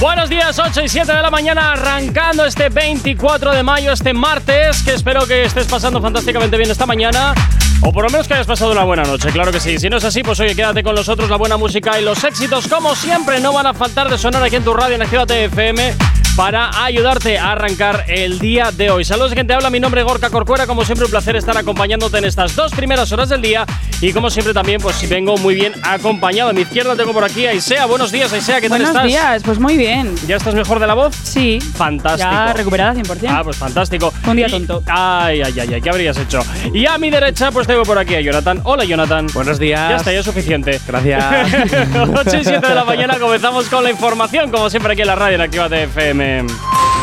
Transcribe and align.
Buenos 0.00 0.28
días, 0.28 0.58
8 0.58 0.82
y 0.82 0.88
7 0.88 1.12
de 1.12 1.22
la 1.22 1.30
mañana, 1.30 1.72
arrancando 1.72 2.44
este 2.44 2.68
24 2.68 3.52
de 3.52 3.62
mayo, 3.62 3.92
este 3.92 4.12
martes, 4.12 4.82
que 4.82 4.94
espero 4.94 5.26
que 5.26 5.44
estés 5.44 5.66
pasando 5.66 6.00
fantásticamente 6.00 6.56
bien 6.56 6.70
esta 6.70 6.86
mañana. 6.86 7.34
O 7.82 7.92
por 7.92 8.04
lo 8.04 8.10
menos 8.10 8.28
que 8.28 8.34
hayas 8.34 8.46
pasado 8.46 8.72
una 8.72 8.84
buena 8.84 9.02
noche, 9.02 9.30
claro 9.30 9.52
que 9.52 9.60
sí. 9.60 9.78
Si 9.78 9.88
no 9.88 9.96
es 9.96 10.04
así, 10.04 10.22
pues 10.22 10.38
oye, 10.40 10.54
quédate 10.54 10.82
con 10.82 10.94
nosotros, 10.94 11.28
la 11.30 11.36
buena 11.36 11.56
música 11.56 12.00
y 12.00 12.04
los 12.04 12.22
éxitos, 12.24 12.68
como 12.68 12.94
siempre, 12.94 13.40
no 13.40 13.52
van 13.52 13.66
a 13.66 13.74
faltar 13.74 14.08
de 14.08 14.18
sonar 14.18 14.42
aquí 14.42 14.56
en 14.56 14.64
tu 14.64 14.72
radio 14.72 14.96
en 14.96 15.02
Actívate 15.02 15.44
FM 15.44 15.94
para 16.36 16.70
ayudarte 16.84 17.38
a 17.38 17.52
arrancar 17.52 18.04
el 18.08 18.38
día 18.38 18.70
de 18.72 18.90
hoy. 18.90 19.04
Saludos, 19.04 19.34
gente. 19.34 19.52
Habla 19.52 19.68
mi 19.68 19.80
nombre 19.80 20.00
es 20.00 20.06
Gorka 20.06 20.30
Corcuera. 20.30 20.66
Como 20.66 20.82
siempre, 20.84 21.04
un 21.04 21.10
placer 21.10 21.36
estar 21.36 21.56
acompañándote 21.58 22.16
en 22.18 22.24
estas 22.24 22.56
dos 22.56 22.72
primeras 22.72 23.12
horas 23.12 23.28
del 23.28 23.42
día. 23.42 23.66
Y 24.00 24.12
como 24.14 24.30
siempre, 24.30 24.54
también, 24.54 24.80
pues 24.80 24.96
si 24.96 25.06
vengo 25.06 25.36
muy 25.36 25.54
bien 25.54 25.74
acompañado. 25.82 26.50
A 26.50 26.52
mi 26.54 26.62
izquierda 26.62 26.96
tengo 26.96 27.12
por 27.12 27.22
aquí 27.24 27.46
a 27.46 27.52
Isea. 27.52 27.84
Buenos 27.84 28.10
días, 28.10 28.32
Isea. 28.32 28.60
¿Qué 28.62 28.68
tal 28.70 28.78
Buenos 28.78 28.88
estás? 28.88 29.04
días, 29.06 29.42
pues 29.44 29.58
muy 29.58 29.76
bien. 29.76 30.14
¿Ya 30.26 30.36
estás 30.36 30.54
mejor 30.54 30.80
de 30.80 30.86
la 30.86 30.94
voz? 30.94 31.14
Sí. 31.22 31.58
Fantástico. 31.60 32.30
Ya 32.30 32.52
recuperada 32.54 32.94
100%. 32.94 33.26
Ah, 33.28 33.42
pues 33.44 33.56
fantástico. 33.58 34.12
Un 34.26 34.36
día 34.36 34.46
Y- 34.48 34.50
tonto. 34.50 34.82
Ay, 34.86 35.42
ay, 35.42 35.52
ay, 35.60 35.74
ay, 35.74 35.82
¿qué 35.82 35.90
habrías 35.90 36.16
hecho? 36.16 36.40
Y 36.72 36.86
a 36.86 36.96
mi 36.96 37.10
derecha, 37.10 37.50
pues 37.52 37.66
tengo 37.66 37.82
por 37.82 37.98
aquí 37.98 38.14
a 38.14 38.20
Jonathan. 38.22 38.60
Hola, 38.64 38.84
Jonathan. 38.84 39.26
Buenos 39.34 39.58
días. 39.58 39.90
Ya 39.90 39.96
está, 39.96 40.12
ya 40.12 40.20
es 40.20 40.24
suficiente. 40.26 40.80
Gracias. 40.88 41.22
8 42.16 42.36
y 42.38 42.44
7 42.44 42.66
de 42.66 42.74
la 42.74 42.84
mañana 42.84 43.18
comenzamos 43.18 43.66
con 43.68 43.84
la 43.84 43.90
información, 43.90 44.50
como 44.50 44.70
siempre 44.70 44.94
aquí 44.94 45.02
en 45.02 45.08
la 45.08 45.14
radio 45.14 45.34
en 45.34 45.40
Actívate 45.42 45.82
FM. 45.84 46.21
Amen. 46.22 47.01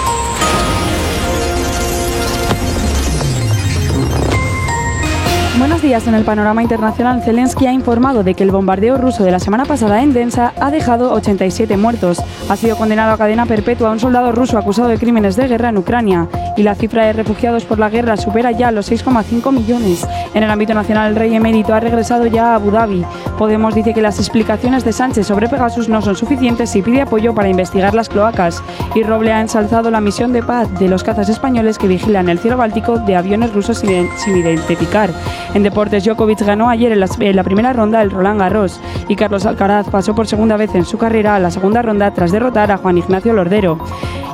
Buenos 5.59 5.81
días. 5.81 6.07
En 6.07 6.13
el 6.13 6.23
panorama 6.23 6.63
internacional, 6.63 7.21
Zelensky 7.21 7.67
ha 7.67 7.73
informado 7.73 8.23
de 8.23 8.33
que 8.33 8.43
el 8.43 8.49
bombardeo 8.49 8.97
ruso 8.97 9.25
de 9.25 9.31
la 9.31 9.41
semana 9.41 9.65
pasada 9.65 10.01
en 10.01 10.13
Densa 10.13 10.53
ha 10.57 10.71
dejado 10.71 11.11
87 11.11 11.75
muertos. 11.75 12.23
Ha 12.47 12.55
sido 12.55 12.77
condenado 12.77 13.11
a 13.11 13.17
cadena 13.17 13.45
perpetua 13.45 13.91
un 13.91 13.99
soldado 13.99 14.31
ruso 14.31 14.57
acusado 14.57 14.87
de 14.87 14.97
crímenes 14.97 15.35
de 15.35 15.49
guerra 15.49 15.67
en 15.67 15.77
Ucrania. 15.77 16.29
Y 16.55 16.63
la 16.63 16.75
cifra 16.75 17.05
de 17.05 17.11
refugiados 17.11 17.65
por 17.65 17.77
la 17.77 17.89
guerra 17.89 18.15
supera 18.15 18.51
ya 18.51 18.71
los 18.71 18.89
6,5 18.89 19.51
millones. 19.51 20.07
En 20.33 20.43
el 20.43 20.49
ámbito 20.49 20.73
nacional, 20.73 21.11
el 21.11 21.17
rey 21.17 21.35
emérito 21.35 21.73
ha 21.73 21.81
regresado 21.81 22.25
ya 22.25 22.53
a 22.53 22.55
Abu 22.55 22.71
Dhabi. 22.71 23.05
Podemos 23.37 23.75
dice 23.75 23.93
que 23.93 24.01
las 24.01 24.17
explicaciones 24.17 24.85
de 24.85 24.93
Sánchez 24.93 25.27
sobre 25.27 25.49
Pegasus 25.49 25.89
no 25.89 26.01
son 26.01 26.15
suficientes 26.15 26.73
y 26.77 26.81
pide 26.81 27.01
apoyo 27.01 27.35
para 27.35 27.49
investigar 27.49 27.93
las 27.93 28.07
cloacas. 28.07 28.63
Y 28.95 29.03
Roble 29.03 29.33
ha 29.33 29.41
ensalzado 29.41 29.91
la 29.91 29.99
misión 29.99 30.31
de 30.31 30.41
paz 30.41 30.67
de 30.79 30.87
los 30.87 31.03
cazas 31.03 31.27
españoles 31.27 31.77
que 31.77 31.87
vigilan 31.87 32.29
el 32.29 32.39
cielo 32.39 32.55
báltico 32.55 32.97
de 32.97 33.17
aviones 33.17 33.53
rusos 33.53 33.77
sin 33.77 34.37
identificar. 34.37 35.09
En 35.53 35.63
deportes, 35.63 36.05
Djokovic 36.05 36.41
ganó 36.41 36.69
ayer 36.69 36.91
en 36.91 36.99
la, 37.35 37.43
primera 37.43 37.73
ronda 37.73 38.01
el 38.01 38.11
Roland 38.11 38.39
Garros 38.39 38.79
y 39.07 39.15
Carlos 39.15 39.45
Alcaraz 39.45 39.89
pasó 39.89 40.13
por 40.13 40.27
segunda 40.27 40.57
vez 40.57 40.75
en 40.75 40.85
su 40.85 40.97
carrera 40.97 41.35
a 41.35 41.39
la 41.39 41.49
segunda 41.49 41.81
ronda 41.81 42.11
tras 42.11 42.31
derrotar 42.31 42.71
a 42.71 42.77
Juan 42.77 42.99
Ignacio 42.99 43.33
Lordero. 43.33 43.79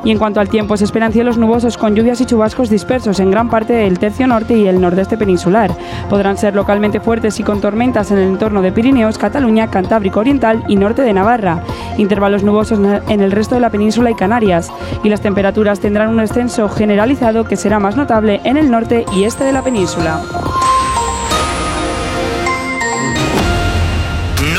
Y 0.04 0.12
en 0.12 0.20
cuanto 0.20 0.40
al 0.40 0.50
tiempo, 0.50 0.78
se 0.78 0.84
esperan 0.84 1.14
cielos 1.14 1.38
nubosos 1.38 1.78
con 1.78 1.96
lluvias 1.96 2.22
y 2.22 2.26
chubascos 2.26 2.70
dispersos 2.70 3.20
en 3.20 3.32
gran 3.32 3.50
parte 3.50 3.74
del 3.74 3.98
tercio 3.98 4.28
norte 4.28 4.56
y 4.56 4.68
el 4.68 4.80
nordeste 4.80 5.18
peninsular. 5.18 5.72
Podrán 6.10 6.38
ser 6.38 6.54
localmente 6.54 7.00
fuertes 7.00 7.40
y 7.40 7.44
con 7.44 7.60
tormentas 7.60 8.12
en 8.12 8.20
el 8.20 8.28
entorno 8.28 8.62
de 8.62 8.72
Pirineos, 8.72 9.18
Cataluña, 9.18 9.72
Cantábrico 9.72 10.20
Oriental 10.20 10.64
y 10.68 10.76
norte 10.76 11.02
de 11.02 11.14
Navarra. 11.14 11.64
Intervalos 11.98 12.44
nubosos 12.44 12.80
en 13.08 13.22
el 13.22 13.32
resto 13.32 13.56
de 13.56 13.62
la 13.62 13.72
península 13.72 14.12
y 14.12 14.16
Canarias. 14.16 14.72
Y 15.04 15.10
las 15.10 15.22
temperaturas 15.22 15.80
tendrán 15.80 16.10
un 16.10 16.18
descenso 16.18 16.70
generalizado 16.70 17.46
que 17.46 17.56
será 17.56 17.80
más 17.80 17.96
notable 17.96 18.42
en 18.44 18.58
el 18.58 18.70
norte 18.70 19.06
y 19.16 19.24
este 19.24 19.44
de 19.44 19.54
la 19.54 19.64
península. 19.64 20.22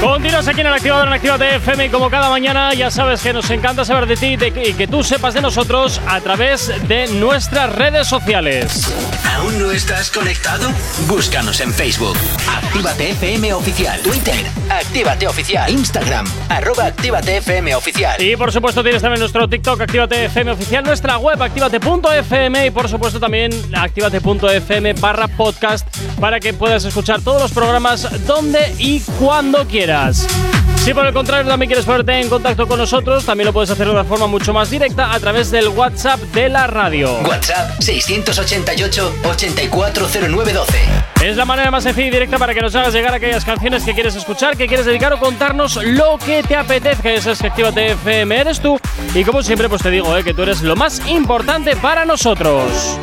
Continuas 0.00 0.48
aquí 0.48 0.62
en 0.62 0.66
el 0.66 0.72
activador 0.72 1.08
en 1.08 1.12
Actívate 1.12 1.56
FM 1.56 1.84
y 1.84 1.88
como 1.90 2.08
cada 2.08 2.30
mañana 2.30 2.72
ya 2.72 2.90
sabes 2.90 3.20
que 3.20 3.34
nos 3.34 3.50
encanta 3.50 3.84
saber 3.84 4.06
de 4.06 4.16
ti 4.16 4.38
y 4.64 4.72
que 4.72 4.86
tú 4.86 5.04
sepas 5.04 5.34
de 5.34 5.42
nosotros 5.42 6.00
a 6.06 6.18
través 6.22 6.72
de 6.88 7.06
nuestras 7.08 7.70
redes 7.74 8.06
sociales. 8.06 8.90
¿Aún 9.36 9.58
no 9.58 9.70
estás 9.70 10.10
conectado? 10.10 10.70
Búscanos 11.06 11.60
en 11.60 11.74
Facebook. 11.74 12.16
Actívate 12.48 13.10
FM 13.10 13.52
Oficial. 13.52 14.00
Twitter. 14.00 14.46
Actívate 14.70 15.28
Oficial. 15.28 15.70
Instagram. 15.70 16.26
Arroba 16.48 16.86
Actívate 16.86 17.36
FM 17.36 17.74
Oficial. 17.74 18.22
Y 18.22 18.36
por 18.36 18.52
supuesto 18.52 18.82
tienes 18.82 19.02
también 19.02 19.20
nuestro 19.20 19.48
TikTok 19.48 19.82
Actívate 19.82 20.24
FM 20.24 20.52
oficial, 20.52 20.82
nuestra 20.82 21.18
web 21.18 21.42
activate.fm 21.42 22.66
y 22.66 22.70
por 22.70 22.88
supuesto 22.88 23.20
también 23.20 23.52
activate.fm 23.74 24.94
barra 24.94 25.28
podcast 25.28 25.86
para 26.18 26.40
que 26.40 26.54
puedas 26.54 26.86
escuchar 26.86 27.20
todos 27.20 27.42
los 27.42 27.52
programas 27.52 28.26
donde 28.26 28.74
y 28.78 29.00
cuando 29.18 29.66
quieras. 29.66 29.89
Si 30.84 30.94
por 30.94 31.04
el 31.04 31.12
contrario 31.12 31.50
también 31.50 31.68
quieres 31.68 31.84
ponerte 31.84 32.20
en 32.20 32.28
contacto 32.28 32.66
con 32.66 32.78
nosotros, 32.78 33.24
también 33.24 33.46
lo 33.46 33.52
puedes 33.52 33.70
hacer 33.70 33.86
de 33.86 33.92
una 33.92 34.04
forma 34.04 34.26
mucho 34.28 34.52
más 34.52 34.70
directa 34.70 35.12
a 35.12 35.18
través 35.18 35.50
del 35.50 35.68
WhatsApp 35.68 36.20
de 36.32 36.48
la 36.48 36.66
radio. 36.68 37.18
WhatsApp 37.26 37.80
688 37.80 39.14
840912. 39.24 40.78
Es 41.22 41.36
la 41.36 41.44
manera 41.44 41.70
más 41.70 41.82
sencilla 41.82 42.06
y 42.06 42.10
directa 42.10 42.38
para 42.38 42.54
que 42.54 42.60
nos 42.60 42.74
hagas 42.76 42.94
llegar 42.94 43.12
aquellas 43.12 43.44
canciones 43.44 43.82
que 43.82 43.94
quieres 43.94 44.14
escuchar, 44.14 44.56
que 44.56 44.68
quieres 44.68 44.86
dedicar 44.86 45.12
o 45.12 45.18
contarnos 45.18 45.76
lo 45.82 46.18
que 46.18 46.42
te 46.44 46.56
apetezca. 46.56 47.10
Eso 47.10 47.32
es 47.32 47.40
que 47.40 47.48
Actívate 47.48 47.92
FM 47.92 48.40
eres 48.40 48.60
tú. 48.60 48.78
Y 49.12 49.24
como 49.24 49.42
siempre, 49.42 49.68
pues 49.68 49.82
te 49.82 49.90
digo 49.90 50.16
eh, 50.16 50.22
que 50.22 50.34
tú 50.34 50.42
eres 50.42 50.62
lo 50.62 50.76
más 50.76 51.02
importante 51.08 51.76
para 51.76 52.04
nosotros. 52.04 52.98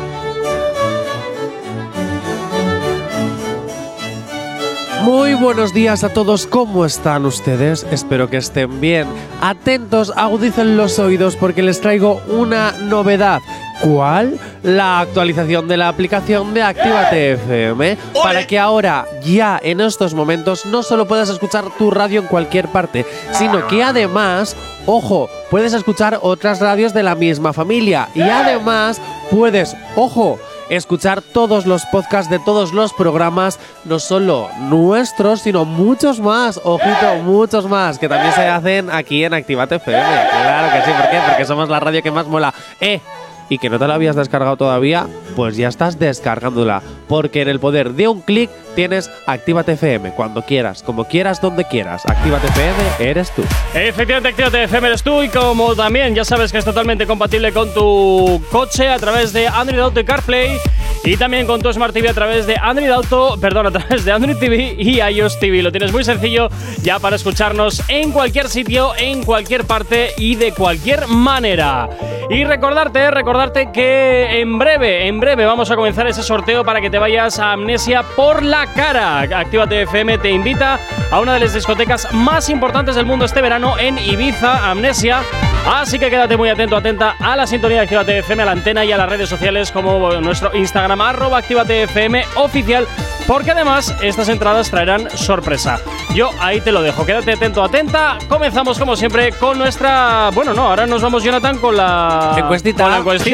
Muy 5.02 5.34
buenos 5.34 5.72
días 5.72 6.02
a 6.02 6.12
todos, 6.12 6.46
¿cómo 6.46 6.84
están 6.84 7.24
ustedes? 7.24 7.86
Espero 7.90 8.28
que 8.28 8.36
estén 8.38 8.80
bien. 8.80 9.06
Atentos, 9.40 10.12
agudicen 10.16 10.76
los 10.76 10.98
oídos 10.98 11.36
porque 11.36 11.62
les 11.62 11.80
traigo 11.80 12.20
una 12.28 12.72
novedad. 12.72 13.40
¿Cuál? 13.80 14.38
La 14.64 14.98
actualización 15.00 15.68
de 15.68 15.76
la 15.76 15.88
aplicación 15.88 16.52
de 16.52 16.62
Actívate 16.62 17.32
FM 17.34 17.96
para 18.22 18.44
que 18.46 18.58
ahora, 18.58 19.06
ya 19.22 19.60
en 19.62 19.80
estos 19.80 20.14
momentos, 20.14 20.66
no 20.66 20.82
solo 20.82 21.06
puedas 21.06 21.28
escuchar 21.28 21.64
tu 21.78 21.90
radio 21.92 22.20
en 22.20 22.26
cualquier 22.26 22.66
parte, 22.66 23.06
sino 23.32 23.68
que 23.68 23.84
además, 23.84 24.56
ojo, 24.84 25.30
puedes 25.48 25.74
escuchar 25.74 26.18
otras 26.22 26.60
radios 26.60 26.92
de 26.92 27.04
la 27.04 27.14
misma 27.14 27.52
familia 27.52 28.08
y 28.16 28.22
además 28.22 29.00
puedes, 29.30 29.76
ojo, 29.94 30.40
escuchar 30.68 31.22
todos 31.22 31.66
los 31.66 31.84
podcasts 31.86 32.30
de 32.30 32.38
todos 32.38 32.72
los 32.72 32.92
programas, 32.92 33.58
no 33.84 33.98
solo 33.98 34.48
nuestros, 34.60 35.42
sino 35.42 35.64
muchos 35.64 36.20
más, 36.20 36.60
ojito, 36.62 37.16
muchos 37.24 37.68
más, 37.68 37.98
que 37.98 38.08
también 38.08 38.32
se 38.34 38.46
hacen 38.46 38.90
aquí 38.90 39.24
en 39.24 39.34
Activate 39.34 39.76
FM. 39.76 40.02
Claro 40.02 40.72
que 40.72 40.84
sí, 40.84 40.96
¿por 40.96 41.10
qué? 41.10 41.20
Porque 41.28 41.44
somos 41.44 41.68
la 41.68 41.80
radio 41.80 42.02
que 42.02 42.10
más 42.10 42.26
mola. 42.26 42.52
¡Eh! 42.80 43.00
Y 43.48 43.58
que 43.58 43.70
no 43.70 43.78
te 43.78 43.86
la 43.86 43.94
habías 43.94 44.16
descargado 44.16 44.56
todavía, 44.56 45.06
pues 45.36 45.56
ya 45.56 45.68
estás 45.68 45.98
descargándola. 45.98 46.82
Porque 47.08 47.42
en 47.42 47.48
el 47.48 47.60
poder 47.60 47.92
de 47.92 48.08
un 48.08 48.20
clic 48.20 48.50
tienes 48.74 49.10
Actívate 49.26 49.72
FM, 49.72 50.12
cuando 50.12 50.42
quieras, 50.42 50.82
como 50.82 51.04
quieras, 51.04 51.40
donde 51.40 51.64
quieras. 51.64 52.04
Actívate 52.06 52.46
FM, 52.48 53.10
eres 53.10 53.30
tú. 53.32 53.42
Efectivamente, 53.74 54.28
Actívate 54.28 54.64
FM 54.64 54.88
eres 54.88 55.02
tú 55.02 55.22
y 55.22 55.28
como 55.28 55.74
también 55.74 56.14
ya 56.14 56.24
sabes 56.24 56.52
que 56.52 56.58
es 56.58 56.64
totalmente 56.64 57.06
compatible 57.06 57.52
con 57.52 57.72
tu 57.72 58.42
coche 58.52 58.88
a 58.88 58.98
través 58.98 59.32
de 59.32 59.48
Android 59.48 59.80
Auto 59.80 60.00
y 60.00 60.04
CarPlay 60.04 60.58
y 61.04 61.16
también 61.16 61.46
con 61.46 61.62
tu 61.62 61.72
Smart 61.72 61.94
TV 61.94 62.08
a 62.08 62.14
través 62.14 62.46
de 62.46 62.56
Android 62.56 62.90
Auto, 62.90 63.36
perdón, 63.40 63.66
a 63.66 63.70
través 63.70 64.04
de 64.04 64.12
Android 64.12 64.36
TV 64.36 64.76
y 64.78 65.00
iOS 65.00 65.38
TV. 65.38 65.62
Lo 65.62 65.72
tienes 65.72 65.92
muy 65.92 66.04
sencillo 66.04 66.48
ya 66.82 66.98
para 66.98 67.16
escucharnos 67.16 67.82
en 67.88 68.12
cualquier 68.12 68.48
sitio, 68.48 68.92
en 68.96 69.24
cualquier 69.24 69.64
parte 69.64 70.10
y 70.18 70.34
de 70.34 70.52
cualquier 70.52 71.06
manera. 71.06 71.88
Y 72.30 72.44
recordarte, 72.44 73.10
recordarte 73.10 73.37
que 73.72 74.40
en 74.40 74.58
breve, 74.58 75.06
en 75.06 75.20
breve 75.20 75.44
vamos 75.44 75.70
a 75.70 75.76
comenzar 75.76 76.08
ese 76.08 76.24
sorteo 76.24 76.64
para 76.64 76.80
que 76.80 76.90
te 76.90 76.98
vayas 76.98 77.38
a 77.38 77.52
Amnesia 77.52 78.02
por 78.02 78.42
la 78.42 78.66
cara. 78.66 79.20
Actívate 79.20 79.82
FM 79.82 80.18
te 80.18 80.30
invita 80.30 80.80
a 81.12 81.20
una 81.20 81.34
de 81.34 81.40
las 81.40 81.54
discotecas 81.54 82.12
más 82.12 82.48
importantes 82.48 82.96
del 82.96 83.06
mundo 83.06 83.24
este 83.24 83.40
verano 83.40 83.78
en 83.78 83.96
Ibiza, 83.96 84.68
Amnesia. 84.68 85.22
Así 85.70 86.00
que 86.00 86.10
quédate 86.10 86.36
muy 86.36 86.48
atento, 86.48 86.76
atenta 86.76 87.14
a 87.20 87.36
la 87.36 87.46
sintonía 87.46 87.78
de 87.78 87.82
Actívate 87.84 88.18
FM, 88.18 88.42
a 88.42 88.46
la 88.46 88.52
antena 88.52 88.84
y 88.84 88.90
a 88.90 88.96
las 88.96 89.08
redes 89.08 89.28
sociales 89.28 89.70
como 89.70 90.10
nuestro 90.20 90.56
Instagram, 90.56 91.00
arroba 91.00 91.38
Actívate 91.38 91.84
FM 91.84 92.24
oficial, 92.36 92.88
porque 93.26 93.52
además 93.52 93.94
estas 94.02 94.28
entradas 94.30 94.68
traerán 94.68 95.10
sorpresa. 95.10 95.78
Yo 96.14 96.30
ahí 96.40 96.60
te 96.60 96.72
lo 96.72 96.82
dejo, 96.82 97.04
quédate 97.04 97.32
atento, 97.32 97.62
atenta. 97.62 98.18
Comenzamos 98.28 98.78
como 98.78 98.96
siempre 98.96 99.32
con 99.32 99.58
nuestra... 99.58 100.30
Bueno, 100.34 100.54
no, 100.54 100.68
ahora 100.68 100.86
nos 100.86 101.02
vamos, 101.02 101.22
Jonathan, 101.22 101.58
con 101.58 101.76
la... 101.76 102.34
Encuestita. 102.36 102.84
Con 102.84 102.92
la 102.92 102.98
encuestita. 102.98 103.27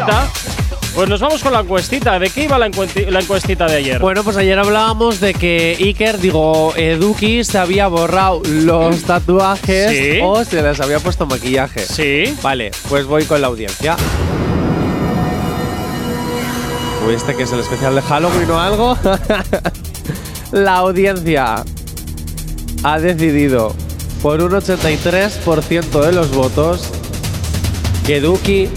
Pues 0.95 1.09
nos 1.09 1.21
vamos 1.21 1.43
con 1.43 1.53
la 1.53 1.61
encuestita. 1.61 2.19
¿De 2.21 2.31
qué 2.31 2.45
iba 2.45 2.57
la, 2.59 2.69
encuesti- 2.69 3.07
la 3.09 3.21
encuestita 3.21 3.67
de 3.67 3.77
ayer? 3.79 3.99
Bueno, 4.01 4.23
pues 4.23 4.37
ayer 4.37 4.57
hablábamos 4.59 5.19
de 5.21 5.35
que 5.35 5.77
Iker, 5.81 6.19
digo, 6.21 6.73
Eduki 6.77 7.43
se 7.43 7.59
había 7.59 7.89
borrado 7.89 8.41
los 8.47 9.03
tatuajes 9.03 9.91
Sí. 9.91 10.21
o 10.23 10.45
se 10.45 10.63
les 10.63 10.81
había 10.81 11.01
puesto 11.01 11.27
maquillaje. 11.27 11.81
sí. 11.85 12.37
Vale, 12.43 12.71
pues 12.89 13.07
voy 13.07 13.25
con 13.25 13.41
la 13.41 13.49
audiencia. 13.49 13.97
Uy, 17.07 17.15
este 17.15 17.35
que 17.35 17.43
es 17.43 17.53
el 17.53 17.61
especial 17.61 17.95
de 17.97 18.03
Halloween 18.03 18.51
o 18.51 18.61
algo. 18.61 18.97
la 20.53 20.77
audiencia 20.77 21.65
ha 22.83 22.99
decidido 22.99 23.75
por 24.23 24.41
un 24.43 24.53
83% 24.53 26.01
de 26.01 26.13
los 26.13 26.31
votos 26.35 26.89
que 28.07 28.21
Duki 28.21 28.69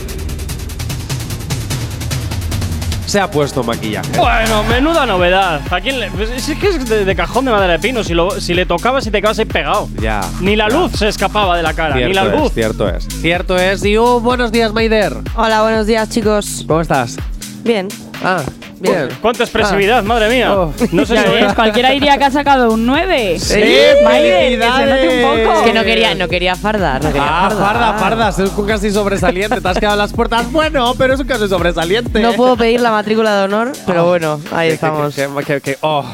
se 3.08 3.20
ha 3.20 3.32
puesto 3.32 3.64
maquillaje. 3.64 4.12
Bueno, 4.18 4.64
menuda 4.66 5.06
novedad. 5.08 5.62
¿A 5.72 5.82
quién 5.82 6.00
le.? 6.00 6.12
Pues 6.12 6.30
es 6.30 6.58
que 6.60 6.68
es 6.70 6.88
de, 6.88 7.06
de 7.06 7.16
cajón 7.16 7.46
de 7.46 7.52
madera 7.52 7.74
de 7.74 7.80
pino. 7.80 8.04
Si, 8.04 8.14
lo- 8.14 8.40
si 8.40 8.54
le 8.54 8.66
tocabas 8.68 9.08
y 9.08 9.12
te 9.12 9.20
quedabas 9.20 9.40
ahí 9.40 9.46
pegado. 9.46 9.90
Ya. 10.00 10.22
Ni 10.42 10.56
la 10.56 10.70
ya. 10.70 10.76
luz 10.78 10.92
se 10.92 11.08
escapaba 11.08 11.58
de 11.58 11.64
la 11.64 11.74
cara, 11.74 11.96
Cierto 11.96 12.08
ni 12.10 12.14
la 12.14 12.24
luz. 12.36 12.48
es, 12.50 12.54
cierto 12.54 12.88
es. 12.90 13.08
Cierto 13.22 13.58
es. 13.58 13.84
Y 13.84 13.98
uh, 13.98 14.20
buenos 14.20 14.52
días, 14.52 14.74
Maider. 14.74 15.14
Hola, 15.36 15.62
buenos 15.64 15.88
días, 15.88 16.10
chicos. 16.10 16.64
¿Cómo 16.68 16.82
estás? 16.82 17.18
Bien. 17.64 17.88
Ah, 18.24 18.44
bien. 18.80 19.10
Cuánta 19.22 19.44
expresividad, 19.44 20.04
madre 20.04 20.30
mía. 20.30 20.54
Oh. 20.56 20.74
No 20.92 21.06
sé 21.06 21.18
si. 21.18 21.30
ves, 21.30 21.54
cualquiera 21.54 21.92
diría 21.92 22.18
que 22.18 22.26
ha 22.26 22.32
sacado 22.32 22.72
un 22.72 22.86
9. 22.86 23.40
Sí, 23.40 23.60
Maide, 24.04 24.58
que 24.58 24.64
se 24.64 24.86
note 24.86 25.10
un 25.10 25.22
poco. 25.46 25.58
Es 25.60 25.66
que 25.66 25.74
no 25.74 25.84
quería, 25.84 26.16
no 26.16 26.28
quería 26.28 26.56
fardar, 26.56 27.04
no 27.04 27.10
quería 27.10 27.24
Ah, 27.28 27.50
fardar. 27.50 27.68
farda, 27.68 27.94
farda, 28.00 28.30
es 28.30 28.38
un 28.58 28.66
casi 28.68 28.92
sobresaliente. 28.92 29.62
Te 29.62 29.68
has 29.68 29.78
quedado 29.80 29.96
en 29.96 30.00
las 30.00 30.14
puertas. 30.14 30.52
Bueno, 30.52 30.94
pero 30.98 31.14
es 31.14 31.20
un 31.20 31.28
caso 31.28 31.48
sobresaliente. 31.48 32.20
No 32.20 32.34
puedo 32.34 32.56
pedir 32.58 32.82
la 32.82 32.92
matrícula 32.92 33.38
de 33.38 33.44
honor, 33.46 33.72
pero 33.86 34.06
bueno, 34.06 34.40
ahí 34.52 34.70
estamos. 34.70 35.14
que- 35.16 35.28
que- 35.28 35.46
que- 35.46 35.62
que- 35.62 35.78
oh. 35.82 36.06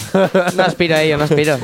No 0.56 0.63
aspiro 0.63 0.95
a 0.95 1.01
ello, 1.01 1.18
no 1.18 1.24
aspiro. 1.25 1.57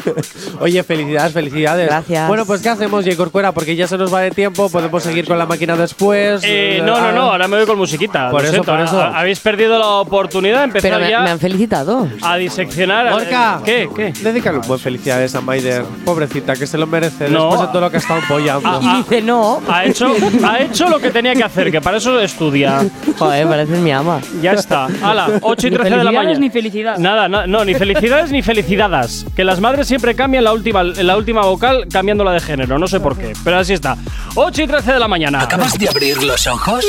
Oye, 0.60 0.82
felicidades, 0.82 1.32
felicidades. 1.32 1.86
Gracias. 1.88 2.28
Bueno, 2.28 2.44
pues 2.46 2.60
¿qué 2.62 2.68
hacemos, 2.68 3.04
J. 3.04 3.16
Corcuera? 3.16 3.52
Porque 3.52 3.76
ya 3.76 3.86
se 3.86 3.96
nos 3.98 4.12
va 4.12 4.20
de 4.20 4.30
tiempo, 4.30 4.68
podemos 4.70 5.02
seguir 5.02 5.26
con 5.26 5.38
la 5.38 5.46
máquina 5.46 5.76
después. 5.76 6.42
Eh, 6.44 6.80
no, 6.84 6.98
no, 7.00 7.12
no, 7.12 7.22
ahora 7.32 7.48
me 7.48 7.56
voy 7.56 7.66
con 7.66 7.78
musiquita. 7.78 8.30
Por 8.30 8.42
Lo 8.42 8.46
eso, 8.48 8.52
siento, 8.54 8.72
por 8.72 8.80
eso. 8.80 9.00
ha- 9.02 9.18
Habéis 9.18 9.40
perdido 9.40 9.78
la 9.78 9.86
oportunidad 9.86 10.35
de 10.42 10.50
empezar 10.64 10.90
Pero 10.90 11.04
me, 11.04 11.10
ya 11.10 11.20
me 11.20 11.30
han 11.30 11.38
felicitado. 11.40 12.08
a 12.22 12.36
diseccionar. 12.36 13.10
Gorka. 13.12 13.60
¿Qué? 13.64 13.88
¿Qué? 13.94 14.12
Dedícale 14.22 14.58
un 14.58 14.66
buen 14.66 14.78
felicidades 14.80 15.34
a 15.34 15.40
Maider. 15.40 15.84
Pobrecita, 16.04 16.54
que 16.56 16.66
se 16.66 16.78
lo 16.78 16.86
merece 16.86 17.28
No. 17.28 17.46
después 17.50 17.60
de 17.62 17.66
todo 17.68 17.80
lo 17.80 17.90
que 17.90 17.96
ha 17.96 18.00
estado 18.00 18.20
apoyando. 18.24 18.68
Ah, 18.68 18.80
Y 18.82 18.96
dice 18.98 19.22
no. 19.22 19.60
Ha 19.68 19.84
hecho, 19.84 20.14
ha 20.46 20.60
hecho 20.60 20.88
lo 20.88 20.98
que 20.98 21.10
tenía 21.10 21.34
que 21.34 21.44
hacer, 21.44 21.70
que 21.70 21.80
para 21.80 21.96
eso 21.98 22.18
estudia. 22.20 22.84
Joder, 23.18 23.46
pareces 23.48 23.78
mi 23.78 23.90
ama. 23.92 24.20
Ya 24.42 24.52
está. 24.52 24.86
Hala, 25.02 25.28
8 25.42 25.66
y 25.66 25.70
Ni 25.70 25.76
13 25.76 25.90
de 25.96 26.04
la 26.04 26.12
mañana. 26.12 26.38
ni 26.38 26.50
felicidad. 26.50 26.98
Nada, 26.98 27.28
no, 27.28 27.46
no, 27.46 27.64
ni 27.64 27.74
felicidades 27.74 28.30
ni 28.30 28.42
felicidades. 28.42 29.26
Que 29.34 29.44
las 29.44 29.60
madres 29.60 29.86
siempre 29.88 30.14
cambian 30.14 30.44
la 30.44 30.52
última, 30.52 30.82
la 30.82 31.16
última 31.16 31.42
vocal 31.42 31.86
cambiándola 31.90 32.32
de 32.32 32.40
género, 32.40 32.78
no 32.78 32.86
sé 32.88 33.00
por 33.00 33.16
qué, 33.16 33.32
pero 33.44 33.58
así 33.58 33.72
está. 33.72 33.96
8 34.34 34.62
y 34.62 34.66
13 34.66 34.92
de 34.92 34.98
la 34.98 35.08
mañana. 35.08 35.40
¿Acabas 35.42 35.78
de 35.78 35.88
abrir 35.88 36.22
los 36.22 36.46
ojos? 36.46 36.84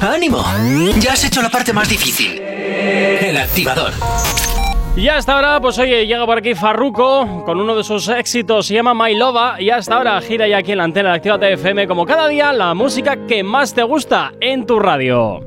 ¡Ánimo! 0.00 0.44
Ya 1.00 1.12
has 1.12 1.24
hecho 1.24 1.42
la 1.42 1.48
parte 1.50 1.72
más 1.72 1.88
difícil. 1.88 2.40
El 3.20 3.36
activador. 3.36 3.92
Y 4.96 5.08
hasta 5.08 5.34
ahora, 5.34 5.60
pues 5.60 5.76
oye, 5.78 6.06
llega 6.06 6.24
por 6.24 6.38
aquí 6.38 6.54
Farruko 6.54 7.42
con 7.44 7.60
uno 7.60 7.74
de 7.74 7.82
sus 7.82 8.08
éxitos, 8.08 8.68
se 8.68 8.74
llama 8.74 8.94
My 8.94 9.16
Loba. 9.16 9.60
Y 9.60 9.70
hasta 9.70 9.96
ahora 9.96 10.20
gira 10.20 10.46
ya 10.46 10.58
aquí 10.58 10.72
en 10.72 10.78
la 10.78 10.84
antena 10.84 11.10
de 11.10 11.16
Actívate 11.16 11.52
FM, 11.54 11.88
como 11.88 12.06
cada 12.06 12.28
día, 12.28 12.52
la 12.52 12.74
música 12.74 13.26
que 13.26 13.42
más 13.42 13.74
te 13.74 13.82
gusta 13.82 14.32
en 14.40 14.64
tu 14.66 14.78
radio. 14.78 15.40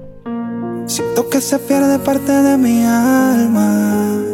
Siento 0.86 1.30
que 1.30 1.40
se 1.40 1.60
pierde 1.60 1.98
parte 2.00 2.32
de 2.32 2.58
mi 2.58 2.84
alma 2.84 4.28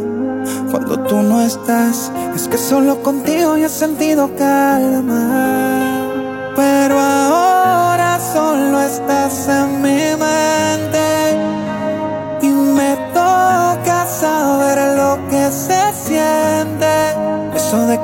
cuando 0.70 0.98
tú 1.04 1.22
no 1.22 1.40
estás. 1.40 2.12
Es 2.34 2.48
que 2.48 2.58
solo 2.58 3.00
contigo 3.00 3.56
yo 3.56 3.66
he 3.66 3.68
sentido 3.68 4.30
calma. 4.36 6.10
Pero 6.56 6.98
ahora 6.98 8.18
solo 8.18 8.80
estás 8.80 9.48
en 9.48 9.82
mi 9.82 10.03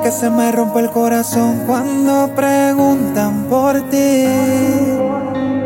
que 0.01 0.11
se 0.11 0.29
me 0.29 0.51
rompe 0.51 0.79
el 0.79 0.89
corazón 0.89 1.63
cuando 1.67 2.29
preguntan 2.35 3.45
por 3.49 3.79
ti. 3.89 4.25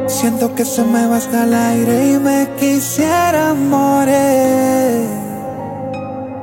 Siento 0.07 0.53
que 0.55 0.65
se 0.65 0.83
me 0.83 1.07
va 1.07 1.17
hasta 1.17 1.43
el 1.43 1.53
aire 1.53 2.13
y 2.13 2.19
me 2.19 2.49
quisiera 2.59 3.53
morir. 3.53 5.07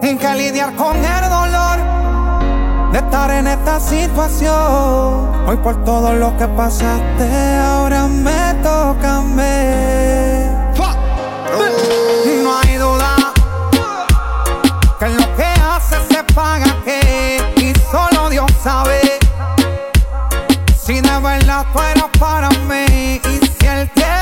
En 0.02 0.18
que 0.18 0.34
lidiar 0.34 0.74
con 0.74 0.96
el 0.96 1.30
dolor 1.30 1.78
de 2.92 2.98
estar 2.98 3.30
en 3.30 3.46
esta 3.46 3.78
situación. 3.78 4.52
Hoy 5.46 5.56
por 5.62 5.84
todo 5.84 6.14
lo 6.14 6.36
que 6.38 6.48
pasaste, 6.48 7.56
ahora 7.58 8.06
me 8.08 8.54
toca 8.62 9.18
a. 9.18 9.22
No 12.42 12.58
hay 12.58 12.74
duda 12.76 13.16
que 14.98 15.08
lo 15.08 15.36
que 15.36 15.44
hace 15.44 15.96
se 16.10 16.24
paga 16.34 16.71
eras 21.80 22.10
para 22.19 22.48
mí. 22.50 23.20
Y 23.24 23.46
si 23.46 23.66
el 23.66 23.88
tiempo 23.90 24.21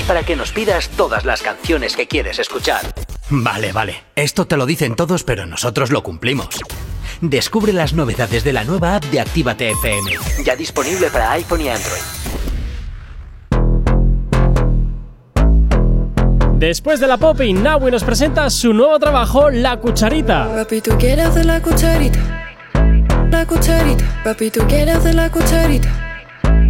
Y 0.00 0.02
para 0.04 0.22
que 0.22 0.34
nos 0.34 0.50
pidas 0.52 0.88
todas 0.90 1.24
las 1.26 1.42
canciones 1.42 1.94
que 1.94 2.08
quieres 2.08 2.38
escuchar. 2.38 2.80
Vale, 3.28 3.72
vale. 3.72 4.02
Esto 4.16 4.46
te 4.46 4.56
lo 4.56 4.64
dicen 4.64 4.96
todos, 4.96 5.24
pero 5.24 5.44
nosotros 5.44 5.90
lo 5.90 6.02
cumplimos. 6.02 6.48
Descubre 7.20 7.74
las 7.74 7.92
novedades 7.92 8.42
de 8.42 8.54
la 8.54 8.64
nueva 8.64 8.96
app 8.96 9.04
de 9.04 9.20
Actívate 9.20 9.70
FM. 9.70 10.12
Ya 10.44 10.56
disponible 10.56 11.10
para 11.10 11.32
iPhone 11.32 11.60
y 11.60 11.68
Android. 11.68 12.00
Después 16.56 17.00
de 17.00 17.06
la 17.06 17.18
pop, 17.18 17.40
Naui 17.40 17.90
nos 17.90 18.04
presenta 18.04 18.48
su 18.50 18.72
nuevo 18.72 18.98
trabajo, 18.98 19.50
La 19.50 19.78
Cucharita. 19.78 20.46
Papi, 20.54 20.80
tú 20.80 20.96
quieres 20.98 21.26
hacer 21.26 21.46
la 21.46 21.60
cucharita. 21.60 22.18
La 23.30 23.46
cucharita. 23.46 24.22
Papi, 24.24 24.50
tú 24.50 24.60
quieres 24.66 24.96
hacer 24.96 25.14
la 25.14 25.30
cucharita. 25.30 25.88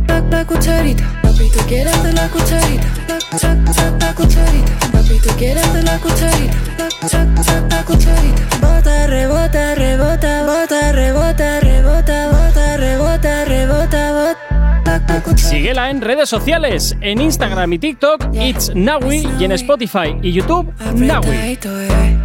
La, 0.07 0.21
la 0.21 0.45
cucharita. 0.47 1.21
Papi, 1.23 1.51
tú 1.51 1.59
quieres 1.67 1.93
hacer 1.93 2.15
la 2.15 2.29
cucharita. 2.29 2.87
La, 3.09 3.19
la, 3.33 3.55
la, 3.55 3.91
la 3.99 4.15
cucharita. 4.15 4.73
Papi, 4.93 5.19
tú 5.21 5.29
quieres 5.39 5.65
hacer 5.65 5.85
la 5.85 5.99
cucharita. 5.99 6.57
La, 6.79 6.89
la, 7.09 7.25
la, 7.25 7.69
la 7.69 7.85
cucharita. 7.85 8.57
Bota, 8.61 9.07
rebota, 9.07 9.75
rebota, 9.75 10.43
bota, 10.45 10.93
rebota, 10.93 11.61
rebota, 11.61 12.29
bota, 12.29 12.77
rebota, 12.77 13.45
rebota, 13.45 14.13
bota. 14.13 14.83
La, 14.85 14.99
la 14.99 15.23
cucharita. 15.23 15.49
Síguela 15.49 15.91
en 15.91 16.01
redes 16.01 16.29
sociales, 16.29 16.97
en 17.01 17.21
Instagram 17.21 17.73
y 17.73 17.79
TikTok, 17.79 18.35
It's 18.35 18.73
Naui, 18.75 19.29
y 19.39 19.45
en 19.45 19.53
Spotify 19.53 20.17
y 20.23 20.33
YouTube. 20.33 20.73
Apretadito, 20.81 21.81
eh. 21.81 22.19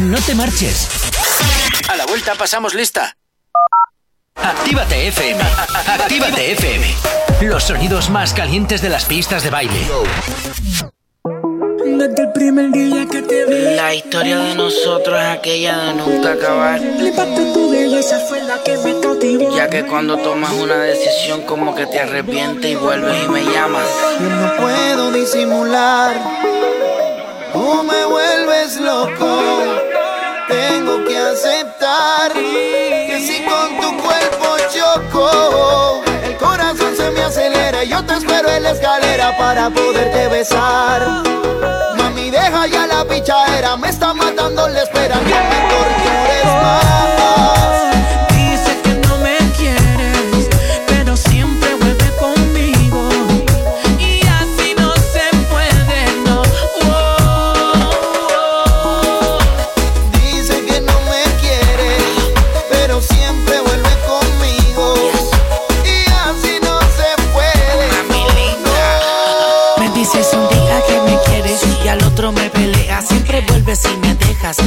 No 0.00 0.18
te 0.18 0.34
marches. 0.34 0.88
A 1.88 1.96
la 1.96 2.06
vuelta 2.06 2.34
pasamos 2.34 2.74
lista. 2.74 3.16
Actívate 4.36 5.08
FM. 5.08 5.40
Actívate 5.86 6.52
FM. 6.52 6.86
Los 7.42 7.64
sonidos 7.64 8.10
más 8.10 8.32
calientes 8.32 8.82
de 8.82 8.88
las 8.88 9.04
pistas 9.04 9.42
de 9.44 9.50
baile. 9.50 9.86
Desde 11.84 12.22
el 12.22 12.32
primer 12.32 12.70
día 12.72 13.06
que 13.10 13.22
te 13.22 13.44
vi, 13.44 13.76
La 13.76 13.94
historia 13.94 14.38
de 14.38 14.54
nosotros 14.54 15.18
es 15.20 15.26
aquella 15.38 15.76
de 15.78 15.94
nunca 15.94 16.32
acabar. 16.32 16.80
flipaste 16.80 17.52
tu 17.52 17.70
belleza, 17.70 18.18
fue 18.28 18.42
la 18.42 18.62
que 18.64 18.76
me 18.78 18.98
cautivó. 19.00 19.54
Ya 19.56 19.68
que 19.68 19.84
cuando 19.86 20.16
tomas 20.16 20.52
una 20.52 20.76
decisión 20.76 21.42
como 21.42 21.74
que 21.74 21.86
te 21.86 22.00
arrepientes 22.00 22.70
y 22.70 22.74
vuelves 22.74 23.24
y 23.24 23.28
me 23.28 23.44
llamas. 23.44 23.86
Yo 24.18 24.28
no 24.28 24.56
puedo 24.56 25.12
disimular. 25.12 26.16
Tú 27.52 27.82
me 27.84 28.04
vuelves 28.06 28.80
loco. 28.80 29.38
Tengo 30.48 31.04
que 31.04 31.16
aceptar 31.16 32.32
para 39.30 39.70
poderte 39.70 40.28
besar. 40.28 41.22
Mami, 41.96 42.30
deja 42.30 42.66
ya 42.66 42.86
la 42.86 43.04
pichadera. 43.04 43.76
Me 43.76 43.88
está 43.88 44.12
matando 44.12 44.68
la 44.68 44.82
espera. 44.82 45.14
No 45.16 45.22
me 45.22 45.58
tortures 45.70 46.44
más. 46.44 47.21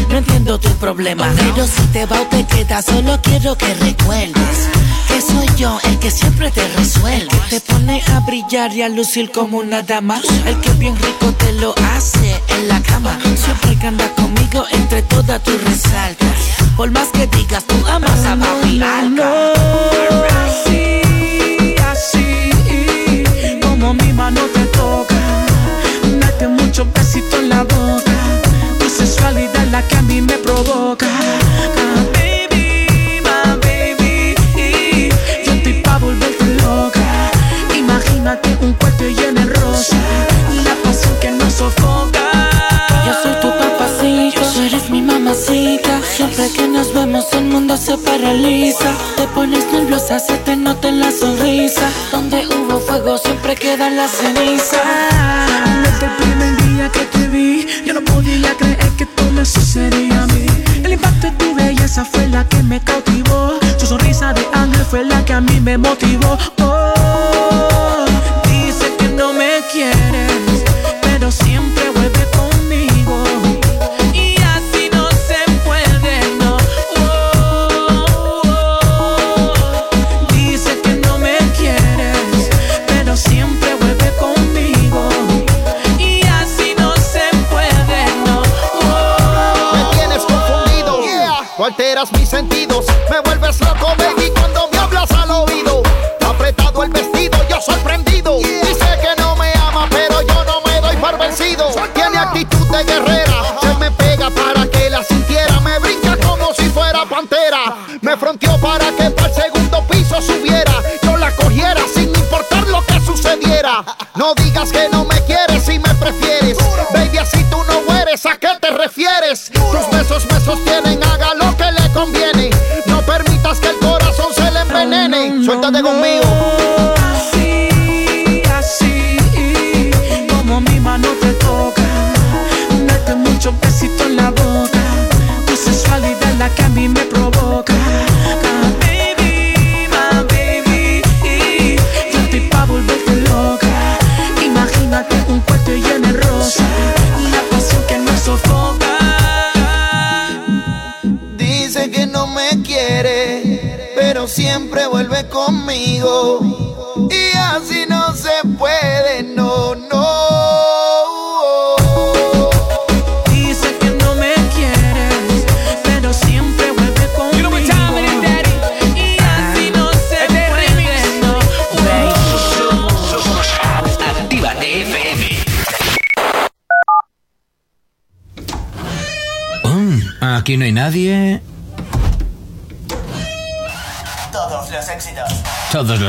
No 0.10 0.18
entiendo 0.18 0.60
tu 0.60 0.70
problema. 0.76 1.32
Pero 1.36 1.68
si 1.68 1.82
te 1.94 2.06
va 2.06 2.22
o 2.22 2.26
te 2.28 2.46
quedas, 2.46 2.86
solo 2.86 3.20
quiero 3.22 3.58
que 3.58 3.74
recuerdes 3.76 4.70
que 5.08 5.22
soy 5.22 5.48
yo 5.58 5.80
el 5.84 6.00
que 6.00 6.12
siempre 6.12 6.52
te 6.52 6.68
resuelve. 6.70 7.28
Que 7.50 7.60
te 7.60 7.74
pone 7.74 8.02
a 8.14 8.20
brillar 8.22 8.74
y 8.74 8.82
a 8.82 8.90
lucir 8.90 9.32
como 9.32 9.58
una 9.60 9.82
dama. 9.84 10.22
El 10.46 10.60
que 10.62 10.72
bien 10.72 10.96
rico 10.98 11.32
te 11.34 11.54
lo 11.54 11.76
hace 11.94 12.42
en 12.50 12.68
la 12.68 12.82
cama. 12.82 13.18
Siempre 13.36 13.78
que 13.78 13.88
anda 13.88 14.10
conmigo, 14.16 14.66
entre 14.72 15.02
todas 15.04 15.44
tú 15.44 15.52
resaltas. 15.66 16.36
Por 16.76 16.92
más 16.92 17.10
que 17.10 17.28
digas, 17.28 17.64
tú 17.66 17.76
amas 17.88 18.26
a 18.26 18.36
papi 18.36 18.82
Alca. 18.82 19.54
Así, 20.46 21.76
así, 21.92 23.24
como 23.62 23.94
mi 23.94 24.12
mano 24.14 24.42
te 24.54 24.66
toca. 24.66 25.16
Date 26.20 26.48
muchos 26.48 26.92
besitos 26.94 27.40
en 27.40 27.50
la 27.50 27.64
boca. 27.64 28.12
Tu 28.80 28.90
sensualidad 28.90 29.55
es 29.55 29.55
la 29.76 29.86
que 29.90 29.96
a 29.98 30.02
mí 30.04 30.22
me 30.22 30.38
provoca. 30.38 31.08
Baby, 32.14 33.20
my 33.28 33.40
baby. 33.66 34.36
Yo 35.46 35.52
estoy 35.58 35.74
pa' 35.84 35.98
volverte 35.98 36.46
loca. 36.64 37.08
Imagínate 37.84 38.58
un 38.62 38.72
cuarto 38.80 39.04
lleno 39.04 39.42
de 39.42 39.54
rosa. 39.54 39.98
La 40.68 40.76
pasión 40.84 41.14
que 41.20 41.32
nos 41.32 41.54
sofoca. 41.60 42.26
Yo 43.06 43.14
soy 43.22 43.36
tu 43.44 43.50
papacito, 43.62 44.42
tú 44.54 44.62
eres 44.62 44.90
mi 44.90 45.02
mamacita. 45.02 45.94
Siempre 46.16 46.46
que 46.56 46.66
nos 46.70 46.94
vemos 46.94 47.26
el 47.34 47.46
mundo 47.54 47.76
se 47.76 47.98
paraliza. 47.98 48.92
Te 49.18 49.28
pones 49.36 49.66
nerviosa, 49.74 50.20
se 50.20 50.38
te 50.46 50.56
nota 50.56 50.88
en 50.88 51.02
la 51.02 51.12
sonrisa. 51.12 51.88
Donde 52.14 52.48
hubo 52.48 52.80
fuego 52.80 53.18
siempre 53.18 53.56
queda 53.56 53.90
la 53.90 54.08
ceniza. 54.08 54.82
Desde 55.84 56.06
el 56.06 56.16
primer 56.22 56.54
día 56.66 56.90
que 56.96 57.04
te 57.14 57.28
vi, 57.28 57.68
yo 57.86 57.94
no 57.94 58.02
podía 58.06 58.56
creer 58.58 58.75
me 59.36 59.46
sucedía 59.46 60.24
a 60.24 60.28
mí. 60.28 60.46
El 60.84 60.94
impacto 60.94 61.28
de 61.28 61.34
tu 61.34 61.56
belleza 61.56 62.06
fue 62.06 62.28
la 62.28 62.48
que 62.48 62.64
me 62.64 62.80
cautivó. 62.80 63.60
Tu 63.78 63.86
sonrisa 63.86 64.34
de 64.34 64.46
ángel 64.54 64.86
fue 64.86 65.04
la 65.04 65.24
que 65.26 65.34
a 65.34 65.42
mí 65.42 65.60
me 65.60 65.78
motivó. 65.78 66.38
Oh, 66.62 66.85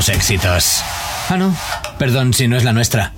Los 0.07 0.17
éxitos. 0.17 0.85
Ah, 1.29 1.37
no. 1.37 1.53
Perdón 1.99 2.33
si 2.33 2.47
no 2.47 2.57
es 2.57 2.63
la 2.63 2.73
nuestra. 2.73 3.13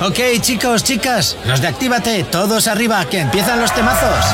Ok, 0.00 0.20
chicos, 0.40 0.84
chicas, 0.84 1.36
los 1.44 1.60
de 1.60 1.66
Actívate, 1.66 2.22
todos 2.22 2.68
arriba, 2.68 3.04
que 3.06 3.18
empiezan 3.18 3.60
los 3.60 3.74
temazos. 3.74 4.24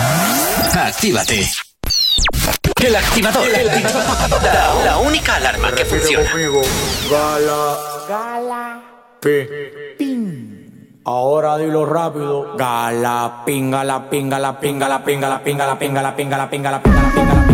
Actívate. 0.75 1.51
El 2.85 2.97
activador. 2.97 3.49
La, 3.49 4.85
la 4.85 4.99
única 4.99 5.37
alarma 5.37 5.73
que 5.73 5.87
funciona. 5.87 6.31
Gala. 7.11 7.79
Gala. 8.11 8.83
Ahora 11.07 11.57
dilo 11.57 11.87
rápido. 11.87 12.57
Gala, 12.59 13.43
pinga, 13.47 13.85
la 13.85 14.11
pinga, 14.11 14.39
la 14.39 14.61
pinga, 14.61 14.87
la 14.91 15.01
pinga, 15.01 15.27
la 15.27 15.31
pinga, 15.31 15.31
la 15.31 15.41
pinga, 15.43 15.67
la 15.67 15.67
pinga, 15.67 15.67
la 15.67 15.79
pinga, 15.79 16.03
la 16.03 16.15
pinga, 16.15 16.37
la 16.37 16.51
pinga, 16.51 16.71
la 16.71 16.83
pinga, 16.83 17.11
la 17.11 17.23
pinga, 17.23 17.50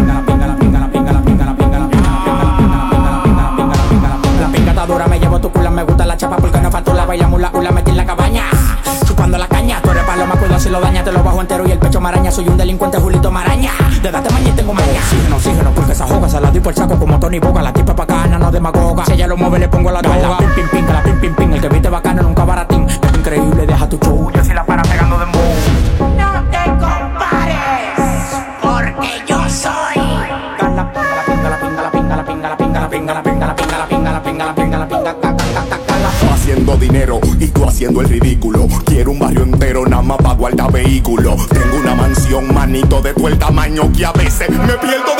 lo 10.76 10.83
daña, 10.83 11.02
te 11.02 11.12
lo 11.12 11.23
bajo 11.23 11.40
entero 11.40 11.66
y 11.66 11.73
el 11.73 11.78
pecho 11.78 12.00
maraña. 12.00 12.30
Soy 12.30 12.49
un 12.49 12.56
delincuente, 12.56 12.99
Julito 12.99 13.30
Maraña. 13.30 13.73
De 14.02 14.11
date 14.11 14.30
maña 14.30 14.49
y 14.49 14.52
tengo 14.52 14.75
maña. 14.75 14.88
Oxígeno, 14.88 15.37
oxígeno, 15.37 15.71
porque 15.71 15.92
esa 15.92 16.06
joga 16.06 16.28
se 16.28 16.40
la 16.40 16.50
di 16.50 16.61
por 16.61 16.73
el 16.73 16.76
saco 16.76 16.99
como 16.99 17.18
Tony 17.18 17.38
Boga. 17.38 17.62
La 17.62 17.73
tipa 17.73 17.95
bacana, 17.95 18.38
no 18.38 18.50
demagoga. 18.50 19.04
Si 19.06 19.12
ella 19.12 19.26
lo 19.26 19.37
mueve, 19.37 19.59
le 19.59 19.68
pongo 19.68 19.90
la 19.90 20.02
droga. 20.02 20.38
Pim, 20.38 20.50
pim, 20.54 20.68
pim, 20.68 20.87
que 20.87 20.92
la 20.92 21.02
pim, 21.02 21.21
pim, 21.21 21.35
pim. 21.35 21.52
El 21.54 21.61
que 21.61 21.68
viste 21.68 21.88
bacano 21.88 22.25
haciendo 37.76 38.00
el 38.00 38.08
ridículo. 38.08 38.66
Quiero 38.86 39.10
un 39.10 39.18
barrio 39.18 39.42
entero, 39.42 39.84
nada 39.84 40.00
más 40.00 40.16
pa' 40.16 40.32
guardar 40.32 40.72
vehículo. 40.72 41.36
Tengo 41.50 41.76
una 41.76 41.94
mansión, 41.94 42.54
manito, 42.54 43.02
de 43.02 43.12
tu 43.12 43.28
el 43.28 43.38
tamaño 43.38 43.92
que 43.92 44.06
a 44.06 44.12
veces 44.12 44.48
me 44.48 44.72
pierdo 44.78 45.15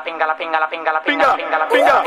pinga, 0.00 0.26
la 0.26 0.34
pinga, 0.34 0.58
la 0.58 0.68
pinga, 0.68 0.92
la 0.92 1.02
pinga, 1.02 1.26
la 1.26 1.36
pinga, 1.36 1.36
la 1.36 1.36
pinga, 1.36 1.58
la 1.58 1.68
pinga, 1.68 2.01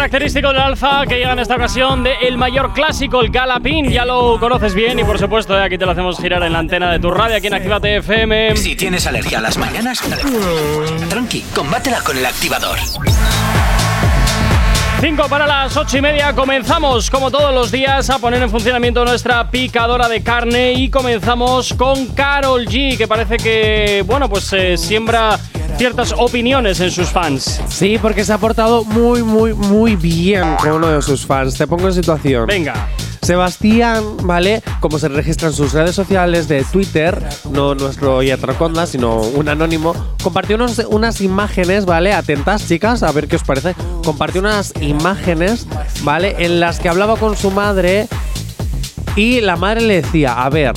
característico 0.00 0.48
del 0.48 0.62
alfa 0.62 1.04
que 1.06 1.16
llega 1.16 1.32
en 1.34 1.40
esta 1.40 1.56
ocasión 1.56 2.02
de 2.02 2.14
el 2.22 2.38
mayor 2.38 2.72
clásico, 2.72 3.20
el 3.20 3.28
Galapín. 3.28 3.90
Ya 3.90 4.06
lo 4.06 4.40
conoces 4.40 4.74
bien 4.74 4.98
y 4.98 5.04
por 5.04 5.18
supuesto 5.18 5.54
eh, 5.58 5.62
aquí 5.62 5.76
te 5.76 5.84
lo 5.84 5.92
hacemos 5.92 6.18
girar 6.18 6.42
en 6.42 6.54
la 6.54 6.60
antena 6.60 6.90
de 6.90 6.98
tu 6.98 7.10
radio 7.10 7.36
aquí 7.36 7.48
en 7.48 7.52
Actívate 7.54 7.96
FM. 7.96 8.56
Si 8.56 8.76
tienes 8.76 9.06
alergia 9.06 9.40
a 9.40 9.40
las 9.42 9.58
mañanas, 9.58 10.00
tranqui, 11.10 11.44
combátela 11.54 12.00
con 12.00 12.16
el 12.16 12.24
activador. 12.24 12.78
5 15.02 15.28
para 15.28 15.46
las 15.46 15.76
8 15.76 15.98
y 15.98 16.00
media. 16.00 16.32
Comenzamos, 16.32 17.10
como 17.10 17.30
todos 17.30 17.54
los 17.54 17.70
días, 17.70 18.08
a 18.08 18.18
poner 18.18 18.42
en 18.42 18.48
funcionamiento 18.48 19.04
nuestra 19.04 19.50
picadora 19.50 20.08
de 20.08 20.22
carne. 20.22 20.72
Y 20.72 20.88
comenzamos 20.88 21.74
con 21.74 22.06
Carol 22.14 22.64
G, 22.64 22.96
que 22.96 23.06
parece 23.06 23.36
que, 23.36 24.02
bueno, 24.06 24.30
pues 24.30 24.50
eh, 24.54 24.78
siembra 24.78 25.38
ciertas 25.80 26.12
opiniones 26.18 26.78
en 26.80 26.90
sus 26.90 27.08
fans. 27.08 27.58
Sí, 27.70 27.96
porque 28.02 28.22
se 28.22 28.34
ha 28.34 28.36
portado 28.36 28.84
muy, 28.84 29.22
muy, 29.22 29.54
muy 29.54 29.96
bien 29.96 30.56
con 30.60 30.72
uno 30.72 30.88
de 30.88 31.00
sus 31.00 31.24
fans. 31.24 31.54
Te 31.56 31.66
pongo 31.66 31.88
en 31.88 31.94
situación. 31.94 32.46
Venga. 32.46 32.86
Sebastián, 33.22 34.02
¿vale? 34.24 34.62
Como 34.80 34.98
se 34.98 35.08
registra 35.08 35.48
en 35.48 35.54
sus 35.54 35.72
redes 35.72 35.94
sociales 35.94 36.48
de 36.48 36.64
Twitter, 36.64 37.26
no 37.50 37.74
nuestro 37.74 38.22
Yatraconda, 38.22 38.86
sino 38.86 39.20
un 39.22 39.48
anónimo, 39.48 39.94
compartió 40.22 40.56
unos- 40.56 40.84
unas 40.90 41.22
imágenes, 41.22 41.86
¿vale? 41.86 42.12
Atentas, 42.12 42.68
chicas, 42.68 43.02
a 43.02 43.10
ver 43.12 43.26
qué 43.26 43.36
os 43.36 43.42
parece. 43.44 43.74
Compartió 44.04 44.42
unas 44.42 44.74
imágenes, 44.82 45.66
¿vale? 46.02 46.36
En 46.40 46.60
las 46.60 46.78
que 46.78 46.90
hablaba 46.90 47.16
con 47.16 47.38
su 47.38 47.50
madre 47.50 48.06
y 49.16 49.40
la 49.40 49.56
madre 49.56 49.80
le 49.80 50.02
decía, 50.02 50.42
a 50.44 50.50
ver, 50.50 50.72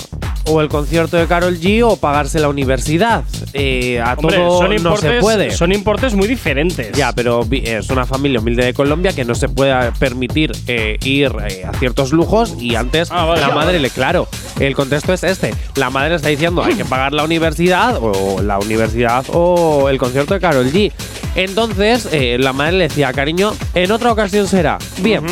o 0.46 0.62
el 0.62 0.68
concierto 0.70 1.18
de 1.18 1.26
Carol 1.28 1.58
G 1.60 1.84
o 1.84 1.96
pagarse 1.98 2.40
la 2.40 2.50
universidad. 2.50 3.24
Eh, 3.54 4.00
a 4.02 4.14
Hombre, 4.14 4.38
todo 4.38 4.58
son 4.60 4.70
no 4.70 4.76
importes, 4.76 5.12
se 5.12 5.20
puede. 5.20 5.52
son 5.52 5.72
importes 5.72 6.14
muy 6.16 6.28
diferentes. 6.28 6.92
Ya, 6.94 7.14
pero 7.14 7.46
es 7.52 7.90
una 7.90 8.06
familia 8.06 8.40
humilde 8.40 8.66
de 8.66 8.74
Colombia 8.74 9.14
que 9.14 9.26
no 9.26 9.36
se 9.36 9.48
puede 9.50 9.92
permitir 9.94 10.52
eh, 10.68 10.98
ir 11.04 11.32
eh, 11.48 11.64
a 11.66 11.74
ciertos 11.78 12.12
lujos 12.12 12.56
y 12.60 12.76
antes 12.76 13.10
Ah, 13.12 13.26
vale. 13.26 13.42
la 13.42 13.50
madre 13.50 13.80
le, 13.80 13.90
claro, 13.90 14.28
el 14.60 14.76
contexto 14.76 15.14
es 15.14 15.24
este. 15.24 15.54
La 15.76 15.90
madre 15.90 16.16
está 16.16 16.30
diciendo 16.30 16.64
hay 16.64 16.76
que 16.76 16.86
pagar 16.86 17.14
la 17.14 17.24
universidad 17.24 17.98
o 18.02 18.42
la 18.42 18.60
universidad 18.60 19.26
o 19.32 19.90
el 19.90 19.98
concierto 19.98 20.34
de 20.34 20.40
Carol 20.40 20.72
G. 20.72 20.92
Entonces 21.36 22.08
la 22.40 22.54
madre 22.54 22.74
le 22.78 22.88
decía, 22.90 23.12
cariño, 23.14 23.54
en 23.74 23.92
otra 23.92 24.12
ocasión 24.12 24.48
será. 24.48 24.78
Bien. 25.00 25.24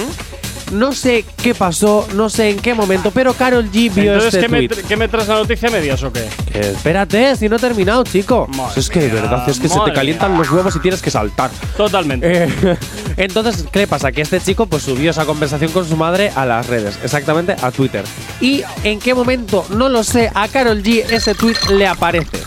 No 0.72 0.94
sé 0.94 1.26
qué 1.42 1.54
pasó, 1.54 2.08
no 2.14 2.30
sé 2.30 2.52
en 2.52 2.60
qué 2.60 2.74
momento, 2.74 3.12
pero 3.12 3.34
Carol 3.34 3.70
G 3.72 3.94
vio 3.94 4.14
Entonces, 4.14 4.34
este 4.36 4.40
¿qué, 4.40 4.50
me, 4.50 4.68
tweet. 4.68 4.84
¿qué 4.88 4.98
me 4.98 5.08
traes 5.08 5.28
la 5.28 5.36
noticia 5.36 5.68
a 5.68 5.72
medias 5.72 6.02
o 6.04 6.12
qué? 6.12 6.22
Eh, 6.54 6.74
espérate, 6.76 7.36
si 7.36 7.50
no 7.50 7.58
he 7.58 7.60
terminado, 7.60 8.04
chico. 8.04 8.48
Madre 8.56 8.80
es 8.80 8.90
que 8.90 9.02
de 9.02 9.10
verdad, 9.10 9.48
es 9.50 9.60
que 9.60 9.68
se 9.68 9.80
te 9.80 9.94
calientan 9.94 10.38
los 10.38 10.50
huevos 10.50 10.76
y 10.76 10.80
tienes 10.80 11.02
que 11.02 11.12
saltar. 11.12 11.52
Totalmente. 11.76 12.46
Eh, 12.46 12.78
entonces, 13.18 13.66
¿qué 13.72 13.80
le 13.80 13.88
pasa? 13.88 14.12
Que 14.12 14.22
este 14.22 14.40
chico 14.40 14.66
pues 14.66 14.84
subió 14.84 15.12
esa 15.12 15.26
conversación 15.26 15.72
con 15.72 15.88
su 15.88 15.98
madre 15.98 16.32
a 16.36 16.46
las 16.46 16.68
redes, 16.68 16.98
exactamente 17.04 17.56
a 17.62 17.72
Twitter. 17.72 18.04
¿Y 18.40 18.64
en 18.84 19.00
qué 19.00 19.14
momento? 19.14 19.66
No 19.76 19.90
lo 19.90 20.04
sé, 20.04 20.32
a 20.34 20.48
Carol 20.48 20.82
G 20.82 21.04
ese 21.10 21.36
tweet 21.36 21.58
le 21.72 21.88
aparece. 21.88 22.40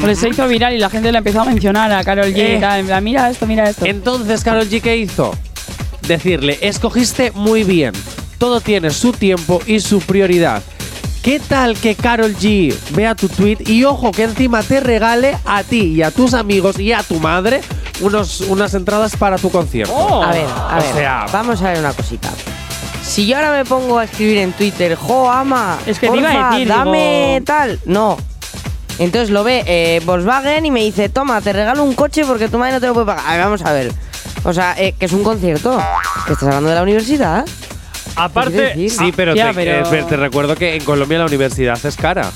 Pues 0.00 0.18
se 0.18 0.28
hizo 0.28 0.46
viral 0.48 0.74
y 0.74 0.78
la 0.78 0.90
gente 0.90 1.12
le 1.12 1.18
empezó 1.18 1.42
a 1.42 1.44
mencionar 1.44 1.92
a 1.92 2.02
Carol 2.02 2.26
G. 2.26 2.38
Eh. 2.38 2.56
y 2.56 2.60
tal, 2.60 2.84
plan, 2.84 3.04
mira 3.04 3.30
esto, 3.30 3.46
mira 3.46 3.68
esto. 3.68 3.84
Entonces, 3.86 4.42
Carol 4.42 4.68
G, 4.68 4.80
¿qué 4.80 4.96
hizo? 4.96 5.32
Decirle, 6.06 6.58
escogiste 6.60 7.30
muy 7.32 7.64
bien. 7.64 7.92
Todo 8.38 8.60
tiene 8.60 8.90
su 8.90 9.12
tiempo 9.12 9.60
y 9.66 9.80
su 9.80 10.00
prioridad. 10.00 10.62
¿Qué 11.22 11.40
tal 11.40 11.76
que 11.78 11.94
Carol 11.94 12.36
G 12.36 12.74
vea 12.90 13.14
tu 13.14 13.28
tweet 13.28 13.58
y 13.66 13.84
ojo 13.84 14.12
que 14.12 14.24
encima 14.24 14.62
te 14.62 14.80
regale 14.80 15.38
a 15.46 15.62
ti 15.62 15.94
y 15.96 16.02
a 16.02 16.10
tus 16.10 16.34
amigos 16.34 16.78
y 16.78 16.92
a 16.92 17.02
tu 17.02 17.18
madre 17.18 17.62
unos, 18.02 18.40
unas 18.42 18.74
entradas 18.74 19.16
para 19.16 19.38
tu 19.38 19.50
concierto? 19.50 19.94
Oh. 19.94 20.22
A 20.22 20.32
ver, 20.32 20.44
a 20.46 20.76
O 20.78 20.82
ver. 20.82 20.94
sea- 20.94 21.26
vamos 21.32 21.62
a 21.62 21.70
ver 21.70 21.78
una 21.78 21.94
cosita. 21.94 22.28
Si 23.02 23.26
yo 23.26 23.36
ahora 23.36 23.52
me 23.52 23.64
pongo 23.64 23.98
a 23.98 24.04
escribir 24.04 24.38
en 24.38 24.52
Twitter, 24.52 24.96
jo, 24.96 25.30
ama, 25.30 25.78
Es 25.86 25.98
que 25.98 26.08
te 26.10 26.16
iba 26.18 26.28
a 26.28 26.32
porfa, 26.32 26.50
decir, 26.52 26.68
dame 26.68 27.34
digo- 27.40 27.44
tal. 27.46 27.80
No. 27.86 28.18
Entonces 28.98 29.30
lo 29.30 29.42
ve 29.44 29.62
eh, 29.66 30.02
Volkswagen 30.04 30.66
y 30.66 30.70
me 30.70 30.82
dice, 30.84 31.08
toma, 31.08 31.40
te 31.40 31.52
regalo 31.54 31.82
un 31.82 31.94
coche 31.94 32.24
porque 32.26 32.48
tu 32.48 32.58
madre 32.58 32.74
no 32.74 32.80
te 32.80 32.86
lo 32.88 32.92
puede 32.94 33.06
pagar. 33.06 33.24
A 33.26 33.32
ver, 33.32 33.44
vamos 33.44 33.62
a 33.62 33.72
ver. 33.72 33.92
O 34.44 34.52
sea, 34.52 34.74
eh, 34.78 34.94
que 34.98 35.06
es 35.06 35.12
un 35.12 35.24
concierto. 35.24 35.78
¿Que 36.26 36.32
estás 36.34 36.48
hablando 36.48 36.68
de 36.68 36.74
la 36.76 36.82
universidad? 36.82 37.44
Aparte, 38.16 38.74
Sí, 38.90 39.12
pero, 39.16 39.34
Ya, 39.34 39.48
te, 39.48 39.54
pero- 39.54 39.80
eh, 39.80 39.86
pero 39.90 40.06
te 40.06 40.16
recuerdo 40.16 40.54
que 40.54 40.76
en 40.76 40.84
Colombia 40.84 41.18
la 41.18 41.26
universidad 41.26 41.78
es 41.84 41.96
cara. 41.96 42.30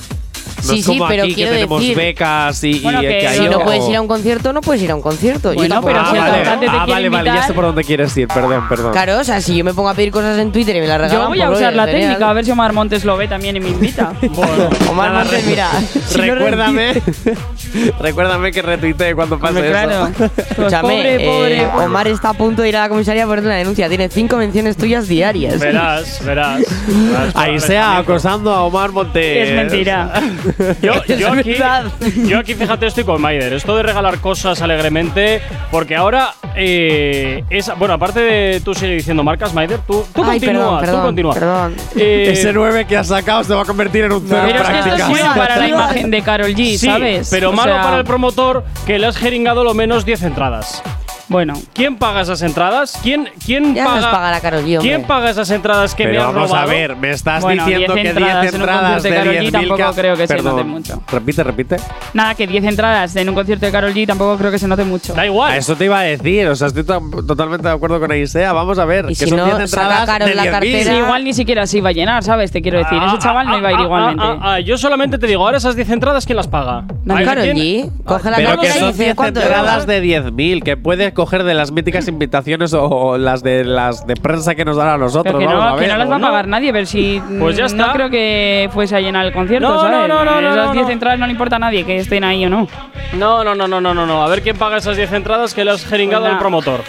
No 0.58 0.62
Sí, 0.72 0.78
es 0.80 0.84
sí, 0.84 0.96
como 0.98 1.08
pero 1.08 1.22
aquí 1.22 1.30
que 1.30 1.34
quiero 1.36 1.52
tenemos 1.52 1.80
decir- 1.80 1.96
becas 1.96 2.64
y, 2.64 2.70
y 2.70 2.80
Bueno, 2.80 3.00
que 3.00 3.26
hay 3.28 3.38
Si 3.38 3.44
no 3.44 3.56
ojo. 3.58 3.64
puedes 3.64 3.88
ir 3.88 3.96
a 3.96 4.00
un 4.00 4.08
concierto, 4.08 4.52
no 4.52 4.60
puedes 4.60 4.82
ir 4.82 4.90
a 4.90 4.94
un 4.96 5.00
concierto. 5.02 5.50
Yo 5.52 5.56
Bueno, 5.56 5.74
tampoco 5.76 5.92
pero 5.94 6.00
Ah, 6.04 6.10
si 6.10 6.18
vale, 6.18 6.32
te 6.32 6.38
ah, 6.38 6.58
quiere 6.58 6.68
vale, 6.68 7.08
vale, 7.08 7.10
ya 7.26 7.30
invitar- 7.32 7.46
sé 7.46 7.52
por 7.54 7.64
dónde 7.64 7.84
quieres 7.84 8.16
ir, 8.16 8.28
perdón, 8.28 8.64
perdón. 8.68 8.92
Claro, 8.92 9.18
o 9.20 9.24
sea, 9.24 9.40
si 9.40 9.56
yo 9.56 9.64
me 9.64 9.72
pongo 9.72 9.88
a 9.88 9.94
pedir 9.94 10.10
cosas 10.10 10.38
en 10.38 10.50
Twitter 10.52 10.74
y 10.76 10.80
me 10.80 10.86
las 10.88 11.00
regalan, 11.00 11.22
Yo 11.22 11.28
voy 11.28 11.40
a 11.40 11.46
pues, 11.46 11.58
usar 11.60 11.74
la 11.74 11.86
genial. 11.86 12.02
técnica, 12.08 12.30
a 12.30 12.32
ver 12.32 12.44
si 12.44 12.50
Omar 12.50 12.72
Montes 12.72 13.04
lo 13.04 13.16
ve 13.16 13.28
también 13.28 13.56
y 13.56 13.60
me 13.60 13.68
invita. 13.68 14.12
Omar 14.90 15.10
Nada, 15.12 15.24
Montes, 15.24 15.44
mira. 15.46 15.68
si 16.06 16.18
Recuérdame, 16.20 17.02
recuérdame 18.00 18.52
que 18.52 18.62
retuitee 18.62 19.14
cuando 19.14 19.38
pase 19.38 19.60
claro. 19.68 19.90
eso. 20.08 20.12
Pues 20.58 20.72
Escúchame, 20.72 20.80
pobre, 20.82 21.20
pobre. 21.24 21.62
eh, 21.62 21.68
Omar 21.86 22.08
está 22.08 22.30
a 22.30 22.34
punto 22.34 22.62
de 22.62 22.68
ir 22.70 22.76
a 22.76 22.80
la 22.82 22.88
comisaría 22.88 23.24
a 23.24 23.26
poner 23.26 23.44
una 23.44 23.54
denuncia. 23.54 23.88
Tiene 23.88 24.08
cinco 24.08 24.36
menciones 24.36 24.76
tuyas 24.76 25.06
diarias. 25.06 25.58
verás, 25.60 26.24
verás. 26.24 26.60
verás 26.88 27.36
Ahí 27.36 27.60
sea 27.60 27.98
acosando 27.98 28.52
a 28.52 28.62
Omar 28.64 28.90
Montes. 28.90 29.48
Es 29.48 29.54
mentira. 29.54 30.12
Yo, 30.82 30.92
Es 31.08 31.18
yo 31.18 31.32
aquí, 31.32 31.54
yo 32.28 32.38
aquí, 32.38 32.54
fíjate, 32.54 32.86
estoy 32.86 33.04
con 33.04 33.20
Maider. 33.20 33.52
Esto 33.52 33.76
de 33.76 33.82
regalar 33.82 34.18
cosas 34.20 34.60
alegremente, 34.62 35.40
porque 35.70 35.96
ahora 35.96 36.34
eh, 36.56 37.44
es. 37.50 37.70
Bueno, 37.78 37.94
aparte 37.94 38.20
de 38.20 38.60
tú 38.60 38.74
sigue 38.74 38.94
diciendo 38.94 39.22
marcas, 39.22 39.54
Maider, 39.54 39.78
tú, 39.86 40.04
tú 40.14 40.22
Ay, 40.24 40.40
continúa, 40.40 40.40
perdón, 40.40 40.78
tú 40.80 40.84
perdón, 40.86 41.02
continúa. 41.02 41.34
perdón. 41.34 41.74
Eh, 41.96 42.30
Ese 42.32 42.52
9 42.52 42.86
que 42.86 42.96
has 42.96 43.08
sacado 43.08 43.44
se 43.44 43.54
va 43.54 43.62
a 43.62 43.64
convertir 43.64 44.04
en 44.04 44.12
un 44.12 44.24
cero 44.26 44.42
Pero 44.46 44.62
es 44.62 44.68
que 44.68 44.78
esto 44.78 44.78
es 44.78 44.84
prácticamente. 44.96 45.22
bueno 45.22 45.34
para 45.40 45.56
la 45.56 45.68
imagen 45.68 46.10
de 46.10 46.22
Carol 46.22 46.50
G, 46.54 46.76
sí, 46.76 46.78
¿sabes? 46.86 47.28
pero 47.30 47.50
O 47.50 47.52
malo 47.52 47.72
sea, 47.74 47.82
para 47.82 47.98
el 47.98 48.04
promotor 48.04 48.64
que 48.86 48.98
le 48.98 49.06
has 49.06 49.16
jeringado 49.16 49.64
lo 49.64 49.74
menos 49.74 50.04
10 50.04 50.22
entradas. 50.22 50.82
Bueno, 51.28 51.54
¿Quién 51.74 51.96
paga 51.96 52.22
esas 52.22 52.40
entradas? 52.40 52.98
¿Quién, 53.02 53.28
quién 53.44 53.74
Ya 53.74 53.84
paga? 53.84 53.96
nos 54.00 54.06
pagará 54.06 54.40
Karol 54.40 54.64
G. 54.64 54.78
¿Quién 54.80 55.02
paga 55.04 55.28
esas 55.28 55.50
entradas 55.50 55.94
que 55.94 56.04
me 56.04 56.10
Pero 56.12 56.22
han 56.28 56.34
vamos 56.34 56.48
robado? 56.50 56.66
a 56.70 56.72
ver, 56.72 56.96
me 56.96 57.10
estás 57.10 57.42
Bueno, 57.42 57.66
diciendo 57.66 57.92
10 57.94 58.06
que 58.14 58.14
10 58.14 58.54
entradas 58.54 58.54
en 58.54 58.54
un 58.56 59.02
de 59.02 59.10
de 59.10 59.16
Karol 59.16 59.34
G 59.34 59.40
10.000 59.40 59.52
tampoco 59.52 59.92
creo 59.94 60.16
que 60.16 60.26
se 60.26 60.34
Perdón, 60.34 60.52
note 60.56 60.64
mucho. 60.64 61.02
Repite, 61.12 61.44
repite. 61.44 61.76
nada, 62.14 62.34
que 62.34 62.46
10 62.46 62.64
entradas 62.64 63.14
en 63.16 63.28
un 63.28 63.34
concierto 63.34 63.66
de 63.66 63.72
Carol 63.72 63.92
G 63.92 64.06
tampoco 64.06 64.38
creo 64.38 64.50
que 64.50 64.58
se 64.58 64.66
note 64.68 64.84
mucho. 64.84 65.12
Da 65.12 65.26
igual. 65.26 65.52
A 65.52 65.56
eso 65.58 65.76
te 65.76 65.84
iba 65.84 65.98
a 65.98 66.02
decir, 66.02 66.46
o 66.48 66.56
sea, 66.56 66.68
estoy 66.68 66.84
to- 66.84 67.02
totalmente 67.26 67.68
de 67.68 67.74
acuerdo 67.74 68.00
con 68.00 68.10
Aisea. 68.10 68.52
Vamos 68.54 68.78
a 68.78 68.86
ver, 68.86 69.04
Y 69.04 69.08
que 69.08 69.14
si 69.16 69.28
son 69.28 69.36
no, 69.38 69.44
10 69.44 69.70
saca 69.70 69.82
entradas 69.82 70.06
Karol 70.06 70.28
de 70.30 70.34
la 70.34 70.42
10.000. 70.44 70.50
cartera. 70.50 70.92
Sí, 70.92 70.98
igual 70.98 71.24
ni 71.24 71.34
siquiera 71.34 71.66
se 71.66 71.76
iba 71.78 71.90
a 71.90 71.92
llenar, 71.92 72.24
¿sabes? 72.24 72.50
Te 72.52 72.62
quiero 72.62 72.78
decir, 72.78 72.98
ese 73.06 73.18
chaval 73.18 73.46
no 73.48 73.58
iba 73.58 73.68
a 73.68 73.72
ir 73.72 73.76
Ah, 73.76 73.80
ah, 73.80 73.84
igualmente. 73.84 74.24
ah, 74.24 74.38
ah, 74.54 74.60
yo 74.60 74.78
solamente 74.78 75.18
te 75.18 75.26
digo, 75.26 75.44
ahora 75.44 75.58
esas 75.58 75.76
10 75.76 75.90
entradas, 75.90 76.24
¿quién 76.24 76.36
las 76.36 76.48
paga? 76.48 76.84
¿Alguien? 77.06 77.24
Karol 77.28 77.44
G, 77.44 77.90
coge 78.04 78.30
la 78.30 78.36
Pero 78.38 78.48
cartera 78.50 78.72
que 78.72 78.78
y 78.78 78.80
son 78.80 78.92
dice, 78.92 79.04
10 79.04 79.14
¿cuánto 79.14 79.40
entradas 79.42 79.86
de 79.86 80.02
10.000, 80.02 80.62
que 80.62 80.76
puedes 80.78 81.12
coger 81.18 81.42
de 81.42 81.52
las 81.52 81.72
míticas 81.72 82.06
invitaciones 82.06 82.72
o, 82.74 82.84
o 82.84 83.18
las 83.18 83.42
de 83.42 83.64
las 83.64 84.06
de 84.06 84.14
prensa 84.14 84.54
que 84.54 84.64
nos 84.64 84.76
dan 84.76 84.86
a 84.86 84.96
nosotros. 84.98 85.34
Pero 85.36 85.38
que 85.40 85.46
no, 85.46 85.60
a 85.60 85.74
que 85.74 85.80
ver. 85.80 85.90
no 85.90 85.98
las 85.98 86.08
va 86.10 86.14
a 86.14 86.18
¿no? 86.20 86.26
pagar 86.28 86.46
nadie, 86.46 86.72
pero 86.72 86.86
si 86.86 87.20
Pues 87.40 87.56
ya 87.56 87.64
está. 87.66 87.88
no 87.88 87.92
creo 87.92 88.08
que 88.08 88.70
fuese 88.72 88.94
a 88.94 89.00
llenar 89.00 89.26
el 89.26 89.32
concierto, 89.32 89.68
No, 89.68 89.80
¿sabes? 89.80 90.08
no, 90.08 90.24
no, 90.24 90.24
no, 90.24 90.38
Esas 90.38 90.66
no, 90.68 90.72
10 90.74 90.86
no. 90.86 90.90
entradas 90.92 91.18
no 91.18 91.26
le 91.26 91.32
importa 91.32 91.56
a 91.56 91.58
nadie 91.58 91.84
que 91.84 91.96
estén 91.96 92.22
ahí 92.22 92.46
o 92.46 92.48
no. 92.48 92.68
No, 93.14 93.42
no, 93.42 93.56
no, 93.56 93.66
no, 93.66 93.80
no, 93.80 93.92
no, 93.94 94.06
no. 94.06 94.22
A 94.22 94.28
ver 94.28 94.42
quién 94.42 94.56
paga 94.56 94.76
esas 94.76 94.96
10 94.96 95.12
entradas 95.12 95.54
que 95.54 95.64
le 95.64 95.72
has 95.72 95.84
jeringado 95.84 96.22
Pues 96.22 96.32
al 96.34 96.38
promotor. 96.38 96.80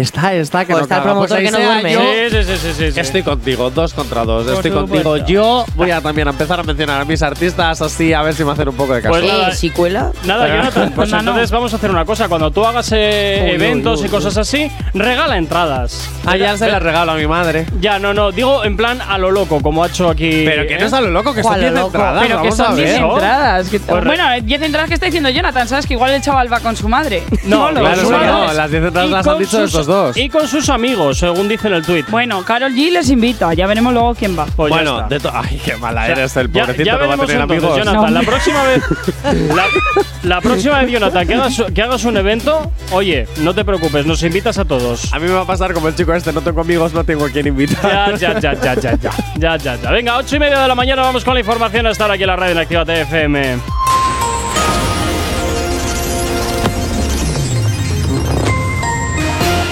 Está, 0.00 0.34
está, 0.34 0.64
que 0.64 0.72
Pues 0.72 0.78
no 0.78 0.82
está 0.84 0.96
el 0.96 1.02
caga. 1.02 1.14
Pues 1.18 1.30
promotor 1.30 1.38
que 1.38 1.50
no 1.50 1.58
duerme, 1.66 1.92
yo 1.92 2.00
Sí, 2.00 2.44
sí, 2.44 2.56
sí, 2.56 2.72
sí, 2.76 2.92
sí. 2.92 3.00
Estoy 3.00 3.22
contigo, 3.22 3.70
dos 3.70 3.94
contra 3.94 4.24
dos. 4.24 4.44
Por 4.46 4.54
estoy 4.54 4.70
supuesto. 4.70 5.10
contigo. 5.10 5.26
Yo 5.28 5.64
voy 5.74 5.90
a 5.90 6.00
también 6.00 6.28
a 6.28 6.30
empezar 6.32 6.60
a 6.60 6.62
mencionar 6.62 7.00
a 7.00 7.04
mis 7.04 7.22
artistas 7.22 7.80
así, 7.82 8.12
a 8.12 8.22
ver 8.22 8.34
si 8.34 8.44
me 8.44 8.52
hacen 8.52 8.68
un 8.68 8.74
poco 8.76 8.94
de 8.94 9.02
caso. 9.02 9.12
Pues 9.12 9.24
nada, 9.24 9.48
Eh, 9.50 9.54
si 9.54 9.70
cuela. 9.70 10.12
Nada, 10.24 10.44
Pero- 10.44 10.56
Jonathan, 10.58 10.92
pues 10.94 11.10
No, 11.10 11.16
no. 11.16 11.20
entonces 11.20 11.50
vamos 11.50 11.72
a 11.72 11.76
hacer 11.76 11.90
una 11.90 12.04
cosa. 12.04 12.28
Cuando 12.28 12.50
tú 12.50 12.64
hagas 12.64 12.90
eh, 12.92 13.40
Uy, 13.42 13.48
uy, 13.50 13.54
eventos 13.56 14.00
uy, 14.00 14.06
y 14.06 14.10
cosas 14.10 14.36
así, 14.36 14.70
regala 14.94 15.36
entradas. 15.36 16.08
ah, 16.26 16.36
ya 16.36 16.56
se 16.56 16.68
las 16.70 16.82
regalo 16.82 17.12
a 17.12 17.14
mi 17.16 17.26
madre. 17.26 17.66
Ya, 17.80 17.98
no, 17.98 18.14
no, 18.14 18.30
digo 18.32 18.64
en 18.64 18.76
plan 18.76 19.00
a 19.00 19.18
lo 19.18 19.30
loco, 19.30 19.60
como 19.60 19.84
ha 19.84 19.88
hecho 19.88 20.08
aquí. 20.08 20.42
Pero 20.44 20.66
que 20.66 20.76
no 20.76 20.84
¿eh? 20.84 20.86
es 20.86 20.92
a 20.92 21.00
lo 21.00 21.10
loco, 21.10 21.34
que 21.34 21.42
son 21.42 21.50
¿Cuál 21.52 21.60
10 21.60 21.72
loco? 21.72 21.86
entradas. 21.86 22.22
pero 22.22 22.28
que 22.42 22.48
vamos 22.48 22.60
a 22.60 22.64
son 22.66 22.76
10 22.76 22.88
ver. 22.92 23.00
¿no? 23.00 23.12
entradas. 23.14 23.68
que- 23.68 23.80
Pues 23.80 24.00
re- 24.04 24.06
bueno, 24.08 24.24
10 24.42 24.62
entradas 24.62 24.88
que 24.88 24.94
está 24.94 25.06
diciendo 25.06 25.30
Jonathan, 25.30 25.68
¿sabes? 25.68 25.86
Que 25.86 25.94
igual 25.94 26.12
el 26.12 26.20
chaval 26.22 26.52
va 26.52 26.60
con 26.60 26.76
su 26.76 26.88
madre. 26.88 27.22
No, 27.44 27.68
Solo, 27.68 27.80
claro, 27.80 28.02
solo. 28.02 28.18
no, 28.26 28.52
las 28.52 28.70
10 28.70 28.84
entradas 28.84 29.08
Y 29.08 29.12
las 29.12 29.26
han 29.26 29.32
con 29.32 29.42
dicho 29.42 29.56
sus- 29.58 29.66
estos 29.70 29.86
y 30.16 30.28
con 30.28 30.46
sus 30.46 30.68
amigos, 30.68 31.18
según 31.18 31.48
dice 31.48 31.68
en 31.68 31.74
el 31.74 31.82
tweet. 31.82 32.04
Bueno, 32.08 32.44
Carol 32.44 32.72
G 32.72 32.90
les 32.90 33.08
invita, 33.10 33.54
ya 33.54 33.66
veremos 33.66 33.92
luego 33.92 34.14
quién 34.14 34.38
va. 34.38 34.44
Pues 34.44 34.70
bueno, 34.70 35.08
de 35.08 35.18
ay, 35.32 35.60
qué 35.64 35.76
mala 35.76 36.08
eres 36.08 36.36
el 36.36 36.50
pobrecito 36.50 36.84
ya, 36.84 36.92
ya 36.92 36.98
no 36.98 37.08
va 37.08 37.14
a 37.14 37.26
tener 37.26 37.40
entonces, 37.40 37.66
amigos. 37.66 37.78
Jonathan, 37.78 38.14
no. 38.14 38.20
la 38.20 38.26
próxima 38.26 38.62
vez 38.64 38.82
la, 40.24 40.40
próxima 40.40 40.80
vez 40.80 40.90
Jonathan 40.90 41.26
que 41.26 41.34
hagas, 41.34 41.62
que 41.74 41.82
hagas 41.82 42.04
un 42.04 42.16
evento, 42.16 42.70
oye, 42.92 43.26
no 43.38 43.54
te 43.54 43.64
preocupes, 43.64 44.04
nos 44.04 44.22
invitas 44.22 44.58
a 44.58 44.64
todos. 44.64 45.12
A 45.12 45.18
mí 45.18 45.26
me 45.26 45.32
va 45.32 45.42
a 45.42 45.46
pasar 45.46 45.72
como 45.72 45.88
el 45.88 45.94
chico 45.94 46.12
este, 46.14 46.32
no 46.32 46.42
tengo 46.42 46.60
amigos, 46.60 46.92
no 46.92 47.04
tengo 47.04 47.24
a 47.24 47.30
quien 47.30 47.46
invitar. 47.46 48.18
Ya, 48.18 48.40
ya, 48.40 48.40
ya, 48.40 48.74
ya, 48.74 48.74
ya. 48.74 48.96
Ya, 48.96 49.10
ya, 49.38 49.56
ya. 49.56 49.76
ya. 49.82 49.90
Venga, 49.90 50.16
ocho 50.18 50.36
y 50.36 50.38
media 50.38 50.60
de 50.60 50.68
la 50.68 50.74
mañana 50.74 51.02
vamos 51.02 51.24
con 51.24 51.34
la 51.34 51.40
información 51.40 51.86
a 51.86 51.90
estar 51.90 52.10
aquí 52.10 52.24
en 52.24 52.28
la 52.28 52.36
radio 52.36 52.52
en 52.52 52.58
Activa 52.58 52.84
TFM. 52.84 53.58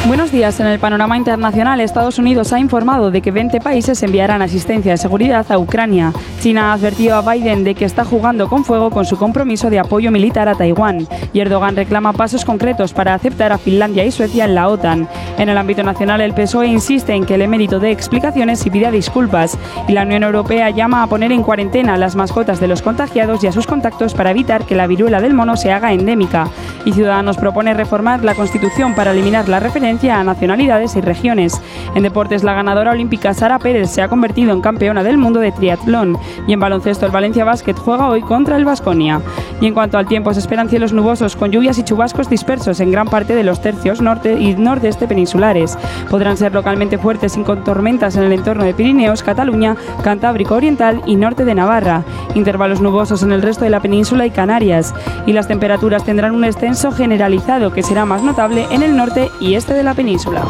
Buenos 0.06 0.30
días. 0.30 0.60
En 0.60 0.68
el 0.68 0.78
panorama 0.78 1.16
internacional, 1.16 1.80
Estados 1.80 2.20
Unidos 2.20 2.52
ha 2.52 2.60
informado 2.60 3.10
de 3.10 3.20
que 3.20 3.32
20 3.32 3.60
países 3.60 4.00
enviarán 4.04 4.40
asistencia 4.40 4.92
de 4.92 4.98
seguridad 4.98 5.44
a 5.50 5.58
Ucrania. 5.58 6.12
China 6.40 6.70
ha 6.70 6.74
advertido 6.74 7.16
a 7.16 7.22
Biden 7.32 7.64
de 7.64 7.74
que 7.74 7.84
está 7.84 8.04
jugando 8.04 8.48
con 8.48 8.64
fuego 8.64 8.90
con 8.90 9.04
su 9.04 9.16
compromiso 9.16 9.68
de 9.68 9.80
apoyo 9.80 10.12
militar 10.12 10.48
a 10.48 10.54
Taiwán. 10.54 11.08
Y 11.32 11.40
Erdogan 11.40 11.74
reclama 11.74 12.12
pasos 12.12 12.44
concretos 12.44 12.92
para 12.92 13.14
aceptar 13.14 13.50
a 13.50 13.58
Finlandia 13.58 14.04
y 14.04 14.12
Suecia 14.12 14.44
en 14.44 14.54
la 14.54 14.68
OTAN. 14.68 15.08
En 15.38 15.48
el 15.48 15.58
ámbito 15.58 15.82
nacional, 15.82 16.20
el 16.20 16.34
PSOE 16.34 16.68
insiste 16.68 17.12
en 17.12 17.26
que 17.26 17.34
el 17.34 17.42
emérito 17.42 17.80
dé 17.80 17.90
explicaciones 17.90 18.64
y 18.64 18.70
pida 18.70 18.92
disculpas. 18.92 19.58
Y 19.88 19.92
la 19.92 20.02
Unión 20.02 20.22
Europea 20.22 20.70
llama 20.70 21.02
a 21.02 21.08
poner 21.08 21.32
en 21.32 21.42
cuarentena 21.42 21.94
a 21.94 21.98
las 21.98 22.14
mascotas 22.14 22.60
de 22.60 22.68
los 22.68 22.80
contagiados 22.80 23.42
y 23.42 23.48
a 23.48 23.52
sus 23.52 23.66
contactos 23.66 24.14
para 24.14 24.30
evitar 24.30 24.66
que 24.66 24.76
la 24.76 24.86
viruela 24.86 25.20
del 25.20 25.34
mono 25.34 25.56
se 25.56 25.72
haga 25.72 25.92
endémica. 25.92 26.48
Y 26.84 26.92
Ciudadanos 26.92 27.38
propone 27.38 27.74
reformar 27.74 28.22
la 28.22 28.36
Constitución 28.36 28.94
para 28.94 29.10
eliminar 29.10 29.48
la 29.48 29.58
referencia 29.58 29.95
a 30.04 30.22
nacionalidades 30.22 30.94
y 30.94 31.00
regiones. 31.00 31.60
En 31.94 32.02
deportes, 32.02 32.44
la 32.44 32.52
ganadora 32.52 32.90
olímpica 32.90 33.32
Sara 33.32 33.58
Pérez 33.58 33.90
se 33.90 34.02
ha 34.02 34.08
convertido 34.08 34.52
en 34.52 34.60
campeona 34.60 35.02
del 35.02 35.16
mundo 35.16 35.40
de 35.40 35.52
triatlón. 35.52 36.18
Y 36.46 36.52
en 36.52 36.60
baloncesto, 36.60 37.06
el 37.06 37.12
Valencia 37.12 37.44
Basket 37.44 37.74
juega 37.74 38.08
hoy 38.08 38.20
contra 38.20 38.56
el 38.56 38.66
Vasconia. 38.66 39.22
Y 39.60 39.66
en 39.66 39.74
cuanto 39.74 39.96
al 39.96 40.06
tiempo, 40.06 40.34
se 40.34 40.40
esperan 40.40 40.68
cielos 40.68 40.92
nubosos 40.92 41.34
con 41.34 41.50
lluvias 41.50 41.78
y 41.78 41.82
chubascos 41.82 42.28
dispersos 42.28 42.78
en 42.80 42.90
gran 42.90 43.08
parte 43.08 43.34
de 43.34 43.42
los 43.42 43.62
tercios 43.62 44.02
norte 44.02 44.38
y 44.38 44.54
nordeste 44.54 45.08
peninsulares. 45.08 45.78
Podrán 46.10 46.36
ser 46.36 46.52
localmente 46.52 46.98
fuertes 46.98 47.36
y 47.36 47.42
con 47.42 47.64
tormentas 47.64 48.16
en 48.16 48.24
el 48.24 48.32
entorno 48.32 48.64
de 48.64 48.74
Pirineos, 48.74 49.22
Cataluña, 49.22 49.76
Cantábrico 50.04 50.56
Oriental 50.56 51.02
y 51.06 51.16
norte 51.16 51.46
de 51.46 51.54
Navarra. 51.54 52.04
Intervalos 52.34 52.82
nubosos 52.82 53.22
en 53.22 53.32
el 53.32 53.42
resto 53.42 53.64
de 53.64 53.70
la 53.70 53.80
península 53.80 54.26
y 54.26 54.30
Canarias. 54.30 54.94
Y 55.24 55.32
las 55.32 55.48
temperaturas 55.48 56.04
tendrán 56.04 56.34
un 56.34 56.44
extenso 56.44 56.92
generalizado 56.92 57.72
que 57.72 57.82
será 57.82 58.04
más 58.04 58.22
notable 58.22 58.66
en 58.70 58.82
el 58.82 58.96
norte 58.96 59.30
y 59.40 59.54
este 59.54 59.74
de 59.74 59.82
la 59.82 59.85
península. 59.94 60.44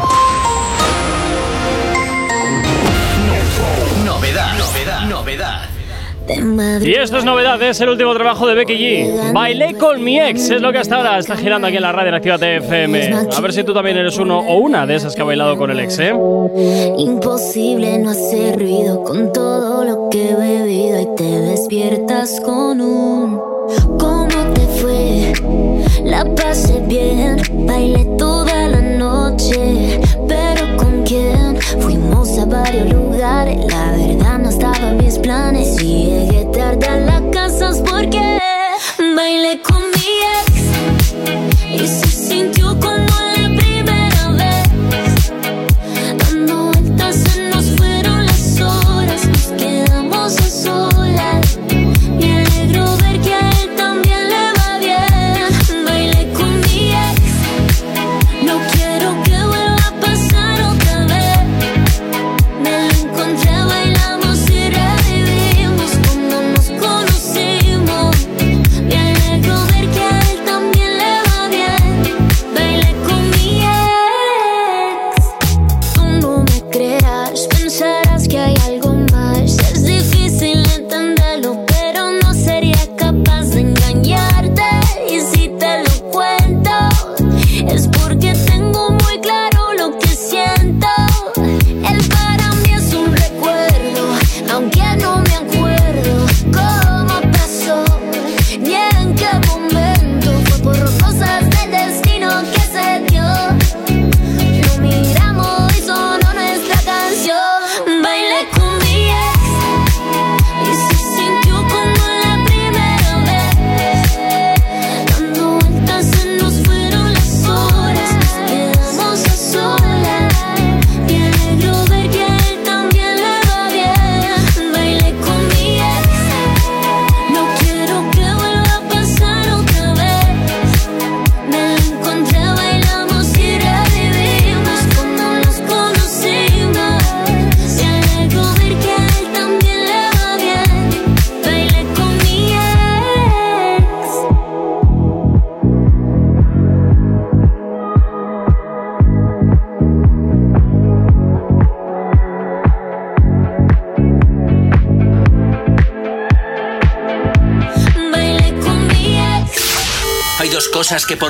Novedad, 4.05 4.57
novedad, 4.57 5.01
novedad. 5.07 5.77
Y 6.81 6.93
esto 6.93 7.17
es 7.17 7.23
novedad, 7.23 7.61
es 7.61 7.79
el 7.79 7.89
último 7.89 8.13
trabajo 8.13 8.47
de 8.47 8.55
Becky 8.55 8.73
G. 8.73 9.33
Bailé 9.33 9.75
con 9.75 10.03
mi 10.03 10.19
ex, 10.19 10.49
es 10.49 10.61
lo 10.61 10.71
que 10.71 10.79
hasta 10.79 10.97
ahora 10.97 11.17
está 11.17 11.37
girando 11.37 11.67
aquí 11.67 11.77
en 11.77 11.83
la 11.83 11.91
radio 11.93 12.09
en 12.09 12.15
Activa 12.15 12.37
TFM. 12.37 13.13
A 13.35 13.41
ver 13.41 13.53
si 13.53 13.63
tú 13.63 13.73
también 13.73 13.97
eres 13.97 14.17
uno 14.17 14.39
o 14.39 14.57
una 14.57 14.85
de 14.85 14.95
esas 14.95 15.15
que 15.15 15.21
ha 15.21 15.25
bailado 15.25 15.57
con 15.57 15.71
el 15.71 15.79
ex, 15.79 15.99
¿eh? 15.99 16.13
Imposible 16.97 17.97
no 17.99 18.09
hacer 18.09 18.59
ruido 18.59 19.03
con 19.03 19.31
todo 19.31 19.85
lo 19.85 20.09
que 20.09 20.31
he 20.31 20.35
bebido 20.35 20.99
y 20.99 21.15
te 21.15 21.23
despiertas 21.23 22.41
con 22.41 22.81
un 22.81 23.57
¿Cómo 23.99 24.53
te 24.53 24.61
fue? 24.79 25.33
La 26.03 26.23
pasé 26.35 26.81
bien, 26.87 27.41
bailé 27.65 28.05
toda 28.17 28.56
借 29.37 29.86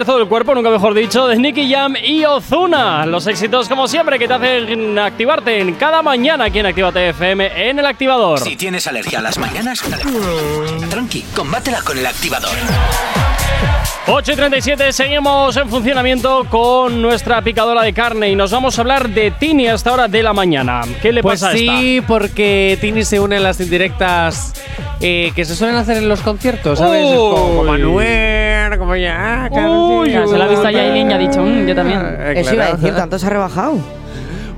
Mover 0.00 0.06
todo 0.06 0.18
el 0.22 0.28
cuerpo, 0.28 0.54
nunca 0.54 0.70
mejor 0.70 0.94
dicho, 0.94 1.26
de 1.26 1.36
Nicky 1.36 1.70
Jam 1.70 1.94
y 2.02 2.24
Ozuna. 2.24 3.04
Los 3.06 3.26
éxitos, 3.26 3.68
como 3.68 3.86
siempre, 3.88 4.18
que 4.18 4.26
te 4.26 4.34
hacen 4.34 4.98
activarte 4.98 5.60
en 5.60 5.74
cada 5.74 6.02
mañana 6.02 6.44
aquí 6.44 6.58
en 6.58 6.66
Actívate 6.66 7.10
FM 7.10 7.68
en 7.68 7.78
el 7.78 7.86
activador. 7.86 8.38
Si 8.40 8.56
tienes 8.56 8.86
alergia 8.86 9.18
a 9.18 9.22
las 9.22 9.38
mañanas, 9.38 9.82
tranqui, 10.88 11.22
combátela 11.34 11.82
con 11.82 11.98
el 11.98 12.06
activador. 12.06 12.50
8 14.06 14.32
y 14.32 14.36
37, 14.36 14.92
seguimos 14.92 15.56
en 15.56 15.68
funcionamiento 15.68 16.44
con 16.48 17.00
nuestra 17.02 17.42
picadora 17.42 17.82
de 17.82 17.92
carne 17.92 18.30
y 18.30 18.34
nos 18.36 18.50
vamos 18.50 18.76
a 18.78 18.80
hablar 18.80 19.08
de 19.10 19.30
Tini 19.32 19.68
a 19.68 19.74
esta 19.74 19.92
hora 19.92 20.08
de 20.08 20.22
la 20.22 20.32
mañana. 20.32 20.80
¿Qué 21.02 21.12
le 21.12 21.22
Pues 21.22 21.40
pasa 21.40 21.52
a 21.52 21.56
esta? 21.56 21.78
sí, 21.78 22.00
porque 22.06 22.78
Tini 22.80 23.04
se 23.04 23.20
une 23.20 23.36
a 23.36 23.40
las 23.40 23.60
indirectas 23.60 24.54
eh, 25.00 25.32
que 25.36 25.44
se 25.44 25.54
suelen 25.54 25.76
hacer 25.76 25.98
en 25.98 26.08
los 26.08 26.20
conciertos, 26.22 26.78
¿sabes? 26.78 27.06
Es 27.06 27.14
como. 27.16 27.64
Manuel, 27.64 27.84
como 28.90 28.96
ya. 28.96 29.48
Uy, 29.50 30.10
Se 30.28 30.36
la 30.38 30.44
ha 30.44 30.48
visto 30.48 30.66
a 30.66 30.72
Yailin 30.72 31.10
y 31.10 31.14
ha 31.14 31.18
dicho, 31.18 31.42
"Mm, 31.42 31.66
yo 31.66 31.74
también. 31.74 32.00
Eh, 32.02 32.34
Eso 32.36 32.54
iba 32.54 32.64
a 32.66 32.72
decir, 32.74 32.94
tanto 32.94 33.18
se 33.18 33.26
ha 33.26 33.30
rebajado. 33.30 33.74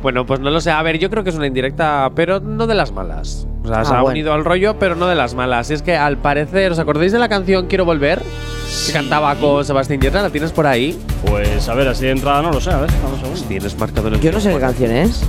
Bueno, 0.02 0.26
pues 0.26 0.40
no 0.40 0.50
lo 0.50 0.60
sé. 0.60 0.70
A 0.70 0.82
ver, 0.82 0.98
yo 0.98 1.10
creo 1.10 1.22
que 1.22 1.30
es 1.30 1.36
una 1.36 1.46
indirecta, 1.46 2.10
pero 2.16 2.40
no 2.40 2.66
de 2.66 2.74
las 2.74 2.90
malas. 2.92 3.46
O 3.64 3.68
sea, 3.68 3.84
se 3.84 3.92
Ah, 3.92 3.98
ha 3.98 4.02
bueno. 4.02 4.14
unido 4.14 4.32
al 4.32 4.44
rollo, 4.44 4.76
pero 4.78 4.96
no 4.96 5.06
de 5.06 5.14
las 5.14 5.34
malas. 5.34 5.70
Y 5.70 5.74
es 5.74 5.82
que 5.82 5.96
al 5.96 6.16
parecer, 6.16 6.72
¿os 6.72 6.78
acordáis 6.80 7.12
de 7.12 7.18
la 7.20 7.28
canción 7.28 7.66
Quiero 7.68 7.84
Volver? 7.84 8.20
Que 8.86 8.92
cantaba 8.92 9.34
con 9.36 9.64
Sebastián 9.64 10.00
Yatra, 10.00 10.22
¿la 10.22 10.30
tienes 10.30 10.50
por 10.50 10.66
ahí? 10.66 10.98
Pues 11.26 11.68
a 11.68 11.74
ver, 11.74 11.86
así 11.86 12.04
de 12.06 12.12
entrada 12.12 12.42
no 12.42 12.50
lo 12.50 12.60
sé, 12.60 12.70
a 12.72 12.78
ver, 12.78 12.90
vamos 13.04 13.20
a 13.22 13.28
ver. 13.28 13.38
Tienes 13.46 13.78
marcado 13.78 14.08
en 14.08 14.14
el 14.14 14.20
Yo 14.20 14.32
no 14.32 14.40
sé 14.40 14.52
qué 14.52 14.58
canción 14.58 14.90
es. 14.90 15.22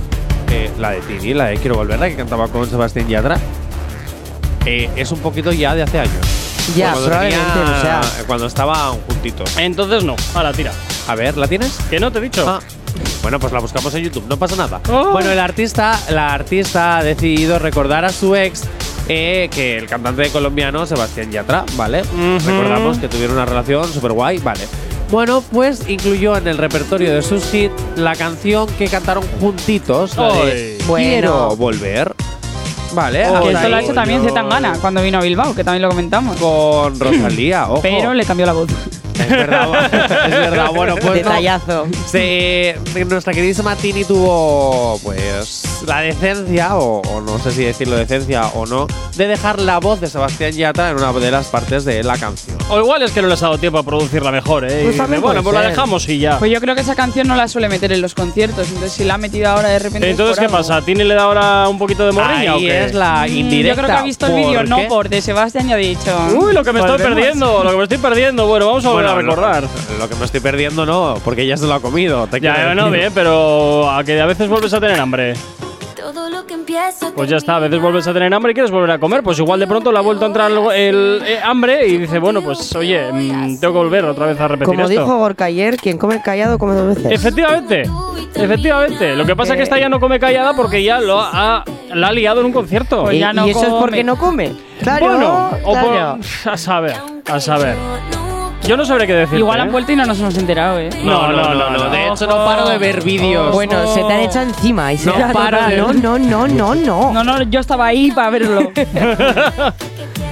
Eh, 0.50 0.70
la 0.80 0.90
de 0.90 1.00
Tini, 1.02 1.34
la 1.34 1.44
de 1.46 1.56
Quiero 1.58 1.76
Volver, 1.76 1.98
la 2.00 2.08
que 2.08 2.16
cantaba 2.16 2.48
con 2.48 2.66
Sebastián 2.68 3.06
Yatra. 3.06 3.36
Eh, 4.66 4.88
es 4.96 5.12
un 5.12 5.18
poquito 5.20 5.52
ya 5.52 5.74
de 5.74 5.82
hace 5.82 6.00
años. 6.00 6.33
Ya, 6.76 6.92
Cuando 6.92 7.08
probablemente, 7.08 7.52
tenía- 7.52 7.76
o 7.76 7.80
sea. 7.80 8.00
Cuando 8.26 8.46
estaban 8.46 8.92
juntitos. 9.06 9.50
Entonces 9.58 10.04
no, 10.04 10.16
a 10.34 10.42
la 10.42 10.52
tira. 10.52 10.72
A 11.08 11.14
ver, 11.14 11.36
¿la 11.36 11.46
tienes? 11.46 11.72
Que 11.90 12.00
no 12.00 12.10
te 12.10 12.18
he 12.18 12.22
dicho. 12.22 12.44
Ah, 12.48 12.60
bueno, 13.22 13.38
pues 13.38 13.52
la 13.52 13.60
buscamos 13.60 13.94
en 13.94 14.04
YouTube, 14.04 14.24
no 14.28 14.36
pasa 14.38 14.56
nada. 14.56 14.80
Oh. 14.88 15.10
Bueno, 15.12 15.30
el 15.30 15.38
artista, 15.38 15.98
la 16.10 16.32
artista 16.32 16.98
ha 16.98 17.04
decidido 17.04 17.58
recordar 17.58 18.04
a 18.04 18.10
su 18.12 18.34
ex, 18.34 18.62
eh, 19.08 19.48
que 19.52 19.76
el 19.76 19.86
cantante 19.86 20.30
colombiano 20.30 20.86
Sebastián 20.86 21.30
Yatra, 21.30 21.64
¿vale? 21.76 22.02
Ujú. 22.02 22.46
Recordamos 22.46 22.98
que 22.98 23.08
tuvieron 23.08 23.36
una 23.36 23.44
relación 23.44 23.92
súper 23.92 24.12
guay, 24.12 24.38
vale. 24.38 24.66
Bueno, 25.10 25.42
pues 25.52 25.88
incluyó 25.88 26.36
en 26.36 26.48
el 26.48 26.56
repertorio 26.58 27.14
de 27.14 27.22
sus 27.22 27.52
hits 27.52 27.74
la 27.96 28.16
canción 28.16 28.66
que 28.78 28.88
cantaron 28.88 29.24
juntitos, 29.38 30.16
la 30.16 30.32
de 30.32 30.78
Ay. 30.80 30.84
Quiero 30.86 31.32
Bueno. 31.32 31.56
volver. 31.56 32.14
Vale, 32.94 33.24
Que 33.42 33.52
esto 33.52 33.68
lo 33.68 33.76
ha 33.76 33.80
hecho 33.80 33.94
también 33.94 34.22
Zetangana 34.22 34.74
cuando 34.80 35.02
vino 35.02 35.18
a 35.18 35.22
Bilbao, 35.22 35.54
que 35.54 35.64
también 35.64 35.82
lo 35.82 35.88
comentamos. 35.88 36.36
con 36.36 36.98
Rosalía, 36.98 37.64
ojo. 37.68 37.82
Pero 37.82 38.14
le 38.14 38.24
cambió 38.24 38.46
la 38.46 38.52
voz. 38.52 38.68
Es 39.18 39.28
verdad, 39.28 40.24
es 40.26 40.30
verdad. 40.30 40.70
Bueno, 40.74 40.94
pues 40.94 41.04
no. 41.06 41.12
Detallazo. 41.12 41.86
Se- 42.06 42.78
nuestra 43.08 43.32
queridísima 43.32 43.76
Tini 43.76 44.04
tuvo, 44.04 44.98
pues, 45.02 45.62
la 45.86 46.00
decencia, 46.00 46.76
o, 46.76 47.00
o 47.00 47.20
no 47.20 47.38
sé 47.38 47.50
si 47.52 47.64
decirlo 47.64 47.96
decencia 47.96 48.46
o 48.54 48.66
no, 48.66 48.86
de 49.16 49.26
dejar 49.26 49.60
la 49.60 49.78
voz 49.78 50.00
de 50.00 50.08
Sebastián 50.08 50.52
Yatra 50.52 50.90
en 50.90 50.96
una 50.96 51.12
de 51.12 51.30
las 51.30 51.46
partes 51.46 51.84
de 51.84 52.02
la 52.02 52.16
canción. 52.18 52.56
O 52.70 52.78
igual 52.80 53.02
es 53.02 53.12
que 53.12 53.22
no 53.22 53.28
les 53.28 53.42
ha 53.42 53.46
dado 53.46 53.58
tiempo 53.58 53.78
a 53.78 53.82
producirla 53.82 54.30
mejor, 54.32 54.64
¿eh? 54.64 54.90
Pues 54.96 55.20
bueno, 55.20 55.42
pues 55.42 55.54
la 55.54 55.60
ser. 55.62 55.70
dejamos 55.70 56.08
y 56.08 56.18
ya. 56.18 56.38
Pues 56.38 56.50
yo 56.50 56.60
creo 56.60 56.74
que 56.74 56.80
esa 56.80 56.94
canción 56.94 57.28
no 57.28 57.36
la 57.36 57.46
suele 57.48 57.68
meter 57.68 57.92
en 57.92 58.00
los 58.00 58.14
conciertos, 58.14 58.66
entonces 58.68 58.92
si 58.92 59.04
la 59.04 59.14
ha 59.14 59.18
metido 59.18 59.48
ahora 59.48 59.68
de 59.68 59.78
repente. 59.78 60.06
es 60.06 60.10
Entonces, 60.12 60.38
¿qué 60.38 60.46
algo. 60.46 60.56
pasa? 60.58 60.80
¿Tini 60.82 61.04
le 61.04 61.14
da 61.14 61.22
ahora 61.24 61.68
un 61.68 61.78
poquito 61.78 62.04
de 62.06 62.12
morriña 62.12 62.54
o 62.54 62.56
Ahí 62.58 62.66
qué? 62.66 62.84
es 62.84 62.94
la 62.94 63.26
Mm, 63.28 63.36
indirecta. 63.36 63.68
Yo 63.68 63.74
creo 63.86 63.96
que 63.96 64.00
ha 64.00 64.04
visto 64.04 64.26
el 64.26 64.34
vídeo, 64.34 64.60
¿por 64.60 64.68
no 64.68 64.78
por 64.88 65.08
de 65.08 65.20
Sebastián 65.22 65.68
y 65.68 65.72
ha 65.72 65.76
dicho. 65.76 66.16
Uy, 66.38 66.52
lo 66.52 66.64
que 66.64 66.72
me 66.72 66.80
estoy 66.80 66.96
volvemos. 66.98 67.14
perdiendo, 67.16 67.64
lo 67.64 67.70
que 67.70 67.76
me 67.76 67.82
estoy 67.84 67.98
perdiendo. 67.98 68.46
Bueno, 68.46 68.66
vamos 68.66 68.84
a 68.84 68.88
volver 68.90 69.03
Bueno, 69.12 69.32
a 69.32 69.34
recordar. 69.34 69.62
Lo, 69.62 69.98
lo 69.98 70.08
que 70.08 70.14
me 70.16 70.24
estoy 70.24 70.40
perdiendo 70.40 70.86
no, 70.86 71.14
porque 71.24 71.46
ya 71.46 71.56
se 71.56 71.66
lo 71.66 71.74
ha 71.74 71.80
comido. 71.80 72.26
te 72.26 72.40
quiero 72.40 72.54
Ya, 72.56 72.74
no, 72.74 72.90
bien, 72.90 73.12
pero 73.14 73.90
a 73.90 74.02
que 74.04 74.20
a 74.20 74.26
veces 74.26 74.48
vuelves 74.48 74.72
a 74.74 74.80
tener 74.80 74.98
hambre. 75.00 75.34
Pues 77.14 77.30
ya 77.30 77.36
está, 77.36 77.56
a 77.56 77.58
veces 77.60 77.80
vuelves 77.80 78.06
a 78.06 78.12
tener 78.12 78.32
hambre 78.34 78.52
y 78.52 78.54
quieres 78.54 78.70
volver 78.70 78.90
a 78.90 78.98
comer. 78.98 79.22
Pues 79.22 79.38
igual 79.38 79.60
de 79.60 79.66
pronto 79.66 79.92
le 79.92 79.98
ha 79.98 80.02
vuelto 80.02 80.24
a 80.24 80.28
entrar 80.28 80.50
el, 80.50 80.58
el, 80.72 81.22
eh, 81.26 81.38
hambre 81.42 81.86
y 81.86 81.98
dice, 81.98 82.18
bueno, 82.18 82.42
pues 82.42 82.74
oye, 82.74 83.10
mm, 83.12 83.60
tengo 83.60 83.72
que 83.74 83.78
volver 83.78 84.04
otra 84.04 84.26
vez 84.26 84.40
a 84.40 84.48
repetir 84.48 84.66
Como 84.74 84.80
esto. 84.88 85.00
dijo 85.00 85.16
Gorka 85.18 85.44
ayer, 85.46 85.76
quien 85.76 85.98
come 85.98 86.20
callado 86.20 86.58
come 86.58 86.74
dos 86.74 86.96
veces. 86.96 87.12
Efectivamente, 87.12 87.84
efectivamente. 88.34 89.14
Lo 89.14 89.24
que 89.24 89.36
pasa 89.36 89.52
es 89.52 89.58
que 89.58 89.62
esta 89.62 89.78
ya 89.78 89.88
no 89.88 90.00
come 90.00 90.18
callada 90.18 90.54
porque 90.54 90.82
ya 90.82 91.00
lo 91.00 91.20
ha, 91.20 91.64
la 91.92 92.08
ha 92.08 92.12
liado 92.12 92.40
en 92.40 92.46
un 92.46 92.52
concierto. 92.52 93.02
Pues 93.04 93.16
¿Y, 93.16 93.18
ya 93.20 93.32
no 93.32 93.46
y 93.46 93.50
eso 93.50 93.62
es 93.62 93.72
porque 93.74 94.02
no 94.04 94.16
come? 94.16 94.52
Claro, 94.82 95.06
bueno, 95.06 95.50
o 95.64 95.72
por- 95.72 95.92
claro. 95.92 96.18
a 96.50 96.56
saber, 96.56 96.96
a 97.30 97.40
saber. 97.40 97.76
Yo 98.66 98.76
no 98.78 98.84
sabré 98.86 99.06
qué 99.06 99.12
decir. 99.14 99.38
Igual 99.38 99.60
han 99.60 99.70
vuelto 99.70 99.92
y 99.92 99.96
no 99.96 100.06
nos 100.06 100.18
hemos 100.20 100.36
enterado, 100.38 100.78
¿eh. 100.78 100.88
No, 101.04 101.30
no, 101.30 101.54
no, 101.54 101.70
no. 101.70 101.90
De 101.90 102.08
hecho, 102.08 102.26
no 102.26 102.36
paro 102.46 102.66
de 102.68 102.78
ver 102.78 103.02
vídeos. 103.04 103.52
Bueno, 103.52 103.86
se 103.92 104.02
te 104.02 104.12
han 104.12 104.20
echado 104.20 104.46
encima 104.46 104.92
y 104.92 104.98
se 104.98 105.06
No 105.10 105.32
paro 105.32 105.58
de- 105.68 105.76
No, 105.76 105.92
no, 105.92 106.18
no, 106.18 106.48
no, 106.48 106.74
no. 106.74 107.12
No, 107.12 107.24
no, 107.24 107.42
yo 107.42 107.60
estaba 107.60 107.86
ahí 107.86 108.10
para 108.10 108.30
verlo. 108.30 108.72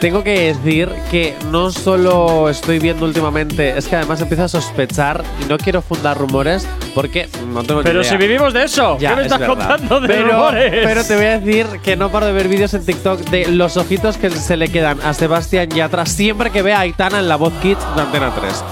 Tengo 0.00 0.24
que 0.24 0.54
decir 0.54 0.88
que 1.10 1.36
no 1.50 1.70
solo 1.70 2.48
estoy 2.48 2.78
viendo 2.78 3.04
últimamente, 3.04 3.76
es 3.76 3.86
que 3.86 3.96
además 3.96 4.18
empiezo 4.22 4.44
a 4.44 4.48
sospechar 4.48 5.22
y 5.44 5.48
no 5.48 5.58
quiero 5.58 5.82
fundar 5.82 6.16
rumores 6.16 6.66
porque 6.94 7.28
no 7.52 7.62
tengo 7.64 7.80
ni 7.80 7.84
Pero 7.84 8.00
idea. 8.00 8.10
si 8.10 8.16
vivimos 8.16 8.54
de 8.54 8.64
eso, 8.64 8.96
Ya, 8.98 9.10
¿qué 9.10 9.16
me 9.16 9.20
es 9.22 9.26
estás 9.26 9.40
verdad. 9.40 9.68
contando 9.76 10.00
de 10.00 10.08
pero, 10.08 10.32
rumores? 10.32 10.72
pero 10.84 11.04
te 11.04 11.16
voy 11.16 11.24
a 11.26 11.38
decir 11.38 11.66
que 11.84 11.96
no 11.96 12.10
paro 12.10 12.24
de 12.24 12.32
ver 12.32 12.48
vídeos 12.48 12.72
en 12.72 12.86
TikTok 12.86 13.20
de 13.28 13.48
los 13.48 13.76
ojitos 13.76 14.16
que 14.16 14.30
se 14.30 14.56
le 14.56 14.68
quedan 14.68 14.98
a 15.02 15.12
Sebastián 15.12 15.68
Yatra 15.68 16.06
siempre 16.06 16.48
que 16.50 16.62
ve 16.62 16.72
a 16.72 16.80
Aitana 16.80 17.18
en 17.18 17.28
la 17.28 17.36
voz 17.36 17.52
Kids 17.60 17.84
de 17.94 18.00
Antena 18.00 18.32
3. 18.34 18.64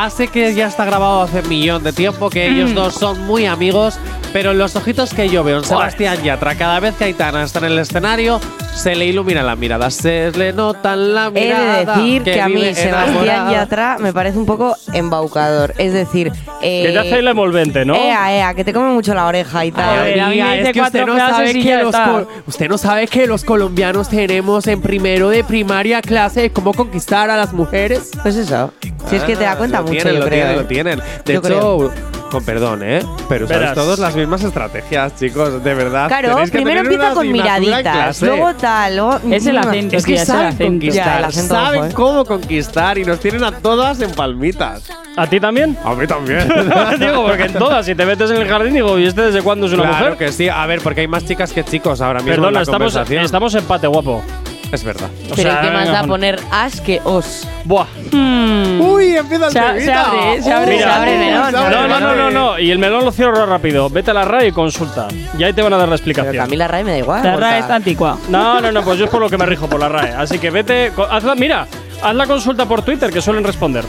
Hace 0.00 0.28
que 0.28 0.54
ya 0.54 0.68
está 0.68 0.84
grabado 0.84 1.22
hace 1.22 1.40
un 1.40 1.48
millón 1.48 1.82
de 1.82 1.92
tiempo, 1.92 2.30
que 2.30 2.48
Mm. 2.48 2.54
ellos 2.54 2.74
dos 2.74 2.94
son 2.94 3.20
muy 3.26 3.46
amigos, 3.46 3.98
pero 4.32 4.54
los 4.54 4.76
ojitos 4.76 5.12
que 5.12 5.28
yo 5.28 5.42
veo 5.42 5.58
en 5.58 5.64
Sebastián 5.64 6.22
Yatra, 6.22 6.54
cada 6.54 6.78
vez 6.78 6.94
que 6.94 7.02
Aitana 7.04 7.42
está 7.42 7.58
en 7.58 7.64
el 7.64 7.78
escenario, 7.80 8.40
se 8.76 8.94
le 8.94 9.06
ilumina 9.06 9.42
la 9.42 9.56
mirada, 9.56 9.90
se 9.90 10.30
le 10.30 10.52
nota 10.52 10.94
la 10.94 11.26
He 11.26 11.30
mirada. 11.32 11.78
de 11.78 11.86
decir 11.86 12.22
que, 12.22 12.40
a 12.40 12.48
mí 12.48 12.60
Sebastián 12.74 13.08
enamorada. 13.08 13.50
Yatra 13.50 13.96
me 13.98 14.12
parece 14.12 14.38
un 14.38 14.46
poco 14.46 14.76
embaucador. 14.92 15.74
Es 15.78 15.92
decir, 15.92 16.30
eh, 16.62 16.84
que 16.86 16.92
te 16.92 16.98
hace 17.00 17.18
el 17.18 17.26
envolvente, 17.26 17.84
¿no? 17.84 17.96
Ea, 17.96 18.32
ea, 18.36 18.54
que 18.54 18.62
te 18.62 18.72
come 18.72 18.90
mucho 18.90 19.14
la 19.14 19.26
oreja 19.26 19.64
y 19.64 19.72
tal. 19.72 19.98
A 19.98 20.02
ver, 20.04 20.20
a 20.20 20.28
mí 20.28 20.36
me 20.36 20.42
Amiga, 20.42 20.52
dice 20.58 20.68
es 20.68 20.72
que 20.74 20.80
usted 20.82 21.06
no 21.06 21.16
sabe 21.18 21.52
que 21.60 21.74
los 21.76 21.86
está. 21.86 22.04
col- 22.12 22.28
usted 22.46 22.68
no 22.68 22.78
sabe 22.78 23.08
que 23.08 23.26
los 23.26 23.42
colombianos 23.42 24.08
tenemos 24.08 24.64
en 24.68 24.80
primero 24.80 25.28
de 25.30 25.42
primaria 25.42 26.00
clase 26.02 26.42
de 26.42 26.50
cómo 26.52 26.72
conquistar 26.72 27.30
a 27.30 27.36
las 27.36 27.52
mujeres. 27.52 28.12
Pues 28.22 28.36
eso. 28.36 28.72
Si 29.08 29.16
es 29.16 29.22
que 29.24 29.34
te 29.36 29.44
da 29.44 29.56
cuenta 29.56 29.80
mucho, 29.88 30.02
tienen, 30.02 30.14
yo 30.14 30.20
lo 30.20 30.26
creo. 30.26 30.38
tienen, 30.38 30.52
¿eh? 30.52 30.56
lo 30.56 30.66
tienen. 30.66 30.98
De 31.24 31.32
Yo 31.34 31.38
hecho, 31.40 31.92
con 32.30 32.44
perdón, 32.44 32.82
¿eh? 32.82 33.02
Pero 33.28 33.46
usáis 33.46 33.72
todos 33.72 33.98
las 33.98 34.14
mismas 34.14 34.44
estrategias, 34.44 35.16
chicos, 35.16 35.64
de 35.64 35.74
verdad. 35.74 36.08
Claro, 36.08 36.36
primero 36.52 36.82
tener 36.82 36.92
empieza 36.92 37.14
con 37.14 37.26
en 37.26 37.32
miraditas, 37.32 38.22
luego 38.22 38.54
tal, 38.54 38.96
luego. 38.96 39.20
Es 39.30 39.46
el 39.46 39.56
acento, 39.58 39.96
Es 39.96 40.04
que 40.04 40.12
tía, 40.12 40.22
es 40.22 40.28
el 40.28 40.34
saben 40.34 40.46
acento. 40.48 40.64
conquistar, 40.66 41.04
Ya, 41.06 41.18
el 41.18 41.24
acento 41.24 41.54
saben 41.54 41.80
ojo, 41.80 41.88
¿eh? 41.88 41.92
cómo 41.94 42.24
conquistar 42.26 42.98
y 42.98 43.04
nos 43.04 43.18
tienen 43.20 43.44
a 43.44 43.52
todas 43.52 44.00
en 44.02 44.10
palmitas. 44.12 44.90
¿A 45.16 45.26
ti 45.26 45.40
también? 45.40 45.76
A 45.84 45.94
mí 45.94 46.06
también. 46.06 46.46
digo, 47.00 47.26
porque 47.26 47.44
en 47.44 47.52
todas, 47.54 47.86
si 47.86 47.94
te 47.94 48.04
metes 48.04 48.30
en 48.30 48.36
el 48.36 48.46
jardín, 48.46 48.74
digo, 48.74 48.98
¿y 48.98 49.06
este 49.06 49.22
desde 49.22 49.42
cuándo 49.42 49.66
es 49.66 49.72
una 49.72 49.84
claro 49.84 49.98
mujer? 50.10 50.18
que 50.18 50.30
sí. 50.32 50.48
A 50.48 50.64
ver, 50.66 50.80
porque 50.82 51.00
hay 51.00 51.08
más 51.08 51.24
chicas 51.24 51.52
que 51.52 51.64
chicos 51.64 52.00
ahora 52.02 52.20
mismo 52.20 52.34
en 52.34 52.36
Perdona, 52.40 52.58
la 52.58 52.62
estamos, 52.62 52.92
conversación. 52.92 53.24
estamos 53.24 53.54
empate, 53.54 53.86
guapo. 53.86 54.22
Es 54.70 54.84
verdad. 54.84 55.08
O 55.30 55.34
Pero 55.34 55.50
sea, 55.50 55.60
¿qué 55.62 55.70
más 55.70 55.88
da 55.90 56.04
poner 56.04 56.38
as 56.50 56.80
que 56.82 57.00
os? 57.04 57.48
Buah. 57.64 57.86
Hmm. 58.12 58.80
Uy, 58.80 59.16
empieza 59.16 59.46
el 59.46 59.52
Se 59.52 59.58
a- 59.58 59.62
se 59.80 59.92
abre, 59.92 60.42
se 60.42 60.52
abre, 60.52 60.72
Uy, 60.74 60.78
se 60.78 60.84
abre 60.84 61.12
el 61.14 61.18
melón, 61.20 61.52
No, 61.52 61.70
no, 61.88 62.00
no, 62.00 62.14
no, 62.16 62.30
no. 62.30 62.58
Y 62.58 62.70
el 62.70 62.78
melón 62.78 63.04
lo 63.04 63.10
cierro 63.10 63.46
rápido. 63.46 63.88
Vete 63.88 64.10
a 64.10 64.14
la 64.14 64.24
RAE 64.26 64.48
y 64.48 64.52
consulta. 64.52 65.08
Y 65.38 65.42
ahí 65.42 65.52
te 65.54 65.62
van 65.62 65.72
a 65.72 65.78
dar 65.78 65.88
la 65.88 65.96
Pero 65.96 66.04
que 66.04 66.20
a 66.20 66.22
explicación. 66.24 66.50
mí 66.50 66.56
la 66.56 66.68
RAE 66.68 66.84
me 66.84 66.90
da 66.92 66.98
igual. 66.98 67.22
La. 67.24 67.36
RAE 67.36 67.58
está 67.60 67.76
antigua. 67.76 68.18
No, 68.28 68.60
no, 68.60 68.70
no, 68.70 68.82
pues 68.82 68.98
yo 68.98 69.06
es 69.06 69.10
por 69.10 69.20
lo 69.20 69.30
que 69.30 69.38
me 69.38 69.46
rijo, 69.46 69.66
por 69.68 69.80
la 69.80 69.88
RAE. 69.88 70.12
Así 70.12 70.38
que 70.38 70.50
vete, 70.50 70.92
hazla, 71.10 71.34
mira, 71.34 71.66
haz 72.02 72.14
la 72.14 72.26
consulta 72.26 72.66
por 72.66 72.82
Twitter, 72.82 73.10
que 73.10 73.22
suelen 73.22 73.44
responder. 73.44 73.84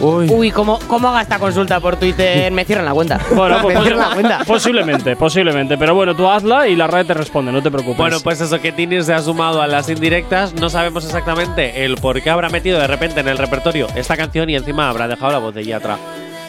Uy. 0.00 0.28
Uy, 0.30 0.50
¿cómo, 0.50 0.78
¿cómo 0.86 1.08
haga 1.08 1.22
esta 1.22 1.38
consulta 1.38 1.78
por 1.80 1.96
Twitter? 1.96 2.50
Me 2.52 2.64
cierran 2.64 2.86
la 2.86 2.92
cuenta. 2.92 3.20
Bueno, 3.34 3.58
pues, 3.62 3.76
me 3.76 3.82
cierran 3.82 4.08
la 4.08 4.14
cuenta. 4.14 4.44
posiblemente, 4.46 5.16
posiblemente. 5.16 5.78
Pero 5.78 5.94
bueno, 5.94 6.14
tú 6.14 6.28
hazla 6.28 6.68
y 6.68 6.76
la 6.76 6.86
RAE 6.86 7.04
te 7.04 7.14
responde, 7.14 7.52
no 7.52 7.62
te 7.62 7.70
preocupes. 7.70 7.98
Bueno, 7.98 8.18
pues 8.22 8.40
eso, 8.40 8.60
que 8.60 8.72
Tini 8.72 9.02
se 9.02 9.14
ha 9.14 9.20
sumado 9.20 9.62
a 9.62 9.66
las 9.66 9.88
indirectas. 9.88 10.54
No 10.54 10.70
sabemos 10.70 11.04
exactamente 11.04 11.84
el 11.84 11.96
por 11.96 12.20
qué 12.22 12.30
habrá 12.30 12.48
metido 12.48 12.78
de 12.78 12.86
repente 12.86 13.20
en 13.20 13.28
el 13.28 13.38
repertorio 13.38 13.86
esta 13.94 14.16
canción 14.16 14.50
y 14.50 14.56
encima 14.56 14.88
habrá 14.88 15.08
dejado 15.08 15.32
la 15.32 15.38
voz 15.38 15.54
de 15.54 15.64
Yatra. 15.64 15.98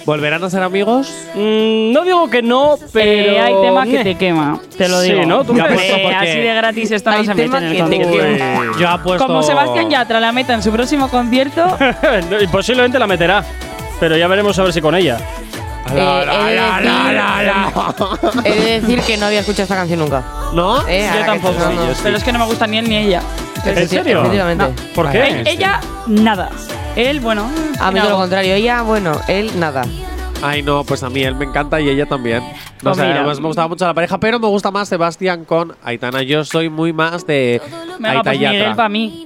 ¿Volverán 0.06 0.44
a 0.44 0.50
ser 0.50 0.64
amigos? 0.64 1.08
Mm, 1.36 1.92
no 1.94 2.04
digo 2.04 2.30
que 2.30 2.42
no, 2.42 2.76
pero. 2.92 3.32
Eh, 3.34 3.40
hay 3.40 3.54
tema 3.62 3.86
que 3.86 4.04
te 4.04 4.16
quema, 4.16 4.60
te 4.78 4.88
lo 4.90 5.02
Sí, 5.02 5.12
digo. 5.14 5.26
¿no? 5.26 5.44
¿Tú 5.44 5.52
Hombre, 5.52 5.68
crees? 5.76 5.92
Porque- 6.02 6.16
así 6.16 6.40
de 6.40 6.54
gratis 6.56 6.92
esto 6.92 7.12
no 7.12 7.18
Hay 7.18 7.26
se 7.26 7.34
mete 7.36 7.44
tema 7.44 7.58
en 7.60 7.64
el 7.66 7.72
que 7.72 7.78
te 7.84 8.04
concierto. 8.04 8.38
quema. 8.38 8.78
Yo 8.80 8.90
apuesto. 8.90 9.28
Como 9.28 9.44
Sebastián 9.44 9.90
Yatra 9.90 10.20
la 10.20 10.32
meta 10.32 10.54
en 10.54 10.64
su 10.64 10.72
próximo 10.72 11.08
concierto, 11.10 11.78
y 12.42 12.48
posiblemente 12.48 12.98
la 12.98 13.08
meterá. 13.08 13.44
Pero 14.00 14.18
ya 14.18 14.28
veremos 14.28 14.58
a 14.58 14.64
ver 14.64 14.74
si 14.74 14.82
con 14.82 14.96
ella. 14.96 15.18
Eh, 15.94 15.94
he, 15.94 16.86
de 16.86 16.86
decir, 17.44 18.46
he 18.46 18.52
de 18.66 18.80
decir 18.82 19.02
que 19.02 19.18
no 19.18 19.26
había 19.26 19.40
escuchado 19.42 19.64
esta 19.64 19.76
canción 19.76 20.00
nunca. 20.00 20.24
¿No? 20.54 20.88
Eh, 20.88 21.08
ahora 21.08 21.20
yo 21.28 21.34
que 21.34 21.40
tampoco. 21.40 21.64
hablando. 21.66 21.94
Pero 22.02 22.18
es 22.18 22.24
que 22.24 22.32
no 22.32 22.40
me 22.40 22.46
gusta 22.46 22.66
ni 22.68 22.78
él 22.78 22.88
ni 22.90 22.98
ella. 22.98 23.22
¿En 23.66 23.88
serio? 23.90 24.20
Efectivamente. 24.22 24.66
¿Por 24.96 25.12
qué? 25.12 25.20
Eh, 25.20 25.44
Ella, 25.46 25.80
nada. 26.08 26.50
Él, 26.96 27.20
bueno. 27.20 27.50
A 27.80 27.92
mí 27.92 28.00
todo 28.00 28.10
lo 28.12 28.18
contrario. 28.18 28.54
Ella, 28.54 28.82
bueno, 28.82 29.20
él, 29.28 29.52
nada. 29.60 29.84
Ay, 30.44 30.64
no, 30.64 30.84
pues 30.84 31.04
a 31.04 31.10
mí 31.10 31.22
él 31.24 31.36
me 31.36 31.46
encanta 31.46 31.80
y 31.80 31.88
ella 31.90 32.06
también. 32.08 32.42
No 32.82 32.92
Pues 32.92 32.98
sé, 32.98 33.04
además 33.04 33.40
me 33.40 33.48
gustaba 33.48 33.68
mucho 33.68 33.86
la 33.86 33.94
pareja, 33.94 34.18
pero 34.20 34.40
me 34.40 34.48
gusta 34.48 34.72
más 34.72 34.90
Sebastián 34.90 35.46
con 35.46 35.76
Aitana. 35.84 36.24
Yo 36.24 36.44
soy 36.44 36.68
muy 36.70 36.94
más 36.94 37.28
de 37.28 37.62
Venga, 38.00 38.10
Aita 38.12 38.24
pues 38.32 38.40
Miguel 38.40 38.76
para 38.76 38.90
mí. 38.90 39.26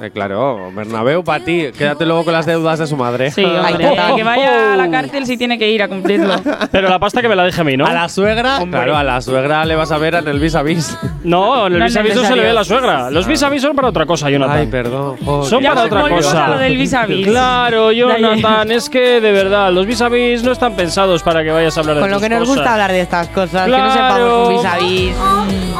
Eh, 0.00 0.10
claro, 0.10 0.72
Bernabéu 0.74 1.22
para 1.22 1.44
ti. 1.44 1.66
Quédate 1.78 2.04
luego 2.04 2.24
con 2.24 2.32
las 2.32 2.46
deudas 2.46 2.80
de 2.80 2.86
su 2.88 2.96
madre. 2.96 3.30
Sí, 3.30 3.44
hombre. 3.44 3.86
Aita. 3.86 4.16
que 4.16 4.24
vaya 4.24 4.72
a 4.72 4.76
la 4.76 4.90
cárcel 4.90 5.24
si 5.24 5.36
tiene 5.36 5.56
que 5.56 5.70
ir 5.70 5.82
a 5.84 5.88
cumplirlo. 5.88 6.34
Pero 6.72 6.88
la 6.88 6.98
pasta 6.98 7.22
que 7.22 7.28
me 7.28 7.36
la 7.36 7.44
deje 7.44 7.60
a 7.60 7.64
mí, 7.64 7.76
¿no? 7.76 7.86
A 7.86 7.92
la 7.92 8.08
suegra, 8.08 8.58
Hombre. 8.58 8.80
claro, 8.80 8.96
a 8.96 9.04
la 9.04 9.20
suegra 9.20 9.64
le 9.64 9.76
vas 9.76 9.92
a 9.92 9.98
ver 9.98 10.16
en 10.16 10.26
el 10.26 10.40
vis 10.40 10.56
a 10.56 10.62
vis. 10.64 10.98
No, 11.22 11.68
en 11.68 11.74
el 11.74 11.78
No 11.78 11.84
vis 11.84 11.94
es 11.94 12.00
a 12.00 12.02
vis 12.02 12.16
no 12.16 12.24
se 12.24 12.34
le 12.34 12.42
ve 12.42 12.50
a 12.50 12.54
la 12.54 12.64
suegra. 12.64 13.10
Los 13.12 13.26
vis 13.26 13.42
a 13.44 13.48
vis 13.48 13.62
son 13.62 13.76
para 13.76 13.88
otra 13.88 14.04
cosa, 14.04 14.28
Jonathan. 14.28 14.58
Ay, 14.58 14.66
perdón. 14.66 15.16
joder. 15.24 15.48
Son 15.48 15.62
Ya 15.62 15.74
para 15.74 15.88
pues 15.88 16.02
otra 16.02 16.16
cosa. 16.16 16.44
a 16.46 16.48
lo 16.50 16.58
del 16.58 16.76
vis 16.76 16.92
a 16.94 17.06
vis. 17.06 17.26
Claro, 17.28 17.92
Jonathan, 17.92 18.72
es 18.72 18.90
que 18.90 19.20
de 19.20 19.30
verdad, 19.32 19.70
los 19.72 19.86
vis 19.86 20.00
a 20.02 20.08
vis 20.08 20.42
no 20.42 20.50
están 20.50 20.74
pensados 20.74 21.22
para 21.22 21.44
que 21.44 21.52
vayas 21.52 21.76
a 21.76 21.80
hablar 21.80 21.94
de 21.96 22.00
Con 22.02 22.10
lo 22.10 22.18
que 22.20 22.28
nos 22.28 22.40
cosas. 22.40 22.54
gusta 22.56 22.72
hablar 22.72 22.90
de 22.90 23.00
estas 23.00 23.28
cosas, 23.28 23.62
que 23.64 23.68
Claro. 23.70 23.84
no 23.84 23.92
sepamos 23.92 24.48
un 24.48 24.54
vis 24.56 24.64
a 24.64 24.76
vis. 24.78 25.73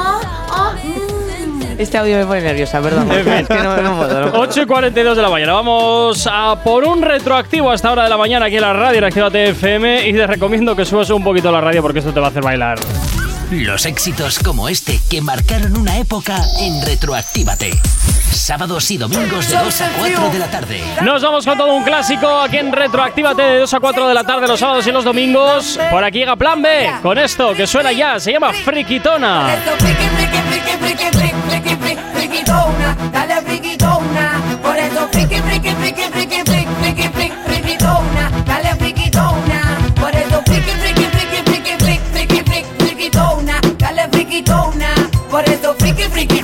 Este 1.78 1.98
audio 1.98 2.16
me 2.18 2.26
pone 2.26 2.40
nerviosa, 2.40 2.80
perdón. 2.80 3.10
Es 3.10 3.48
que 3.48 3.54
no, 3.54 3.76
no 3.82 3.96
puedo, 3.96 4.20
no 4.20 4.30
puedo. 4.30 4.40
8 4.42 4.62
y 4.62 4.66
42 4.66 5.16
de 5.16 5.22
la 5.22 5.30
mañana. 5.30 5.52
Vamos 5.54 6.28
a 6.30 6.62
por 6.62 6.84
un 6.84 7.02
retroactivo 7.02 7.70
a 7.70 7.74
esta 7.74 7.90
hora 7.90 8.04
de 8.04 8.10
la 8.10 8.16
mañana 8.16 8.46
aquí 8.46 8.56
en 8.56 8.62
la 8.62 8.72
radio 8.72 8.98
en 8.98 9.04
Actívate 9.04 9.50
FM 9.50 10.08
y 10.08 10.12
te 10.12 10.26
recomiendo 10.26 10.76
que 10.76 10.84
subas 10.84 11.10
un 11.10 11.24
poquito 11.24 11.50
la 11.50 11.60
radio 11.60 11.82
porque 11.82 11.98
esto 11.98 12.12
te 12.12 12.20
va 12.20 12.26
a 12.26 12.30
hacer 12.30 12.42
bailar. 12.42 12.78
Los 13.50 13.84
éxitos 13.86 14.38
como 14.38 14.68
este 14.68 15.00
que 15.08 15.20
marcaron 15.20 15.76
una 15.76 15.98
época 15.98 16.42
en 16.60 16.84
Retroactívate. 16.84 17.70
Sábados 18.32 18.90
y 18.90 18.96
domingos 18.96 19.48
de 19.48 19.56
2 19.56 19.80
a 19.80 19.88
4 19.98 20.30
de 20.30 20.38
la 20.38 20.50
tarde. 20.50 20.82
Nos 21.02 21.22
vamos 21.22 21.44
con 21.44 21.56
todo 21.58 21.74
un 21.74 21.84
clásico 21.84 22.26
aquí 22.40 22.56
en 22.56 22.72
Retroactívate 22.72 23.42
de 23.42 23.58
2 23.60 23.74
a 23.74 23.80
4 23.80 24.08
de 24.08 24.14
la 24.14 24.24
tarde 24.24 24.48
los 24.48 24.60
sábados 24.60 24.86
y 24.86 24.92
los 24.92 25.04
domingos. 25.04 25.78
Por 25.90 26.02
aquí 26.02 26.18
llega 26.18 26.36
Plan 26.36 26.62
B 26.62 26.90
con 27.02 27.18
esto 27.18 27.54
que 27.54 27.66
suena 27.66 27.92
ya, 27.92 28.18
se 28.18 28.32
llama 28.32 28.52
Friquitona. 28.52 29.56
Friki, 29.78 30.08
friki, 30.16 30.44
Por 45.34 45.42
eso 45.48 45.74
friki, 45.74 46.04
friki, 46.04 46.43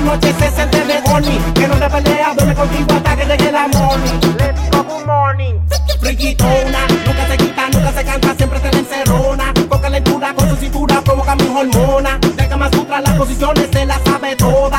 esa 0.00 0.16
noche 0.16 0.34
se 0.38 0.50
siente 0.50 0.84
de 0.84 1.00
horny. 1.04 1.38
Que 1.54 1.68
no 1.68 1.74
te 1.74 1.90
peleas, 1.90 2.36
duerme 2.36 2.54
contigo 2.54 2.86
hasta 2.94 3.16
que 3.16 3.24
llegue 3.24 3.52
la 3.52 3.68
morning. 3.68 4.20
Let's 4.38 4.70
go, 4.70 4.84
good 4.84 5.06
morning. 5.06 5.54
Friquitona, 6.00 6.86
nunca 7.06 7.26
se 7.28 7.36
quita, 7.36 7.68
nunca 7.70 7.92
se 7.92 8.04
cansa, 8.04 8.34
siempre 8.34 8.60
te 8.60 8.72
la 8.72 8.78
encerrona. 8.78 9.54
Con 9.68 9.80
calentura, 9.80 10.34
con 10.34 10.48
su 10.48 10.56
cintura, 10.56 11.00
provoca 11.02 11.36
mi 11.36 11.48
hormona. 11.48 12.18
De 12.18 12.48
Kama 12.48 12.70
Sutra, 12.70 13.00
las 13.00 13.12
posiciones 13.16 13.68
se 13.72 13.86
las 13.86 14.00
sabe 14.04 14.36
toda. 14.36 14.69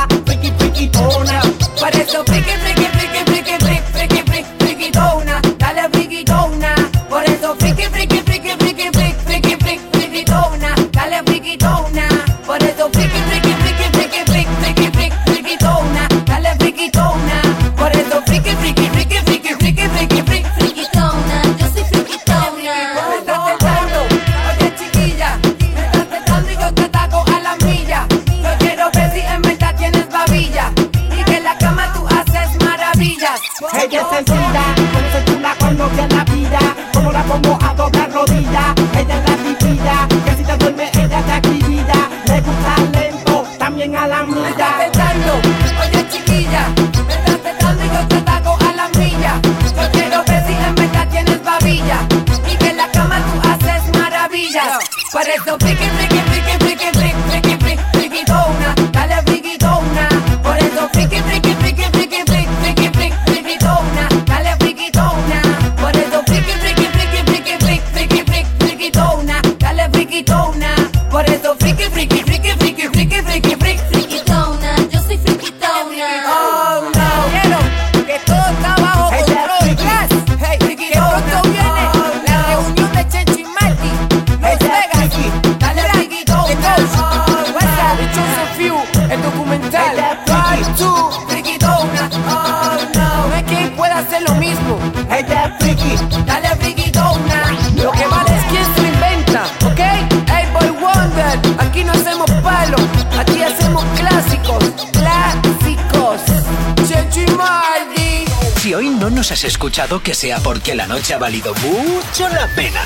Escuchado, 109.44 110.02
que 110.02 110.14
sea 110.14 110.40
porque 110.40 110.76
la 110.76 110.88
noche 110.88 111.14
ha 111.14 111.18
valido 111.18 111.54
mucho 111.56 112.30
la 112.30 112.48
pena. 112.56 112.82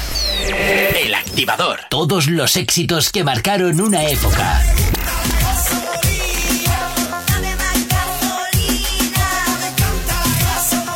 El 0.95 1.13
activador. 1.13 1.81
Todos 1.89 2.27
los 2.27 2.55
éxitos 2.55 3.11
que 3.11 3.23
marcaron 3.23 3.79
una 3.81 4.03
época. 4.05 4.63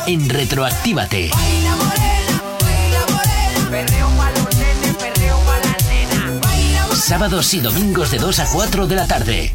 En 0.06 0.28
Retroactívate. 0.28 1.30
Sábados 6.94 7.54
y 7.54 7.60
domingos 7.60 8.10
de 8.10 8.18
2 8.18 8.38
a 8.38 8.50
4 8.50 8.86
de 8.86 8.94
la 8.94 9.06
tarde. 9.06 9.54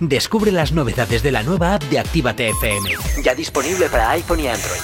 Descubre 0.00 0.52
las 0.52 0.72
novedades 0.72 1.22
de 1.22 1.32
la 1.32 1.42
nueva 1.42 1.74
app 1.74 1.82
de 1.84 1.98
Actívate 1.98 2.50
FM. 2.50 2.90
Ya 3.22 3.34
disponible 3.34 3.88
para 3.88 4.10
iPhone 4.10 4.40
y 4.40 4.48
Android. 4.48 4.80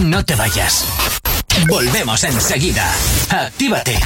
No 0.00 0.24
te 0.24 0.34
vayas. 0.34 0.84
Volvemos 1.68 2.24
enseguida. 2.24 2.92
Actívate. 3.30 3.98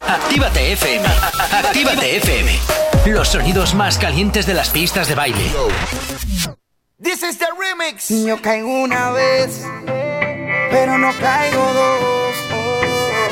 Actívate 0.00 0.72
FM. 0.72 1.08
Actívate 1.52 2.16
FM. 2.16 2.58
Los 3.06 3.28
sonidos 3.28 3.74
más 3.74 3.96
calientes 3.96 4.44
de 4.46 4.54
las 4.54 4.68
pistas 4.68 5.08
de 5.08 5.14
baile. 5.14 5.50
This 7.02 7.22
is 7.22 7.38
the 7.38 7.46
remix. 7.58 8.10
Yo 8.10 8.40
caigo 8.42 8.82
una 8.82 9.10
vez, 9.12 9.62
pero 10.70 10.98
no 10.98 11.12
caigo 11.18 11.62
dos. 11.72 12.36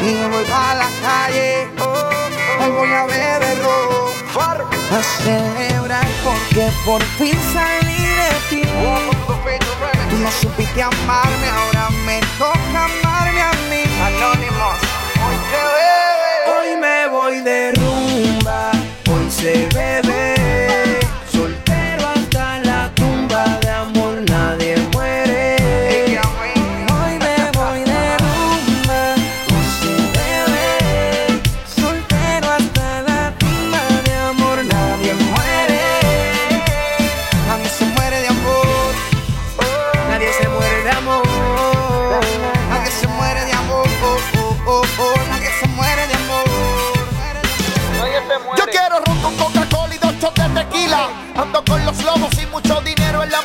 Y 0.00 0.14
me 0.14 0.28
voy 0.28 0.44
a 0.50 0.74
la 0.74 0.88
calle, 1.02 1.68
hoy 2.60 2.70
voy 2.70 2.92
a 2.92 3.04
beber 3.06 3.62
dos. 3.62 4.10
A 4.92 5.02
celebrar 5.22 6.06
porque 6.24 6.68
por 6.84 7.02
fin 7.16 7.38
salí 7.52 8.02
de 8.20 8.30
ti. 8.50 8.62
Tú 10.10 10.16
no 10.18 10.30
supiste 10.32 10.82
amarme, 10.82 11.48
ahora 11.48 11.90
me 12.04 12.20
toca 12.38 12.84
amarme 12.84 13.40
a 13.40 13.52
mí. 13.70 13.84
Anónimos, 14.02 14.76
hoy 15.24 15.36
se 15.50 15.62
bebe. 15.78 16.32
Hoy 16.52 16.76
me 16.80 17.08
voy 17.08 17.40
de 17.40 17.72
rumba, 17.72 18.72
hoy 19.08 19.30
se 19.30 19.68
bebe. 19.74 20.09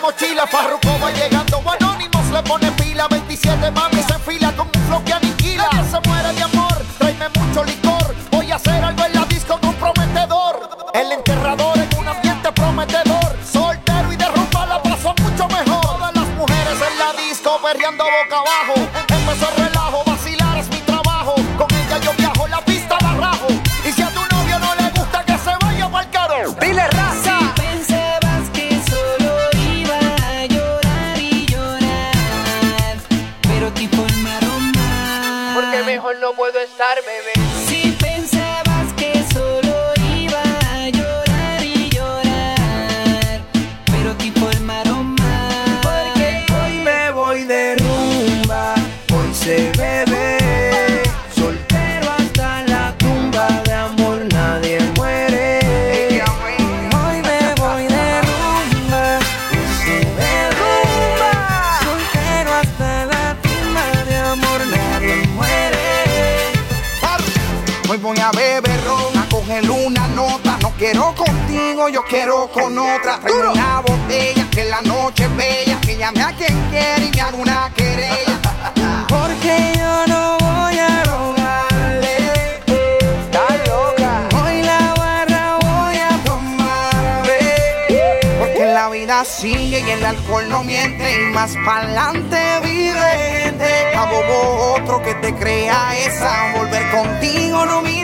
mochila, 0.06 0.45
Farruko 0.45 0.99
va 1.01 1.12
llegando, 1.12 1.62
Anónimos 1.66 2.30
le 2.32 2.43
pone 2.43 2.72
pila, 2.74 3.08
27 3.08 3.72
mami 3.72 4.03
se 4.03 4.14
enfila 4.14 4.51
con 4.56 4.68
un 4.68 4.82
flow 4.88 5.03
aniquila. 5.16 5.68
Nadie 5.72 5.89
se 5.89 5.99
muere 6.08 6.34
de 6.34 6.43
amor, 6.43 6.78
tráeme 6.99 7.28
mucho 7.30 7.64
licor, 7.64 8.16
voy 8.32 8.51
a 8.51 8.56
hacer 8.56 8.84
algo 8.84 9.03
en 9.03 9.14
la 9.16 9.26
disco 9.26 9.60
comprometedor. 9.60 10.70
El 10.93 11.12
enterrador 11.12 11.78
en 11.78 11.89
un 11.97 12.08
ambiente 12.08 12.51
prometedor, 12.51 13.36
soltero 13.51 14.14
y 14.14 14.16
derrumba 14.16 14.66
la 14.68 14.82
pasó 14.84 15.16
mucho 15.24 15.47
mejor. 15.47 15.82
Todas 15.82 16.16
las 16.16 16.28
mujeres 16.38 16.78
en 16.88 16.99
la 16.99 17.14
disco 17.14 17.60
perreando 17.64 18.03
boca 18.03 18.38
abajo, 18.38 18.76
empezó 19.10 19.47
a 19.47 19.64
no 36.26 36.34
puedo 36.34 36.60
estar, 36.60 36.98
bebé. 37.04 37.55
Contigo, 71.76 71.90
yo 71.90 72.04
quiero 72.04 72.48
con 72.48 72.78
otra. 72.78 73.20
Traigo 73.20 73.52
una 73.52 73.82
botella, 73.82 74.50
que 74.50 74.66
la 74.66 74.82
noche 74.82 75.26
es 75.26 75.36
bella. 75.36 75.82
Que 75.82 75.98
llame 75.98 76.22
a 76.22 76.32
quien 76.34 76.70
quiera 76.70 77.00
y 77.00 77.12
me 77.12 77.22
haga 77.22 77.38
una 77.38 77.72
querella. 77.76 78.40
Porque 79.08 79.74
yo 79.78 80.08
no 80.08 80.38
voy 80.40 80.78
a 80.78 81.04
rogarle. 81.04 82.18
Está 82.66 83.48
loca. 83.68 84.30
Hoy 84.42 84.62
la 84.62 84.94
barra 84.98 85.58
voy 85.62 85.98
a 85.98 86.24
tomarme. 86.24 87.40
Porque 88.40 88.66
la 88.66 88.90
vida 88.90 89.26
sigue 89.26 89.84
y 89.86 89.90
el 89.90 90.06
alcohol 90.06 90.48
no 90.50 90.64
miente. 90.64 91.24
Y 91.24 91.34
más 91.34 91.56
pa'lante 91.66 92.60
vive 92.64 93.44
gente. 93.44 93.96
A 93.96 94.06
bobo 94.06 94.76
otro 94.76 95.02
que 95.02 95.14
te 95.16 95.34
crea 95.36 95.98
esa. 95.98 96.54
Volver 96.56 96.90
contigo 96.92 97.66
no 97.66 97.82
me. 97.82 97.96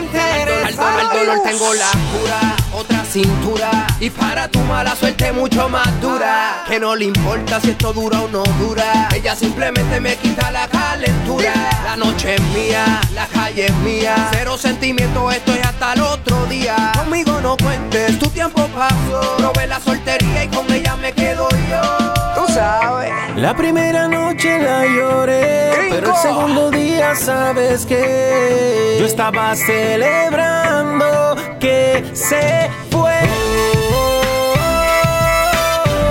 Al 0.66 0.76
dolor, 0.76 1.00
al 1.00 1.08
dolor 1.08 1.42
tengo 1.44 1.74
la 1.74 1.90
cura, 2.12 2.56
otra 2.72 3.04
cintura. 3.04 3.86
Y 4.00 4.10
para 4.10 4.48
tu 4.48 4.58
mala 4.60 4.94
suerte 4.96 5.32
mucho 5.32 5.68
más 5.68 6.00
dura. 6.00 6.64
Que 6.68 6.78
no 6.78 6.94
le 6.94 7.06
importa 7.06 7.60
si 7.60 7.70
esto 7.70 7.92
dura 7.92 8.20
o 8.20 8.28
no 8.28 8.42
dura. 8.60 9.08
Ella 9.14 9.34
simplemente 9.34 10.00
me 10.00 10.16
quita 10.16 10.50
la 10.50 10.68
calentura. 10.68 11.52
La 11.84 11.96
noche 11.96 12.36
es 12.36 12.42
mía, 12.54 13.00
la 13.14 13.26
calle 13.26 13.66
es 13.66 13.74
mía. 13.76 14.28
Cero 14.32 14.56
sentimiento, 14.58 15.30
esto 15.30 15.52
es 15.52 15.64
hasta 15.64 15.94
el 15.94 16.02
otro 16.02 16.46
día. 16.46 16.92
Conmigo 16.96 17.40
no 17.40 17.56
cuentes, 17.56 18.18
tu 18.18 18.28
tiempo 18.28 18.66
pasó. 18.68 19.36
Probé 19.38 19.66
la 19.66 19.80
soltería 19.80 20.44
y 20.44 20.48
con 20.48 20.70
ella 20.72 20.96
me 20.96 21.12
quedo 21.12 21.48
yo. 21.50 22.01
Tú 22.44 22.52
sabes. 22.52 23.12
La 23.36 23.54
primera 23.54 24.08
noche 24.08 24.58
la 24.58 24.84
lloré, 24.84 25.70
pero 25.90 26.08
el 26.08 26.16
segundo 26.16 26.72
día 26.72 27.14
sabes 27.14 27.86
que 27.86 28.96
yo 28.98 29.06
estaba 29.06 29.54
celebrando 29.54 31.36
que 31.60 32.04
se 32.12 32.68
fue. 32.90 33.14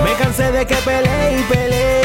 Me 0.06 0.14
cansé 0.24 0.54
de 0.54 0.66
que 0.66 0.76
peleé 0.76 1.40
y 1.40 1.44
peleé. 1.54 2.01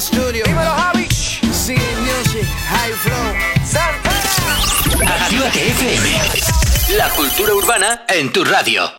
Dímelo, 0.00 0.70
Javi. 0.70 1.06
Music, 1.42 2.48
high 2.70 2.92
flow. 3.02 3.34
Santana. 3.66 5.14
Actívate 5.14 5.70
FM. 5.72 6.96
La 6.96 7.10
cultura 7.10 7.52
urbana 7.52 8.06
en 8.08 8.32
tu 8.32 8.42
radio. 8.42 8.90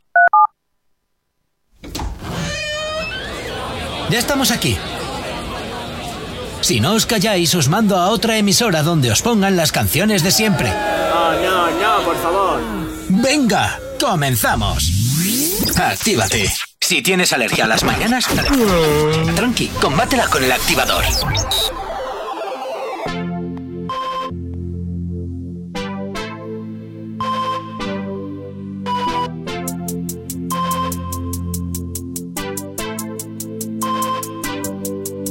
Ya 4.11 4.19
estamos 4.19 4.51
aquí. 4.51 4.77
Si 6.61 6.79
no 6.79 6.93
os 6.93 7.07
calláis, 7.07 7.55
os 7.55 7.67
mando 7.67 7.97
a 7.97 8.09
otra 8.09 8.37
emisora 8.37 8.83
donde 8.83 9.09
os 9.11 9.23
pongan 9.23 9.55
las 9.55 9.71
canciones 9.71 10.21
de 10.21 10.29
siempre. 10.29 10.69
No, 10.69 11.33
no, 11.41 11.71
no, 11.71 12.05
por 12.05 12.17
favor. 12.21 12.61
Venga, 13.09 13.79
comenzamos. 13.99 14.91
Actívate. 15.75 16.70
Si 16.81 17.01
tienes 17.01 17.31
alergia 17.31 17.65
a 17.65 17.67
las 17.67 17.83
mañanas, 17.83 18.27
tranqui, 19.35 19.67
combátela 19.79 20.27
con 20.27 20.43
el 20.43 20.51
activador. 20.51 21.05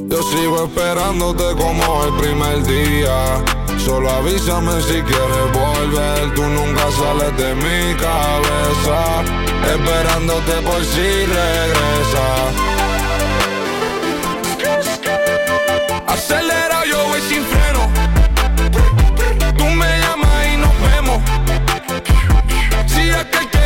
Yo 0.09 0.23
sigo 0.23 0.65
esperándote 0.65 1.45
como 1.57 2.05
el 2.05 2.13
primer 2.15 2.63
día. 2.65 3.60
Solo 3.91 4.09
avísame 4.09 4.81
si 4.83 5.03
quieres 5.03 5.47
volver. 5.53 6.33
Tú 6.37 6.45
nunca 6.45 6.83
sales 6.93 7.37
de 7.37 7.57
mi 7.57 7.93
cabeza. 7.97 8.99
Esperándote 9.75 10.53
por 10.63 10.85
si 10.85 11.27
regresa. 11.39 12.27
Acelera, 16.07 16.85
yo 16.89 17.05
voy 17.09 17.21
sin 17.23 17.45
freno. 17.45 17.83
Tú 19.59 19.65
me 19.65 19.91
llamas 20.03 20.47
y 20.53 20.57
nos 20.57 20.75
vemos. 20.87 21.19
Si 22.87 23.11
es 23.11 23.25
que 23.25 23.60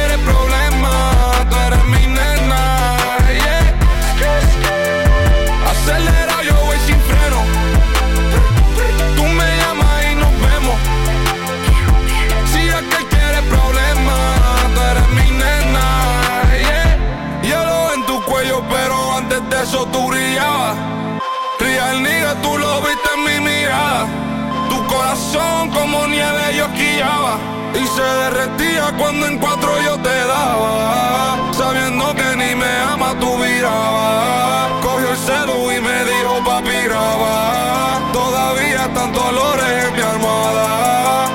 Y 27.75 27.87
se 27.87 28.03
derretía 28.03 28.93
cuando 28.97 29.27
en 29.27 29.39
cuatro 29.39 29.71
yo 29.85 29.99
te 29.99 30.27
daba. 30.27 31.53
Sabiendo 31.53 32.15
que 32.15 32.37
ni 32.37 32.55
me 32.55 32.81
ama, 32.93 33.15
tú 33.19 33.37
viraba. 33.37 34.69
Cogió 34.83 35.11
el 35.11 35.17
celu 35.17 35.73
y 35.73 35.81
me 35.81 36.05
dijo, 36.05 36.43
papi, 36.45 36.77
graba. 36.85 38.01
Todavía 38.13 38.85
están 38.85 39.13
dolores 39.13 39.85
en 39.87 39.97
mi 39.97 40.03
almohada. 40.03 41.27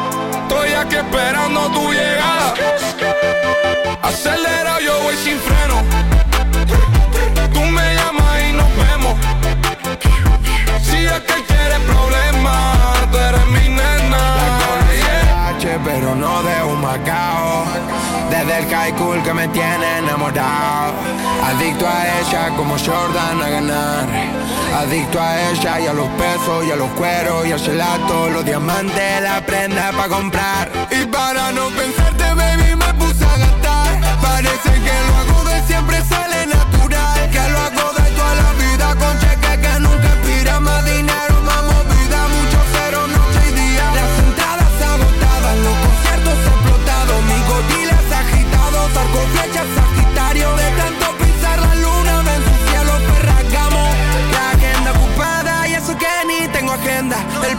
Estoy 0.43 0.73
aquí 0.73 0.95
esperando 0.95 1.67
tu 1.71 1.91
llegada. 1.91 2.53
Acelera, 4.01 4.79
yo 4.79 4.99
voy 5.01 5.15
sin 5.17 5.39
freno. 5.39 5.83
Tú 7.53 7.61
me 7.61 7.95
llamas 7.95 8.43
y 8.47 8.53
nos 8.53 8.69
vemos. 8.77 9.15
Si 10.81 11.05
es 11.05 11.19
que 11.21 11.58
de 16.43 16.63
un 16.63 16.81
macao. 16.81 17.65
Desde 18.29 18.59
el 18.59 18.69
high 18.69 18.93
que 19.23 19.33
me 19.33 19.47
tiene 19.49 19.97
enamorado. 19.97 20.93
Adicto 21.43 21.87
a 21.87 22.19
ella 22.19 22.49
como 22.55 22.77
Jordan 22.77 23.41
a 23.41 23.49
ganar. 23.49 24.07
Adicto 24.77 25.19
a 25.19 25.49
ella 25.49 25.79
y 25.79 25.87
a 25.87 25.93
los 25.93 26.07
pesos 26.09 26.65
y 26.65 26.71
a 26.71 26.75
los 26.75 26.89
cueros 26.91 27.47
y 27.47 27.51
al 27.51 27.59
gelato. 27.59 28.29
Los 28.29 28.45
diamantes, 28.45 29.21
la 29.21 29.41
prenda 29.45 29.91
para 29.91 30.09
comprar. 30.09 30.71
Y 30.91 31.05
para 31.07 31.51
no 31.51 31.69
pensarte, 31.69 32.23
baby, 32.35 32.75
me 32.75 32.93
puse 32.93 33.25
a 33.25 33.37
gastar. 33.37 34.19
Parece 34.21 34.71
que 34.85 34.95
lo 35.07 35.15
hago 35.17 35.49
de 35.49 35.61
siempre 35.67 35.97
sale 36.03 36.45
natural. 36.47 37.29
Que 37.31 37.49
lo 37.49 37.57
hago 37.59 37.99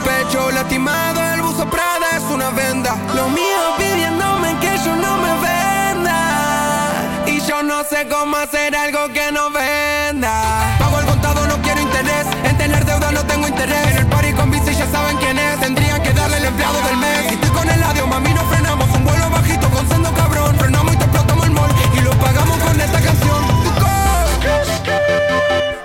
pecho 0.00 0.50
lastimado, 0.50 1.20
el 1.34 1.42
buzo 1.42 1.68
Prada 1.68 2.16
es 2.16 2.22
una 2.24 2.50
venda. 2.50 2.96
Lo 3.14 3.28
mío 3.28 3.62
pidiéndome 3.78 4.56
que 4.60 4.78
yo 4.84 4.96
no 4.96 5.16
me 5.18 5.32
venda. 5.46 6.92
Y 7.26 7.40
yo 7.40 7.62
no 7.62 7.84
sé 7.84 8.06
cómo 8.08 8.36
hacer 8.36 8.74
algo 8.74 9.08
que 9.12 9.32
no 9.32 9.50
venda. 9.50 10.76
Pago 10.78 10.98
el 11.00 11.06
contado, 11.06 11.46
no 11.46 11.56
quiero 11.62 11.80
interés. 11.80 12.26
En 12.44 12.56
tener 12.58 12.84
deuda 12.84 13.10
no 13.12 13.24
tengo 13.24 13.48
interés. 13.48 13.86
En 13.92 13.98
el 13.98 14.06
party 14.06 14.32
con 14.32 14.50
bici 14.50 14.74
ya 14.74 14.86
saben 14.90 15.16
quién 15.18 15.38
es. 15.38 15.60
Tendrían 15.60 16.02
que 16.02 16.12
darle 16.12 16.38
el 16.38 16.44
empleado 16.46 16.80
del 16.82 16.96
mes. 16.96 17.28
Si 17.28 17.34
estoy 17.34 17.50
con 17.50 17.68
el 17.68 17.82
adiós, 17.82 18.08
mami, 18.08 18.32
no 18.34 18.44
frenamos. 18.44 18.88
Un 18.90 19.04
vuelo 19.04 19.30
bajito 19.30 19.68
con 19.70 19.88
sendo 19.88 20.12
cabrón. 20.14 20.56
Frenamos 20.58 20.94
y 20.94 20.96
te 20.96 21.04
explotamos 21.04 21.46
el 21.46 21.52
mall. 21.52 21.70
Y 21.94 22.00
lo 22.00 22.10
pagamos 22.12 22.58
con 22.58 22.80
esta 22.80 23.00
canción. 23.00 23.44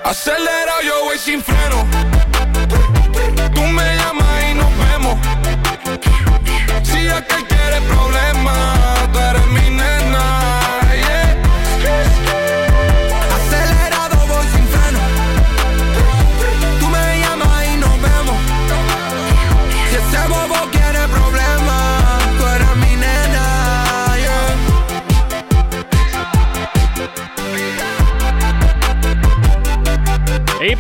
Acelera, 0.04 0.82
yo 0.86 1.04
voy 1.06 1.18
sin 1.18 1.42
freno. 1.44 2.15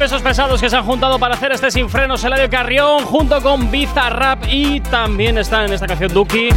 Pesos 0.05 0.21
pesados 0.21 0.61
que 0.61 0.69
se 0.69 0.75
han 0.75 0.83
juntado 0.83 1.17
para 1.17 1.33
hacer 1.33 1.51
este 1.51 1.71
sin 1.71 1.89
frenos, 1.89 2.23
Eladio 2.23 2.47
Carrión, 2.47 3.05
junto 3.05 3.41
con 3.41 3.71
Bizarrap 3.71 4.44
y 4.55 4.79
también 4.79 5.37
está 5.37 5.65
en 5.65 5.73
esta 5.73 5.85
canción 5.85 6.13
Duki. 6.13 6.49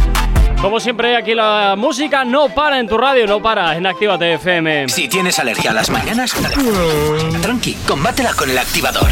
Como 0.61 0.79
siempre, 0.79 1.17
aquí 1.17 1.33
la 1.33 1.75
música 1.77 2.23
no 2.23 2.47
para 2.49 2.79
en 2.79 2.87
tu 2.87 2.97
radio, 2.97 3.27
no 3.27 3.41
para 3.41 3.75
en 3.75 3.85
Actívate 3.85 4.33
FM. 4.35 4.87
Si 4.87 5.09
tienes 5.09 5.37
alergia 5.39 5.71
a 5.71 5.73
las 5.73 5.89
mañanas, 5.89 6.33
tranqui, 7.41 7.73
combátela 7.85 8.33
con 8.33 8.49
el 8.49 8.57
activador. 8.57 9.09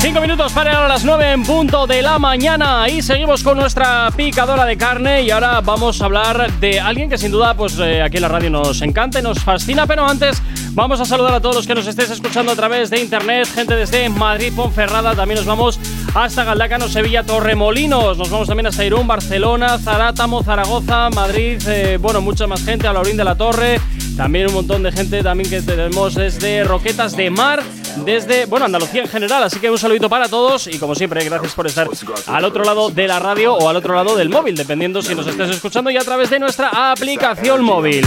Cinco 0.00 0.22
minutos 0.22 0.52
para 0.54 0.88
las 0.88 1.04
9 1.04 1.32
en 1.32 1.42
punto 1.42 1.86
de 1.86 2.00
la 2.00 2.18
mañana 2.18 2.88
y 2.88 3.02
seguimos 3.02 3.42
con 3.42 3.58
nuestra 3.58 4.10
picadora 4.16 4.64
de 4.64 4.78
carne 4.78 5.22
y 5.22 5.30
ahora 5.30 5.60
vamos 5.60 6.00
a 6.00 6.06
hablar 6.06 6.50
de 6.54 6.80
alguien 6.80 7.10
que 7.10 7.18
sin 7.18 7.30
duda 7.30 7.52
pues 7.52 7.78
eh, 7.78 8.02
aquí 8.02 8.16
en 8.16 8.22
la 8.22 8.28
radio 8.28 8.48
nos 8.48 8.80
encanta 8.80 9.20
y 9.20 9.22
nos 9.22 9.40
fascina, 9.40 9.86
pero 9.86 10.06
antes 10.08 10.40
vamos 10.70 11.02
a 11.02 11.04
saludar 11.04 11.34
a 11.34 11.40
todos 11.40 11.54
los 11.54 11.66
que 11.66 11.74
nos 11.74 11.86
estéis 11.86 12.08
escuchando 12.08 12.50
a 12.50 12.56
través 12.56 12.88
de 12.88 12.98
internet, 12.98 13.46
gente 13.54 13.76
desde 13.76 14.08
Madrid, 14.08 14.54
Ponferrada, 14.56 15.14
también 15.14 15.36
nos 15.36 15.46
vamos 15.46 15.78
hasta 16.14 16.44
Galdácano, 16.44 16.88
Sevilla, 16.88 17.22
Torremolinos, 17.22 18.18
nos 18.18 18.30
vamos 18.30 18.48
también 18.48 18.66
hasta 18.66 18.84
Irún, 18.84 19.06
Barcelona, 19.06 19.78
Zarátamo, 19.78 20.42
Zaragoza, 20.42 21.08
Madrid, 21.10 21.60
eh, 21.68 21.98
bueno, 22.00 22.20
mucha 22.20 22.46
más 22.46 22.64
gente, 22.64 22.88
a 22.88 22.92
Laurín 22.92 23.16
de 23.16 23.24
la 23.24 23.36
Torre, 23.36 23.80
también 24.16 24.48
un 24.48 24.54
montón 24.54 24.82
de 24.82 24.92
gente 24.92 25.22
también 25.22 25.48
que 25.48 25.62
tenemos 25.62 26.14
desde 26.14 26.64
Roquetas 26.64 27.16
de 27.16 27.30
Mar, 27.30 27.62
desde, 27.96 28.46
bueno, 28.46 28.66
Andalucía 28.66 29.02
en 29.02 29.08
general. 29.08 29.42
Así 29.42 29.58
que 29.58 29.70
un 29.70 29.78
saludito 29.78 30.08
para 30.08 30.28
todos 30.28 30.66
y 30.66 30.78
como 30.78 30.94
siempre, 30.94 31.24
gracias 31.24 31.52
por 31.54 31.66
estar 31.66 31.88
al 32.26 32.44
otro 32.44 32.64
lado 32.64 32.90
de 32.90 33.06
la 33.06 33.18
radio 33.18 33.54
o 33.54 33.68
al 33.68 33.76
otro 33.76 33.94
lado 33.94 34.16
del 34.16 34.28
móvil, 34.28 34.56
dependiendo 34.56 35.02
si 35.02 35.14
nos 35.14 35.26
estés 35.26 35.50
escuchando 35.50 35.90
y 35.90 35.96
a 35.96 36.04
través 36.04 36.30
de 36.30 36.38
nuestra 36.38 36.92
aplicación 36.92 37.62
móvil. 37.62 38.06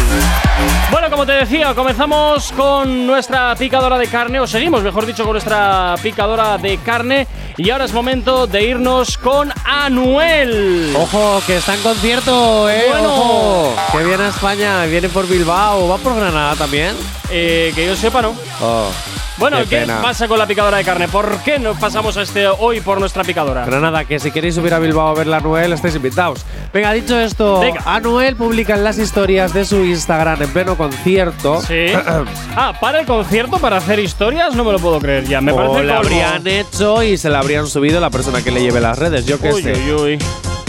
Bueno, 0.92 1.10
como 1.10 1.26
te 1.26 1.34
decía, 1.34 1.74
comenzamos 1.74 2.52
con 2.52 3.08
nuestra 3.08 3.56
picadora 3.56 3.98
de 3.98 4.08
carne, 4.08 4.40
o 4.40 4.48
seguimos, 4.48 4.84
mejor 4.84 5.06
dicho, 5.06 5.24
con 5.24 5.34
nuestra 5.34 5.96
picadora 6.02 6.58
de 6.58 6.78
carne. 6.78 7.28
Y 7.58 7.70
ahora 7.70 7.86
es 7.86 7.94
momento 7.94 8.48
de 8.48 8.64
irnos 8.64 9.18
con 9.18 9.52
Anuel. 9.64 10.94
Ojo, 10.96 11.42
que 11.46 11.58
está 11.58 11.76
en 11.76 11.82
concierto, 11.82 12.70
eh. 12.70 12.86
Bueno. 12.90 13.14
Ojo, 13.14 13.76
que 13.92 14.04
viene 14.04 14.24
a 14.24 14.30
España, 14.30 14.86
viene 14.86 15.10
por 15.10 15.28
Bilbao, 15.28 15.88
va 15.88 15.98
por 15.98 16.16
Granada 16.16 16.56
también. 16.56 16.96
Eh, 17.30 17.72
que 17.76 17.86
yo 17.86 17.96
sepa, 17.96 18.22
¿no? 18.22 18.36
Oh, 18.62 18.90
Bueno, 19.38 19.58
qué 19.60 19.66
¿qué, 19.66 19.78
pena. 19.82 20.00
pasa 20.02 20.28
con 20.28 20.38
la 20.38 20.46
picadora 20.46 20.78
de 20.78 20.84
carne? 20.84 21.08
¿Por 21.08 21.38
qué 21.40 21.58
nos 21.58 21.78
pasamos 21.78 22.16
a 22.18 22.22
este 22.22 22.48
hoy 22.48 22.82
por 22.82 23.00
nuestra 23.00 23.24
picadora? 23.24 23.66
Granada, 23.66 24.06
que 24.06 24.20
si 24.20 24.30
queréis 24.32 24.54
subir 24.56 24.74
a 24.76 24.80
Bilbao 24.80 25.08
a 25.08 25.14
ver 25.16 25.26
la 25.28 25.38
Anuel, 25.38 25.74
estáis 25.74 25.96
invitados. 25.96 26.46
Venga, 26.72 26.92
dicho 26.94 27.20
esto, 27.20 27.60
Venga. 27.60 27.82
Anuel 27.86 28.36
publica 28.36 28.76
en 28.76 28.84
las 28.84 29.00
historias 29.00 29.52
de 29.54 29.66
su 29.66 29.84
Instagram 29.84 30.42
en 30.44 30.50
pleno 30.50 30.78
concierto. 30.78 31.62
Sí. 31.62 31.88
ah, 32.56 32.74
para 32.80 33.00
el 33.00 33.06
concierto, 33.08 33.58
para 33.58 33.78
hacer 33.78 34.00
historias, 34.00 34.56
no 34.56 34.64
me 34.64 34.72
lo 34.72 34.80
puedo 34.80 35.00
creer 35.00 35.26
ya. 35.28 35.42
Me 35.42 35.52
o 35.52 35.56
parece 35.56 35.80
como- 35.88 35.94
habrían 35.98 36.46
hecho 36.48 37.02
y 37.02 37.18
se 37.18 37.30
la 37.30 37.40
habrían 37.40 37.66
subido 37.68 38.00
la 38.00 38.12
persona 38.12 38.44
que 38.44 38.52
le 38.52 38.62
lleve 38.62 38.80
las 38.82 39.00
redes, 39.00 39.26
yo 39.26 39.40
qué 39.40 39.52
Uy, 39.52 39.64
sé. 39.64 39.74
uy, 39.74 39.92
uy. 39.94 40.20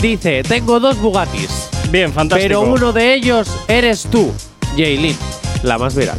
Dice, 0.01 0.43
tengo 0.43 0.81
dos 0.81 0.99
Bugattis, 0.99 1.69
Bien, 1.91 2.13
fantástico. 2.13 2.49
pero 2.49 2.61
uno 2.63 2.93
de 2.93 3.15
ellos 3.15 3.49
eres 3.69 4.07
tú, 4.11 4.33
Jaylin, 4.77 5.17
la 5.63 5.79
más 5.79 5.95
viral. 5.95 6.19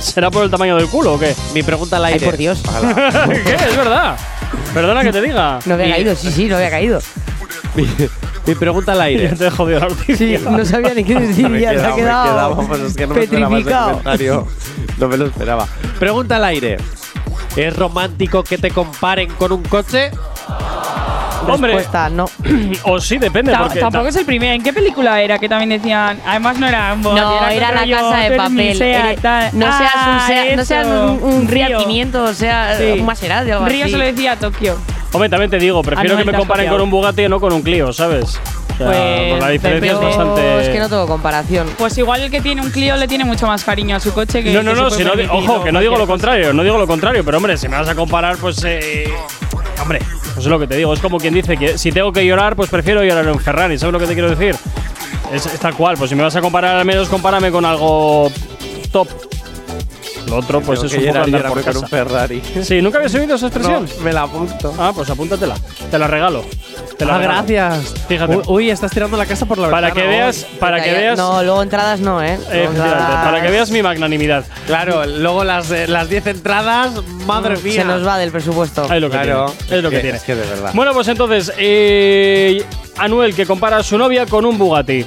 ¿Será 0.00 0.30
por 0.30 0.44
el 0.44 0.50
tamaño 0.50 0.76
del 0.76 0.88
culo 0.88 1.14
o 1.14 1.18
qué? 1.18 1.34
Mi 1.54 1.62
pregunta 1.62 1.96
al 1.96 2.04
aire. 2.06 2.24
por 2.24 2.36
Dios. 2.36 2.62
¿Qué? 3.44 3.54
Es 3.54 3.76
verdad. 3.76 4.16
Perdona 4.74 5.02
que 5.02 5.12
te 5.12 5.20
diga. 5.20 5.58
No 5.66 5.74
había 5.74 5.86
Y- 5.88 5.90
caído, 5.92 6.14
sí, 6.16 6.30
sí, 6.32 6.46
no 6.48 6.56
había 6.56 6.70
caído. 6.70 7.00
mi, 7.74 7.86
mi 8.46 8.54
pregunta 8.54 8.92
al 8.92 8.98
Ya 9.00 9.04
aire. 9.04 9.28
te 9.28 9.46
he 9.46 9.50
jodido 9.50 9.80
la 9.80 9.88
noticia. 9.88 10.16
Sí, 10.16 10.38
no 10.48 10.64
sabía 10.64 10.94
ni 10.94 11.04
qué 11.04 11.14
decir, 11.20 11.48
Me 11.48 11.60
ya 11.60 11.70
se 11.72 11.76
ha 11.86 11.94
quedado, 11.94 11.96
me 11.96 12.00
he 12.00 12.04
quedado 12.04 12.24
quedado, 12.24 12.56
vamos, 12.56 12.80
es 12.80 12.96
que 12.96 13.06
no 13.06 13.14
me 13.14 13.20
esperaba 13.22 13.56
ese 13.56 13.64
petrificado. 13.64 13.88
comentario. 13.90 14.46
No 14.98 15.08
me 15.08 15.16
lo 15.16 15.26
esperaba. 15.26 15.66
Pregunta 15.98 16.36
al 16.36 16.44
aire. 16.44 16.76
¿Es 17.56 17.76
romántico 17.76 18.42
que 18.44 18.58
te 18.58 18.70
comparen 18.70 19.30
con 19.34 19.52
un 19.52 19.62
coche? 19.64 20.10
Hombre, 21.48 21.72
Respuesta, 21.74 22.08
no. 22.10 22.26
o 22.84 23.00
sí, 23.00 23.18
depende. 23.18 23.52
Ta- 23.52 23.62
porque 23.64 23.80
tampoco 23.80 24.04
ta- 24.04 24.08
es 24.10 24.16
el 24.16 24.26
primero. 24.26 24.52
¿En 24.54 24.62
qué 24.62 24.72
película 24.72 25.20
era? 25.20 25.38
Que 25.38 25.48
también 25.48 25.70
decían. 25.70 26.20
Además, 26.26 26.58
no 26.58 26.66
era 26.66 26.94
Bugatti, 26.94 27.20
No, 27.20 27.48
era 27.48 27.66
otro 27.68 27.74
la 27.74 27.80
rollo, 27.80 27.96
casa 27.96 28.16
de 28.18 28.36
papel. 28.36 28.76
Seat, 28.78 29.04
Eres- 29.06 29.20
tal. 29.20 29.50
no 29.52 29.66
seas 29.78 29.94
un, 29.94 30.00
Ah, 30.12 30.24
Seat- 30.26 30.56
no 30.56 30.64
seas 30.64 30.86
un, 30.86 31.22
un 31.22 31.48
Río. 31.48 31.66
Fiat 31.66 31.78
500, 31.84 32.30
o 32.30 32.34
sea, 32.34 32.76
Sí. 32.78 32.84
un 33.00 33.06
Maserati, 33.06 33.50
algo 33.50 33.66
Río 33.66 33.84
así. 33.84 33.92
se 33.92 33.98
lo 33.98 34.04
decía 34.04 34.32
a 34.32 34.36
Tokio. 34.36 34.76
Hombre, 35.12 35.28
también 35.28 35.50
te 35.50 35.58
digo, 35.58 35.82
prefiero 35.82 36.16
que 36.16 36.24
me 36.24 36.32
comparen 36.32 36.66
copiado. 36.66 36.76
con 36.78 36.84
un 36.84 36.90
Bugatti 36.90 37.22
y 37.24 37.28
no 37.28 37.40
con 37.40 37.52
un 37.52 37.62
Clio, 37.62 37.92
¿sabes? 37.92 38.38
O 38.74 38.82
sea, 38.82 38.86
Pues, 38.86 39.40
la 39.42 39.48
diferencia 39.50 39.92
es 39.92 40.00
bastante. 40.00 40.60
es 40.62 40.68
que 40.70 40.78
no 40.78 40.88
tengo 40.88 41.06
comparación. 41.06 41.66
Pues 41.76 41.98
igual 41.98 42.22
el 42.22 42.30
que 42.30 42.40
tiene 42.40 42.62
un 42.62 42.70
Clio 42.70 42.96
le 42.96 43.06
tiene 43.08 43.24
mucho 43.24 43.46
más 43.46 43.62
cariño 43.64 43.96
a 43.96 44.00
su 44.00 44.12
coche 44.14 44.42
que. 44.42 44.52
No, 44.54 44.62
no, 44.62 44.72
que 44.72 44.80
no, 44.80 44.90
si 44.90 45.04
no 45.04 45.12
ojo, 45.32 45.54
o 45.56 45.64
que 45.64 45.70
no 45.72 45.80
digo 45.80 45.98
lo 45.98 46.06
contrario, 46.06 46.52
no 46.54 46.62
digo 46.62 46.78
lo 46.78 46.86
contrario, 46.86 47.22
pero 47.24 47.36
hombre, 47.38 47.58
si 47.58 47.68
me 47.68 47.76
vas 47.76 47.88
a 47.88 47.94
comparar, 47.94 48.36
pues. 48.38 48.62
Eh, 48.64 49.12
hombre, 49.82 50.00
pues 50.34 50.46
es 50.46 50.50
lo 50.50 50.58
que 50.58 50.66
te 50.66 50.76
digo, 50.76 50.92
es 50.92 51.00
como 51.00 51.18
quien 51.18 51.34
dice 51.34 51.56
que 51.56 51.78
si 51.78 51.92
tengo 51.92 52.12
que 52.12 52.24
llorar, 52.26 52.56
pues 52.56 52.70
prefiero 52.70 53.02
llorar 53.04 53.26
en 53.26 53.38
Ferrari, 53.38 53.78
¿sabes 53.78 53.92
lo 53.92 53.98
que 53.98 54.06
te 54.06 54.14
quiero 54.14 54.30
decir? 54.30 54.56
Es, 55.32 55.46
es 55.46 55.60
tal 55.60 55.74
cual, 55.74 55.96
pues 55.96 56.10
si 56.10 56.16
me 56.16 56.22
vas 56.22 56.34
a 56.36 56.40
comparar, 56.40 56.76
al 56.76 56.84
menos 56.84 57.08
compárame 57.08 57.50
con 57.50 57.64
algo 57.64 58.30
top. 58.90 59.08
Lo 60.26 60.36
otro, 60.36 60.60
pues 60.60 60.82
es 60.82 60.92
un 60.92 61.06
poco 61.06 61.18
andar 61.18 61.48
por 61.48 61.64
casa. 61.64 61.78
un 61.78 61.88
Ferrari. 61.88 62.42
Sí, 62.62 62.80
¿nunca 62.80 62.98
habías 62.98 63.14
oído 63.14 63.34
esa 63.34 63.46
expresión? 63.46 63.88
No, 63.96 64.04
me 64.04 64.12
la 64.12 64.22
apunto. 64.22 64.72
Ah, 64.78 64.92
pues 64.94 65.10
apúntatela. 65.10 65.56
Te 65.90 65.98
la 65.98 66.06
regalo. 66.06 66.44
Te 67.00 67.06
la 67.06 67.14
Ah, 67.14 67.18
regalo. 67.18 67.46
gracias. 67.46 67.94
Fíjate. 68.08 68.40
Uy, 68.46 68.68
estás 68.70 68.90
tirando 68.92 69.16
la 69.16 69.24
casa 69.24 69.46
por 69.46 69.56
la 69.56 69.70
Para 69.70 69.86
ventana 69.88 70.02
que 70.02 70.08
veas, 70.16 70.46
para 70.58 70.82
que 70.82 70.92
veas. 70.92 71.16
No, 71.18 71.42
luego 71.42 71.62
entradas 71.62 71.98
no, 72.00 72.22
¿eh? 72.22 72.38
Entradas- 72.52 73.24
para 73.24 73.40
que 73.42 73.50
veas 73.50 73.70
mi 73.70 73.82
magnanimidad. 73.82 74.44
Claro, 74.66 75.06
luego 75.06 75.42
las 75.42 75.70
eh, 75.70 75.86
las 75.88 76.10
10 76.10 76.26
entradas, 76.26 76.92
madre 77.26 77.56
mía. 77.56 77.72
Se 77.72 77.84
nos 77.84 78.06
va 78.06 78.18
del 78.18 78.30
presupuesto. 78.30 78.84
Es 78.84 79.00
lo 79.00 79.08
que 79.10 79.18
Claro, 79.18 79.46
tiene. 79.66 79.76
Es 79.78 79.82
lo 79.82 79.88
que, 79.88 79.96
que- 79.96 80.02
tiene. 80.02 80.16
es 80.18 80.22
que 80.24 80.34
de 80.34 80.46
verdad. 80.46 80.72
Bueno, 80.74 80.92
pues 80.92 81.08
entonces, 81.08 81.50
eh, 81.56 82.62
Anuel 82.98 83.34
que 83.34 83.46
compara 83.46 83.78
a 83.78 83.82
su 83.82 83.96
novia 83.96 84.26
con 84.26 84.44
un 84.44 84.58
Bugatti. 84.58 85.06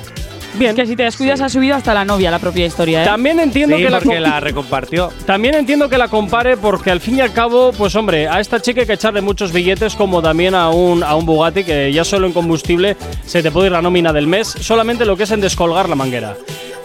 Bien. 0.56 0.76
Que 0.76 0.86
si 0.86 0.95
te 0.95 1.04
descuidas 1.04 1.41
ha 1.41 1.49
subido 1.49 1.76
hasta 1.76 1.93
la 1.93 2.06
novia 2.06 2.30
la 2.32 2.39
propia 2.39 2.66
historia, 2.66 3.01
¿eh? 3.04 3.06
También 3.06 3.39
entiendo 3.39 3.76
Sí, 3.78 3.84
que 3.84 3.89
la, 3.89 3.99
porque 3.99 4.16
co- 4.16 4.22
la 4.22 4.39
recompartió. 4.39 5.12
también 5.26 5.56
entiendo 5.56 5.89
que 5.89 5.97
la 5.97 6.08
compare 6.08 6.58
porque 6.58 6.91
al 6.91 6.99
fin 6.99 7.18
y 7.18 7.22
al 7.22 7.34
cabo, 7.34 7.72
pues 7.74 7.95
hombre, 7.95 8.28
a 8.28 8.39
esta 8.39 8.60
chica 8.62 8.82
hay 8.82 8.88
que 8.88 8.93
echarle 8.93 9.22
muchos 9.22 9.51
billetes 9.51 9.95
como 9.95 10.22
también 10.22 10.54
a 10.56 10.70
un, 10.70 11.04
a 11.04 11.16
un 11.16 11.26
Bugatti 11.26 11.64
que 11.64 11.91
ya 11.91 12.04
solo 12.04 12.28
en 12.28 12.34
combustible 12.34 12.95
se 13.26 13.41
te 13.41 13.51
puede 13.51 13.68
ir 13.68 13.72
la 13.74 13.82
nómina 13.82 14.14
del 14.14 14.28
mes, 14.28 14.47
solamente 14.47 15.06
lo 15.06 15.18
que 15.18 15.24
es 15.24 15.32
en 15.32 15.41
descolgar 15.41 15.89
la 15.89 15.95
manguera. 15.95 16.36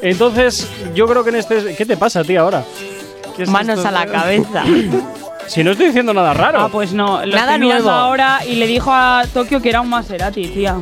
Entonces, 0.03 0.69
yo 0.95 1.07
creo 1.07 1.25
que 1.25 1.31
en 1.31 1.37
este... 1.37 1.75
¿Qué 1.75 1.85
te 1.85 1.97
pasa 1.97 2.21
a 2.21 2.25
ti 2.25 2.37
ahora? 2.37 2.63
¿Qué 3.37 3.43
es 3.43 3.49
Manos 3.51 3.77
esto? 3.79 3.89
a 3.89 3.93
la 3.93 4.07
cabeza. 4.07 4.65
Si 5.49 5.65
no 5.65 5.71
estoy 5.71 5.87
diciendo 5.87 6.13
nada 6.13 6.35
raro. 6.35 6.61
Ah, 6.61 6.69
pues 6.71 6.93
no. 6.93 7.25
Lo 7.25 7.35
Nada 7.35 7.57
nuevo. 7.57 7.89
ahora 7.89 8.41
y 8.47 8.57
le 8.57 8.67
dijo 8.67 8.93
a 8.93 9.23
Tokio 9.33 9.63
que 9.63 9.71
era 9.71 9.81
un 9.81 9.89
Maserati, 9.89 10.47
tía. 10.49 10.77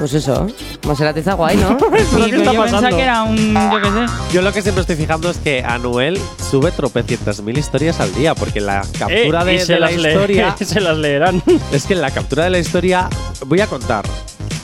Pues 0.00 0.14
eso, 0.14 0.46
Maserati 0.86 1.18
está 1.18 1.34
guay, 1.34 1.58
¿no? 1.58 1.76
¿Pero 1.90 1.98
Sí, 2.04 2.16
qué 2.16 2.30
pero 2.30 2.38
está 2.38 2.52
yo 2.54 2.60
pasando? 2.62 2.80
pensaba 2.88 2.96
que 2.96 3.02
era 3.02 3.22
un. 3.22 3.36
Yo 3.54 3.80
qué 3.82 3.88
sé. 4.08 4.34
Yo 4.34 4.42
lo 4.42 4.52
que 4.52 4.62
siempre 4.62 4.80
estoy 4.80 4.96
fijando 4.96 5.28
es 5.30 5.36
que 5.36 5.62
Anuel 5.62 6.18
sube 6.50 6.72
tropecientas 6.72 7.42
mil 7.42 7.58
historias 7.58 8.00
al 8.00 8.12
día, 8.14 8.34
porque 8.34 8.60
la 8.62 8.80
captura 8.98 9.42
Eh, 9.42 9.44
de, 9.44 9.54
y 9.56 9.58
se 9.60 9.74
de 9.74 9.80
la 9.80 9.86
las 9.90 9.96
lee- 10.00 10.08
historia 10.08 10.56
se 10.64 10.80
las 10.80 10.96
leerán. 10.96 11.42
es 11.70 11.84
que 11.84 11.92
en 11.92 12.00
la 12.00 12.10
captura 12.10 12.44
de 12.44 12.50
la 12.50 12.58
historia 12.58 13.10
voy 13.46 13.60
a 13.60 13.66
contar. 13.66 14.06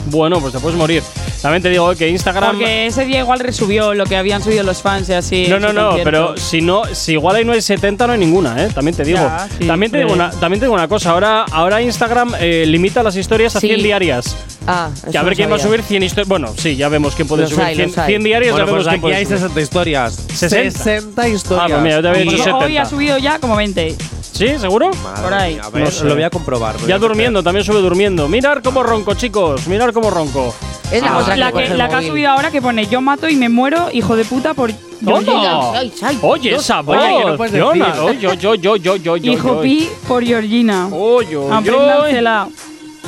Bueno, 0.09 0.39
pues 0.39 0.53
te 0.53 0.59
puedes 0.59 0.77
morir. 0.77 1.03
También 1.41 1.61
te 1.61 1.69
digo 1.69 1.93
que 1.95 2.09
Instagram. 2.09 2.51
Porque 2.55 2.87
ese 2.87 3.05
día 3.05 3.19
igual 3.19 3.39
resubió 3.39 3.93
lo 3.93 4.05
que 4.05 4.15
habían 4.17 4.41
subido 4.43 4.63
los 4.63 4.81
fans 4.81 5.09
y 5.09 5.13
así. 5.13 5.47
No, 5.47 5.59
no, 5.59 5.71
no, 5.73 5.97
pero 6.03 6.35
si 6.37 6.61
no, 6.61 6.83
si 6.93 7.13
igual 7.13 7.35
ahí 7.35 7.45
no 7.45 7.53
hay 7.53 7.61
70, 7.61 8.07
no 8.07 8.13
hay 8.13 8.19
ninguna, 8.19 8.63
¿eh? 8.63 8.69
También 8.73 8.95
te 8.95 9.03
digo. 9.03 9.19
Ya, 9.19 9.47
sí, 9.59 9.67
también, 9.67 9.91
te 9.91 9.99
digo 9.99 10.13
una, 10.13 10.31
también 10.31 10.59
te 10.59 10.65
digo 10.65 10.73
una 10.73 10.87
cosa, 10.87 11.11
ahora, 11.11 11.45
ahora 11.51 11.81
Instagram 11.81 12.33
eh, 12.39 12.65
limita 12.67 13.03
las 13.03 13.15
historias 13.15 13.55
a 13.55 13.59
Sí. 13.59 13.67
100 13.67 13.83
diarias. 13.83 14.35
Ah, 14.69 14.89
Que 15.11 15.17
a 15.17 15.23
ver 15.23 15.35
quién 15.35 15.49
va 15.49 15.55
a 15.55 15.59
sabía. 15.59 15.77
subir 15.77 15.83
100 15.85 16.03
historias. 16.03 16.27
Bueno, 16.27 16.53
sí, 16.57 16.75
ya 16.75 16.89
vemos 16.89 17.15
quién 17.15 17.27
puede 17.27 17.43
Los 17.43 17.51
subir 17.51 17.63
hay, 17.65 17.75
100, 17.75 17.87
los 17.89 17.97
hay. 17.99 18.07
100 18.07 18.23
diarias, 18.23 18.51
Bueno, 18.51 18.65
ya 18.65 18.71
vemos 18.71 18.83
pues 18.83 18.87
quién 18.87 18.95
aquí 18.95 19.01
puede 19.01 19.15
hay 19.15 19.25
subir. 19.25 19.37
60 19.39 19.61
historias. 19.61 20.13
60. 20.33 20.71
60 20.83 21.27
historias. 21.29 21.65
Ah, 21.65 21.67
pues 21.69 21.81
mira, 21.83 21.95
yo 21.97 22.01
te 22.01 22.07
había 22.09 22.21
dicho 22.23 22.35
Hoy 22.35 22.43
70. 22.73 22.81
ha 22.81 22.85
subido 22.85 23.17
ya 23.17 23.39
como 23.39 23.55
20. 23.55 23.95
¿Sí? 24.33 24.49
¿Seguro? 24.59 24.91
Madre 25.03 25.23
Por 25.23 25.33
ahí. 25.33 25.53
mía, 25.55 25.63
a 25.65 25.69
ver, 25.71 25.83
No 25.85 25.89
sé. 25.91 26.05
lo 26.05 26.13
voy 26.13 26.21
a 26.23 26.29
comprobar. 26.29 26.77
voy 26.77 26.87
Ya 26.87 26.95
a 26.95 26.99
durmiendo, 26.99 27.41
también 27.41 27.65
sube 27.65 27.79
durmiendo. 27.79 28.27
Mirar 28.27 28.61
cómo 28.61 28.83
ronco, 28.83 29.15
chicos. 29.15 29.65
Mirar 29.67 29.93
cómo 30.01 30.09
ronco. 30.11 30.53
Es 30.91 31.01
la 31.01 31.13
Ah, 31.13 31.17
otra 31.17 31.35
la 31.35 31.47
que, 31.47 31.51
coge 31.53 31.65
que, 31.65 31.71
el 31.73 31.77
la 31.77 31.87
que 31.89 31.93
ha 31.93 31.97
móvil. 31.97 32.09
subido 32.11 32.29
ahora 32.31 32.51
que 32.51 32.61
pone 32.61 32.85
yo 32.87 33.01
mato 33.01 33.27
y 33.27 33.35
me 33.35 33.49
muero, 33.49 33.89
hijo 33.91 34.15
de 34.15 34.23
puta, 34.25 34.53
por. 34.53 34.71
Ay, 34.71 35.91
ay, 36.01 36.17
Oye, 36.21 36.49
Dios. 36.49 36.63
esa 36.63 36.81
voz, 36.81 36.97
Oye, 36.97 37.17
que 37.17 37.25
no 37.29 37.37
puedes 37.37 37.51
decir. 37.53 37.67
Oye, 37.67 37.83
oye, 37.83 38.27
oye, 38.27 38.67
oye, 38.69 38.89
oye, 38.89 39.09
oye, 39.09 39.31
Hijo 39.31 39.51
oye. 39.57 39.61
pi 39.69 39.89
por 40.07 40.23
Georgina. 40.23 40.87
Oye, 40.91 41.35
oye, 41.37 41.53
Apréndansela. 41.55 42.47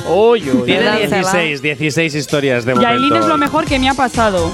oye, 0.08 0.50
oye. 0.52 0.62
Tiene 0.66 0.84
Dánsela. 0.84 1.16
16, 1.32 1.62
16 1.62 2.14
historias 2.14 2.64
de 2.64 2.74
Yailin 2.74 3.00
momento. 3.08 3.16
es 3.20 3.26
lo 3.26 3.36
mejor 3.38 3.64
que 3.64 3.78
me 3.78 3.88
ha 3.88 3.94
pasado. 3.94 4.50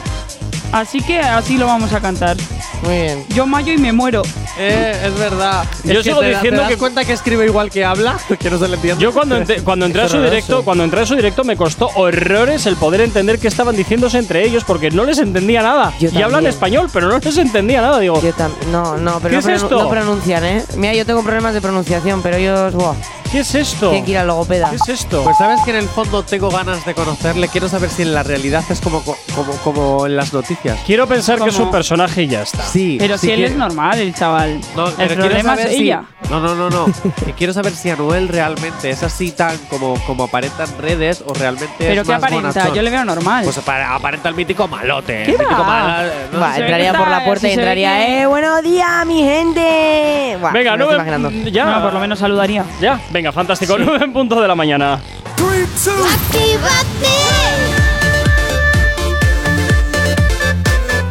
Así 0.72 1.01
que 1.01 1.18
así 1.20 1.59
lo 1.59 1.66
vamos 1.66 1.93
a 1.93 2.01
cantar. 2.01 2.37
Muy 2.82 2.95
bien. 2.95 3.24
Yo 3.34 3.47
mayo 3.47 3.72
y 3.72 3.78
me 3.78 3.93
muero. 3.93 4.22
Eh, 4.59 5.03
es 5.07 5.19
verdad. 5.19 5.65
Yo 5.85 5.93
Es 5.93 5.99
que 5.99 6.03
sigo 6.05 6.21
te, 6.21 6.29
diciendo 6.29 6.51
¿te 6.59 6.63
das 6.63 6.71
que- 6.71 6.77
cuenta 6.79 7.05
que 7.05 7.13
escribe 7.13 7.45
igual 7.47 7.71
que 7.71 7.85
habla? 7.85 8.17
Que 8.39 8.51
no 8.51 8.59
se 8.59 8.69
le 8.69 8.75
entiende. 8.77 9.03
Yo 9.03 9.13
cuando, 9.13 9.37
ente- 9.37 9.61
cuando 9.65 9.87
entré 9.87 10.03
a 10.03 10.09
su 10.09 10.21
directo, 10.21 10.63
cuando 10.65 10.85
entré 10.85 11.01
a 11.03 11.07
su 11.07 11.15
directo 11.17 11.45
me 11.45 11.57
costó 11.57 11.91
horrores 11.95 12.67
el 12.67 12.77
poder 12.77 13.01
entender 13.03 13.39
qué 13.39 13.49
estaban 13.49 13.77
diciéndose 13.77 14.19
entre 14.19 14.45
ellos 14.45 14.65
porque 14.65 14.91
no 14.91 15.05
les 15.05 15.19
entendía 15.19 15.63
nada. 15.63 15.93
Yo 15.99 16.09
y 16.11 16.17
hablan 16.17 16.31
también. 16.33 16.47
español, 16.53 16.91
pero 16.93 17.09
no 17.09 17.19
les 17.19 17.37
entendía 17.39 17.81
nada, 17.83 17.99
digo. 18.01 18.21
Yo 18.23 18.33
no, 18.71 18.97
no, 18.97 19.19
pero 19.21 19.31
¿Qué 19.31 19.33
no, 19.33 19.39
es 19.41 19.47
pronun- 19.47 19.55
esto? 19.65 19.79
no 19.83 19.89
pronuncian, 19.91 20.45
¿eh? 20.45 20.65
Mira, 20.77 20.95
yo 20.95 21.05
tengo 21.07 21.23
problemas 21.23 21.55
de 21.55 21.61
pronunciación, 21.61 22.23
pero 22.23 22.37
ellos, 22.37 22.73
buah, 22.75 22.95
¿Qué 23.37 23.41
es 23.43 23.55
esto? 23.55 23.91
tienen 23.91 24.07
que 24.07 24.12
ir 24.12 24.16
al 24.18 24.28
logopeda. 24.28 24.70
¿Qué 24.70 24.76
es 24.76 24.89
esto? 24.89 25.22
Pues 25.22 25.37
sabes 25.37 25.61
que 25.61 25.68
en 25.70 25.76
el 25.76 25.89
fondo 25.91 26.22
tengo 26.22 26.49
ganas 26.49 26.87
de 26.87 26.95
conocerle. 26.95 27.49
Quiero 27.49 27.68
saber 27.68 27.91
si 27.91 28.01
en 28.01 28.14
la 28.14 28.22
realidad 28.22 28.64
es 28.70 28.80
como, 28.80 29.03
como, 29.03 29.53
como 29.62 30.07
en 30.07 30.16
las 30.16 30.32
noticias. 30.32 30.78
Quiero 30.87 31.07
pensar 31.07 31.39
que 31.39 31.51
es 31.51 31.59
un 31.59 31.70
personaje 31.70 32.22
y 32.22 32.28
ya 32.28 32.41
está. 32.41 32.62
Sí. 32.62 32.97
Pero 32.99 33.18
si 33.18 33.30
él 33.30 33.45
es 33.45 33.55
normal, 33.55 33.99
el 34.01 34.14
chaval. 34.14 34.59
No, 34.74 34.87
el 34.89 34.95
pero 34.95 35.09
quiero 35.09 35.20
problema 35.26 35.53
es 35.55 35.61
saber 35.61 35.76
si-. 35.76 35.91
No, 36.30 36.41
no, 36.41 36.55
no, 36.55 36.70
no. 36.70 36.87
Que 37.26 37.34
quiero 37.34 37.53
saber 37.53 37.72
si 37.74 37.91
Anuel 37.91 38.28
realmente 38.28 38.89
es 38.89 39.03
así 39.03 39.32
tan 39.32 39.59
como, 39.68 39.95
como 40.07 40.24
aparenta 40.24 40.64
en 40.64 40.78
redes 40.78 41.22
o 41.26 41.34
realmente 41.34 41.74
Pero 41.78 42.01
es 42.01 42.07
¿qué 42.09 42.12
más 42.14 42.22
aparenta? 42.22 42.49
bonachón. 42.53 42.74
Yo 42.74 42.80
le 42.82 42.91
veo 42.91 43.05
normal. 43.05 43.45
Pues 43.45 43.59
apare- 43.59 43.84
aparenta 43.87 44.30
el 44.30 44.34
mítico 44.34 44.66
malote. 44.66 45.24
¿Qué 45.24 45.32
el 45.32 45.39
mítico 45.39 45.62
mal- 45.62 46.11
no 46.32 46.55
entraría 46.57 46.95
por 46.95 47.09
la 47.09 47.22
puerta 47.24 47.43
si 47.47 47.49
y 47.49 47.55
entraría, 47.55 48.22
¡eh, 48.22 48.26
buenos 48.26 48.62
días, 48.62 49.05
mi 49.07 49.22
gente! 49.22 50.39
Buah, 50.41 50.53
Venga, 50.53 50.74
imaginando. 50.74 51.30
Ya. 51.30 51.66
No, 51.66 51.82
por 51.82 51.93
lo 51.93 52.01
menos 52.01 52.18
saludaría. 52.18 52.64
Ya, 52.80 53.01
venga, 53.11 53.26
fantástico. 53.33 53.77
9 53.79 54.05
en 54.05 54.12
punto 54.12 54.41
de 54.41 54.49
la 54.49 54.55
mañana. 54.55 55.01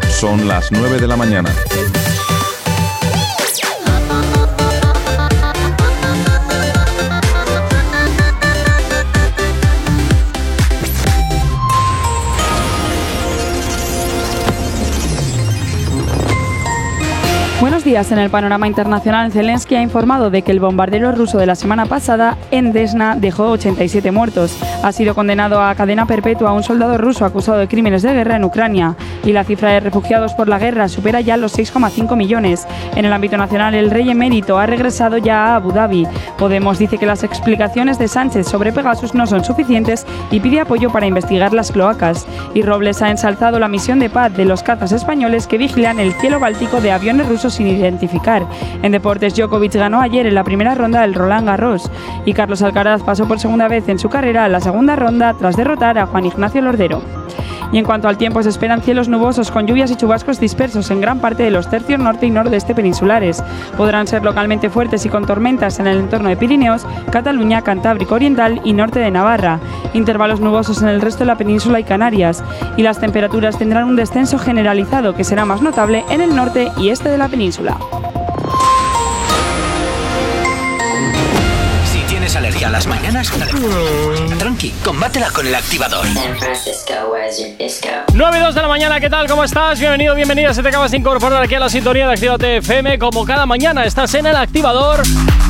Son 0.09 0.47
las 0.47 0.71
9 0.71 0.99
de 0.99 1.07
la 1.07 1.15
mañana. 1.17 1.49
Buenos 17.61 17.85
días. 17.85 18.11
En 18.11 18.19
el 18.19 18.29
panorama 18.29 18.67
internacional, 18.67 19.31
Zelensky 19.31 19.75
ha 19.75 19.81
informado 19.81 20.29
de 20.29 20.41
que 20.41 20.51
el 20.51 20.59
bombardero 20.59 21.13
ruso 21.13 21.37
de 21.37 21.45
la 21.45 21.55
semana 21.55 21.85
pasada 21.85 22.37
en 22.51 22.73
Desna 22.73 23.15
dejó 23.15 23.49
87 23.51 24.11
muertos. 24.11 24.59
Ha 24.83 24.91
sido 24.91 25.15
condenado 25.15 25.61
a 25.61 25.73
cadena 25.73 26.05
perpetua 26.05 26.49
a 26.49 26.53
un 26.53 26.63
soldado 26.63 26.97
ruso 26.97 27.23
acusado 27.23 27.57
de 27.57 27.69
crímenes 27.69 28.01
de 28.01 28.13
guerra 28.13 28.35
en 28.35 28.43
Ucrania. 28.43 28.97
Y 29.23 29.31
la 29.31 29.45
cifra 29.45 29.71
de 29.71 29.79
refugiados 29.79 30.33
por 30.33 30.49
la 30.49 30.59
guerra 30.59 30.89
supera 30.89 31.21
ya 31.21 31.37
los 31.37 31.57
6,5 31.57 32.17
millones. 32.17 32.67
En 32.93 33.05
el 33.05 33.13
ámbito 33.13 33.37
nacional, 33.37 33.73
el 33.73 33.89
rey 33.89 34.09
emérito 34.09 34.59
ha 34.59 34.65
regresado 34.65 35.17
ya 35.17 35.45
a 35.45 35.55
Abu 35.55 35.71
Dhabi. 35.71 36.05
Podemos 36.37 36.77
dice 36.77 36.97
que 36.97 37.05
las 37.05 37.23
explicaciones 37.23 37.97
de 37.97 38.09
Sánchez 38.09 38.47
sobre 38.47 38.73
Pegasus 38.73 39.15
no 39.15 39.27
son 39.27 39.45
suficientes 39.45 40.05
y 40.29 40.41
pide 40.41 40.59
apoyo 40.59 40.91
para 40.91 41.07
investigar 41.07 41.53
las 41.53 41.71
cloacas. 41.71 42.27
Y 42.53 42.63
Robles 42.63 43.01
ha 43.01 43.11
ensalzado 43.11 43.59
la 43.59 43.69
misión 43.69 43.99
de 43.99 44.09
paz 44.09 44.35
de 44.35 44.43
los 44.43 44.61
cazas 44.61 44.91
españoles 44.91 45.47
que 45.47 45.57
vigilan 45.57 46.01
el 46.01 46.11
cielo 46.15 46.41
báltico 46.41 46.81
de 46.81 46.91
aviones 46.91 47.29
rusos 47.29 47.44
sin 47.49 47.67
identificar. 47.67 48.45
En 48.81 48.91
deportes, 48.91 49.35
Djokovic 49.35 49.75
ganó 49.75 50.01
ayer 50.01 50.25
en 50.25 50.35
la 50.35 50.43
primera 50.43 50.75
ronda 50.75 51.01
del 51.01 51.13
Roland 51.13 51.47
Garros 51.47 51.89
y 52.25 52.33
Carlos 52.33 52.61
Alcaraz 52.61 53.03
pasó 53.03 53.27
por 53.27 53.39
segunda 53.39 53.67
vez 53.67 53.87
en 53.89 53.99
su 53.99 54.09
carrera 54.09 54.45
a 54.45 54.49
la 54.49 54.59
segunda 54.59 54.95
ronda 54.95 55.33
tras 55.33 55.55
derrotar 55.55 55.97
a 55.97 56.05
Juan 56.05 56.25
Ignacio 56.25 56.61
Lordero. 56.61 57.01
Y 57.71 57.77
en 57.77 57.85
cuanto 57.85 58.07
al 58.07 58.17
tiempo, 58.17 58.41
se 58.43 58.49
esperan 58.49 58.81
cielos 58.81 59.09
nubosos 59.09 59.51
con 59.51 59.67
lluvias 59.67 59.91
y 59.91 59.95
chubascos 59.95 60.39
dispersos 60.39 60.91
en 60.91 61.01
gran 61.01 61.19
parte 61.19 61.43
de 61.43 61.51
los 61.51 61.69
tercios 61.69 61.99
norte 61.99 62.25
y 62.25 62.31
nordeste 62.31 62.75
peninsulares. 62.75 63.43
Podrán 63.77 64.07
ser 64.07 64.23
localmente 64.23 64.69
fuertes 64.69 65.05
y 65.05 65.09
con 65.09 65.25
tormentas 65.25 65.79
en 65.79 65.87
el 65.87 65.99
entorno 65.99 66.29
de 66.29 66.37
Pirineos, 66.37 66.85
Cataluña, 67.11 67.61
Cantábrico 67.61 68.15
Oriental 68.15 68.61
y 68.63 68.73
norte 68.73 68.99
de 68.99 69.11
Navarra. 69.11 69.59
Intervalos 69.93 70.39
nubosos 70.39 70.81
en 70.81 70.89
el 70.89 71.01
resto 71.01 71.19
de 71.19 71.27
la 71.27 71.37
península 71.37 71.79
y 71.79 71.83
Canarias. 71.83 72.43
Y 72.77 72.83
las 72.83 72.99
temperaturas 72.99 73.57
tendrán 73.57 73.85
un 73.85 73.95
descenso 73.95 74.37
generalizado 74.37 75.15
que 75.15 75.23
será 75.23 75.45
más 75.45 75.61
notable 75.61 76.03
en 76.09 76.21
el 76.21 76.35
norte 76.35 76.71
y 76.77 76.89
este 76.89 77.09
de 77.09 77.17
la 77.17 77.27
península. 77.27 77.77
Tienes 82.35 82.49
alergia 82.49 82.67
a 82.67 82.71
las 82.71 82.87
mañanas, 82.87 83.31
tranqui, 84.37 84.73
combátela 84.83 85.29
con 85.31 85.47
el 85.47 85.55
activador. 85.55 86.05
9 88.13 88.37
y 88.37 88.41
2 88.41 88.55
de 88.55 88.61
la 88.61 88.67
mañana, 88.67 88.99
¿qué 88.99 89.09
tal? 89.09 89.27
¿Cómo 89.27 89.43
estás? 89.43 89.79
Bienvenido, 89.79 90.15
bienvenida. 90.15 90.53
Si 90.53 90.61
te 90.61 90.69
acabas 90.69 90.91
de 90.91 90.97
incorporar 90.97 91.41
aquí 91.41 91.55
a 91.55 91.59
la 91.59 91.69
sintonía 91.69 92.07
de 92.07 92.13
Actívate 92.13 92.57
FM, 92.57 92.99
como 92.99 93.25
cada 93.25 93.45
mañana 93.45 93.85
estás 93.85 94.13
en 94.15 94.25
el 94.25 94.35
activador. 94.35 95.01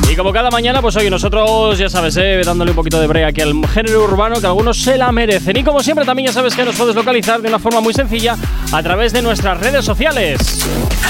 Y 0.08 0.14
como 0.14 0.32
cada 0.32 0.50
mañana, 0.50 0.80
pues 0.80 0.94
hoy 0.96 1.10
nosotros, 1.10 1.78
ya 1.78 1.88
sabes, 1.88 2.16
eh, 2.16 2.40
dándole 2.44 2.70
un 2.70 2.76
poquito 2.76 3.00
de 3.00 3.08
break 3.08 3.30
aquí 3.30 3.40
al 3.40 3.54
género 3.68 4.04
urbano 4.04 4.40
que 4.40 4.46
algunos 4.46 4.78
se 4.80 4.96
la 4.96 5.10
merecen. 5.10 5.56
Y 5.56 5.64
como 5.64 5.82
siempre, 5.82 6.04
también 6.04 6.28
ya 6.28 6.32
sabes 6.32 6.54
que 6.54 6.64
nos 6.64 6.76
puedes 6.76 6.94
localizar 6.94 7.42
de 7.42 7.48
una 7.48 7.58
forma 7.58 7.80
muy 7.80 7.94
sencilla 7.94 8.36
a 8.72 8.82
través 8.82 9.12
de 9.12 9.22
nuestras 9.22 9.58
redes 9.58 9.84
sociales. 9.84 10.64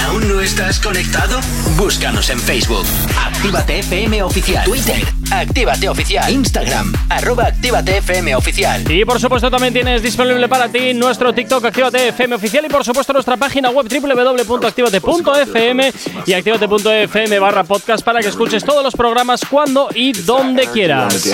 ¿Aún 0.07 0.27
no 0.27 0.41
estás 0.41 0.79
conectado? 0.79 1.39
Búscanos 1.75 2.29
en 2.31 2.39
Facebook. 2.39 2.85
Actívate 3.23 3.79
FM 3.79 4.23
Oficial. 4.23 4.63
Twitter. 4.65 5.03
Actívate 5.31 5.89
Oficial. 5.89 6.31
Instagram. 6.31 6.93
Arroba 7.09 7.47
Actívate 7.47 7.97
FM 7.97 8.35
Oficial. 8.35 8.89
Y 8.91 9.03
por 9.05 9.19
supuesto 9.19 9.49
también 9.51 9.73
tienes 9.73 10.01
disponible 10.01 10.47
para 10.47 10.69
ti 10.69 10.93
nuestro 10.93 11.33
TikTok 11.33 11.65
Actívate 11.65 12.07
FM 12.09 12.35
oficial 12.35 12.63
y 12.65 12.69
por 12.69 12.85
supuesto 12.85 13.13
nuestra 13.13 13.37
página 13.37 13.69
web 13.69 13.87
www.activate.fm 13.87 15.93
y 16.25 16.33
activate.fm 16.33 17.39
barra 17.39 17.63
podcast 17.63 18.03
para 18.03 18.19
que 18.21 18.27
escuches 18.29 18.63
todos 18.63 18.83
los 18.83 18.95
programas 18.95 19.41
cuando 19.49 19.89
y 19.93 20.13
donde 20.13 20.65
quieras. 20.67 21.27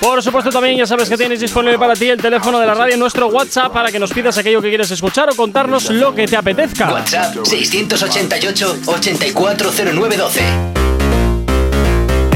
Por 0.00 0.22
supuesto 0.22 0.50
también 0.50 0.76
ya 0.76 0.86
sabes 0.86 1.08
que 1.08 1.16
tienes 1.16 1.40
disponible 1.40 1.78
para 1.78 1.94
ti 1.94 2.10
el 2.10 2.20
teléfono 2.20 2.60
de 2.60 2.66
la 2.66 2.74
radio, 2.74 2.96
nuestro 2.96 3.28
WhatsApp 3.28 3.72
para 3.72 3.90
que 3.90 3.98
nos 3.98 4.12
pidas 4.12 4.36
aquello 4.36 4.60
que 4.60 4.68
quieres 4.68 4.90
escuchar 4.90 5.30
o 5.30 5.34
contarnos 5.34 5.88
lo 5.90 6.14
que 6.14 6.26
te 6.26 6.36
apetezca. 6.36 6.92
WhatsApp 6.92 7.34
688 7.44 8.80
840912. 8.86 10.83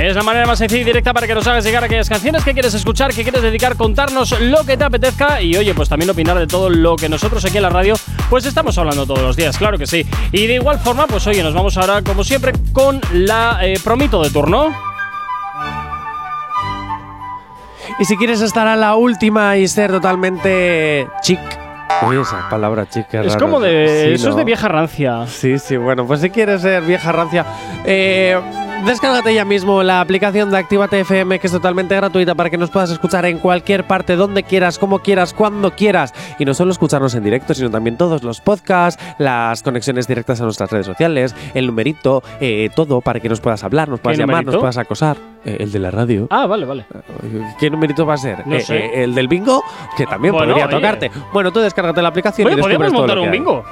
Es 0.09 0.16
la 0.16 0.22
manera 0.22 0.46
más 0.46 0.59
sencilla 0.59 0.80
y 0.80 0.84
directa 0.84 1.12
para 1.12 1.26
que 1.26 1.34
nos 1.34 1.46
hagas 1.46 1.62
llegar 1.62 1.84
aquellas 1.84 2.09
canciones 2.09 2.42
que 2.42 2.54
quieres 2.54 2.72
escuchar, 2.72 3.12
que 3.12 3.22
quieres 3.24 3.42
dedicar, 3.42 3.76
contarnos 3.76 4.40
lo 4.40 4.64
que 4.64 4.78
te 4.78 4.84
apetezca 4.84 5.42
y 5.42 5.54
oye, 5.54 5.74
pues 5.74 5.90
también 5.90 6.09
opinar 6.09 6.38
de 6.38 6.46
todo 6.46 6.70
lo 6.70 6.96
que 6.96 7.11
nosotros 7.11 7.44
aquí 7.44 7.59
en 7.59 7.64
la 7.64 7.68
radio 7.68 7.94
pues 8.30 8.46
estamos 8.46 8.78
hablando 8.78 9.04
todos 9.04 9.20
los 9.20 9.36
días, 9.36 9.59
claro 9.59 9.76
que 9.76 9.86
sí. 9.86 10.06
Y 10.32 10.46
de 10.46 10.54
igual 10.54 10.78
forma, 10.78 11.06
pues 11.06 11.26
oye, 11.26 11.42
nos 11.42 11.52
vamos 11.52 11.76
ahora 11.76 12.00
como 12.00 12.24
siempre 12.24 12.52
con 12.72 13.02
la 13.12 13.59
eh, 13.61 13.78
promito 13.84 14.22
de 14.22 14.30
turno. 14.30 14.74
Y 17.98 18.06
si 18.06 18.16
quieres 18.16 18.40
estar 18.40 18.66
a 18.66 18.76
la 18.76 18.96
última 18.96 19.59
y 19.59 19.68
ser 19.68 19.90
totalmente 19.90 21.06
chic. 21.20 21.38
Oye, 22.02 22.22
esa 22.22 22.48
palabra 22.48 22.88
chic 22.88 23.12
Es 23.12 23.34
raro. 23.34 23.38
como 23.40 23.61
de... 23.61 24.06
Sí, 24.09 24.14
eso 24.14 24.30
es 24.30 24.36
de 24.36 24.44
vieja 24.44 24.68
rancia. 24.68 25.26
Sí, 25.26 25.59
sí, 25.59 25.76
bueno, 25.76 26.06
pues 26.06 26.22
si 26.22 26.30
quieres 26.30 26.62
ser 26.62 26.82
vieja 26.82 27.12
rancia, 27.12 27.44
eh, 27.84 28.40
Descárgate 28.86 29.34
ya 29.34 29.44
mismo 29.44 29.82
la 29.82 30.00
aplicación 30.00 30.50
de 30.50 30.56
Actívate 30.56 31.00
FM, 31.00 31.38
que 31.40 31.46
es 31.48 31.52
totalmente 31.52 31.94
gratuita 31.94 32.34
para 32.34 32.48
que 32.48 32.56
nos 32.56 32.70
puedas 32.70 32.90
escuchar 32.90 33.26
en 33.26 33.38
cualquier 33.38 33.84
parte, 33.84 34.16
donde 34.16 34.44
quieras, 34.44 34.78
como 34.78 35.00
quieras, 35.00 35.34
cuando 35.34 35.72
quieras. 35.72 36.14
Y 36.38 36.44
no 36.46 36.54
solo 36.54 36.70
escucharnos 36.70 37.14
en 37.14 37.22
directo, 37.22 37.52
sino 37.54 37.70
también 37.70 37.96
todos 37.98 38.22
los 38.22 38.40
podcasts, 38.40 39.02
las 39.18 39.62
conexiones 39.62 40.06
directas 40.06 40.40
a 40.40 40.44
nuestras 40.44 40.70
redes 40.70 40.86
sociales, 40.86 41.34
el 41.54 41.66
numerito, 41.66 42.22
eh, 42.40 42.70
todo 42.74 43.00
para 43.02 43.20
que 43.20 43.28
nos 43.28 43.40
puedas 43.40 43.62
hablar, 43.62 43.88
nos 43.90 44.00
puedas 44.00 44.16
¿Qué 44.16 44.22
llamar, 44.22 44.36
numerito? 44.36 44.52
nos 44.52 44.60
puedas 44.60 44.78
acosar. 44.78 45.16
Eh, 45.44 45.56
el 45.60 45.70
de 45.70 45.78
la 45.78 45.90
radio. 45.90 46.26
Ah, 46.30 46.46
vale, 46.46 46.64
vale. 46.64 46.86
¿Qué 47.60 47.70
numerito 47.70 48.06
va 48.06 48.14
a 48.14 48.18
ser? 48.18 48.46
No 48.46 48.56
Eh, 48.56 48.60
sé. 48.60 48.76
eh, 48.76 49.04
el 49.04 49.14
del 49.14 49.28
bingo, 49.28 49.62
que 49.96 50.06
también 50.06 50.32
Bueno, 50.32 50.48
podría 50.52 50.66
oye. 50.66 50.74
tocarte. 50.76 51.10
Bueno, 51.32 51.52
tú 51.52 51.60
descárgate 51.60 52.00
la 52.00 52.08
aplicación 52.08 52.46
Oye, 52.46 52.54
y 52.54 52.56
descubres 52.56 52.78
todo 52.92 52.92
lo 52.92 52.98
montar 53.00 53.16
que 53.16 53.20
un 53.22 53.28
hay. 53.28 53.38
bingo. 53.38 53.64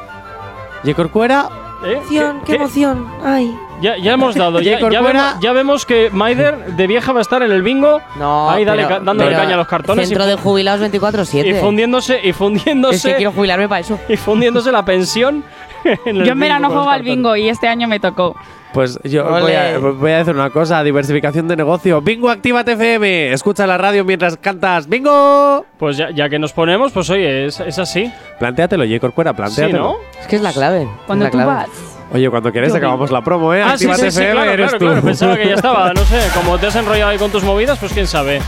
Y 0.84 0.94
Corcuera, 0.94 1.48
¿Eh? 1.84 1.92
Emoción, 1.92 2.40
qué, 2.40 2.52
¿Qué? 2.52 2.54
emoción. 2.56 3.06
Ay. 3.22 3.58
Ya, 3.82 3.96
ya 3.98 4.12
hemos 4.14 4.34
dado, 4.36 4.60
ya, 4.60 4.78
Y 4.78 4.90
ya 4.90 5.00
vemos, 5.02 5.22
ya 5.40 5.52
vemos 5.52 5.84
que 5.86 6.08
Maider 6.10 6.74
de 6.74 6.86
vieja 6.86 7.12
va 7.12 7.18
a 7.18 7.22
estar 7.22 7.42
en 7.42 7.52
el 7.52 7.62
bingo. 7.62 8.00
No, 8.18 8.50
ahí 8.50 8.64
dale, 8.64 8.84
pero- 8.84 8.98
ca- 8.98 9.04
dándole 9.04 9.30
pero 9.30 9.42
caña 9.42 9.54
a 9.54 9.58
los 9.58 9.66
cartones 9.68 10.04
y, 10.04 10.08
Centro 10.08 10.24
de 10.26 10.34
jubilados 10.36 10.80
24-7. 10.90 11.46
y 11.46 11.54
fundiéndose 11.60 12.20
y 12.26 12.32
fundiéndose 12.32 12.96
Es 12.96 13.02
que 13.04 13.14
quiero 13.16 13.32
jubilarme 13.32 13.68
para 13.68 13.80
eso. 13.80 13.98
y 14.08 14.16
fundiéndose 14.16 14.72
la 14.72 14.84
pensión. 14.84 15.44
Yo 16.06 16.32
en 16.32 16.40
verano 16.40 16.68
juego 16.68 16.90
al 16.90 17.02
bingo 17.02 17.36
y 17.36 17.48
este 17.48 17.68
año 17.68 17.88
me 17.88 18.00
tocó. 18.00 18.36
Pues 18.72 18.98
yo 19.04 19.24
voy 19.24 19.52
a, 19.52 19.78
voy 19.78 20.10
a 20.12 20.18
decir 20.18 20.34
una 20.34 20.50
cosa, 20.50 20.82
diversificación 20.82 21.48
de 21.48 21.56
negocio. 21.56 22.02
Bingo, 22.02 22.28
actívate 22.28 22.72
FM. 22.72 23.32
Escucha 23.32 23.66
la 23.66 23.78
radio 23.78 24.04
mientras 24.04 24.36
cantas. 24.36 24.86
¡Bingo! 24.86 25.64
Pues 25.78 25.96
ya, 25.96 26.10
ya 26.10 26.28
que 26.28 26.38
nos 26.38 26.52
ponemos, 26.52 26.92
pues 26.92 27.08
oye, 27.08 27.46
es, 27.46 27.58
es 27.60 27.78
así. 27.78 28.12
Plantéatelo, 28.38 28.84
J. 28.84 29.00
Corcuera, 29.00 29.30
Sí, 29.30 29.36
plantéatelo. 29.36 29.82
¿no? 29.82 29.96
Es 30.20 30.26
que 30.26 30.36
es 30.36 30.42
la 30.42 30.52
clave. 30.52 30.86
Cuando 31.06 31.24
tú 31.26 31.30
clave. 31.32 31.46
vas. 31.54 31.95
Oye, 32.12 32.30
cuando 32.30 32.52
quieres 32.52 32.70
Yo 32.70 32.78
acabamos 32.78 33.10
la 33.10 33.20
promo, 33.20 33.52
¿eh? 33.52 33.62
Ah, 33.62 33.76
sí, 33.76 33.88
sí, 33.96 34.10
sí, 34.10 34.20
claro, 34.20 34.50
eres 34.50 34.70
claro, 34.70 34.78
tú. 34.78 34.84
claro. 34.86 35.02
Pensaba 35.02 35.36
que 35.36 35.48
ya 35.48 35.54
estaba, 35.54 35.92
no 35.92 36.04
sé, 36.04 36.20
como 36.34 36.56
te 36.56 36.66
has 36.68 36.76
enrollado 36.76 37.10
ahí 37.10 37.18
con 37.18 37.32
tus 37.32 37.42
movidas, 37.42 37.78
pues 37.78 37.92
quién 37.92 38.06
sabe. 38.06 38.40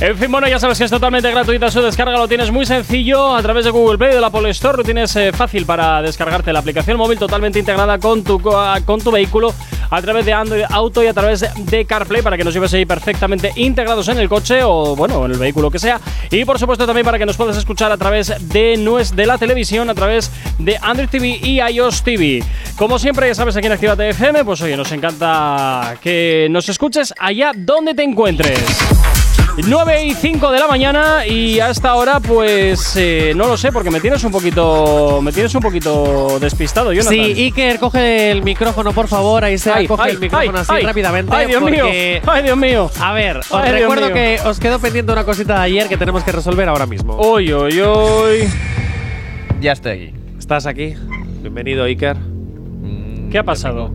En 0.00 0.16
fin, 0.16 0.30
bueno, 0.30 0.48
ya 0.48 0.58
sabes 0.58 0.78
que 0.78 0.84
es 0.84 0.90
totalmente 0.90 1.30
gratuita 1.30 1.70
su 1.70 1.80
descarga, 1.80 2.18
lo 2.18 2.26
tienes 2.26 2.50
muy 2.50 2.66
sencillo 2.66 3.34
a 3.34 3.40
través 3.40 3.64
de 3.64 3.70
Google 3.70 3.98
Play, 3.98 4.14
de 4.14 4.20
la 4.20 4.26
Apple 4.26 4.50
Store, 4.50 4.76
lo 4.78 4.82
tienes 4.82 5.14
eh, 5.14 5.32
fácil 5.32 5.64
para 5.64 6.02
descargarte 6.02 6.52
la 6.52 6.58
aplicación 6.58 6.96
móvil 6.96 7.18
totalmente 7.18 7.58
integrada 7.58 7.98
con 7.98 8.24
tu, 8.24 8.40
ah, 8.52 8.80
con 8.84 9.00
tu 9.00 9.12
vehículo 9.12 9.54
a 9.90 10.02
través 10.02 10.26
de 10.26 10.32
Android 10.32 10.64
Auto 10.68 11.04
y 11.04 11.06
a 11.06 11.14
través 11.14 11.44
de 11.56 11.84
CarPlay 11.84 12.22
para 12.22 12.36
que 12.36 12.42
nos 12.42 12.52
lleves 12.52 12.74
ahí 12.74 12.84
perfectamente 12.84 13.52
integrados 13.54 14.08
en 14.08 14.18
el 14.18 14.28
coche 14.28 14.62
o, 14.64 14.96
bueno, 14.96 15.24
en 15.26 15.32
el 15.32 15.38
vehículo 15.38 15.70
que 15.70 15.78
sea. 15.78 16.00
Y 16.30 16.44
por 16.44 16.58
supuesto 16.58 16.84
también 16.84 17.04
para 17.04 17.18
que 17.18 17.26
nos 17.26 17.36
puedas 17.36 17.56
escuchar 17.56 17.92
a 17.92 17.96
través 17.96 18.34
de, 18.48 18.76
de 19.14 19.26
la 19.26 19.38
televisión, 19.38 19.88
a 19.88 19.94
través 19.94 20.32
de 20.58 20.76
Android 20.82 21.08
TV 21.08 21.38
y 21.40 21.60
iOS 21.60 22.02
TV. 22.02 22.42
Como 22.76 22.98
siempre, 23.04 23.26
ya 23.28 23.34
sabes, 23.34 23.54
aquí 23.54 23.66
en 23.66 23.72
Actívate 23.74 24.08
FM, 24.08 24.46
pues 24.46 24.62
oye, 24.62 24.78
nos 24.78 24.90
encanta 24.90 25.94
que 26.00 26.48
nos 26.50 26.66
escuches 26.70 27.12
allá 27.18 27.52
donde 27.54 27.92
te 27.92 28.02
encuentres. 28.02 28.58
9 29.58 30.06
y 30.06 30.14
5 30.14 30.50
de 30.50 30.58
la 30.58 30.66
mañana 30.66 31.26
y 31.26 31.60
a 31.60 31.68
esta 31.68 31.96
hora 31.96 32.18
pues 32.18 32.96
eh, 32.96 33.34
no 33.36 33.46
lo 33.46 33.58
sé 33.58 33.72
porque 33.72 33.90
me 33.90 34.00
tienes 34.00 34.24
un 34.24 34.32
poquito 34.32 35.20
me 35.22 35.32
tienes 35.32 35.54
un 35.54 35.60
poquito 35.60 36.38
despistado 36.40 36.94
Jonathan. 36.94 37.12
Sí, 37.12 37.20
Iker, 37.42 37.78
coge 37.78 38.30
el 38.30 38.42
micrófono, 38.42 38.94
por 38.94 39.06
favor. 39.06 39.44
Ahí 39.44 39.58
se 39.58 39.70
Ay, 39.70 39.86
coge 39.86 40.02
ay, 40.04 40.10
el 40.12 40.18
micrófono 40.20 40.56
ay, 40.56 40.62
así 40.62 40.72
ay. 40.74 40.82
rápidamente. 40.84 41.36
Ay, 41.36 41.46
Dios 41.46 41.62
mío. 41.62 41.84
Ay, 42.26 42.42
Dios 42.42 42.56
mío. 42.56 42.90
A 42.98 43.12
ver, 43.12 43.36
os 43.36 43.68
recuerdo 43.68 44.14
que 44.14 44.38
os 44.46 44.58
quedó 44.58 44.78
pendiente 44.78 45.12
una 45.12 45.24
cosita 45.24 45.56
de 45.56 45.60
ayer 45.60 45.88
que 45.90 45.98
tenemos 45.98 46.24
que 46.24 46.32
resolver 46.32 46.66
ahora 46.70 46.86
mismo. 46.86 47.18
Uy, 47.18 47.52
uy, 47.52 47.82
uy. 47.82 48.48
Ya 49.60 49.72
estoy 49.72 49.92
aquí. 49.92 50.14
¿Estás 50.38 50.64
aquí? 50.64 50.94
Bienvenido, 51.42 51.84
Iker. 51.84 52.33
¿Qué 53.34 53.40
ha 53.40 53.42
pasado? 53.42 53.90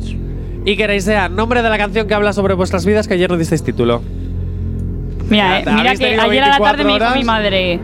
Iker 0.68 0.90
Aisea, 0.90 1.30
nombre 1.30 1.62
de 1.62 1.70
la 1.70 1.78
canción 1.78 2.06
que 2.10 2.14
habla 2.14 2.34
sobre 2.34 2.56
vuestras 2.56 2.86
vidas 2.86 3.08
que 3.08 3.14
ayer 3.14 3.32
no 3.32 3.38
disteis 3.38 3.64
título. 3.64 4.02
Mira, 5.30 5.62
eh, 5.62 5.64
mira 5.78 5.96
que 5.96 6.20
ayer 6.20 6.44
a 6.44 6.48
la 6.50 6.60
24 6.60 6.66
tarde 6.66 6.84
me 6.84 7.00
dijo 7.00 7.16
mi 7.16 7.24
madre. 7.24 7.80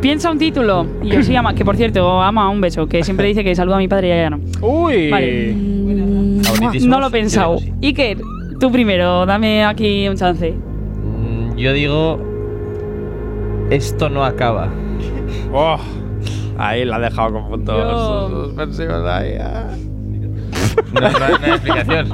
Piensa 0.00 0.30
un 0.30 0.38
título. 0.38 0.86
Y 1.02 1.08
yo 1.08 1.24
sí, 1.24 1.34
ama, 1.34 1.56
que 1.56 1.64
por 1.64 1.76
cierto, 1.76 2.22
ama 2.22 2.48
un 2.50 2.60
beso, 2.60 2.86
que 2.86 3.02
siempre 3.02 3.26
dice 3.26 3.42
que 3.42 3.52
saluda 3.56 3.74
a 3.74 3.78
mi 3.80 3.88
padre 3.88 4.06
y 4.06 4.10
ya 4.10 4.30
no. 4.30 4.38
Uy. 4.60 5.10
Vale. 5.10 5.54
No 6.86 7.00
lo 7.00 7.08
he 7.08 7.10
pensado. 7.10 7.56
Iker, 7.82 8.18
tú 8.60 8.70
primero, 8.70 9.26
dame 9.26 9.64
aquí 9.64 10.06
un 10.08 10.14
chance. 10.16 10.52
Mm, 10.52 11.56
Yo 11.56 11.72
digo. 11.72 12.20
Esto 13.70 14.08
no 14.08 14.24
acaba. 14.24 14.68
Oh, 15.52 15.78
ahí 16.58 16.84
la 16.84 16.94
ha 16.94 17.00
dejado 17.00 17.32
con 17.32 17.48
puntos 17.48 17.76
Yo- 17.76 18.44
suspensivos 18.44 19.04
ahí. 19.04 19.32
ah. 19.40 19.66
No, 20.92 21.00
no- 21.00 21.18
no 21.18 21.24
hay 21.44 21.50
explicación. 21.50 22.08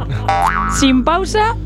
Sin 0.78 1.04
pausa, 1.04 1.56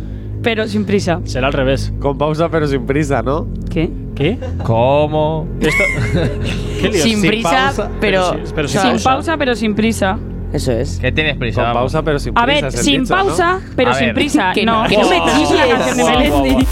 pero 0.42 0.66
sin 0.68 0.84
prisa. 0.84 1.20
Será 1.24 1.46
al 1.48 1.52
revés. 1.52 1.92
Con 2.00 2.18
pausa 2.18 2.48
pero 2.50 2.66
sin 2.66 2.86
prisa, 2.86 3.22
¿no? 3.22 3.46
¿Qué? 3.70 3.90
¿Qué? 4.14 4.38
¿Cómo? 4.64 5.46
Esto 5.60 5.82
¿Qué 6.80 6.88
líos? 6.88 7.02
Sin, 7.02 7.20
Sin 7.20 7.28
prisa, 7.30 7.50
pausa, 7.50 7.90
pero. 8.00 8.30
pero 8.32 8.46
sí- 8.46 8.52
pero 8.54 8.66
o 8.66 8.68
sea, 8.68 8.82
sin 8.82 8.98
Sin 8.98 9.04
pausa, 9.04 9.36
pero 9.36 9.54
sin 9.54 9.74
prisa. 9.74 10.18
Eso 10.52 10.70
es. 10.72 10.98
¿Qué 11.00 11.10
tienes 11.12 11.36
prisa? 11.38 11.62
Con 11.62 11.64
Vamos. 11.72 11.80
pausa 11.92 12.02
pero 12.02 12.18
sin 12.18 12.36
A 12.36 12.44
prisa. 12.44 12.54
ver, 12.60 12.64
es 12.66 12.74
el 12.74 12.84
sin 12.84 13.00
dicho, 13.02 13.16
¿no? 13.16 13.24
pausa, 13.24 13.60
pero 13.74 13.90
A 13.90 13.94
sin 13.94 14.06
ver. 14.08 14.14
prisa. 14.14 14.52
Que 14.52 14.66
no, 14.66 14.82
no, 14.82 14.88
que 14.88 14.96
que 14.96 15.02
no 15.02 15.08
me 15.08 15.18
la 15.18 15.24
canción 15.24 15.96
de 15.96 16.04
Melendi. 16.04 16.66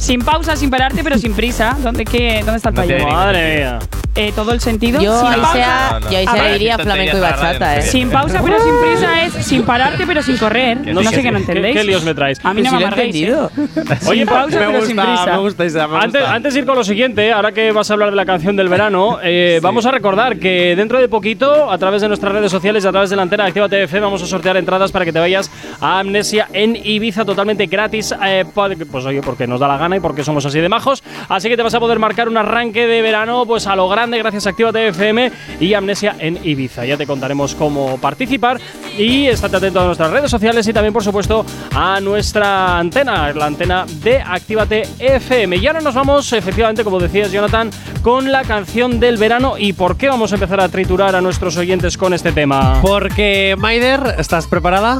Sin 0.00 0.20
pausa, 0.22 0.56
sin 0.56 0.70
pararte, 0.70 1.04
pero 1.04 1.18
sin 1.18 1.34
prisa. 1.34 1.76
¿Dónde, 1.82 2.04
qué, 2.04 2.40
¿dónde 2.44 2.56
está 2.56 2.70
el 2.70 2.74
No 2.74 2.82
ningún 2.84 3.12
Madre 3.12 3.56
mía. 3.58 3.78
Eh, 4.16 4.32
todo 4.34 4.50
el 4.52 4.60
sentido. 4.60 5.00
Yo 5.00 5.16
sin 5.20 5.28
ahí 5.28 5.40
pausa. 5.40 5.52
sea, 5.52 5.88
No, 5.92 6.00
no. 6.00 6.10
yo 6.10 6.18
ahí 6.18 6.26
sea 6.26 6.52
diría 6.52 6.78
flamenco 6.78 7.16
y 7.16 7.20
bachata, 7.20 7.76
eh. 7.76 7.82
Sin 7.82 8.10
pausa, 8.10 8.40
pero 8.44 8.56
sin 8.60 8.72
prisa 8.80 9.22
es 9.24 9.46
sin 9.46 9.62
pararte, 9.62 10.04
pero 10.06 10.22
sin 10.22 10.36
correr. 10.38 10.78
Que 10.82 10.92
No 10.92 11.00
sí, 11.02 11.06
sé 11.08 11.14
sí. 11.16 11.22
no 11.22 11.30
¿Qué, 11.32 11.36
entendéis. 11.36 11.76
qué 11.76 11.84
líos 11.84 12.02
me 12.02 12.14
traes? 12.14 12.40
A 12.42 12.52
mí 12.52 12.62
no 12.62 12.70
Sí 12.70 12.76
me 12.76 12.84
entendido. 12.84 13.50
¿eh? 13.56 13.68
Oye, 14.08 14.18
sin 14.20 14.26
pausa, 14.26 14.58
me 14.58 14.66
pero 14.66 14.86
sin 14.86 14.96
gusta, 14.96 15.14
prisa. 15.14 15.32
me 15.32 15.38
gusta 15.38 15.64
Isa, 15.66 15.86
me 15.86 15.96
Antes, 15.98 16.20
gusta. 16.22 16.34
antes 16.34 16.54
de 16.54 16.60
ir 16.60 16.66
con 16.66 16.76
lo 16.76 16.82
siguiente, 16.84 17.32
ahora 17.32 17.52
que 17.52 17.70
vas 17.70 17.88
a 17.90 17.92
hablar 17.94 18.10
de 18.10 18.16
la 18.16 18.26
canción 18.26 18.56
del 18.56 18.68
verano, 18.68 19.18
eh, 19.22 19.60
vamos 19.62 19.86
a 19.86 19.90
recordar 19.92 20.38
que 20.38 20.74
dentro 20.76 20.98
de 20.98 21.08
poquito, 21.08 21.70
a 21.70 21.78
través 21.78 22.02
de 22.02 22.08
nuestras 22.08 22.32
redes 22.32 22.50
sociales 22.50 22.84
y 22.84 22.88
a 22.88 22.90
través 22.90 23.10
de 23.10 23.16
la 23.16 23.22
antena 23.22 23.44
de 23.44 23.48
Activa 23.50 23.68
TF, 23.68 24.00
vamos 24.00 24.22
a 24.22 24.26
sortear 24.26 24.56
entradas 24.56 24.90
para 24.90 25.04
que 25.04 25.12
te 25.12 25.20
vayas 25.20 25.50
a 25.80 26.00
Amnesia 26.00 26.48
en 26.52 26.74
Ibiza 26.74 27.24
totalmente 27.24 27.66
gratis. 27.66 28.12
eh, 28.26 28.44
pues 28.90 29.04
oye, 29.04 29.20
porque 29.22 29.46
nos 29.46 29.60
da 29.60 29.68
la 29.68 29.76
gana 29.76 29.89
y 29.96 30.00
porque 30.00 30.24
somos 30.24 30.44
así 30.46 30.60
de 30.60 30.68
majos. 30.68 31.02
Así 31.28 31.48
que 31.48 31.56
te 31.56 31.62
vas 31.62 31.74
a 31.74 31.80
poder 31.80 31.98
marcar 31.98 32.28
un 32.28 32.36
arranque 32.36 32.86
de 32.86 33.02
verano 33.02 33.44
pues 33.46 33.66
a 33.66 33.76
lo 33.76 33.88
grande 33.88 34.18
gracias 34.18 34.46
a 34.46 34.50
Activa 34.50 34.70
FM 34.74 35.32
y 35.60 35.74
Amnesia 35.74 36.16
en 36.18 36.38
Ibiza. 36.44 36.84
Ya 36.84 36.96
te 36.96 37.06
contaremos 37.06 37.54
cómo 37.54 37.98
participar 37.98 38.60
y 38.96 39.26
estate 39.26 39.56
atento 39.56 39.80
a 39.80 39.86
nuestras 39.86 40.10
redes 40.10 40.30
sociales 40.30 40.66
y 40.68 40.72
también, 40.72 40.92
por 40.92 41.04
supuesto, 41.04 41.44
a 41.74 42.00
nuestra 42.00 42.78
antena, 42.78 43.32
la 43.32 43.46
antena 43.46 43.86
de 44.02 44.20
Actívate 44.20 44.82
FM. 44.98 45.56
Y 45.56 45.66
ahora 45.66 45.80
nos 45.80 45.94
vamos, 45.94 46.32
efectivamente, 46.32 46.84
como 46.84 46.98
decías, 46.98 47.32
Jonathan, 47.32 47.70
con 48.02 48.30
la 48.32 48.42
canción 48.42 49.00
del 49.00 49.16
verano. 49.16 49.54
¿Y 49.58 49.72
por 49.72 49.96
qué 49.96 50.08
vamos 50.08 50.32
a 50.32 50.36
empezar 50.36 50.60
a 50.60 50.68
triturar 50.68 51.14
a 51.16 51.20
nuestros 51.20 51.56
oyentes 51.56 51.96
con 51.96 52.14
este 52.14 52.32
tema? 52.32 52.80
Porque, 52.82 53.54
Maider, 53.58 54.16
¿estás 54.18 54.46
preparada? 54.46 54.98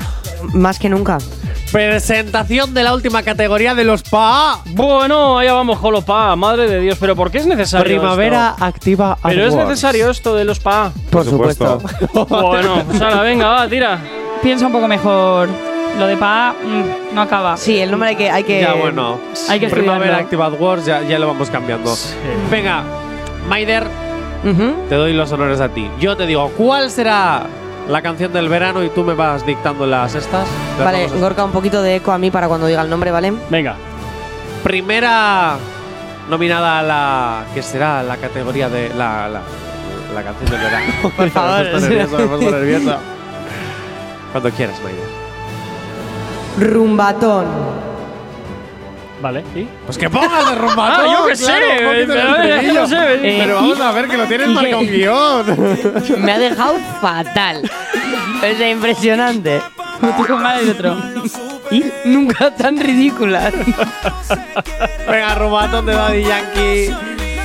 Más 0.53 0.79
que 0.79 0.89
nunca. 0.89 1.19
Presentación 1.73 2.75
de 2.75 2.83
la 2.83 2.95
última 2.95 3.23
categoría 3.23 3.75
de 3.75 3.85
los 3.85 4.03
PA. 4.03 4.61
Bueno, 4.71 5.39
allá 5.39 5.53
vamos 5.53 5.79
con 5.79 5.93
los 5.93 6.05
PA, 6.05 6.35
madre 6.35 6.69
de 6.69 6.81
Dios, 6.81 6.99
pero 6.99 7.15
¿por 7.15 7.31
qué 7.31 7.39
es 7.39 7.47
necesario? 7.47 7.85
Primavera 7.85 8.51
esto? 8.55 8.65
activa 8.65 9.19
Pero 9.23 9.47
es 9.47 9.55
necesario 9.55 10.11
esto 10.11 10.35
de 10.35 10.45
los 10.45 10.59
PA. 10.59 10.93
Por 11.11 11.25
supuesto. 11.25 11.81
Bueno, 12.29 12.83
pues 12.87 13.01
ahora, 13.01 13.23
venga, 13.23 13.47
va, 13.47 13.69
tira. 13.69 13.99
Piensa 14.43 14.67
un 14.67 14.73
poco 14.73 14.89
mejor. 14.89 15.49
Lo 15.99 16.07
de 16.07 16.17
Pa 16.17 16.55
mm, 16.63 17.15
no 17.15 17.23
acaba. 17.23 17.57
Sí, 17.57 17.79
el 17.79 17.91
nombre 17.91 18.11
hay 18.11 18.17
que. 18.17 18.31
Hay 18.31 18.45
que 18.45 18.61
Ya, 18.61 18.75
bueno. 18.75 19.19
Hay 19.49 19.61
que 19.61 19.69
Primavera. 19.69 20.19
Active 20.19 20.43
Awards 20.43 20.87
ya, 20.87 21.03
ya 21.03 21.19
lo 21.19 21.27
vamos 21.27 21.51
cambiando. 21.51 21.95
Venga, 22.51 22.83
Maider, 23.49 23.87
te 24.89 24.95
doy 24.95 25.13
los 25.13 25.31
honores 25.33 25.61
a 25.61 25.69
ti. 25.69 25.91
Yo 26.01 26.17
te 26.17 26.27
digo, 26.27 26.51
¿cuál 26.57 26.91
será 26.91 27.47
la 27.91 28.03
canción 28.03 28.33
del 28.33 28.49
verano 28.49 28.85
y 28.85 28.89
tú 28.91 29.03
me 29.03 29.15
vas 29.15 29.45
dictando 29.45 29.85
las 29.85 30.15
estas? 30.15 30.47
Las 30.79 30.85
Vale, 30.85 31.09
Gorka, 31.09 31.45
un 31.45 31.51
poquito 31.51 31.83
de 31.83 31.97
eco 31.97 32.13
a 32.13 32.19
mí 32.19 32.31
para 32.31 32.49
cuando 32.49 32.67
diga 32.67 32.83
el 32.83 32.91
nombre, 32.91 33.11
¿vale? 33.11 33.33
Venga. 33.51 33.75
Primera 34.63 35.57
nominada 36.29 36.79
a 36.79 36.83
la. 36.83 37.45
que 37.53 37.63
será 37.63 38.03
la 38.03 38.17
categoría 38.17 38.69
de. 38.69 38.91
la, 38.91 39.29
la, 39.29 39.41
la 40.15 40.23
canción 40.23 40.51
del 40.51 40.61
verano. 40.61 40.93
Por 41.17 41.31
favor. 41.31 41.65
me 41.73 41.81
nervioso, 41.81 42.19
me 42.19 42.27
puesto 42.27 42.51
nervioso. 42.51 42.97
Cuando 44.33 44.51
quieras, 44.51 44.77
Maider. 44.83 46.71
Rumbatón. 46.73 47.47
Vale, 49.21 49.45
¿y? 49.55 49.69
Pues 49.85 49.99
que 49.99 50.09
pongas 50.09 50.49
de 50.51 50.55
rumbatón. 50.57 51.07
Ah, 51.11 51.17
yo 51.21 51.27
qué 51.27 51.37
sé, 51.37 51.45
claro, 51.45 51.91
poquito 51.91 52.13
pero 52.15 52.73
no 52.73 52.87
sé, 52.87 52.97
eh, 53.23 53.39
pero 53.41 53.55
vamos 53.57 53.81
a 53.81 53.93
ver 53.93 54.09
que 54.09 54.17
lo 54.17 54.25
tienes 54.25 54.49
marcado 54.49 54.79
un 54.81 54.87
guion. 54.87 55.45
Me 56.25 56.33
ha 56.33 56.39
dejado 56.39 56.75
fatal. 57.01 57.71
Es 58.43 58.59
impresionante. 58.59 59.61
Tú 60.01 60.27
con 60.27 60.43
ganas 60.43 60.65
de 60.65 60.71
otro. 60.71 60.97
Y 61.71 61.85
nunca 62.07 62.55
tan 62.55 62.79
ridícula. 62.79 63.53
Venga, 65.09 65.35
rumbatón 65.35 65.85
de 65.85 65.93
Daddy 65.93 66.23
Yankee. 66.25 66.85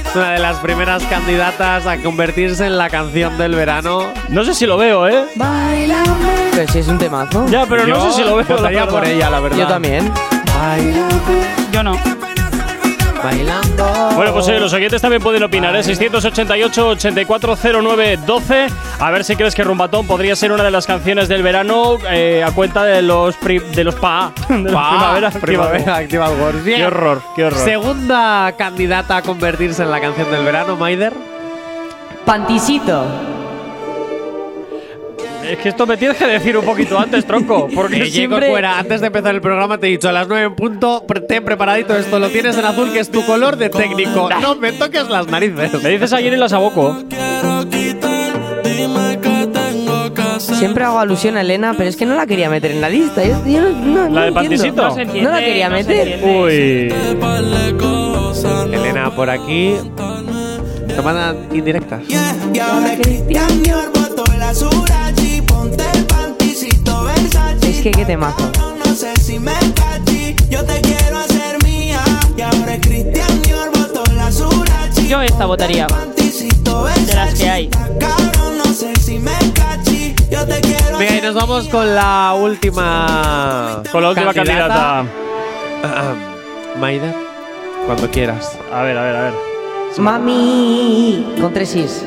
Es 0.08 0.16
una 0.16 0.32
de 0.32 0.40
las 0.40 0.58
primeras 0.60 1.04
candidatas 1.04 1.86
a 1.86 1.98
convertirse 1.98 2.66
en 2.66 2.78
la 2.78 2.90
canción 2.90 3.38
del 3.38 3.56
verano. 3.56 4.04
No 4.30 4.46
sé 4.46 4.54
si 4.54 4.66
lo 4.66 4.78
veo, 4.78 5.06
¿eh? 5.10 5.26
Bailame 5.36 6.50
Pero 6.54 6.72
si 6.72 6.80
es 6.80 6.88
un 6.88 6.98
temazo. 6.98 7.46
Ya, 7.50 7.66
pero 7.66 7.86
no 7.86 7.88
Yo 7.96 8.12
sé 8.12 8.22
si 8.22 8.22
lo 8.24 8.38
veo. 8.38 8.46
la 8.48 8.56
votaría 8.56 8.88
por 8.88 9.06
ella, 9.06 9.30
la 9.30 9.40
verdad. 9.42 9.58
Yo 9.58 9.68
también. 9.68 10.10
Yo 11.76 11.84
no. 11.84 11.92
Bailando. 13.22 13.86
Bueno, 14.16 14.32
pues 14.34 14.48
eh, 14.48 14.58
los 14.62 14.72
oyentes 14.72 15.02
también 15.02 15.22
pueden 15.22 15.44
opinar, 15.44 15.76
¿eh? 15.76 15.82
688-8409-12. 15.82 18.70
A 19.00 19.12
ver 19.12 19.26
si 19.26 19.36
crees 19.36 19.54
que 19.54 19.62
Rumbatón 19.66 20.08
podría 20.08 20.38
ser 20.38 20.54
una 20.54 20.64
de 20.64 20.72
las 20.72 20.88
canciones 20.88 21.28
del 21.28 21.44
verano 21.44 21.98
eh, 22.10 22.46
a 22.48 22.52
cuenta 22.52 22.86
de 22.86 23.02
los, 23.02 23.36
pri- 23.36 23.60
de 23.60 23.84
los 23.84 23.96
PA. 23.96 24.32
De 24.48 24.58
los 24.60 24.72
Pa, 24.74 24.90
primavera. 24.90 25.32
primavera, 25.32 25.96
Activa 25.98 26.30
Wars. 26.30 26.60
Qué 26.64 26.86
horror, 26.86 27.22
qué 27.36 27.44
horror. 27.44 27.60
Segunda 27.60 28.54
candidata 28.58 29.18
a 29.18 29.22
convertirse 29.22 29.84
en 29.84 29.92
la 29.92 30.00
canción 30.00 30.32
del 30.32 30.46
verano, 30.46 30.78
Maider. 30.78 31.12
Pantisito. 32.26 33.06
Es 35.50 35.58
que 35.60 35.70
esto 35.70 35.86
me 35.86 35.96
tienes 35.98 36.18
que 36.18 36.26
decir 36.28 36.58
un 36.58 36.66
poquito 36.66 36.98
antes, 37.00 37.26
tronco. 37.26 37.68
Porque 37.76 38.04
Eh, 38.04 38.12
siempre. 38.12 38.50
Cuera, 38.50 38.80
antes 38.80 39.02
de 39.02 39.08
empezar 39.08 39.34
el 39.36 39.42
programa 39.42 39.78
te 39.78 39.88
he 39.88 39.92
dicho 39.92 40.10
a 40.10 40.12
las 40.12 40.28
9 40.28 40.46
en 40.46 40.56
punto, 40.56 41.06
ten 41.28 41.44
preparadito 41.46 41.96
esto, 41.96 42.20
lo 42.20 42.30
tienes 42.30 42.58
en 42.58 42.66
azul 42.66 42.92
que 42.92 43.00
es 43.00 43.10
tu 43.12 43.26
color 43.26 43.58
de 43.58 43.70
técnico. 43.70 44.30
No 44.42 44.56
me 44.56 44.72
toques 44.72 45.08
las 45.10 45.28
narices. 45.28 45.82
Me 45.84 45.90
dices 45.90 46.14
ayer 46.14 46.34
y 46.34 46.38
las 46.38 46.54
aboco. 46.54 46.98
Siempre 50.40 50.84
hago 50.84 51.00
alusión 51.00 51.38
a 51.38 51.42
Elena, 51.42 51.74
pero 51.78 51.90
es 51.90 51.96
que 51.96 52.06
no 52.06 52.16
la 52.16 52.26
quería 52.26 52.50
meter 52.50 52.72
en 52.72 52.82
la 52.82 52.90
lista. 52.90 53.24
Yo, 53.24 53.42
yo 53.46 53.62
no, 53.62 53.70
no- 53.70 54.10
no 54.10 54.16
¿La 54.16 54.22
de 54.22 54.28
entiendo. 54.28 54.34
Pantisito? 54.34 54.82
No 54.84 54.96
se 54.96 55.02
entiende, 55.02 55.30
No 55.30 55.36
la 55.36 55.44
quería 55.46 55.70
meter. 55.70 56.20
Uy. 56.24 56.94
Elena, 58.74 59.16
por 59.16 59.30
aquí. 59.30 59.76
Te 60.88 61.02
mandan 61.02 61.38
indirectas. 61.54 62.02
Y 62.54 62.60
ahora 62.60 62.96
Es 67.62 67.82
que 67.82 67.92
qué 67.92 68.06
temazo. 68.06 68.52
No 68.86 68.94
sé 68.96 69.16
si 69.18 69.40
me 69.40 69.54
cachi 69.76 70.36
Yo 70.50 70.64
te 70.64 70.80
quiero 70.82 71.18
hacer 71.18 71.62
mía 71.64 72.00
Y 72.38 72.42
ahora 72.42 72.80
Cristian 72.80 73.42
Dior 73.42 73.70
botó 73.72 74.04
la 74.14 74.32
surachi 74.32 75.08
Yo 75.08 75.22
esta 75.22 75.46
votaría. 75.46 75.88
De 75.88 77.16
las 77.16 77.34
que 77.34 77.50
hay. 77.50 77.68
Cabrón, 77.68 78.58
no 78.58 78.74
sé 78.74 78.96
si 79.02 79.20
me 79.20 79.34
cachi 79.54 80.16
Yo 80.30 80.46
te 80.46 80.62
quiero 80.62 80.98
Venga, 80.98 81.18
y 81.18 81.22
nos 81.22 81.36
vamos 81.36 81.68
con 81.68 81.94
la 81.94 82.36
última. 82.40 83.84
Con 83.92 84.02
la 84.04 84.10
última 84.10 84.34
candidata. 84.34 85.06
Maider, 86.80 87.14
cuando 87.86 88.10
quieras. 88.10 88.58
A 88.72 88.82
ver, 88.84 88.98
a 88.98 89.04
ver, 89.04 89.16
a 89.16 89.22
ver. 89.24 89.34
Mami. 89.98 91.36
Con 91.40 91.54
tres 91.54 91.76
is. 91.76 92.04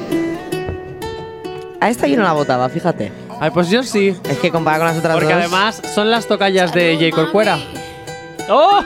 A 1.80 1.90
esta 1.90 2.06
yo 2.06 2.16
no 2.16 2.22
la 2.22 2.32
votaba, 2.32 2.68
fíjate. 2.68 3.12
Ay, 3.40 3.50
pues 3.52 3.68
yo 3.70 3.82
sí. 3.82 4.14
Es 4.28 4.38
que 4.38 4.50
comparado 4.50 4.82
con 4.84 4.88
las 4.88 4.98
otras 4.98 5.14
Porque 5.14 5.32
dos. 5.32 5.42
además 5.42 5.82
son 5.94 6.10
las 6.10 6.26
tocallas 6.26 6.72
de 6.72 7.10
J. 7.10 7.30
Cuera. 7.30 7.58
¡Oh! 8.48 8.80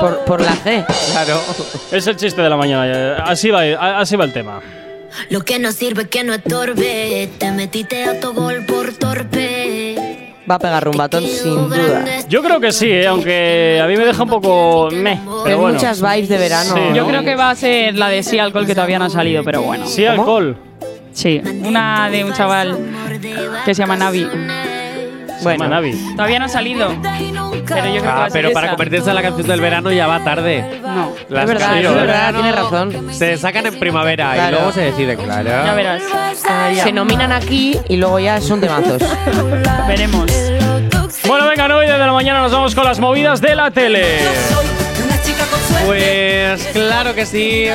Por, 0.00 0.18
por 0.24 0.40
la 0.40 0.52
C. 0.56 0.84
Claro. 1.12 1.40
Es 1.92 2.06
el 2.06 2.16
chiste 2.16 2.42
de 2.42 2.50
la 2.50 2.56
mañana. 2.56 2.86
ya. 2.86 3.24
Así 3.24 3.50
va, 3.50 3.62
así 4.00 4.16
va 4.16 4.24
el 4.24 4.32
tema. 4.32 4.60
Lo 5.30 5.40
que 5.42 5.58
no 5.58 5.72
sirve 5.72 6.08
que 6.08 6.24
no 6.24 6.34
estorbe. 6.34 7.30
Te 7.38 7.50
metiste 7.52 8.04
a 8.04 8.20
tu 8.20 8.32
gol 8.32 8.64
por 8.66 8.92
torpe. 8.94 10.34
Va 10.48 10.56
a 10.56 10.58
pegar 10.58 10.84
rumbatón 10.84 11.24
sin 11.26 11.54
duda. 11.54 12.04
Yo 12.28 12.42
creo 12.42 12.60
que 12.60 12.70
sí, 12.72 12.88
¿eh? 12.90 13.06
aunque 13.06 13.80
a 13.82 13.86
mí 13.88 13.96
me 13.96 14.04
deja 14.04 14.22
un 14.22 14.28
poco 14.28 14.88
meh. 14.92 15.18
Pero 15.44 15.58
bueno. 15.58 15.74
muchas 15.74 16.00
vibes 16.00 16.28
de 16.28 16.38
verano. 16.38 16.74
Sí, 16.74 16.80
Yo 16.94 17.06
creo 17.06 17.22
que 17.24 17.34
va 17.34 17.50
a 17.50 17.54
ser 17.56 17.94
la 17.96 18.08
de 18.08 18.22
Sí 18.22 18.38
Alcohol 18.38 18.64
que 18.66 18.74
todavía 18.74 18.98
no 18.98 19.06
ha 19.06 19.10
salido, 19.10 19.42
pero 19.42 19.62
bueno. 19.62 19.86
Sí, 19.86 20.04
alcohol. 20.06 20.56
Sí, 21.16 21.40
una 21.64 22.10
de 22.10 22.24
un 22.24 22.32
chaval 22.34 22.76
que 23.64 23.74
se 23.74 23.80
llama 23.82 23.96
Navi. 23.96 24.28
Bueno, 25.42 25.66
Navi. 25.66 25.92
Todavía 26.14 26.38
no 26.38 26.44
ha 26.44 26.48
salido. 26.48 26.94
Pero 27.00 27.86
yo 27.86 28.00
creo 28.00 28.02
que 28.02 28.06
va 28.06 28.12
Ah, 28.22 28.24
a 28.26 28.30
ser 28.30 28.42
pero 28.42 28.52
para 28.52 28.66
esa. 28.66 28.76
convertirse 28.76 29.08
en 29.08 29.14
la 29.16 29.22
canción 29.22 29.46
del 29.46 29.60
verano 29.60 29.90
ya 29.92 30.06
va 30.06 30.22
tarde. 30.22 30.78
No. 30.82 31.12
Las 31.30 31.44
Es 31.44 31.48
verdad, 31.48 31.78
es 31.80 31.94
verdad, 31.94 32.34
tienes 32.34 32.54
razón. 32.54 33.08
Se 33.12 33.36
sacan 33.38 33.64
en 33.66 33.78
primavera 33.78 34.48
y 34.48 34.50
luego 34.52 34.72
se 34.72 34.80
decide, 34.82 35.16
claro. 35.16 35.48
Ya 35.48 35.74
verás. 35.74 36.02
Se 36.82 36.92
nominan 36.92 37.32
aquí 37.32 37.78
y 37.88 37.96
luego 37.96 38.18
ya 38.20 38.38
son 38.40 38.60
temazos. 38.60 39.02
Veremos. 39.88 40.30
Bueno, 41.26 41.48
venga, 41.48 41.66
9 41.66 41.90
de 41.92 41.98
la 41.98 42.12
mañana 42.12 42.42
nos 42.42 42.52
vamos 42.52 42.74
con 42.74 42.84
las 42.84 43.00
movidas 43.00 43.40
de 43.40 43.54
la 43.54 43.70
tele. 43.70 44.04
Pues 45.86 46.62
claro 46.72 47.14
que 47.14 47.26
sí, 47.26 47.66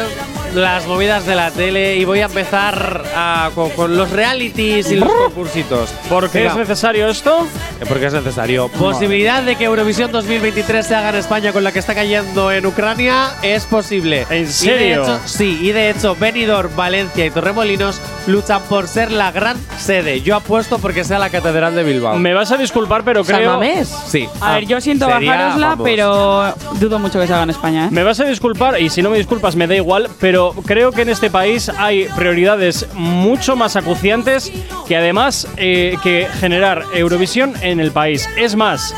las 0.53 0.85
movidas 0.87 1.25
de 1.25 1.35
la 1.35 1.51
tele 1.51 1.95
y 1.97 2.05
voy 2.05 2.19
a 2.19 2.25
empezar 2.25 3.03
ah, 3.15 3.49
con, 3.55 3.69
con 3.71 3.95
los 3.97 4.09
realities 4.11 4.91
y 4.91 4.95
los 4.97 5.09
concursitos. 5.11 5.89
¿Por 6.09 6.29
qué 6.29 6.45
es 6.47 6.55
necesario 6.55 7.07
esto? 7.07 7.47
Eh, 7.79 7.85
Porque 7.87 8.07
es 8.07 8.13
necesario. 8.13 8.67
Posibilidad 8.69 9.43
de 9.43 9.55
que 9.55 9.65
Eurovisión 9.65 10.11
2023 10.11 10.85
se 10.85 10.95
haga 10.95 11.09
en 11.09 11.15
España 11.15 11.51
con 11.53 11.63
la 11.63 11.71
que 11.71 11.79
está 11.79 11.95
cayendo 11.95 12.51
en 12.51 12.65
Ucrania 12.65 13.29
es 13.41 13.65
posible. 13.65 14.25
¿En 14.29 14.43
Y 14.43 14.45
de 14.45 14.51
serio? 14.51 15.03
hecho- 15.03 15.19
sí, 15.25 15.59
y 15.61 15.71
de 15.71 15.89
hecho 15.91 16.15
Benidorm, 16.15 16.75
Valencia 16.75 17.25
y 17.25 17.29
Torremolinos 17.31 17.99
luchan 18.27 18.61
por 18.69 18.87
ser 18.87 19.11
la 19.11 19.31
gran 19.31 19.57
sede. 19.77 20.21
Yo 20.21 20.35
apuesto 20.35 20.79
porque 20.79 21.03
sea 21.03 21.19
la 21.19 21.29
Catedral 21.29 21.75
de 21.75 21.83
Bilbao. 21.83 22.17
Me 22.17 22.33
vas 22.33 22.51
a 22.51 22.57
disculpar, 22.57 23.03
pero 23.03 23.23
¿San 23.23 23.37
creo. 23.37 23.51
Mamés? 23.53 23.87
Sí. 24.07 24.27
A 24.41 24.55
ver, 24.55 24.65
yo 24.65 24.81
siento 24.81 25.05
Sería, 25.09 25.55
vamos. 25.57 25.79
pero 25.83 26.53
dudo 26.79 26.99
mucho 26.99 27.19
que 27.19 27.27
se 27.27 27.33
haga 27.33 27.43
en 27.43 27.49
España. 27.51 27.85
¿eh? 27.85 27.89
Me 27.91 28.03
vas 28.03 28.19
a 28.19 28.25
disculpar, 28.25 28.79
y 28.81 28.89
si 28.89 29.01
no 29.01 29.09
me 29.09 29.17
disculpas 29.17 29.55
me 29.55 29.67
da 29.67 29.75
igual, 29.75 30.09
pero 30.19 30.40
creo 30.65 30.91
que 30.91 31.03
en 31.03 31.09
este 31.09 31.29
país 31.29 31.69
hay 31.69 32.07
prioridades 32.15 32.87
mucho 32.93 33.55
más 33.55 33.75
acuciantes 33.75 34.51
que 34.87 34.97
además 34.97 35.47
eh, 35.57 35.97
que 36.03 36.27
generar 36.39 36.83
Eurovisión 36.93 37.53
en 37.61 37.79
el 37.79 37.91
país. 37.91 38.27
Es 38.37 38.55
más, 38.55 38.95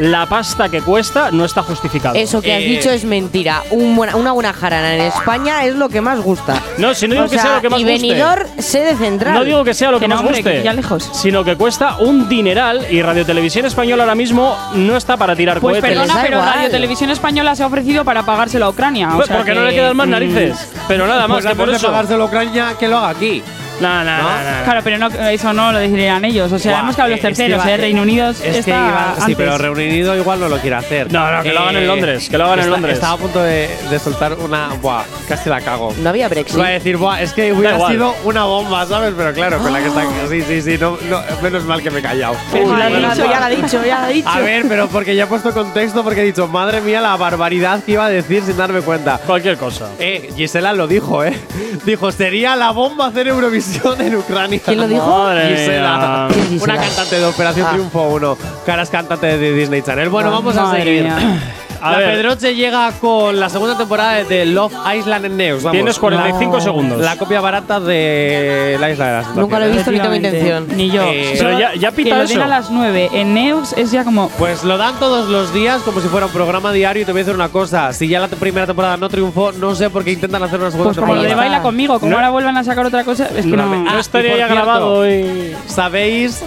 la 0.00 0.26
pasta 0.26 0.68
que 0.68 0.82
cuesta 0.82 1.30
no 1.30 1.44
está 1.44 1.62
justificado. 1.62 2.14
Eso 2.16 2.42
que 2.42 2.54
has 2.54 2.62
Eh. 2.62 2.66
dicho 2.66 2.90
es 2.90 3.04
mentira. 3.04 3.62
Un 3.70 3.96
buena- 3.96 4.16
una 4.16 4.32
buena 4.32 4.52
jarana 4.52 4.94
en 4.94 5.00
España 5.02 5.64
es 5.64 5.74
lo 5.74 5.88
que 5.88 6.00
más 6.00 6.20
gusta. 6.20 6.60
No, 6.78 6.94
si 6.94 7.08
no 7.08 7.14
digo 7.14 7.26
O 7.26 7.28
que 7.30 7.36
sea 7.36 7.42
sea, 7.42 7.54
lo 7.56 7.60
que 7.62 7.68
más 7.70 7.80
y 7.80 7.84
guste. 7.84 7.98
Benidorm, 8.08 8.46
sede 8.58 8.94
central. 8.96 9.34
No 9.34 9.44
digo 9.44 9.64
que 9.64 9.74
sea 9.74 9.90
lo 9.90 9.98
que, 9.98 10.04
Que 10.04 10.08
no, 10.08 10.16
más 10.16 10.24
hombre, 10.24 10.38
guste, 10.42 10.52
que 10.58 10.62
ya 10.62 10.72
lejos. 10.72 11.08
sino 11.14 11.44
que 11.44 11.56
cuesta 11.56 11.96
un 11.98 12.28
dineral 12.28 12.86
y 12.90 13.00
Radio 13.02 13.24
Televisión 13.24 13.64
Española 13.66 14.02
ahora 14.04 14.14
mismo 14.14 14.56
no 14.74 14.96
está 14.96 15.16
para 15.16 15.34
tirar 15.34 15.60
Pues 15.60 15.80
cohetes. 15.80 15.90
perdona, 15.98 16.14
da 16.14 16.22
pero 16.22 16.38
igual. 16.38 16.54
Radio 16.54 16.70
Televisión 16.70 17.10
Española 17.10 17.54
se 17.56 17.62
ha 17.62 17.66
ofrecido 17.66 18.04
para 18.04 18.24
pagárselo 18.24 18.66
a 18.66 18.70
Ucrania. 18.70 19.08
o 19.12 19.16
Pues 19.16 19.28
sea 19.28 19.36
porque 19.38 19.52
que, 19.52 19.58
no 19.58 19.64
le 19.64 19.74
quedan 19.74 19.96
más 19.96 20.06
mm, 20.06 20.10
narices. 20.10 20.68
Pero 20.88 21.06
nada 21.06 21.26
más 21.26 21.38
Pues 21.42 21.46
que 21.52 21.56
por 21.56 21.70
de 21.70 21.76
eso. 21.76 21.86
pagárselo 21.86 22.24
a 22.24 22.26
Ucrania, 22.26 22.74
que 22.78 22.88
lo 22.88 22.98
haga 22.98 23.08
aquí. 23.08 23.42
No, 23.80 24.04
no, 24.04 24.04
no, 24.04 24.22
no. 24.22 24.64
Claro, 24.64 24.80
pero 24.82 24.98
no, 24.98 25.06
eso 25.08 25.52
no 25.52 25.72
lo 25.72 25.78
decidirían 25.78 26.24
ellos. 26.24 26.50
O 26.52 26.58
sea, 26.58 26.72
Buah, 26.72 26.80
hemos 26.82 26.96
que 26.96 27.02
los 27.02 27.10
es 27.10 27.16
que 27.16 27.22
terceros, 27.28 27.62
iba- 27.64 27.72
¿eh? 27.72 27.76
Reino 27.76 28.02
Unido 28.02 28.30
Es 28.30 28.38
que 28.40 28.58
está 28.58 28.70
iba- 28.70 29.14
sí, 29.16 29.20
antes. 29.22 29.36
pero 29.36 29.58
Reino 29.58 29.72
Unido 29.94 30.16
igual 30.16 30.40
no 30.40 30.48
lo 30.48 30.58
quiere 30.58 30.76
hacer. 30.76 31.12
No, 31.12 31.30
no, 31.30 31.42
que 31.42 31.52
lo 31.52 31.60
hagan 31.60 31.76
en 31.76 31.86
Londres, 31.86 32.28
que 32.28 32.38
lo 32.38 32.44
hagan 32.46 32.60
en 32.60 32.70
Londres. 32.70 32.94
Estaba 32.94 33.12
a 33.14 33.16
punto 33.18 33.42
de, 33.42 33.68
de 33.90 33.98
soltar 33.98 34.34
una. 34.34 34.68
Buah, 34.80 35.02
casi 35.28 35.48
la 35.48 35.60
cago. 35.60 35.94
No 36.02 36.08
había 36.10 36.28
Brexit. 36.28 36.56
Iba 36.56 36.66
a 36.66 36.70
decir, 36.70 36.96
buah, 36.96 37.20
es 37.22 37.32
que 37.32 37.52
hubiera 37.52 37.74
igual. 37.76 37.92
sido 37.92 38.14
una 38.24 38.44
bomba, 38.44 38.86
¿sabes? 38.86 39.12
Pero 39.16 39.32
claro, 39.34 39.58
con 39.58 39.72
la 39.72 39.80
que 39.80 39.86
está. 39.88 40.02
Sí, 40.30 40.42
sí, 40.42 40.62
sí, 40.62 40.78
no, 40.80 40.96
no, 41.10 41.20
menos 41.42 41.64
mal 41.64 41.82
que 41.82 41.90
me 41.90 41.98
he 42.00 42.02
callado. 42.02 42.36
Pero 42.52 42.64
si 42.64 42.70
lo 42.70 42.82
ha 42.82 42.88
menos 42.88 43.14
dicho, 43.14 43.24
mal. 43.26 43.32
ya 43.34 43.38
lo 43.40 43.44
ha 43.44 43.48
dicho, 43.48 43.84
ya 43.84 43.98
lo 44.00 44.04
ha 44.06 44.08
dicho. 44.08 44.28
A 44.28 44.40
ver, 44.40 44.64
pero 44.68 44.88
porque 44.88 45.14
ya 45.14 45.24
he 45.24 45.26
puesto 45.26 45.52
contexto, 45.52 46.02
porque 46.02 46.22
he 46.22 46.24
dicho, 46.24 46.48
madre 46.48 46.80
mía, 46.80 47.00
la 47.00 47.16
barbaridad 47.16 47.82
que 47.84 47.92
iba 47.92 48.06
a 48.06 48.08
decir 48.10 48.42
sin 48.44 48.56
darme 48.56 48.80
cuenta. 48.80 49.18
Cualquier 49.26 49.56
cosa. 49.56 49.88
Eh, 49.98 50.30
Gisela 50.36 50.72
lo 50.72 50.86
dijo, 50.86 51.22
¿eh? 51.24 51.36
Dijo, 51.84 52.10
sería 52.10 52.56
la 52.56 52.70
bomba 52.70 53.06
hacer 53.08 53.28
Eurovisión 53.28 53.65
en 53.98 54.16
Ucrania. 54.16 54.60
¿Quién 54.64 54.78
lo 54.80 54.88
dijo? 54.88 55.06
Madre 55.06 55.56
Gisela. 55.56 56.28
mía. 56.30 56.58
Una 56.62 56.76
cantante 56.76 57.18
de 57.18 57.24
Operación 57.24 57.66
Ah. 57.68 57.72
Triunfo 57.72 58.02
1. 58.08 58.38
Caras 58.64 58.90
cantante 58.90 59.38
de 59.38 59.52
Disney 59.52 59.82
Channel. 59.82 60.08
Bueno, 60.08 60.30
vamos 60.30 60.56
a 60.56 60.62
Madre 60.64 60.84
seguir. 60.84 61.02
mía. 61.04 61.40
A 61.80 61.92
la 61.92 61.98
ver. 61.98 62.10
Pedroche 62.16 62.54
llega 62.54 62.90
con 63.00 63.38
la 63.38 63.48
segunda 63.48 63.76
temporada 63.76 64.24
de 64.24 64.46
Love 64.46 64.72
Island 64.98 65.24
en 65.26 65.36
News. 65.36 65.62
Vamos. 65.62 65.72
Tienes 65.76 65.98
45 65.98 66.56
La- 66.56 66.60
segundos. 66.62 66.98
La 67.00 67.16
copia 67.16 67.40
barata 67.40 67.80
de 67.80 68.76
la 68.80 68.90
isla 68.90 69.06
de 69.06 69.12
las 69.12 69.34
Nunca 69.36 69.58
lo 69.58 69.66
he 69.66 69.70
visto 69.70 69.90
ni 69.90 70.00
tengo 70.00 70.14
intención. 70.14 70.66
Ni 70.76 70.90
yo. 70.90 71.02
Eh, 71.04 71.34
Pero 71.38 71.58
ya- 71.58 71.74
ya 71.74 71.90
que 71.90 71.96
pita 71.96 72.16
lo 72.16 72.22
eso. 72.22 72.34
den 72.34 72.42
a 72.42 72.46
las 72.48 72.70
9 72.70 73.10
en 73.12 73.34
Neus 73.34 73.72
es 73.74 73.90
ya 73.90 74.04
como. 74.04 74.28
Pues 74.30 74.64
lo 74.64 74.76
dan 74.78 74.94
todos 74.98 75.28
los 75.28 75.52
días 75.52 75.82
como 75.82 76.00
si 76.00 76.08
fuera 76.08 76.26
un 76.26 76.32
programa 76.32 76.72
diario 76.72 77.02
y 77.02 77.04
te 77.04 77.12
voy 77.12 77.20
a 77.20 77.24
decir 77.24 77.34
una 77.34 77.48
cosa. 77.48 77.92
Si 77.92 78.08
ya 78.08 78.20
la 78.20 78.28
primera 78.28 78.66
temporada 78.66 78.96
no 78.96 79.08
triunfó, 79.08 79.52
no 79.52 79.74
sé 79.74 79.90
por 79.90 80.04
qué 80.04 80.12
intentan 80.12 80.42
hacer 80.42 80.60
una 80.60 80.70
segunda 80.70 80.90
Pues 80.92 80.98
como 80.98 81.14
lo 81.14 81.22
de 81.22 81.28
temporada. 81.28 81.50
baila 81.52 81.62
conmigo, 81.62 81.98
como 82.00 82.10
No. 82.10 82.16
ahora 82.16 82.30
vuelvan 82.30 82.56
a 82.56 82.64
sacar 82.64 82.86
otra 82.86 83.04
cosa, 83.04 83.26
es 83.36 83.44
que 83.44 83.56
no. 83.56 83.62
Ah, 83.64 83.66
No 83.66 83.96
y 83.96 84.00
estaría 84.00 84.30
ya 84.30 84.36
cierto, 84.46 84.54
grabado 84.54 85.08
y. 85.10 85.54
¿Sabéis 85.66 86.42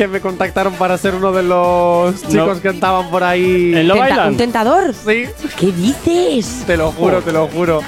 que 0.00 0.08
me 0.08 0.20
contactaron 0.22 0.72
para 0.76 0.96
ser 0.96 1.14
uno 1.14 1.30
de 1.30 1.42
los 1.42 2.22
chicos 2.26 2.58
que 2.60 2.68
estaban 2.70 3.10
por 3.10 3.22
ahí? 3.22 3.74
¿En 3.74 3.84
Island? 3.84 4.28
¿Un 4.30 4.36
tentador? 4.38 4.94
Sí, 4.94 5.24
¿Qué 5.58 5.66
dices? 5.72 6.64
te 6.66 6.78
lo 6.78 6.90
juro, 6.90 7.20
te 7.20 7.30
lo 7.32 7.46
juro. 7.48 7.82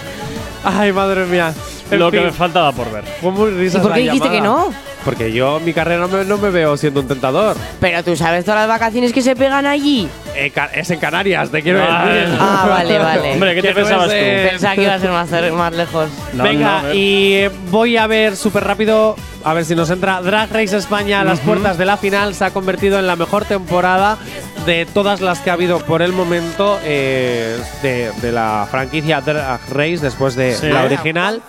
Ay, 0.63 0.93
madre 0.93 1.25
mía. 1.25 1.55
En 1.91 1.99
Lo 1.99 2.11
que 2.11 2.19
fin, 2.19 2.27
me 2.27 2.33
faltaba 2.33 2.71
por 2.73 2.93
ver. 2.93 3.03
fue 3.23 3.31
muy 3.31 3.51
risa 3.53 3.79
¿Y 3.79 3.81
por 3.81 3.91
la 3.93 3.97
qué 3.97 4.03
dijiste 4.03 4.29
que 4.29 4.37
llamada. 4.43 4.65
no? 4.69 4.75
Porque 5.07 5.33
yo 5.33 5.59
mi 5.61 5.73
carrera 5.73 6.03
no 6.03 6.09
me, 6.09 6.23
no 6.27 6.37
me 6.37 6.51
veo 6.51 6.77
siendo 6.77 7.01
un 7.01 7.09
tentador. 7.09 7.57
Pero 7.81 8.05
tú 8.05 8.15
sabes 8.15 8.45
todas 8.45 8.61
las 8.61 8.69
vacaciones 8.69 9.11
que 9.15 9.23
se 9.23 9.35
pegan 9.35 9.65
allí. 9.65 10.07
Eh, 10.37 10.53
es 10.75 10.91
en 10.91 11.01
Canarias, 11.01 11.51
te 11.51 11.63
quiero 11.63 11.83
Ah, 11.83 12.05
decir. 12.07 12.37
Ah, 12.39 12.67
vale, 12.69 12.99
vale. 12.99 13.33
Hombre, 13.33 13.55
¿qué 13.55 13.63
te 13.63 13.69
Que 13.69 13.75
no 13.75 13.81
pensabas 13.81 14.09
tú? 14.11 14.15
Pensaba 14.51 14.75
que 14.75 14.83
iba 14.83 14.95
a 14.95 14.99
ser 15.01 15.11
más, 15.11 15.31
más 15.53 15.73
lejos. 15.75 16.09
No, 16.35 16.45
Venga, 16.45 16.83
no, 16.83 16.93
y 16.95 17.33
eh, 17.37 17.51
voy 17.71 17.97
a 17.97 18.07
ver 18.07 18.37
súper 18.37 18.65
rápido 18.65 19.17
a 19.45 19.55
ver 19.55 19.65
si 19.65 19.75
nos 19.75 19.91
entra. 19.91 20.21
Drag 20.23 20.51
Race 20.53 20.77
España 20.77 21.21
a 21.21 21.25
las 21.25 21.41
puertas 21.41 21.79
de 21.79 21.85
la 21.85 21.97
final 21.97 22.35
se 22.35 22.45
ha 22.45 22.51
convertido 22.51 22.99
en 22.99 23.07
la 23.07 23.17
mejor 23.17 23.45
temporada 23.45 24.19
de 24.67 24.87
todas 24.87 25.21
las 25.21 25.41
que 25.41 25.51
ha 25.51 25.55
habido 25.55 25.79
por 25.81 26.03
el 26.03 26.13
momento 26.13 26.79
eh, 26.85 27.59
de, 27.83 28.13
de 28.23 28.33
la 28.33 28.67
franquicia 28.71 29.21
Drag 29.21 29.61
Race 29.71 29.99
después 29.99 30.35
de 30.37 30.55
Sí. 30.55 30.67
la 30.69 30.85
original. 30.85 31.43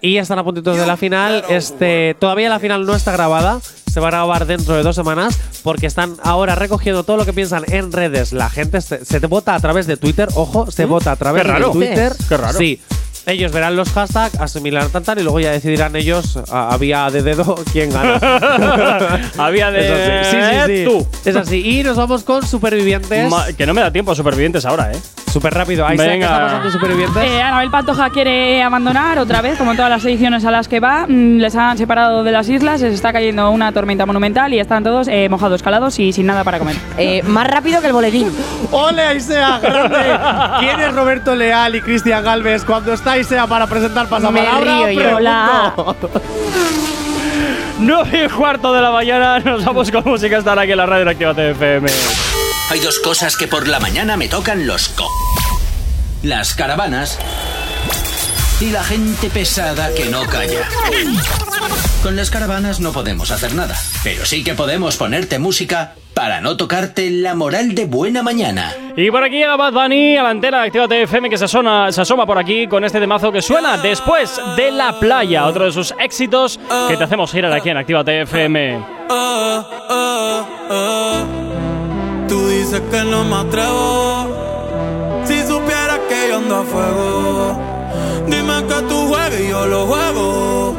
Y 0.00 0.18
están 0.18 0.38
a 0.38 0.44
puntitos 0.44 0.76
de 0.78 0.86
la 0.86 0.96
final. 0.96 1.44
Este, 1.48 2.14
todavía 2.20 2.48
la 2.48 2.60
final 2.60 2.86
no 2.86 2.94
está 2.94 3.12
grabada. 3.12 3.60
Se 3.60 3.98
va 4.00 4.08
a 4.08 4.10
grabar 4.10 4.46
dentro 4.46 4.76
de 4.76 4.82
dos 4.84 4.94
semanas 4.94 5.36
porque 5.64 5.86
están 5.86 6.14
ahora 6.22 6.54
recogiendo 6.54 7.02
todo 7.02 7.16
lo 7.16 7.24
que 7.24 7.32
piensan 7.32 7.64
en 7.66 7.90
redes. 7.90 8.32
La 8.32 8.48
gente 8.48 8.80
se, 8.80 9.04
se 9.04 9.18
te 9.18 9.26
vota 9.26 9.54
a 9.56 9.60
través 9.60 9.86
de 9.88 9.96
Twitter. 9.96 10.28
Ojo, 10.34 10.70
se 10.70 10.84
vota 10.84 11.10
a 11.12 11.16
través 11.16 11.42
Qué 11.42 11.48
raro. 11.48 11.66
de 11.68 11.72
Twitter. 11.72 12.12
Qué 12.28 12.36
raro. 12.36 12.56
Sí. 12.58 12.80
Ellos 13.28 13.52
verán 13.52 13.76
los 13.76 13.90
hashtags, 13.90 14.40
asimilarán 14.40 14.90
tantan 14.90 15.18
y 15.18 15.22
luego 15.22 15.38
ya 15.38 15.52
decidirán 15.52 15.94
ellos 15.96 16.38
a, 16.50 16.72
a 16.72 16.78
vía 16.78 17.10
de 17.10 17.22
dedo 17.22 17.56
quién 17.72 17.90
gana. 17.90 18.16
A 19.38 19.50
vía 19.50 19.70
de- 19.70 20.22
así. 20.22 20.30
Sí, 20.30 20.42
sí, 20.42 20.78
sí. 20.78 20.84
tú. 20.84 21.06
Es 21.28 21.36
así. 21.36 21.78
Y 21.78 21.82
nos 21.82 21.96
vamos 21.96 22.22
con 22.24 22.46
supervivientes. 22.46 23.30
Ma- 23.30 23.52
que 23.52 23.66
no 23.66 23.74
me 23.74 23.82
da 23.82 23.92
tiempo 23.92 24.12
a 24.12 24.14
supervivientes 24.14 24.64
ahora, 24.64 24.90
¿eh? 24.92 24.96
Súper 25.38 25.54
rápido. 25.54 25.86
Ahí 25.86 25.96
¿qué 25.96 26.04
Venga. 26.04 26.26
está 26.26 26.40
pasando 26.40 26.70
supervivientes? 26.72 27.22
Eh, 27.22 27.40
Anabel 27.40 27.70
Pantoja 27.70 28.10
quiere 28.10 28.60
abandonar 28.60 29.20
otra 29.20 29.40
vez, 29.40 29.56
como 29.56 29.70
en 29.70 29.76
todas 29.76 29.88
las 29.88 30.04
ediciones 30.04 30.44
a 30.44 30.50
las 30.50 30.66
que 30.66 30.80
va. 30.80 31.06
Mm, 31.06 31.38
les 31.38 31.54
han 31.54 31.78
separado 31.78 32.24
de 32.24 32.32
las 32.32 32.48
islas, 32.48 32.80
les 32.80 32.92
está 32.92 33.12
cayendo 33.12 33.48
una 33.52 33.70
tormenta 33.70 34.04
monumental 34.04 34.52
y 34.52 34.58
están 34.58 34.82
todos 34.82 35.06
eh, 35.06 35.28
mojados, 35.28 35.62
calados 35.62 35.96
y 36.00 36.12
sin 36.12 36.26
nada 36.26 36.42
para 36.42 36.58
comer. 36.58 36.74
Eh, 36.96 37.22
más 37.22 37.46
rápido 37.46 37.80
que 37.80 37.86
el 37.86 37.92
boletín. 37.92 38.32
¡Ole, 38.72 39.00
Aisea! 39.00 39.60
¡Grande! 39.60 40.18
¿Quién 40.58 40.80
es 40.80 40.92
Roberto 40.92 41.36
Leal 41.36 41.76
y 41.76 41.82
Cristian 41.82 42.24
Galvez 42.24 42.64
cuando 42.64 42.92
está 42.92 43.12
Aisea 43.12 43.46
para 43.46 43.68
presentar 43.68 44.08
pasapalabra? 44.08 44.58
Me 44.58 44.86
río 44.86 44.90
yo. 44.90 44.98
Pregunto. 44.98 45.16
Hola. 45.18 45.74
9 47.80 48.24
y 48.24 48.28
cuarto 48.28 48.72
de 48.72 48.82
la 48.82 48.90
mañana, 48.90 49.38
nos 49.38 49.64
vamos 49.64 49.88
con 49.92 50.02
música 50.04 50.38
estar 50.38 50.58
aquí 50.58 50.72
en 50.72 50.78
la 50.78 50.86
radio 50.86 51.04
de 51.04 51.10
Activa 51.12 51.30
FM. 51.30 51.88
Hay 52.70 52.80
dos 52.80 52.98
cosas 52.98 53.36
que 53.36 53.48
por 53.48 53.66
la 53.66 53.80
mañana 53.80 54.18
me 54.18 54.28
tocan 54.28 54.66
los 54.66 54.90
co. 54.90 55.08
Las 56.22 56.54
caravanas 56.54 57.18
y 58.60 58.70
la 58.70 58.84
gente 58.84 59.30
pesada 59.30 59.94
que 59.94 60.04
no 60.06 60.26
calla. 60.26 60.68
Con 62.02 62.14
las 62.14 62.30
caravanas 62.30 62.78
no 62.80 62.92
podemos 62.92 63.30
hacer 63.30 63.54
nada, 63.54 63.74
pero 64.04 64.26
sí 64.26 64.44
que 64.44 64.54
podemos 64.54 64.96
ponerte 64.96 65.38
música 65.38 65.94
para 66.12 66.42
no 66.42 66.58
tocarte 66.58 67.10
la 67.10 67.34
moral 67.34 67.74
de 67.74 67.86
buena 67.86 68.22
mañana. 68.22 68.74
Y 68.96 69.10
por 69.10 69.24
aquí 69.24 69.36
llega 69.36 69.56
Bad 69.56 69.72
Bunny 69.72 70.18
a 70.18 70.24
la 70.24 70.30
antena 70.30 70.60
de 70.60 70.66
Activa 70.66 70.84
FM 70.90 71.30
que 71.30 71.38
se, 71.38 71.46
asoma, 71.46 71.90
se 71.90 72.02
asoma 72.02 72.26
por 72.26 72.36
aquí 72.36 72.66
con 72.66 72.84
este 72.84 73.00
temazo 73.00 73.32
que 73.32 73.40
suena 73.40 73.78
después 73.78 74.38
de 74.56 74.72
la 74.72 75.00
playa. 75.00 75.46
Otro 75.46 75.64
de 75.64 75.72
sus 75.72 75.94
éxitos 75.98 76.60
que 76.88 76.98
te 76.98 77.04
hacemos 77.04 77.32
girar 77.32 77.52
aquí 77.52 77.70
en 77.70 77.78
Activa 77.78 78.02
FM. 78.02 78.84
Tú 82.28 82.46
dices 82.48 82.82
que 82.90 83.04
no 83.04 83.24
me 83.24 83.36
atrevo. 83.36 84.26
Si 85.24 85.40
supieras 85.46 86.00
que 86.08 86.28
yo 86.28 86.36
ando 86.36 86.56
a 86.56 86.64
fuego, 86.64 87.58
dime 88.26 88.64
que 88.68 88.82
tú 88.88 89.08
juegas 89.08 89.40
y 89.40 89.48
yo 89.48 89.66
lo 89.66 89.86
juego. 89.86 90.74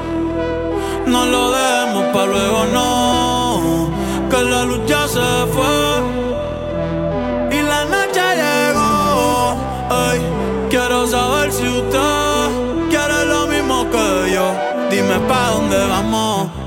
No 1.08 1.26
lo 1.26 1.52
dejemos 1.52 2.04
para 2.14 2.26
luego, 2.28 2.66
no. 2.74 3.90
Que 4.30 4.44
la 4.44 4.64
luz 4.66 4.82
ya 4.86 5.08
se 5.08 5.20
fue 5.54 5.79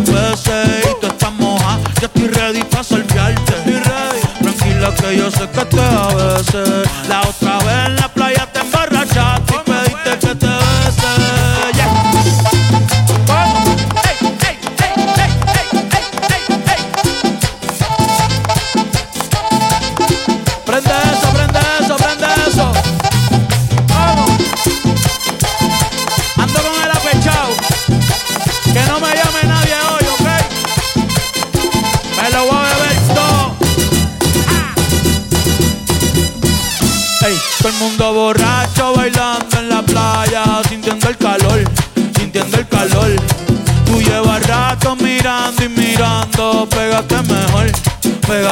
los 0.00 0.40
peces. 0.40 0.86
Y 0.90 1.00
tú 1.00 1.06
estás 1.06 1.32
moja, 1.34 1.78
estoy 2.00 2.28
ready 2.28 2.62
pa' 2.64 2.82
salviarte. 2.82 3.52
Tranquila 4.40 4.94
que 4.94 5.16
yo 5.16 5.30
sé 5.30 5.48
que 5.48 5.64
te 5.64 5.80
a 5.80 6.06
veces. 6.14 6.79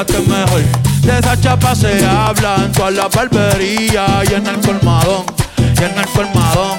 Pégate 0.04 0.18
mejor. 0.28 0.62
De 1.02 1.18
esa 1.18 1.40
chapa 1.40 1.74
se 1.74 2.04
habla 2.06 2.56
en 2.56 2.72
toda 2.72 2.90
la 2.90 3.08
barbería 3.08 4.22
y 4.28 4.34
en 4.34 4.46
el 4.46 4.60
colmadón, 4.60 5.24
y 5.58 5.82
en 5.82 5.98
el 5.98 6.06
colmadón. 6.08 6.78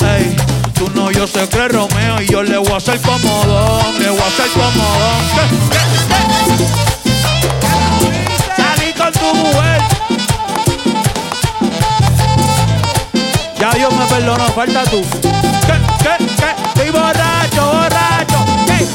Ey, 0.00 0.36
tú 0.74 0.90
no, 0.94 1.10
yo 1.10 1.26
sé 1.26 1.48
que 1.48 1.66
es 1.66 1.72
Romeo 1.72 2.22
y 2.22 2.26
yo 2.26 2.42
le 2.42 2.58
voy 2.58 2.72
a 2.72 2.76
hacer 2.76 3.00
comodón, 3.00 3.98
le 3.98 4.10
voy 4.10 4.20
a 4.20 4.26
hacer 4.26 4.48
comodón. 4.50 5.22
¿Qué? 5.34 5.42
¿Qué? 5.72 5.80
¿Qué? 8.00 8.62
Salí 8.62 8.92
con 8.92 9.12
tu 9.12 9.34
mujer. 9.34 9.82
Ya 13.58 13.70
Dios 13.72 13.92
me 13.94 14.04
perdonó, 14.06 14.44
falta 14.48 14.84
tú. 14.84 15.02
¿Qué? 15.20 15.74
¿Qué? 16.02 16.24
¿Qué? 16.36 16.50
Estoy 16.68 16.90
borracho, 16.90 17.66
borracho. 17.66 18.44
Ey, 18.68 18.88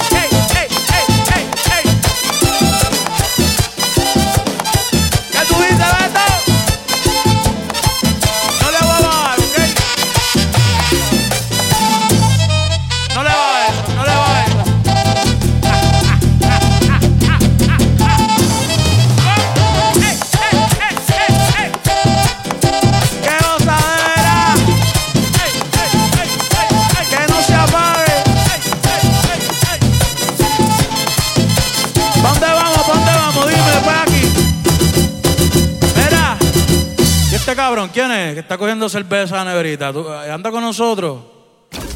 ¿quién 37.98 38.11
es? 38.11 38.34
Que 38.36 38.40
está 38.41 38.60
cogiendo 38.60 38.88
cerveza 38.90 39.41
a 39.41 39.44
neverita. 39.44 39.90
Eh, 39.90 40.32
¿Anda 40.32 40.52
con 40.52 40.61
nosotros? 40.61 41.19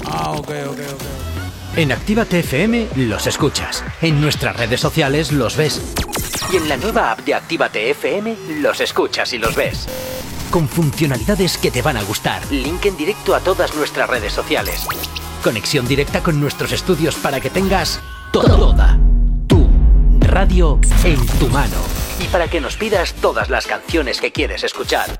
Ah, 0.06 0.32
ok, 0.32 0.49
ok, 0.69 0.80
ok. 0.94 1.78
En 1.78 1.91
Activa 1.91 2.26
TFM 2.26 2.88
los 2.95 3.28
escuchas. 3.28 3.84
En 4.02 4.19
nuestras 4.19 4.56
redes 4.56 4.82
sociales 4.82 5.32
los 5.32 5.56
ves. 5.56 5.80
Y 6.52 6.57
en 6.57 6.68
la 6.68 6.78
nueva 6.78 7.11
app 7.11 7.19
de 7.19 7.36
Activa 7.36 7.69
TFM 7.69 8.36
los 8.61 8.82
escuchas 8.82 9.32
y 9.34 9.38
los 9.38 9.56
ves. 9.56 9.88
Con 10.49 10.68
funcionalidades 10.68 11.60
que 11.60 11.69
te 11.69 11.84
van 11.84 11.98
a 11.98 12.03
gustar. 12.03 12.41
Link 12.52 12.84
en 12.86 12.98
directo 12.98 13.36
a 13.36 13.40
todas 13.40 13.76
nuestras 13.76 14.10
redes 14.10 14.34
sociales. 14.34 14.88
Conexión 15.44 15.88
directa 15.88 16.23
con 16.23 16.40
nuestros 16.41 16.72
estudios 16.72 17.14
para 17.15 17.40
que 17.40 17.52
tengas 17.52 18.02
to 18.34 18.41
toda 18.41 18.98
tu 19.48 19.69
radio 20.19 20.80
en 21.03 21.23
tu 21.38 21.48
mano. 21.49 21.78
Y 22.19 22.26
para 22.26 22.48
que 22.48 22.60
nos 22.60 22.76
pidas 22.76 23.14
todas 23.14 23.52
las 23.52 23.68
canciones 23.68 24.19
que 24.19 24.32
quieres 24.32 24.64
escuchar. 24.64 25.19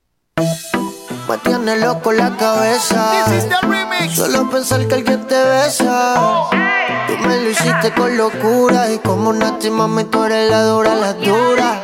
Me 1.27 1.37
tiene 1.37 1.77
loco 1.77 2.11
la 2.11 2.35
cabeza. 2.35 3.25
Solo 4.13 4.49
pensar 4.49 4.85
que 4.87 4.95
alguien 4.95 5.25
te 5.27 5.41
besa. 5.41 6.15
Tú 7.07 7.17
me 7.25 7.37
lo 7.37 7.49
hiciste 7.49 7.93
con 7.95 8.17
locura. 8.17 8.91
Y 8.91 8.97
como 8.99 9.31
Nati, 9.31 9.69
mami, 9.69 10.03
tú 10.05 10.23
eres 10.25 10.49
la 10.49 10.63
dura, 10.63 10.95
la 10.95 11.13
dura. 11.13 11.83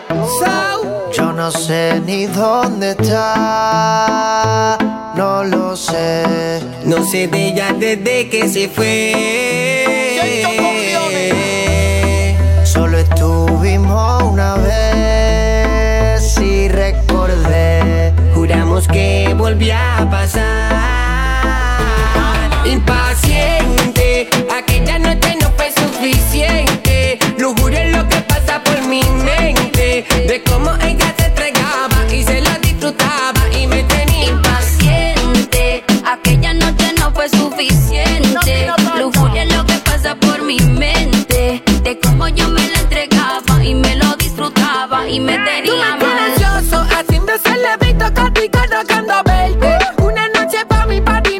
Yo 1.13 1.31
no 1.33 1.51
sé 1.51 2.01
ni 2.05 2.25
dónde 2.25 2.91
está. 2.91 4.77
No 5.15 5.43
lo 5.43 5.75
sé. 5.75 6.61
No 6.83 7.03
sé 7.05 7.27
de 7.27 7.47
ella 7.47 7.73
desde 7.73 8.29
que 8.29 8.49
se 8.49 8.67
fue. 8.67 10.13
Solo 12.63 12.97
estuvimos 12.97 14.23
una 14.23 14.55
vez. 14.55 14.86
que 18.85 19.33
volví 19.35 19.71
a 19.71 20.07
pasar. 20.11 20.75
Impaciente, 22.63 24.29
aquella 24.55 24.99
noche 24.99 25.35
no 25.41 25.49
fue 25.57 25.71
suficiente. 25.71 27.17
Lujuria 27.39 27.85
es 27.85 27.97
lo 27.97 28.07
que 28.07 28.17
pasa 28.17 28.61
por 28.63 28.79
mi 28.83 29.01
mente. 29.03 30.05
De 30.27 30.43
cómo 30.43 30.75
ella 30.83 31.11
se 31.17 31.25
entregaba 31.25 32.13
y 32.13 32.23
se 32.23 32.41
la 32.41 32.59
disfrutaba 32.59 33.41
y 33.59 33.65
me 33.65 33.81
tenía 33.83 34.25
impaciente. 34.29 35.83
Aquella 36.05 36.53
noche 36.53 36.93
no 36.99 37.11
fue 37.13 37.29
suficiente. 37.29 38.67
Lujuria 38.99 39.43
es 39.43 39.55
lo 39.55 39.65
que 39.65 39.79
pasa 39.79 40.13
por 40.15 40.43
mi 40.43 40.59
mente. 40.59 41.63
De 41.81 41.99
cómo 41.99 42.27
yo 42.27 42.47
me 42.49 42.69
la 42.69 42.79
entregaba 42.81 43.63
y 43.63 43.73
me 43.73 43.95
lo 43.95 44.15
disfrutaba 44.17 45.07
y 45.09 45.19
me 45.19 45.39
tenía 45.39 45.97
se 47.37 47.55
le 47.57 47.77
visto 47.77 48.13
Katy 48.13 48.49
cada 48.49 48.83
que 48.83 48.93
anda 48.93 49.21
verde. 49.23 49.77
Una 50.01 50.27
noche 50.29 50.65
pa' 50.67 50.85
mi 50.85 51.01
party 51.01 51.39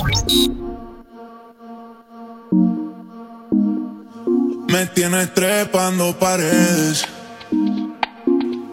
Trepando 5.81 6.17
paredes. 6.19 7.05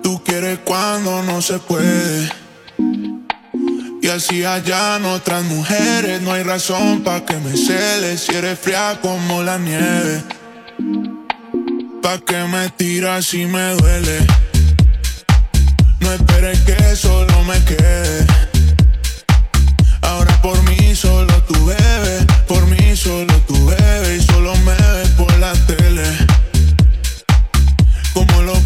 Tú 0.02 0.22
quieres 0.24 0.59
cuando 0.64 1.22
no 1.22 1.40
se 1.40 1.59
puede. 1.59 2.30
Y 4.02 4.09
así 4.09 4.44
hallan 4.44 5.05
otras 5.06 5.43
mujeres. 5.44 6.20
No 6.20 6.32
hay 6.32 6.43
razón 6.43 7.02
para 7.02 7.24
que 7.24 7.36
me 7.36 7.56
celes. 7.56 8.20
Si 8.20 8.35
eres 8.35 8.59
fría 8.59 8.98
como 9.01 9.43
la 9.43 9.59
nieve. 9.59 10.22
Pa' 12.02 12.18
que 12.18 12.44
me 12.44 12.68
tiras 12.70 13.24
si 13.26 13.47
me 13.47 13.74
duele. 13.76 14.26
No 16.01 16.12
esperes 16.12 16.60
que 16.60 16.97
solo 16.97 17.43
me 17.44 17.59
quede. 17.64 18.26
Ahora 20.02 20.43
por 20.43 20.62
mí 20.64 20.94
solo 20.94 21.32
tú 21.44 21.66
bebes. 21.66 21.88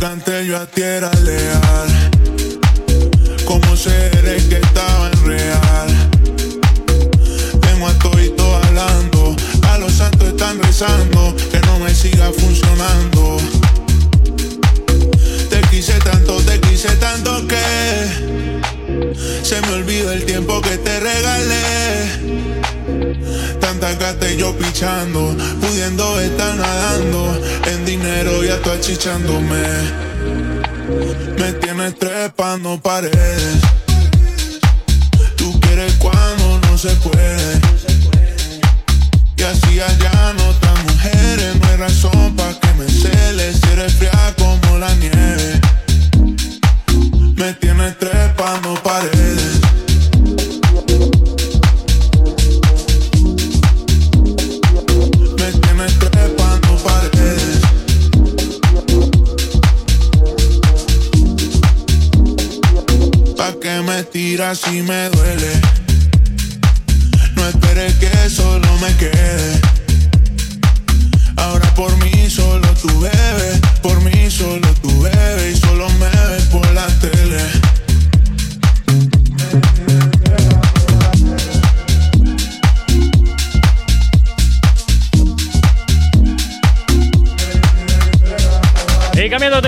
Canté 0.03 0.45
yo 0.45 0.57
a 0.57 0.67
ti 0.67 0.83
era 0.83 1.13
leal. 1.23 2.11
Como 3.45 3.77
seres 3.77 4.43
que 4.47 4.57
estaban 4.57 5.13
real. 5.25 6.11
Tengo 7.61 7.87
a 7.87 7.95
todito 8.01 8.57
hablando. 8.57 9.37
A 9.69 9.79
los 9.79 9.93
santos 9.93 10.27
están 10.27 10.61
rezando. 10.61 11.37
Que 11.53 11.61
no 11.61 11.79
me 11.79 11.95
siga 11.95 12.33
funcionando. 12.37 13.37
Te 15.49 15.61
quise 15.71 15.97
tanto, 16.01 16.39
te 16.39 16.59
quise 16.59 16.89
tanto 16.97 17.47
que 17.47 17.63
se 19.45 19.61
me 19.61 19.73
olvidó 19.75 20.11
el 20.11 20.25
tiempo 20.25 20.61
que 20.63 20.79
te 20.79 20.99
regalé. 20.99 22.62
Tanta 23.61 23.93
gata 23.95 24.31
y 24.31 24.37
yo 24.37 24.57
pichando, 24.57 25.37
pudiendo 25.61 26.21
estar 26.21 26.55
nadando 26.57 27.41
en 27.67 27.85
dinero 27.85 28.45
y 28.45 28.49
tú 28.63 28.71
achichándome. 28.71 29.63
Me 31.39 31.53
tienes 31.55 31.99
trepando 31.99 32.81
paredes. 32.81 33.59
Tú 35.37 35.59
quieres 35.61 35.93
cuando 35.95 36.61
no 36.61 36.79
se 36.79 36.91
puede. 36.97 37.61
Y 39.37 39.43
así 39.43 39.81
allá 39.81 40.35
no 40.37 40.53
mujeres. 40.85 41.57
No 41.61 41.69
hay 41.69 41.77
razón 41.77 42.37
para 42.37 42.59
que 42.61 42.69
me 42.75 42.89
celes. 42.89 43.57
Si 43.61 43.73
eres 43.73 43.93
fría 43.95 44.35
como 44.39 44.79
la 44.79 44.95
nieve. 44.95 45.32
Tiras 64.33 64.61
si 64.61 64.81
me 64.81 65.11
duele. 65.11 65.53
No 67.37 67.47
esperes 67.47 67.93
que 67.97 68.31
solo 68.31 68.67
me 68.79 68.97
quede. 68.97 69.61
Ahora 71.37 71.75
por 71.75 71.95
mí 71.99 72.31
solo 72.31 72.67
tú 72.81 72.89
bebes, 72.99 73.61
por 73.83 74.01
mí 74.01 74.31
solo 74.31 74.67
tú 74.81 75.03
bebes 75.03 75.59
y 75.59 75.61
solo 75.61 75.87
me 76.01 76.09
ves 76.31 76.45
por 76.45 76.67
la 76.73 76.87
tele. 77.01 77.72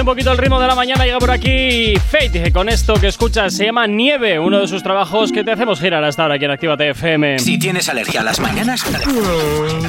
Un 0.05 0.11
poquito 0.11 0.33
el 0.33 0.37
ritmo 0.37 0.61
de 0.61 0.67
la 0.67 0.75
mañana, 0.75 1.07
llega 1.07 1.19
por 1.19 1.31
aquí 1.31 1.95
Fate 1.97 2.53
con 2.53 2.69
esto 2.69 2.93
que 3.01 3.07
escuchas, 3.07 3.55
se 3.55 3.65
llama 3.65 3.87
Nieve, 3.87 4.39
uno 4.39 4.61
de 4.61 4.69
sus 4.69 4.83
trabajos 4.83 5.33
que 5.33 5.45
te 5.45 5.51
hacemos 5.51 5.81
girar 5.81 6.05
hasta 6.05 6.25
ahora 6.25 6.35
aquí 6.35 6.45
en 6.45 6.51
Actívate 6.51 6.91
FM. 6.91 7.39
Si 7.39 7.59
tienes 7.59 7.89
alergia 7.89 8.21
a 8.21 8.25
las 8.25 8.39
mañanas, 8.39 8.85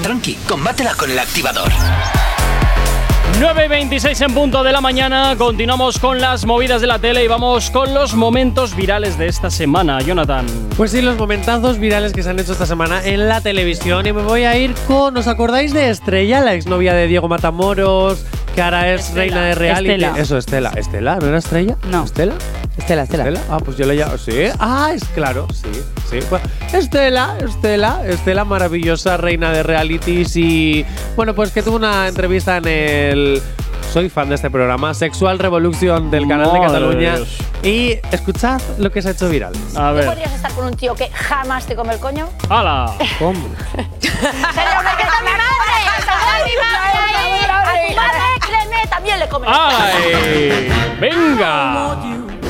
tranqui, 0.01 0.35
combátela 0.47 0.93
con 0.95 1.11
el 1.11 1.19
activador. 1.19 1.69
9 3.41 3.65
y 3.65 3.67
26 3.67 4.21
en 4.21 4.33
punto 4.33 4.63
de 4.63 4.71
la 4.71 4.79
mañana, 4.79 5.35
continuamos 5.37 5.99
con 5.99 6.21
las 6.21 6.45
movidas 6.45 6.79
de 6.79 6.87
la 6.87 6.99
tele 6.99 7.25
y 7.25 7.27
vamos 7.27 7.69
con 7.69 7.93
los 7.93 8.15
momentos 8.15 8.73
virales 8.73 9.17
de 9.17 9.27
esta 9.27 9.49
semana. 9.49 9.99
Jonathan. 9.99 10.45
Pues 10.77 10.91
sí, 10.91 11.01
los 11.01 11.17
momentazos 11.17 11.77
virales 11.77 12.13
que 12.13 12.23
se 12.23 12.29
han 12.29 12.39
hecho 12.39 12.53
esta 12.53 12.65
semana 12.65 13.03
en 13.03 13.27
la 13.27 13.41
televisión. 13.41 14.07
Y 14.07 14.13
me 14.13 14.21
voy 14.21 14.45
a 14.45 14.57
ir 14.57 14.73
con. 14.87 15.17
¿Os 15.17 15.27
acordáis 15.27 15.73
de 15.73 15.89
Estrella, 15.89 16.39
la 16.39 16.53
exnovia 16.53 16.93
de 16.93 17.07
Diego 17.07 17.27
Matamoros? 17.27 18.25
Que 18.55 18.61
ahora 18.61 18.93
es 18.93 19.01
Estela. 19.09 19.21
reina 19.21 19.41
de 19.47 19.55
reality. 19.55 19.91
Estela. 19.91 20.17
Eso, 20.17 20.37
Estela. 20.37 20.69
¿Estela? 20.77 21.17
¿No 21.17 21.27
era 21.27 21.37
Estrella? 21.39 21.75
No. 21.89 22.05
¿Estela? 22.05 22.33
Estela, 22.77 23.03
Estela. 23.03 23.39
Ah, 23.49 23.57
pues 23.63 23.75
yo 23.77 23.85
le 23.85 23.95
llamo. 23.95 24.17
Sí. 24.17 24.45
Ah, 24.59 24.91
es 24.93 25.03
claro, 25.09 25.47
sí. 25.53 25.69
Sí. 26.09 26.19
Pues, 26.29 26.41
Estela, 26.73 27.35
Estela, 27.39 28.01
Estela, 28.07 28.45
maravillosa 28.45 29.17
reina 29.17 29.51
de 29.51 29.61
realities. 29.63 30.35
Y. 30.37 30.85
Bueno, 31.17 31.33
pues 31.35 31.51
que 31.51 31.61
tuvo 31.63 31.75
una 31.75 32.07
entrevista 32.07 32.57
en 32.57 32.67
el. 32.67 33.41
Soy 33.91 34.09
fan 34.09 34.27
de 34.29 34.35
este 34.35 34.49
programa, 34.49 34.93
Sexual 34.93 35.39
Revolution 35.39 36.09
del 36.11 36.27
canal 36.27 36.51
de 36.51 36.59
Cataluña. 36.59 37.15
Dios. 37.15 37.37
Y 37.63 37.91
escuchad 38.11 38.61
lo 38.77 38.91
que 38.91 39.01
se 39.01 39.07
ha 39.09 39.11
hecho 39.11 39.29
viral. 39.29 39.53
A 39.75 39.89
¿Tú 39.91 39.95
ver. 39.95 40.05
podrías 40.05 40.33
estar 40.33 40.51
con 40.53 40.65
un 40.65 40.75
tío 40.75 40.95
que 40.95 41.09
jamás 41.11 41.65
te 41.65 41.75
come 41.77 41.93
el 41.93 41.99
coño? 41.99 42.27
¡Hala! 42.49 42.93
¿Cómo? 43.19 43.47
¡Pero 43.73 43.91
me 44.01 44.91
queda 44.97 45.21
mi 45.21 45.31
madre! 45.31 45.77
¡A 46.07 46.45
mi 46.45 46.51
madre! 46.61 46.99
¡A 47.47 47.87
tu 47.89 47.95
madre, 47.95 48.24
también 48.89 49.19
le 49.19 49.27
come! 49.27 49.47
¡Ay! 49.49 50.69
¡Venga! 50.99 51.97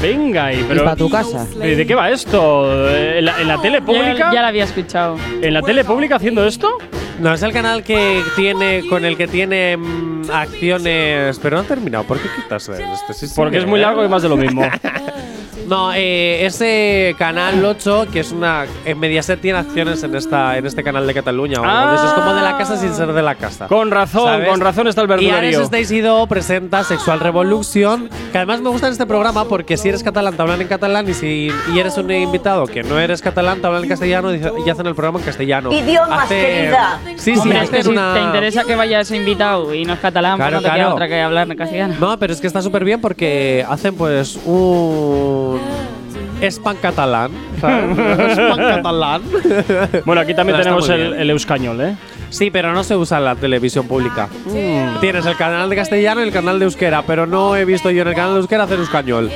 Venga, 0.02 0.53
y 0.53 0.64
pero. 0.64 0.84
Y 0.84 0.85
pa' 0.85 0.95
tu 0.95 1.10
casa. 1.10 1.47
¿Y 1.56 1.76
¿De 1.76 1.88
qué 1.88 1.95
va 1.95 2.10
esto? 2.10 2.89
¿En 2.89 3.26
la, 3.26 3.41
en 3.41 3.47
la 3.47 3.61
tele 3.61 3.81
pública? 3.81 4.18
Ya, 4.18 4.34
ya 4.34 4.41
la 4.41 4.49
había 4.49 4.65
escuchado. 4.65 5.18
¿En 5.41 5.53
la 5.53 5.61
tele 5.61 5.84
pública 5.84 6.18
haciendo 6.18 6.45
esto? 6.45 6.77
No, 7.19 7.34
es 7.34 7.41
el 7.43 7.53
canal 7.53 7.84
que 7.84 8.22
tiene, 8.35 8.84
con 8.89 9.06
el 9.06 9.15
que 9.15 9.27
tiene 9.27 9.77
mm, 9.77 10.30
acciones. 10.31 11.39
Pero 11.39 11.57
no 11.57 11.64
ha 11.64 11.65
terminado. 11.65 12.03
¿Por 12.03 12.19
qué 12.19 12.27
quitas 12.35 12.68
este? 12.68 13.14
Sí, 13.14 13.27
sí, 13.27 13.34
Porque 13.35 13.57
es 13.57 13.65
muy 13.65 13.80
largo 13.80 14.03
y 14.03 14.10
más 14.10 14.22
de 14.22 14.30
lo 14.30 14.38
mismo. 14.38 14.64
No, 15.68 15.91
eh, 15.94 16.45
ese 16.45 17.15
canal 17.18 17.64
8, 17.64 18.07
que 18.11 18.19
es 18.19 18.32
una. 18.32 18.65
En 18.86 18.99
Mediaset 18.99 19.40
tiene 19.41 19.60
acciones 19.60 20.03
en 20.03 20.14
esta 20.15 20.57
en 20.57 20.65
este 20.65 20.84
canal 20.84 21.07
de 21.07 21.14
Cataluña. 21.14 21.60
o 21.60 21.64
algo 21.64 21.91
de 21.91 21.95
eso. 21.98 22.07
Es 22.07 22.14
como 22.14 22.34
de 22.34 22.41
la 22.41 22.57
casa 22.57 22.77
sin 22.77 22.94
ser 22.94 23.11
de 23.14 23.22
la 23.22 23.36
casa. 23.36 23.68
Con 23.68 23.90
razón, 23.91 24.26
¿Sabes? 24.27 24.49
con 24.49 24.60
razón 24.61 24.88
está 24.88 25.02
el 25.02 25.07
Y 25.10 25.14
Ares 25.14 25.32
verdulerío. 25.32 25.61
Esteixido 25.61 26.27
presenta 26.27 26.84
Sexual 26.84 27.19
Revolution, 27.19 28.10
que 28.32 28.38
además 28.38 28.61
me 28.61 28.69
gusta 28.69 28.88
en 28.88 28.94
este 28.94 29.06
programa 29.06 29.45
porque 29.45 29.77
si 29.77 29.90
eres 29.90 30.03
catalán 30.03 30.36
te 30.36 30.41
hablan 30.41 30.61
en 30.61 30.68
catalán 30.68 31.10
y 31.10 31.14
si 31.14 31.49
y 31.73 31.80
eres 31.80 31.98
un 31.98 32.11
invitado 32.11 32.65
que 32.68 32.84
no 32.84 32.99
eres 32.99 33.22
catalán 33.22 33.60
te 33.61 33.68
hablan 33.68 33.84
en 33.84 33.90
castellano 33.90 34.34
y, 34.34 34.41
y 34.65 34.69
hacen 34.69 34.86
el 34.86 34.94
programa 34.95 35.19
en 35.19 35.26
castellano. 35.26 35.72
Idiomas, 35.72 36.26
Hace- 36.26 36.41
querida. 36.41 36.99
Sí, 37.15 37.34
sí, 37.36 37.40
Hombre, 37.40 37.57
es 37.57 37.64
hacen 37.64 37.76
que 37.77 37.84
si 37.84 37.90
una- 37.90 38.14
te 38.14 38.22
interesa 38.22 38.64
que 38.65 38.76
vaya 38.76 38.99
ese 38.99 39.15
invitado 39.18 39.73
y 39.73 39.84
no 39.86 39.94
es 39.94 39.99
catalán, 39.99 40.38
Claro, 40.38 40.52
pues 40.57 40.64
no 40.64 40.69
te 40.69 40.73
queda 40.73 40.76
claro. 40.84 40.94
otra 40.95 41.07
que 41.07 41.22
hablar 41.22 41.49
en 41.52 41.57
castellano. 41.57 41.95
No, 41.99 42.19
pero 42.19 42.34
es 42.34 42.41
que 42.41 42.48
está 42.48 42.61
súper 42.61 42.84
bien 42.84 43.02
porque 43.02 43.65
hacen 43.68 43.95
pues 43.95 44.38
un 44.45 45.44
Catalán. 46.81 47.31
¿sabes? 47.59 48.34
Span 48.38 48.57
catalán. 48.57 49.22
Bueno, 50.05 50.22
aquí 50.22 50.34
también 50.34 50.57
Pero 50.57 50.57
está 50.57 50.63
tenemos 50.63 50.88
muy 50.89 50.95
el, 50.95 51.07
bien. 51.09 51.22
el 51.22 51.30
euskañol, 51.31 51.81
¿eh? 51.81 51.95
Sí, 52.30 52.51
pero 52.51 52.73
no 52.73 52.84
se 52.84 52.95
usa 52.95 53.17
en 53.19 53.26
la 53.26 53.35
televisión 53.35 53.88
pública. 53.88 54.27
Mm. 54.45 54.99
Tienes 54.99 55.26
el 55.26 55.35
canal 55.38 55.69
de 55.69 55.76
castellano 55.76 56.22
y 56.22 56.27
el 56.27 56.34
canal 56.34 56.59
de 56.59 56.65
euskera, 56.65 57.03
pero 57.03 57.26
no 57.26 57.55
he 57.55 57.65
visto 57.65 57.89
yo 57.91 58.01
en 58.01 58.09
el 58.09 58.15
canal 58.15 58.34
de 58.34 58.39
euskera 58.39 58.63
hacer 58.65 58.80
español. 58.80 59.31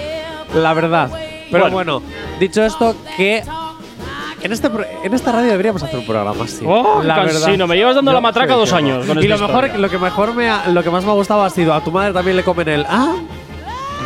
La 0.53 0.73
verdad. 0.73 1.09
Pero 1.51 1.69
bueno, 1.71 2.01
dicho 2.39 2.63
esto, 2.63 2.95
que 3.17 3.43
en, 4.41 4.51
este, 4.51 4.69
pro- 4.69 4.85
en 5.03 5.13
esta 5.13 5.31
radio 5.31 5.49
deberíamos 5.51 5.81
hacer 5.81 5.99
un 5.99 6.05
programa 6.05 6.43
así. 6.43 6.63
Oh, 6.67 7.01
la 7.03 7.15
cansino, 7.15 7.65
me 7.67 7.75
llevas 7.75 7.95
dando 7.95 8.11
la 8.13 8.21
matraca 8.21 8.53
dos 8.55 8.71
años 8.73 9.05
con 9.05 9.17
Y 9.17 9.25
esta 9.25 9.35
lo 9.37 9.47
mejor, 9.47 9.63
historia. 9.65 9.81
lo 9.81 9.89
que 9.89 9.97
mejor 9.97 10.33
me 10.35 10.49
ha- 10.49 10.67
lo 10.67 10.83
que 10.83 10.89
más 10.89 11.03
me 11.05 11.11
ha 11.11 11.15
gustado 11.15 11.43
ha 11.43 11.49
sido 11.49 11.73
a 11.73 11.81
tu 11.83 11.91
madre 11.91 12.13
también 12.13 12.37
le 12.37 12.43
comen 12.43 12.67
el 12.69 12.85
ah. 12.87 13.15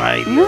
Ay, 0.03 0.23
Dios. 0.25 0.47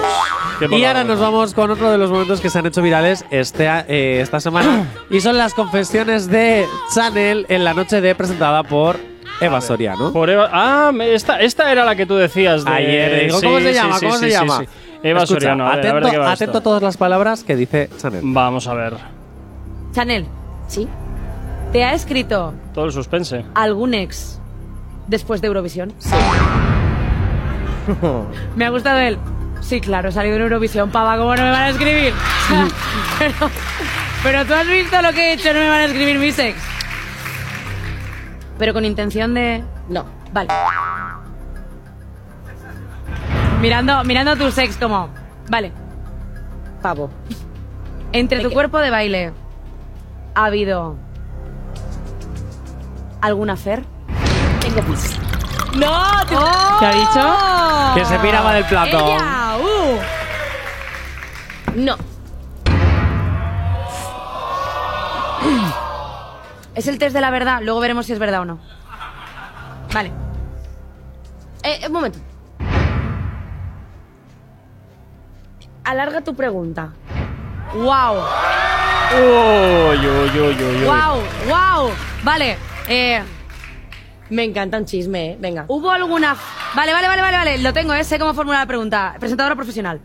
Qué 0.60 0.78
Y 0.78 0.86
ahora 0.86 1.04
nos 1.04 1.20
vamos 1.20 1.54
con 1.54 1.72
otro 1.72 1.92
de 1.92 1.98
los 1.98 2.10
momentos 2.12 2.42
que 2.42 2.50
se 2.50 2.60
han 2.60 2.66
hecho 2.66 2.82
virales 2.82 3.26
este, 3.32 3.66
eh, 3.88 4.22
esta 4.22 4.40
semana. 4.40 4.86
y 5.10 5.22
son 5.22 5.38
las 5.38 5.54
confesiones 5.54 6.28
de 6.28 6.66
Chanel 6.94 7.46
en 7.50 7.64
la 7.64 7.74
noche 7.74 8.02
de 8.02 8.16
presentada 8.16 8.64
por 8.64 8.98
Eva 9.42 9.62
Soriano. 9.62 10.12
Por 10.14 10.30
Eva- 10.30 10.50
ah, 10.52 10.92
me- 10.94 11.14
esta, 11.14 11.40
esta 11.40 11.72
era 11.72 11.86
la 11.86 11.96
que 11.96 12.06
tú 12.06 12.16
decías 12.16 12.64
de 12.66 12.72
Ayer 12.72 13.24
digo, 13.26 13.40
Sí, 13.40 13.46
¿cómo 13.46 13.60
se 13.60 13.68
sí, 13.70 13.74
llama? 13.74 14.00
sí, 14.00 14.06
¿Cómo 14.06 14.18
sí, 14.18 14.24
se 14.24 14.28
sí, 14.28 14.32
llama? 14.34 14.60
sí. 14.60 14.66
Eva 15.04 15.24
Escucha, 15.24 15.40
Soriano, 15.42 15.68
a 15.68 15.76
ver, 15.76 15.78
a 15.80 15.80
ver 15.82 15.92
atento, 15.92 16.06
de 16.08 16.12
qué 16.12 16.18
va 16.18 16.32
atento 16.32 16.52
esto. 16.52 16.58
a 16.58 16.64
todas 16.64 16.82
las 16.84 16.98
palabras 16.98 17.44
que 17.44 17.56
dice 17.56 17.90
Chanel. 17.98 18.22
Vamos 18.24 18.68
a 18.68 18.74
ver. 18.74 18.94
Chanel. 19.94 20.26
Sí. 20.68 20.88
¿Te 21.72 21.84
ha 21.84 21.94
escrito 21.94 22.54
Todo 22.74 22.86
el 22.86 22.92
suspense. 22.92 23.46
algún 23.54 23.94
ex 23.94 24.40
después 25.08 25.42
de 25.42 25.48
Eurovisión? 25.48 25.94
Sí. 26.00 26.10
Me 28.56 28.66
ha 28.66 28.70
gustado 28.70 29.00
él. 29.00 29.18
Sí, 29.62 29.82
claro, 29.82 30.10
he 30.10 30.12
salido 30.12 30.36
en 30.36 30.44
Eurovisión, 30.44 30.92
pava, 30.92 31.18
¿cómo 31.18 31.36
no 31.36 31.44
me 31.44 31.52
van 31.52 31.64
a 31.64 31.70
escribir? 31.70 32.14
pero, 33.20 33.52
pero 34.24 34.46
tú 34.46 34.54
has 34.54 34.68
visto 34.68 35.02
lo 35.02 35.12
que 35.12 35.30
he 35.30 35.34
hecho, 35.34 35.54
no 35.54 35.60
me 35.60 35.70
van 35.70 35.82
a 35.82 35.86
escribir 35.86 36.20
mis 36.20 36.38
ex. 36.38 36.58
Pero 38.58 38.74
con 38.74 38.86
intención 38.86 39.34
de. 39.34 39.64
No, 39.90 40.06
vale. 40.32 40.50
Mirando, 43.62 44.04
mirando 44.04 44.36
tus 44.36 44.58
ex 44.58 44.78
como. 44.78 45.10
Vale. 45.50 45.72
Pavo. 46.82 47.10
Entre 48.12 48.42
tu 48.42 48.52
cuerpo 48.52 48.80
de 48.80 48.90
baile. 48.92 49.34
¿Ha 50.36 50.46
habido. 50.46 50.96
alguna 53.22 53.58
fer? 53.58 53.84
Tengo 54.62 54.82
pis. 54.82 55.20
¡No! 55.76 56.26
te- 56.26 56.36
¿Qué 56.80 56.86
ha 56.86 56.92
dicho? 56.92 57.96
Que 57.96 58.06
se 58.06 58.20
piraba 58.20 58.54
del 58.54 58.66
plato. 58.66 58.98
¡Ella! 58.98 59.58
¡Uh! 59.58 60.00
No. 61.76 61.96
Es 66.76 66.88
el 66.88 66.98
test 67.00 67.14
de 67.14 67.22
la 67.22 67.30
verdad, 67.30 67.62
luego 67.62 67.80
veremos 67.80 68.06
si 68.06 68.14
es 68.14 68.20
verdad 68.20 68.42
o 68.42 68.46
no. 68.46 68.60
Vale. 69.94 70.12
Eh, 71.64 71.82
un 71.88 71.94
momento. 71.94 72.20
Alarga 75.84 76.22
tu 76.22 76.36
pregunta. 76.36 76.90
¡Wow! 77.74 78.24
Uy, 79.14 80.08
uy, 80.08 80.40
uy. 80.40 80.84
¡Wow! 80.84 81.22
¡Wow! 81.48 81.92
Vale. 82.24 82.58
Eh, 82.88 83.24
Me 84.30 84.44
encanta 84.44 84.78
un 84.78 84.86
chisme, 84.86 85.32
¿eh? 85.32 85.38
Venga. 85.40 85.66
¿Hubo 85.68 85.92
alguna.? 85.92 86.36
Vale, 86.76 86.94
vale, 86.94 87.08
vale, 87.08 87.22
vale, 87.22 87.38
vale. 87.38 87.58
Lo 87.60 87.74
tengo, 87.74 87.94
¿eh? 87.94 88.04
Sé 88.04 88.18
cómo 88.18 88.34
formular 88.34 88.62
la 88.62 88.68
pregunta. 88.68 89.16
Presentadora 89.20 89.56
profesional. 89.56 90.00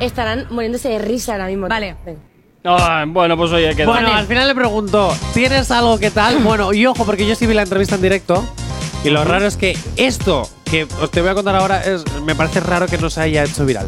Estarán 0.00 0.46
muriéndose 0.50 0.88
de 0.88 0.98
risa 0.98 1.32
ahora 1.32 1.46
mismo. 1.46 1.68
Vale. 1.68 1.96
Ah, 2.64 3.04
bueno, 3.06 3.36
pues 3.36 3.52
oye, 3.52 3.74
queda. 3.74 3.86
Bueno, 3.86 4.12
al 4.12 4.26
final 4.26 4.48
le 4.48 4.54
pregunto, 4.54 5.14
¿tienes 5.34 5.70
algo 5.70 5.98
que 5.98 6.10
tal? 6.10 6.38
Bueno, 6.38 6.72
y 6.72 6.86
ojo, 6.86 7.04
porque 7.04 7.26
yo 7.26 7.34
sí 7.34 7.46
vi 7.46 7.54
la 7.54 7.62
entrevista 7.62 7.96
en 7.96 8.02
directo. 8.02 8.44
Y 9.04 9.10
lo 9.10 9.22
raro 9.22 9.46
es 9.46 9.56
que 9.56 9.76
esto 9.96 10.48
que 10.64 10.84
os 10.84 11.10
te 11.10 11.20
voy 11.20 11.30
a 11.30 11.34
contar 11.34 11.54
ahora 11.56 11.82
es, 11.82 12.04
me 12.22 12.34
parece 12.34 12.60
raro 12.60 12.86
que 12.86 12.96
no 12.96 13.10
se 13.10 13.20
haya 13.20 13.44
hecho 13.44 13.66
viral. 13.66 13.86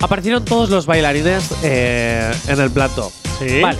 Aparecieron 0.00 0.44
todos 0.44 0.68
los 0.68 0.86
bailarines 0.86 1.50
eh, 1.62 2.30
en 2.48 2.60
el 2.60 2.70
plato. 2.70 3.10
Sí. 3.38 3.60
Vale. 3.62 3.78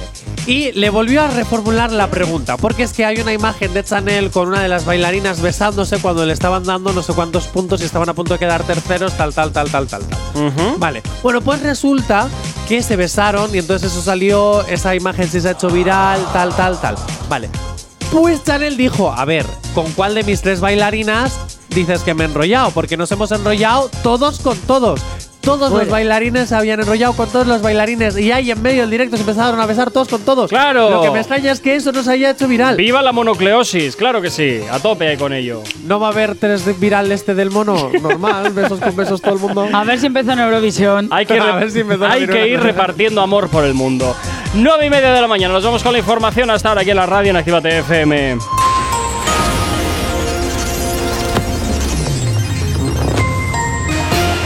Y 0.50 0.72
le 0.72 0.90
volvió 0.90 1.22
a 1.22 1.28
reformular 1.28 1.92
la 1.92 2.10
pregunta, 2.10 2.56
porque 2.56 2.82
es 2.82 2.92
que 2.92 3.04
hay 3.04 3.20
una 3.20 3.32
imagen 3.32 3.72
de 3.72 3.84
Chanel 3.84 4.32
con 4.32 4.48
una 4.48 4.60
de 4.60 4.66
las 4.66 4.84
bailarinas 4.84 5.40
besándose 5.40 5.98
cuando 5.98 6.26
le 6.26 6.32
estaban 6.32 6.64
dando 6.64 6.92
no 6.92 7.04
sé 7.04 7.12
cuántos 7.12 7.46
puntos 7.46 7.80
y 7.82 7.84
estaban 7.84 8.08
a 8.08 8.14
punto 8.14 8.32
de 8.32 8.40
quedar 8.40 8.64
terceros, 8.64 9.16
tal, 9.16 9.32
tal, 9.32 9.52
tal, 9.52 9.70
tal, 9.70 9.86
tal, 9.86 10.04
tal. 10.04 10.74
Vale. 10.78 11.04
Bueno, 11.22 11.40
pues 11.40 11.62
resulta 11.62 12.28
que 12.68 12.82
se 12.82 12.96
besaron 12.96 13.54
y 13.54 13.58
entonces 13.58 13.92
eso 13.92 14.02
salió, 14.02 14.66
esa 14.66 14.96
imagen 14.96 15.30
sí 15.30 15.40
se 15.40 15.50
ha 15.50 15.52
hecho 15.52 15.70
viral, 15.70 16.20
tal, 16.32 16.52
tal, 16.56 16.80
tal. 16.80 16.96
Vale. 17.28 17.48
Pues 18.10 18.42
Chanel 18.42 18.76
dijo, 18.76 19.12
a 19.12 19.24
ver, 19.24 19.46
¿con 19.72 19.92
cuál 19.92 20.16
de 20.16 20.24
mis 20.24 20.42
tres 20.42 20.58
bailarinas 20.58 21.32
dices 21.68 22.02
que 22.02 22.12
me 22.12 22.24
he 22.24 22.26
enrollado? 22.26 22.72
Porque 22.72 22.96
nos 22.96 23.12
hemos 23.12 23.30
enrollado 23.30 23.88
todos 24.02 24.40
con 24.40 24.58
todos. 24.58 25.00
Todos 25.50 25.72
los 25.72 25.88
bailarines 25.88 26.48
se 26.48 26.54
habían 26.54 26.78
enrollado 26.78 27.12
con 27.14 27.28
todos 27.28 27.44
los 27.44 27.60
bailarines 27.60 28.16
y 28.16 28.30
ahí 28.30 28.52
en 28.52 28.62
medio 28.62 28.82
del 28.82 28.90
directo 28.90 29.16
se 29.16 29.22
empezaron 29.22 29.60
a 29.60 29.66
besar 29.66 29.90
todos 29.90 30.06
con 30.06 30.20
todos. 30.22 30.48
¡Claro! 30.48 30.90
Lo 30.90 31.02
que 31.02 31.10
me 31.10 31.18
extraña 31.18 31.50
es 31.50 31.58
que 31.58 31.74
eso 31.74 31.90
no 31.90 32.04
se 32.04 32.12
haya 32.12 32.30
hecho 32.30 32.46
viral. 32.46 32.76
¡Viva 32.76 33.02
la 33.02 33.10
monocleosis! 33.10 33.96
Claro 33.96 34.22
que 34.22 34.30
sí, 34.30 34.60
a 34.70 34.78
tope 34.78 35.18
con 35.18 35.32
ello. 35.32 35.64
No 35.86 35.98
va 35.98 36.06
a 36.06 36.10
haber 36.12 36.36
tres 36.36 36.64
de 36.64 36.72
viral 36.74 37.10
este 37.10 37.34
del 37.34 37.50
mono. 37.50 37.90
Normal, 38.00 38.50
besos 38.54 38.78
con 38.78 38.94
besos 38.94 39.20
todo 39.20 39.34
el 39.34 39.40
mundo. 39.40 39.68
A 39.72 39.82
ver 39.82 39.98
si 39.98 40.06
empezó 40.06 40.30
en 40.32 40.38
Eurovisión. 40.38 41.08
Hay 41.10 41.26
que, 41.26 41.40
A 41.40 41.56
ver 41.56 41.72
si 41.72 41.80
hay 41.80 42.28
que 42.28 42.46
ir 42.46 42.60
repartiendo 42.60 43.20
amor 43.20 43.48
por 43.48 43.64
el 43.64 43.74
mundo. 43.74 44.14
9 44.54 44.86
y 44.86 44.90
media 44.90 45.12
de 45.12 45.20
la 45.20 45.26
mañana, 45.26 45.52
nos 45.52 45.64
vamos 45.64 45.82
con 45.82 45.92
la 45.92 45.98
información 45.98 46.48
hasta 46.50 46.68
ahora 46.68 46.82
aquí 46.82 46.90
en 46.90 46.96
la 46.96 47.06
radio 47.06 47.30
en 47.30 47.36
Actívate 47.36 47.78
FM. 47.78 48.38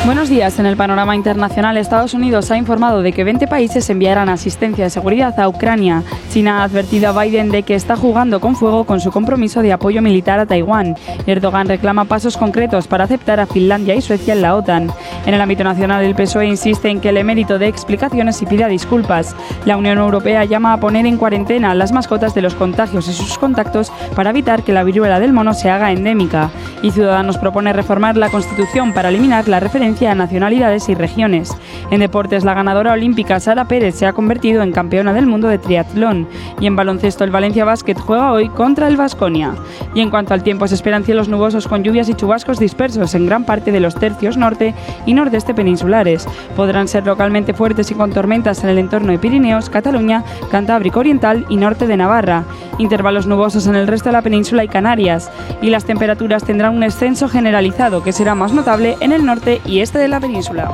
Buenos 0.04 0.28
días. 0.28 0.58
En 0.58 0.66
el 0.66 0.76
panorama 0.76 1.16
internacional, 1.16 1.78
Estados 1.78 2.12
Unidos 2.12 2.50
ha 2.50 2.58
informado 2.58 3.00
de 3.00 3.14
que 3.14 3.24
20 3.24 3.46
países 3.46 3.88
enviarán 3.88 4.28
asistencia 4.28 4.84
de 4.84 4.90
seguridad 4.90 5.40
a 5.40 5.48
Ucrania. 5.48 6.02
China 6.30 6.60
ha 6.60 6.64
advertido 6.64 7.08
a 7.08 7.24
Biden 7.24 7.50
de 7.50 7.62
que 7.62 7.74
está 7.74 7.96
jugando 7.96 8.38
con 8.38 8.54
fuego 8.54 8.84
con 8.84 9.00
su 9.00 9.10
compromiso 9.10 9.62
de 9.62 9.72
apoyo 9.72 10.02
militar 10.02 10.38
a 10.40 10.44
Taiwán. 10.44 10.94
Erdogan 11.26 11.68
reclama 11.68 12.04
pasos 12.04 12.36
concretos 12.36 12.86
para 12.86 13.04
aceptar 13.04 13.40
a 13.40 13.46
Finlandia 13.46 13.94
y 13.94 14.02
Suecia 14.02 14.34
en 14.34 14.42
la 14.42 14.54
OTAN. 14.56 14.92
En 15.24 15.32
el 15.32 15.40
ámbito 15.40 15.64
nacional, 15.64 16.04
el 16.04 16.14
PSOE 16.14 16.48
insiste 16.48 16.90
en 16.90 17.00
que 17.00 17.08
el 17.08 17.16
emérito 17.16 17.58
de 17.58 17.68
explicaciones 17.68 18.42
y 18.42 18.46
pida 18.46 18.68
disculpas. 18.68 19.34
La 19.64 19.78
Unión 19.78 19.96
Europea 19.96 20.44
llama 20.44 20.74
a 20.74 20.80
poner 20.80 21.06
en 21.06 21.16
cuarentena 21.16 21.70
a 21.70 21.74
las 21.74 21.92
mascotas 21.92 22.34
de 22.34 22.42
los 22.42 22.54
contagios 22.54 23.08
y 23.08 23.14
sus 23.14 23.38
contactos 23.38 23.90
para 24.14 24.30
evitar 24.30 24.64
que 24.64 24.74
la 24.74 24.84
viruela 24.84 25.18
del 25.18 25.32
mono 25.32 25.54
se 25.54 25.70
haga 25.70 25.92
endémica. 25.92 26.50
Y 26.82 26.90
Ciudadanos 26.90 27.38
propone 27.38 27.72
reformar 27.72 28.18
la 28.18 28.28
Constitución 28.28 28.92
para 28.92 29.08
eliminar 29.08 29.48
la 29.48 29.60
referencia 29.60 29.93
a 30.02 30.14
nacionalidades 30.14 30.88
y 30.88 30.94
regiones. 30.94 31.56
En 31.90 32.00
deportes, 32.00 32.44
la 32.44 32.52
ganadora 32.52 32.92
olímpica 32.92 33.38
Sara 33.38 33.66
Pérez 33.66 33.94
se 33.94 34.06
ha 34.06 34.12
convertido 34.12 34.62
en 34.62 34.72
campeona 34.72 35.12
del 35.12 35.26
mundo 35.26 35.46
de 35.46 35.58
triatlón. 35.58 36.26
Y 36.60 36.66
en 36.66 36.74
baloncesto, 36.74 37.22
el 37.22 37.30
Valencia 37.30 37.64
Basket 37.64 37.94
juega 37.94 38.32
hoy 38.32 38.48
contra 38.48 38.88
el 38.88 38.96
Vasconia. 38.96 39.54
Y 39.94 40.00
en 40.00 40.10
cuanto 40.10 40.34
al 40.34 40.42
tiempo, 40.42 40.66
se 40.66 40.74
esperan 40.74 41.04
cielos 41.04 41.28
nubosos 41.28 41.68
con 41.68 41.84
lluvias 41.84 42.08
y 42.08 42.14
chubascos 42.14 42.58
dispersos 42.58 43.14
en 43.14 43.26
gran 43.26 43.44
parte 43.44 43.70
de 43.70 43.80
los 43.80 43.94
tercios 43.94 44.36
norte 44.36 44.74
y 45.06 45.14
nordeste 45.14 45.54
peninsulares. 45.54 46.26
Podrán 46.56 46.88
ser 46.88 47.06
localmente 47.06 47.54
fuertes 47.54 47.90
y 47.92 47.94
con 47.94 48.12
tormentas 48.12 48.64
en 48.64 48.70
el 48.70 48.78
entorno 48.78 49.12
de 49.12 49.18
Pirineos, 49.18 49.70
Cataluña, 49.70 50.24
Cantábrico 50.50 51.00
Oriental 51.00 51.46
y 51.48 51.56
norte 51.56 51.86
de 51.86 51.96
Navarra. 51.96 52.44
Intervalos 52.78 53.26
nubosos 53.26 53.68
en 53.68 53.76
el 53.76 53.86
resto 53.86 54.08
de 54.08 54.14
la 54.14 54.22
península 54.22 54.64
y 54.64 54.68
Canarias. 54.68 55.30
Y 55.62 55.70
las 55.70 55.84
temperaturas 55.84 56.42
tendrán 56.42 56.74
un 56.74 56.80
descenso 56.80 57.28
generalizado 57.28 58.02
que 58.02 58.12
será 58.12 58.34
más 58.34 58.52
notable 58.52 58.96
en 59.00 59.12
el 59.12 59.24
norte 59.24 59.60
y 59.64 59.80
este 59.80 59.83
de 59.92 60.08
la 60.08 60.18
península. 60.18 60.64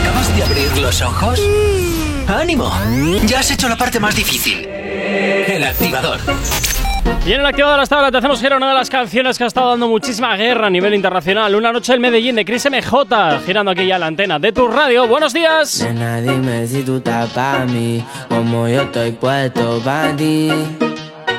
¿Acabas 0.00 0.36
de 0.36 0.42
abrir 0.42 0.78
los 0.78 1.00
ojos? 1.00 1.40
¡Ánimo! 2.28 2.70
Ya 3.26 3.40
has 3.40 3.50
hecho 3.50 3.68
la 3.68 3.76
parte 3.76 3.98
más 3.98 4.14
difícil. 4.14 4.66
El 4.66 5.64
activador. 5.64 6.20
Y 7.26 7.32
en 7.32 7.40
el 7.40 7.46
activador 7.46 7.80
hasta 7.80 7.96
ahora 7.96 8.10
te 8.10 8.18
hacemos 8.18 8.38
girar 8.38 8.58
una 8.58 8.68
de 8.68 8.74
las 8.74 8.90
canciones 8.90 9.38
que 9.38 9.44
ha 9.44 9.46
estado 9.46 9.70
dando 9.70 9.88
muchísima 9.88 10.36
guerra 10.36 10.66
a 10.66 10.70
nivel 10.70 10.94
internacional. 10.94 11.54
Una 11.54 11.72
noche 11.72 11.94
en 11.94 12.02
Medellín 12.02 12.36
de 12.36 12.44
Chris 12.44 12.68
MJ, 12.70 13.40
girando 13.46 13.70
aquí 13.70 13.86
ya 13.86 13.98
la 13.98 14.06
antena 14.06 14.38
de 14.38 14.52
tu 14.52 14.68
radio. 14.68 15.06
¡Buenos 15.06 15.32
días! 15.32 15.82
Nena, 15.82 16.20
dime 16.20 16.66
si 16.66 16.82
tú 16.82 16.96
estás 16.96 17.30
pa' 17.30 17.64
mí, 17.64 18.04
como 18.28 18.68
yo 18.68 18.82
estoy 18.82 19.12
puesto 19.12 19.80
pa' 19.82 20.14
ti. 20.16 20.50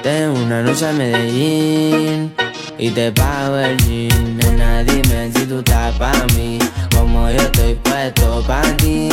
Tengo 0.01 0.39
una 0.39 0.61
noche 0.63 0.89
en 0.89 0.97
Medellín 0.97 2.35
y 2.77 2.89
te 2.89 3.11
pago 3.11 3.57
el 3.57 3.77
jean. 3.85 4.37
Nena, 4.37 4.83
dime 4.83 5.31
si 5.33 5.45
tú 5.45 5.59
estás 5.59 5.95
pa' 5.95 6.11
mí, 6.35 6.59
como 6.95 7.29
yo 7.29 7.37
estoy 7.37 7.75
puesto 7.75 8.43
pa' 8.47 8.61
ti. 8.77 9.09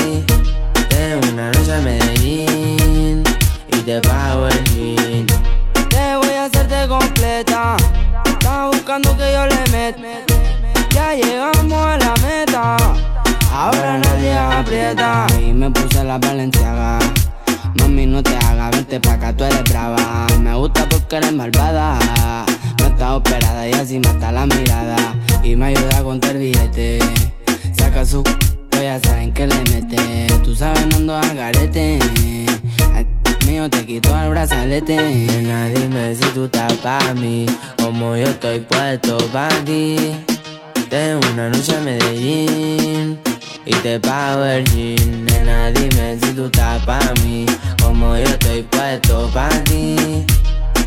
Tengo 0.88 1.28
una 1.32 1.50
noche 1.52 1.76
en 1.76 1.84
Medellín 1.84 3.24
y 3.68 3.76
te 3.78 4.00
pago 4.00 4.48
el 4.48 4.64
jean. 4.64 5.26
Te 5.88 6.16
voy 6.16 6.34
a 6.34 6.44
hacerte 6.46 6.88
completa, 6.88 7.76
estás 8.26 8.70
buscando 8.70 9.16
que 9.16 9.32
yo 9.32 9.46
le 9.46 9.70
meta. 9.70 10.02
Ya 10.94 11.14
llegamos 11.14 11.72
a 11.72 11.98
la 11.98 12.14
meta. 12.22 12.76
Ahora 13.54 13.98
nadie 13.98 14.32
aprieta 14.32 15.26
Y 15.38 15.52
me 15.52 15.70
puse 15.70 16.02
la 16.02 16.16
valenciaga 16.18 16.98
Mami 17.76 18.06
no 18.06 18.22
te 18.22 18.36
hagas, 18.36 18.70
vente 18.72 19.00
pa' 19.00 19.14
acá, 19.14 19.32
tú 19.36 19.44
eres 19.44 19.62
brava. 19.64 20.26
Me 20.40 20.54
gusta 20.54 20.88
porque 20.88 21.16
eres 21.16 21.32
malvada. 21.32 21.98
No 22.78 22.86
estás 22.86 23.10
operada 23.12 23.68
y 23.68 23.72
así 23.72 23.98
mata 23.98 24.32
la 24.32 24.46
mirada. 24.46 24.96
Y 25.42 25.56
me 25.56 25.66
ayuda 25.66 25.98
a 25.98 26.02
contar 26.02 26.36
billete. 26.38 26.98
Saca 27.76 28.04
su 28.04 28.22
c- 28.22 28.82
ya 28.82 28.98
saben 29.00 29.32
que 29.32 29.46
le 29.46 29.56
mete. 29.70 30.26
Tú 30.44 30.54
sabes 30.54 30.86
no 30.88 30.96
ando 30.96 31.16
al 31.16 31.34
garete. 31.36 31.98
Mío 33.46 33.68
te 33.68 33.84
quito 33.84 34.16
el 34.22 34.30
brazalete. 34.30 34.96
Nena 34.96 35.66
dime 35.68 36.14
si 36.14 36.24
tú 36.34 36.44
estás 36.44 36.72
pa' 36.74 37.12
mí 37.14 37.46
Como 37.76 38.16
yo 38.16 38.24
estoy 38.24 38.60
puesto 38.60 39.18
pa' 39.32 39.48
ti. 39.64 39.96
Tengo 40.90 41.20
una 41.32 41.48
noche 41.48 41.74
en 41.76 41.84
Medellín 41.84 43.18
y 43.64 43.74
te 43.76 44.00
pago 44.00 44.44
el 44.44 44.64
jean. 44.72 45.24
Nena, 45.26 45.70
dime 45.70 46.18
si 46.20 46.32
tú 46.32 46.46
estás 46.46 46.84
pa' 46.84 47.00
mí, 47.22 47.46
como 47.82 48.16
yo 48.16 48.24
estoy 48.24 48.62
puesto 48.62 49.28
pa' 49.32 49.48
ti. 49.64 49.96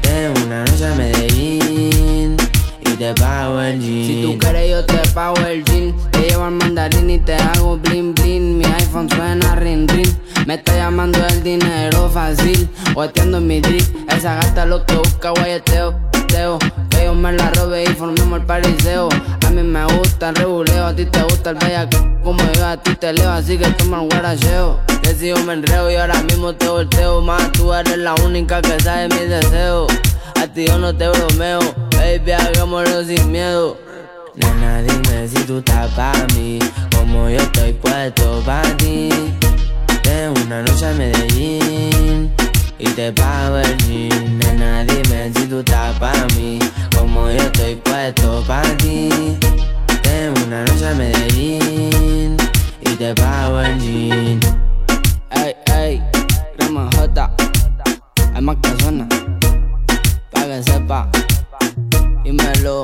Tengo 0.01 0.45
una 0.45 0.65
noche 0.65 0.85
a 0.85 0.95
Medellín. 0.95 2.37
Y 2.81 2.89
te 2.97 3.13
pago 3.13 3.61
el 3.61 3.79
jean. 3.79 4.07
Si 4.07 4.21
tú 4.23 4.37
quieres 4.39 4.71
yo 4.71 4.85
te 4.85 5.09
pago 5.09 5.37
el 5.45 5.63
jean. 5.65 5.95
Te 6.11 6.19
llevo 6.29 6.45
al 6.45 6.51
mandarín 6.51 7.09
y 7.09 7.19
te 7.19 7.35
hago 7.35 7.77
bling 7.77 8.13
bling. 8.13 8.57
Mi 8.57 8.65
iPhone 8.65 9.09
suena 9.09 9.55
ring 9.55 9.89
ring 9.89 10.13
Me 10.45 10.55
está 10.55 10.75
llamando 10.75 11.25
el 11.27 11.43
dinero 11.43 12.09
fácil. 12.09 12.69
Guateando 12.93 13.37
en 13.37 13.47
mi 13.47 13.61
drip. 13.61 13.83
Esa 14.09 14.35
gata 14.35 14.65
lo 14.65 14.85
que 14.85 14.95
busca 14.95 15.31
guayeteo 15.31 16.14
teo. 16.27 16.59
Que 16.89 17.05
yo 17.05 17.13
me 17.13 17.31
la 17.31 17.49
robe 17.51 17.83
y 17.83 17.87
formemos 17.87 18.39
el 18.39 18.45
pariseo. 18.45 19.09
A 19.45 19.49
mí 19.51 19.61
me 19.61 19.85
gusta 19.85 20.29
el 20.29 20.35
reguleo 20.35 20.85
A 20.85 20.95
ti 20.95 21.05
te 21.05 21.21
gusta 21.21 21.51
el 21.51 21.57
bella 21.57 21.87
Como 22.23 22.41
yo 22.53 22.65
a 22.65 22.77
ti 22.77 22.95
te 22.95 23.13
leo 23.13 23.29
Así 23.29 23.57
que 23.57 23.67
toma 23.71 24.01
el 24.01 24.09
guaracheo. 24.09 24.79
Que 25.01 25.13
si 25.13 25.27
yo 25.29 25.37
me 25.43 25.53
enreo 25.53 25.89
y 25.91 25.95
ahora 25.95 26.21
mismo 26.23 26.53
te 26.53 26.67
volteo. 26.67 27.21
Más 27.21 27.51
tú 27.51 27.73
eres 27.73 27.97
la 27.97 28.15
única 28.15 28.61
que 28.61 28.79
sabe 28.79 29.07
mis 29.09 29.29
deseos. 29.29 29.87
A 30.41 30.47
ti 30.47 30.67
yo 30.67 30.77
no 30.77 30.95
te 30.95 31.07
bromeo 31.07 31.59
Baby, 31.91 32.31
hagámoslo 32.31 33.03
sin 33.03 33.31
miedo. 33.31 33.77
Nena, 34.35 34.81
dime 34.81 35.27
si 35.27 35.43
tú 35.45 35.59
estás 35.59 35.89
pa' 35.93 36.11
mí, 36.35 36.59
como 36.93 37.29
yo 37.29 37.37
estoy 37.37 37.73
puesto 37.73 38.41
pa' 38.45 38.61
ti. 38.77 39.09
Tengo 40.03 40.39
una 40.45 40.61
noche 40.61 40.85
a 40.85 40.93
Medellín 40.93 42.35
y 42.79 42.85
te 42.89 43.07
el 43.07 43.77
jean. 43.87 44.39
Nena, 44.39 44.83
dime 44.83 45.31
si 45.35 45.47
tú 45.47 45.59
estás 45.59 45.97
pa' 45.99 46.13
mí, 46.35 46.59
como 46.95 47.29
yo 47.29 47.37
estoy 47.37 47.75
puesto 47.75 48.43
pa' 48.47 48.61
ti. 48.77 49.09
Tengo 50.03 50.45
una 50.45 50.63
noche 50.65 50.87
a 50.87 50.93
Medellín 50.93 52.37
y 52.81 52.89
te 52.95 53.09
el 53.09 53.79
jean. 53.79 54.39
Ey, 55.31 55.55
ey, 55.73 56.03
crema 56.57 56.89
J 56.95 57.31
Hay 58.33 58.41
más 58.41 58.55
que 58.61 58.69
suena 58.81 59.07
Pa' 60.31 60.45
que 60.45 60.63
sepa 60.63 61.09
Dímelo 62.23 62.83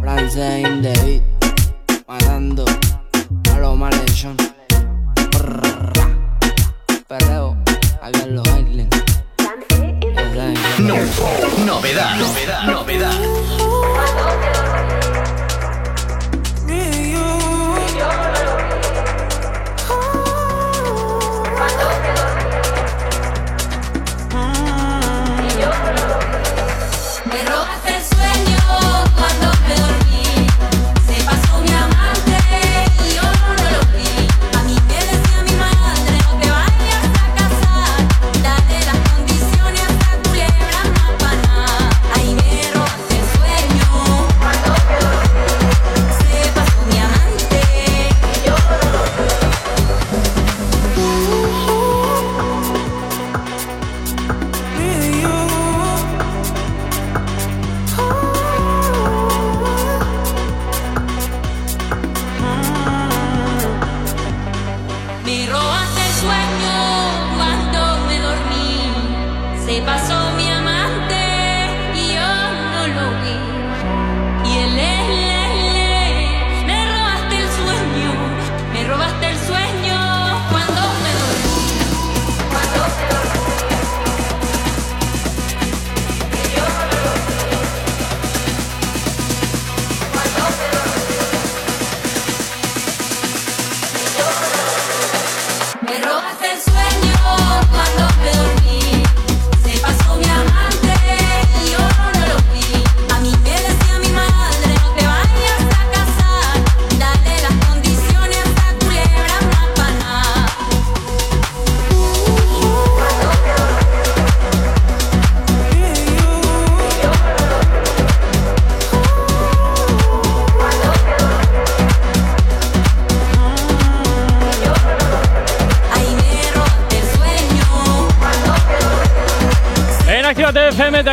Francés 0.00 0.66
in 0.66 0.82
the 0.82 0.92
beat 1.04 1.22
Matando 2.06 2.64
A 3.52 3.58
los 3.58 3.76
malhechón 3.76 4.36
Perreo 7.08 7.56
Aquí 8.02 8.47
novedad, 10.88 12.18
novedad, 12.18 12.66
novedad. 12.66 14.27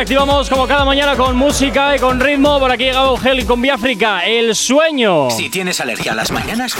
Activamos 0.06 0.48
como 0.48 0.68
cada 0.68 0.84
mañana 0.84 1.16
con 1.16 1.36
música 1.36 1.96
y 1.96 1.98
con 1.98 2.20
ritmo. 2.20 2.60
Por 2.60 2.70
aquí 2.70 2.84
ha 2.84 2.86
llegado 2.86 3.16
Gel 3.16 3.44
con 3.44 3.68
África, 3.68 4.24
El 4.24 4.54
Sueño. 4.54 5.28
Si 5.32 5.50
tienes 5.50 5.80
alergia 5.80 6.12
a 6.12 6.14
las 6.14 6.30
mañanas, 6.30 6.76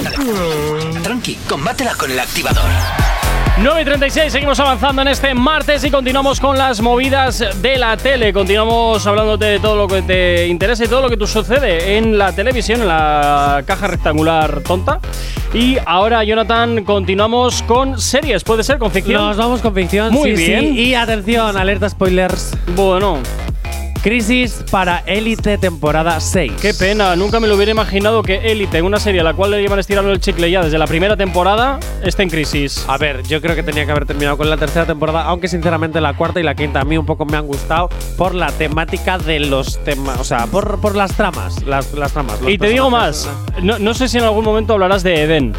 tranqui, 1.02 1.34
combátela 1.48 1.96
con 1.96 2.12
el 2.12 2.20
activador. 2.20 2.62
9 3.58 3.82
y 3.82 3.84
36, 3.84 4.32
seguimos 4.32 4.60
avanzando 4.60 5.02
en 5.02 5.08
este 5.08 5.34
martes 5.34 5.82
y 5.82 5.90
continuamos 5.90 6.38
con 6.38 6.56
las 6.56 6.80
movidas 6.80 7.44
de 7.60 7.78
la 7.78 7.96
tele. 7.96 8.32
Continuamos 8.32 9.04
hablándote 9.04 9.46
de 9.46 9.58
todo 9.58 9.74
lo 9.74 9.88
que 9.88 10.02
te 10.02 10.46
interesa 10.46 10.84
y 10.84 10.88
todo 10.88 11.02
lo 11.02 11.10
que 11.10 11.16
tú 11.16 11.26
sucede 11.26 11.96
en 11.96 12.16
la 12.16 12.30
televisión, 12.32 12.82
en 12.82 12.86
la 12.86 13.64
caja 13.66 13.88
rectangular 13.88 14.60
tonta. 14.60 15.00
Y 15.56 15.78
ahora, 15.86 16.22
Jonathan, 16.22 16.84
continuamos 16.84 17.62
con 17.62 17.98
series, 17.98 18.44
¿puede 18.44 18.62
ser? 18.62 18.76
¿Con 18.76 18.90
ficción? 18.90 19.22
Nos 19.22 19.38
vamos 19.38 19.62
con 19.62 19.74
ficción. 19.74 20.12
Muy 20.12 20.36
sí, 20.36 20.44
bien. 20.44 20.60
sí. 20.60 20.80
Y 20.82 20.94
atención, 20.94 21.56
alerta 21.56 21.88
spoilers. 21.88 22.52
Bueno. 22.74 23.20
Crisis 24.02 24.62
para 24.70 24.98
Élite 25.06 25.56
temporada 25.56 26.20
6. 26.20 26.52
Qué 26.60 26.74
pena, 26.74 27.16
nunca 27.16 27.40
me 27.40 27.48
lo 27.48 27.56
hubiera 27.56 27.72
imaginado 27.72 28.22
que 28.22 28.52
Élite, 28.52 28.82
una 28.82 29.00
serie 29.00 29.22
a 29.22 29.24
la 29.24 29.32
cual 29.32 29.50
le 29.50 29.62
llevan 29.62 29.78
estirando 29.78 30.12
el 30.12 30.20
chicle 30.20 30.50
ya 30.50 30.62
desde 30.62 30.78
la 30.78 30.86
primera 30.86 31.16
temporada, 31.16 31.80
esté 32.04 32.22
en 32.22 32.28
crisis. 32.28 32.84
A 32.86 32.98
ver, 32.98 33.22
yo 33.24 33.40
creo 33.40 33.56
que 33.56 33.62
tenía 33.62 33.84
que 33.84 33.90
haber 33.90 34.04
terminado 34.04 34.36
con 34.36 34.48
la 34.48 34.58
tercera 34.58 34.84
temporada, 34.84 35.22
aunque 35.24 35.48
sinceramente 35.48 36.00
la 36.00 36.14
cuarta 36.14 36.38
y 36.38 36.42
la 36.42 36.54
quinta 36.54 36.82
a 36.82 36.84
mí 36.84 36.98
un 36.98 37.06
poco 37.06 37.24
me 37.24 37.36
han 37.36 37.46
gustado 37.46 37.88
por 38.16 38.34
la 38.34 38.50
temática 38.52 39.18
de 39.18 39.40
los 39.40 39.82
temas, 39.84 40.18
o 40.18 40.24
sea, 40.24 40.46
por, 40.46 40.80
por 40.80 40.96
las 40.96 41.14
tramas, 41.16 41.62
las, 41.64 41.92
las 41.92 42.12
tramas. 42.12 42.38
Y 42.46 42.58
te 42.58 42.68
digo 42.68 42.90
más, 42.90 43.28
no, 43.62 43.78
no 43.78 43.94
sé 43.94 44.08
si 44.08 44.18
en 44.18 44.24
algún 44.24 44.44
momento 44.44 44.72
hablarás 44.72 45.02
de 45.02 45.22
Eden. 45.22 45.52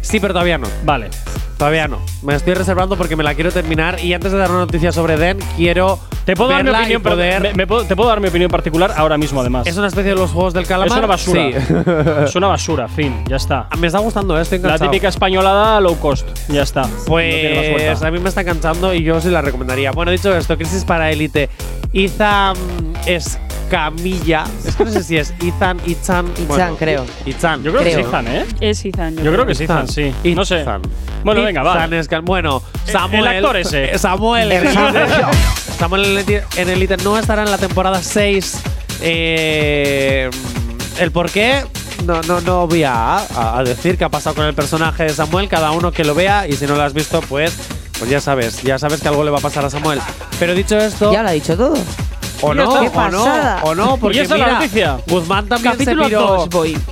Sí, 0.00 0.20
pero 0.20 0.34
todavía 0.34 0.58
no. 0.58 0.68
Vale. 0.84 1.10
Todavía 1.58 1.88
no. 1.88 1.98
Me 2.22 2.34
estoy 2.34 2.54
reservando 2.54 2.96
porque 2.96 3.16
me 3.16 3.24
la 3.24 3.34
quiero 3.34 3.50
terminar 3.52 4.02
y 4.02 4.12
antes 4.12 4.32
de 4.32 4.38
dar 4.38 4.50
una 4.50 4.60
noticia 4.60 4.92
sobre 4.92 5.16
Den, 5.16 5.38
quiero 5.56 5.98
Te 6.24 6.34
puedo 6.34 6.50
dar 6.50 6.64
mi 6.64 6.70
opinión, 6.70 7.02
poder- 7.02 7.42
me- 7.42 7.52
me 7.54 7.66
puedo- 7.66 7.84
te 7.84 7.94
puedo 7.94 8.08
dar 8.08 8.20
mi 8.20 8.28
opinión 8.28 8.50
particular 8.50 8.92
ahora 8.96 9.18
mismo, 9.18 9.40
además. 9.40 9.66
Es 9.66 9.76
una 9.76 9.88
especie 9.88 10.10
de 10.12 10.16
los 10.16 10.30
juegos 10.30 10.54
del 10.54 10.66
calamar. 10.66 10.88
Es 10.88 10.96
una 10.98 11.06
basura. 11.06 11.42
Sí. 11.42 11.54
es 12.24 12.34
una 12.36 12.46
basura, 12.48 12.88
fin, 12.88 13.22
ya 13.28 13.36
está. 13.36 13.68
Me 13.78 13.86
está 13.88 13.98
gustando, 13.98 14.38
eh, 14.38 14.42
estoy 14.42 14.58
La 14.58 14.68
enganchado. 14.68 14.90
típica 14.90 15.08
españolada 15.08 15.80
low 15.80 15.98
cost, 15.98 16.26
ya 16.48 16.62
está. 16.62 16.88
Pues 17.06 18.02
a 18.02 18.10
mí 18.10 18.18
me 18.20 18.28
está 18.30 18.40
enganchando 18.40 18.94
y 18.94 19.02
yo 19.02 19.20
sí 19.20 19.28
la 19.28 19.42
recomendaría. 19.42 19.90
Bueno, 19.92 20.10
dicho 20.12 20.34
esto, 20.34 20.56
Crisis 20.56 20.84
para 20.84 21.10
Élite. 21.10 21.50
Ethan 21.92 22.56
Escamilla. 23.06 24.44
Es 24.66 24.76
que 24.76 24.84
no 24.84 24.90
sé 24.90 25.02
si 25.02 25.16
es 25.16 25.32
Ethan, 25.42 25.78
Itzan. 25.86 26.26
Itzan, 26.38 26.76
creo. 26.76 27.04
Itzan. 27.26 27.62
Yo 27.62 27.70
creo 27.72 27.84
que 27.84 27.90
es. 27.92 27.96
Ethan, 27.98 28.28
¿eh? 28.28 28.44
Es 28.60 28.84
Ethan. 28.84 29.16
Yo 29.16 29.32
creo 29.32 29.46
que 29.46 29.52
es 29.52 29.60
Ethan, 29.60 29.86
sí. 29.88 30.12
No 30.34 30.44
sé. 30.44 30.64
Bueno, 31.22 31.42
venga, 31.42 31.62
va. 31.62 31.74
Ethan 31.84 31.92
Escal- 32.00 32.22
Bueno, 32.24 32.62
El- 32.86 32.92
Samuel. 32.92 33.20
el 33.26 33.36
actor 33.36 33.56
ese. 33.56 33.98
Samuel. 33.98 34.52
El 34.52 34.66
Elite. 34.66 35.04
Samuel. 35.78 36.18
En 36.56 36.68
Elite- 36.68 37.02
no 37.02 37.18
estará 37.18 37.42
en 37.42 37.50
la 37.50 37.58
temporada 37.58 38.02
6. 38.02 38.56
Eh, 39.02 40.30
el 40.98 41.10
por 41.12 41.30
qué. 41.30 41.64
No, 42.04 42.20
no, 42.22 42.40
no 42.42 42.66
voy 42.66 42.84
a- 42.84 43.56
a 43.58 43.62
decir 43.64 43.96
qué 43.96 44.04
ha 44.04 44.08
pasado 44.08 44.36
con 44.36 44.44
el 44.46 44.54
personaje 44.54 45.04
de 45.04 45.10
Samuel. 45.10 45.48
Cada 45.48 45.70
uno 45.70 45.92
que 45.92 46.04
lo 46.04 46.14
vea. 46.14 46.46
Y 46.48 46.52
si 46.54 46.66
no 46.66 46.74
lo 46.76 46.82
has 46.82 46.92
visto, 46.92 47.20
pues, 47.22 47.52
pues 47.98 48.10
ya 48.10 48.20
sabes. 48.20 48.62
Ya 48.62 48.78
sabes 48.78 49.00
que 49.00 49.08
algo 49.08 49.24
le 49.24 49.30
va 49.30 49.38
a 49.38 49.42
pasar 49.42 49.64
a 49.64 49.70
Samuel. 49.70 50.00
Pero 50.38 50.54
dicho 50.54 50.76
esto. 50.78 51.12
Ya 51.12 51.22
lo 51.22 51.28
ha 51.28 51.32
dicho 51.32 51.56
todo. 51.56 51.74
O 52.40 52.52
no, 52.52 52.82
está. 52.82 53.06
o 53.06 53.10
no, 53.10 53.24
o 53.62 53.74
no, 53.74 53.96
porque 53.96 54.18
y 54.18 54.20
esa 54.20 54.34
es 54.34 54.40
la 54.40 54.46
mira, 54.46 54.58
noticia. 54.58 54.98
Guzmán 55.06 55.46
también 55.48 55.72
Capítulo 55.72 56.02
se 56.04 56.08
piró. 56.08 56.20
dos 56.20 56.48
voy. 56.50 56.78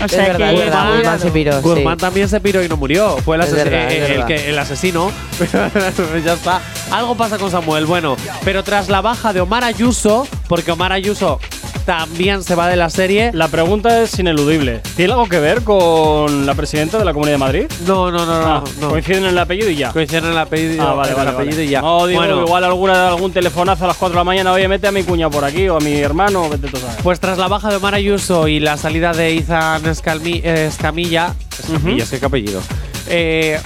Es 0.00 0.16
verdad, 0.16 0.52
es 0.52 0.58
verdad, 0.60 0.96
Guzmán 0.96 1.20
se 1.20 1.30
piró, 1.30 1.52
sí. 1.54 1.62
Guzmán 1.62 1.98
también 1.98 2.28
se 2.28 2.40
piró 2.40 2.62
y 2.62 2.68
no 2.68 2.76
murió. 2.76 3.16
Fue 3.18 3.36
el, 3.36 3.42
Es 3.42 3.48
ases- 3.52 3.64
verdad, 3.64 3.92
el 3.92 4.00
verdad. 4.12 4.26
que- 4.26 4.48
el 4.50 4.58
asesino. 4.58 5.10
ya 6.24 6.32
está. 6.34 6.60
Algo 6.90 7.16
pasa 7.16 7.36
con 7.38 7.50
Samuel. 7.50 7.84
Bueno, 7.86 8.16
pero 8.44 8.62
tras 8.64 8.88
la 8.88 9.00
baja 9.00 9.32
de 9.32 9.40
Omar 9.40 9.64
Ayuso, 9.64 10.26
porque 10.48 10.70
Omar 10.72 10.92
Ayuso 10.92 11.40
también 11.86 12.42
se 12.42 12.54
va 12.56 12.66
de 12.68 12.76
la 12.76 12.90
serie. 12.90 13.30
La 13.32 13.48
pregunta 13.48 14.02
es 14.02 14.18
ineludible. 14.18 14.80
¿Tiene 14.96 15.12
algo 15.12 15.28
que 15.28 15.38
ver 15.38 15.62
con 15.62 16.44
la 16.44 16.54
presidenta 16.54 16.98
de 16.98 17.04
la 17.04 17.12
Comunidad 17.12 17.34
de 17.34 17.38
Madrid? 17.38 17.66
No, 17.86 18.10
no, 18.10 18.26
no, 18.26 18.40
no. 18.40 18.46
Ah, 18.56 18.64
no. 18.80 18.88
Coinciden 18.90 19.22
en 19.24 19.30
el 19.30 19.38
apellido 19.38 19.70
y 19.70 19.76
ya. 19.76 19.92
Coinciden 19.92 20.24
en 20.26 20.32
el 20.32 20.38
apellido, 20.38 20.82
Ah, 20.86 20.94
vale, 20.94 21.10
en 21.12 21.16
vale, 21.16 21.30
el 21.30 21.34
apellido 21.36 21.56
vale. 21.56 21.64
y 21.64 21.70
ya. 21.70 21.80
No, 21.80 22.06
digo, 22.06 22.20
Bueno. 22.20 22.42
igual 22.42 22.64
alguna, 22.64 23.08
algún 23.08 23.32
telefonazo 23.32 23.84
a 23.84 23.86
las 23.88 23.96
4 23.96 24.14
de 24.14 24.20
la 24.20 24.24
mañana. 24.24 24.52
Oye, 24.52 24.66
mete 24.68 24.88
a 24.88 24.92
mi 24.92 25.04
cuña 25.04 25.30
por 25.30 25.44
aquí 25.44 25.68
o 25.68 25.76
a 25.76 25.80
mi 25.80 25.94
hermano, 25.94 26.48
vete 26.50 26.68
tú. 26.68 26.78
Pues 27.04 27.20
tras 27.20 27.38
la 27.38 27.46
baja 27.48 27.70
de 27.70 27.76
Omar 27.76 27.94
Ayuso 27.94 28.48
y 28.48 28.58
la 28.60 28.76
salida 28.76 29.12
de 29.12 29.32
Izan 29.34 29.84
Escalmi- 29.84 30.40
eh, 30.42 30.66
Escamilla, 30.66 31.34
Escamilla, 31.62 32.02
es 32.04 32.10
que 32.10 32.18
qué 32.18 32.26
apellido. 32.26 32.60
Eh, 33.08 33.60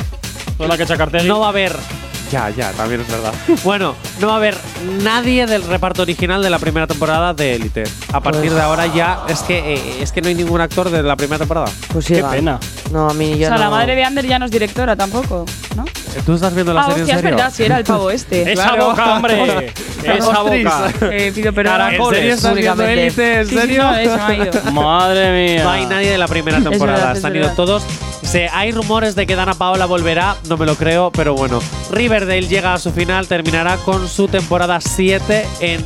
la 0.58 0.76
que. 0.76 0.84
No 1.24 1.40
va 1.40 1.46
a 1.46 1.48
haber. 1.48 1.72
Ya, 2.30 2.48
ya, 2.50 2.70
también 2.72 3.00
es 3.00 3.08
verdad. 3.08 3.32
bueno, 3.64 3.94
no 4.20 4.28
va 4.28 4.34
a 4.34 4.36
haber 4.36 4.56
nadie 5.02 5.46
del 5.46 5.62
reparto 5.64 6.02
original 6.02 6.42
de 6.42 6.50
la 6.50 6.58
primera 6.60 6.86
temporada 6.86 7.34
de 7.34 7.56
Élite. 7.56 7.84
A 8.12 8.20
partir 8.20 8.52
de 8.52 8.60
ahora 8.60 8.86
ya 8.86 9.20
es 9.28 9.40
que 9.40 9.74
eh, 9.74 10.02
es 10.02 10.12
que 10.12 10.20
no 10.22 10.28
hay 10.28 10.34
ningún 10.36 10.60
actor 10.60 10.90
de 10.90 11.02
la 11.02 11.16
primera 11.16 11.38
temporada. 11.38 11.66
Pues 11.92 12.06
Qué 12.06 12.22
pena. 12.22 12.60
No, 12.92 13.10
a 13.10 13.14
mí 13.14 13.32
O 13.32 13.36
yo 13.36 13.46
sea, 13.48 13.56
no. 13.56 13.58
la 13.64 13.70
madre 13.70 13.94
de 13.96 14.04
Ander 14.04 14.26
ya 14.26 14.38
no 14.38 14.44
es 14.44 14.50
directora 14.52 14.94
tampoco, 14.96 15.44
¿no? 15.76 15.84
¿Tú 16.26 16.34
estás 16.34 16.52
viendo 16.54 16.72
la 16.74 16.82
Ah, 16.82 16.86
serie 16.86 17.02
hostia, 17.02 17.12
en 17.14 17.18
es 17.18 17.22
serio? 17.22 17.36
verdad, 17.36 17.52
sí, 17.54 17.62
era 17.64 17.78
el 17.78 17.84
pavo 17.84 18.10
este. 18.12 18.52
Esa 18.52 18.74
boca, 18.76 19.14
hombre. 19.14 19.72
Esa 20.04 20.42
boca. 20.42 20.90
Eh, 21.10 21.32
pido 21.34 21.52
perdón. 21.52 21.80
¿En 21.92 22.04
serio 22.14 22.34
estás 22.34 22.54
viendo. 22.54 22.84
Élite? 22.86 23.40
¿En 23.40 23.46
Sí, 23.46 23.54
sí, 23.54 23.60
serio? 23.60 23.82
no, 23.84 23.96
eso 23.96 24.16
me 24.16 24.22
ha 24.22 24.34
ido. 24.36 24.72
Madre 24.72 25.46
mía. 25.54 25.62
No 25.64 25.70
hay 25.70 25.86
nadie 25.86 26.10
de 26.10 26.18
la 26.18 26.26
primera 26.28 26.58
Es 26.58 26.64
temporada. 26.64 26.98
verdad, 26.98 27.16
es 27.16 27.24
han 27.24 27.32
ido 27.34 27.42
verdad. 27.42 27.56
todos. 27.56 27.84
Se, 28.22 28.48
hay 28.48 28.72
rumores 28.72 29.14
de 29.14 29.26
que 29.26 29.34
Dana 29.34 29.54
Paola 29.54 29.86
volverá, 29.86 30.36
no 30.48 30.56
me 30.56 30.66
lo 30.66 30.76
creo, 30.76 31.10
pero 31.10 31.34
bueno. 31.34 31.60
Riverdale 31.90 32.46
llega 32.46 32.74
a 32.74 32.78
su 32.78 32.92
final, 32.92 33.26
terminará 33.26 33.76
con 33.78 34.08
su 34.08 34.28
temporada 34.28 34.80
7 34.80 35.46
en 35.60 35.84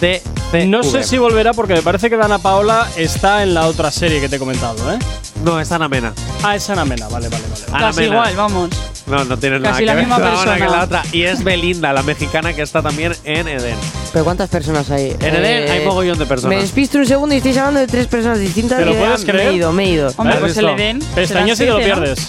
DCV. 0.00 0.66
No 0.66 0.82
sé 0.82 1.02
si 1.04 1.18
volverá 1.18 1.52
porque 1.52 1.74
me 1.74 1.82
parece 1.82 2.10
que 2.10 2.16
Dana 2.16 2.38
Paola 2.38 2.86
está 2.96 3.42
en 3.42 3.54
la 3.54 3.66
otra 3.66 3.90
serie 3.90 4.20
que 4.20 4.28
te 4.28 4.36
he 4.36 4.38
comentado, 4.38 4.92
¿eh? 4.92 4.98
No, 5.42 5.60
es 5.60 5.70
Ana 5.72 5.88
Mena. 5.88 6.12
Ah, 6.42 6.56
es 6.56 6.68
Ana 6.68 6.84
Mena, 6.84 7.08
vale, 7.08 7.28
vale, 7.28 7.44
vale. 7.48 7.64
Ana 7.68 7.86
Casi 7.86 8.00
Mena. 8.00 8.14
igual, 8.14 8.36
vamos. 8.36 8.70
No, 9.06 9.24
no 9.24 9.36
tiene 9.38 9.60
Casi 9.60 9.84
nada 9.84 9.94
la 9.94 9.94
que 9.94 9.98
misma 10.06 10.18
ver 10.18 10.26
la 10.26 10.32
una 10.32 10.42
persona. 10.44 10.66
que 10.66 10.72
la 10.72 10.84
otra. 10.84 11.02
Y 11.12 11.22
es 11.22 11.44
Belinda, 11.44 11.92
la 11.92 12.02
mexicana 12.02 12.52
que 12.54 12.62
está 12.62 12.82
también 12.82 13.12
en 13.24 13.46
Eden. 13.46 13.76
¿Pero 14.12 14.24
cuántas 14.24 14.48
personas 14.50 14.90
hay? 14.90 15.10
Eh, 15.10 15.16
En 15.20 15.36
Edén 15.36 15.70
hay 15.70 15.84
mogollón 15.84 16.18
de 16.18 16.26
personas. 16.26 16.56
Me 16.56 16.62
despisto 16.62 16.98
un 16.98 17.06
segundo 17.06 17.34
y 17.34 17.38
estáis 17.38 17.56
hablando 17.58 17.80
de 17.80 17.86
tres 17.86 18.06
personas 18.08 18.40
distintas. 18.40 18.78
¿Te 18.78 18.84
lo 18.84 18.92
y 18.92 18.94
ya 18.94 19.00
puedes 19.00 19.24
creer? 19.24 19.44
Me 19.48 19.50
he 19.50 19.56
ido, 19.56 19.72
me 19.72 19.84
he 19.84 19.88
ido. 19.90 20.12
Hombre, 20.16 20.34
¿Has 20.34 20.40
pues 20.40 20.56
el 20.56 20.64
visto? 20.66 20.80
Edén. 20.82 20.98
Pestañas 21.14 21.60
y 21.60 21.64
te 21.64 21.70
lo 21.70 21.78
pierdes. 21.78 22.28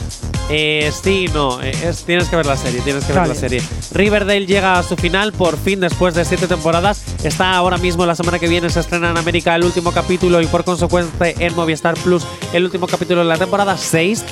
Eh, 0.50 0.92
sí, 1.04 1.26
no, 1.34 1.62
eh, 1.62 1.72
es- 1.84 2.06
tienes 2.06 2.30
que 2.30 2.36
ver 2.38 2.46
la 2.46 2.56
serie, 2.56 2.80
tienes 2.82 3.04
que 3.04 3.12
ver 3.12 3.28
la 3.28 3.36
serie. 3.36 3.62
Riverdale 3.94 4.46
llega 4.46 4.80
a 4.80 4.84
su 4.84 4.96
final 4.96 5.34
por 5.34 5.58
fin 5.58 5.80
después 5.82 6.14
de 6.14 6.24
siete 6.24 6.48
temporadas. 6.48 7.02
Está 7.24 7.56
ahora 7.56 7.78
mismo 7.78 8.06
la 8.06 8.16
semana 8.16 8.40
que 8.40 8.48
viene 8.48 8.70
se 8.70 8.80
estrena 8.80 9.10
en 9.10 9.18
América 9.18 9.56
el 9.56 9.66
último 9.66 9.92
capítulo 9.92 10.42
y 10.42 10.46
por 10.48 10.64
consecuencia 10.64 11.34
en 11.38 11.56
Movistar 11.56 11.96
Plus 11.96 12.24
el 12.54 12.64
último 12.64 12.88
capítulo 12.88 13.22
de 13.22 13.26
la 13.28 13.38
temporada 13.38 13.76
6 13.78 14.24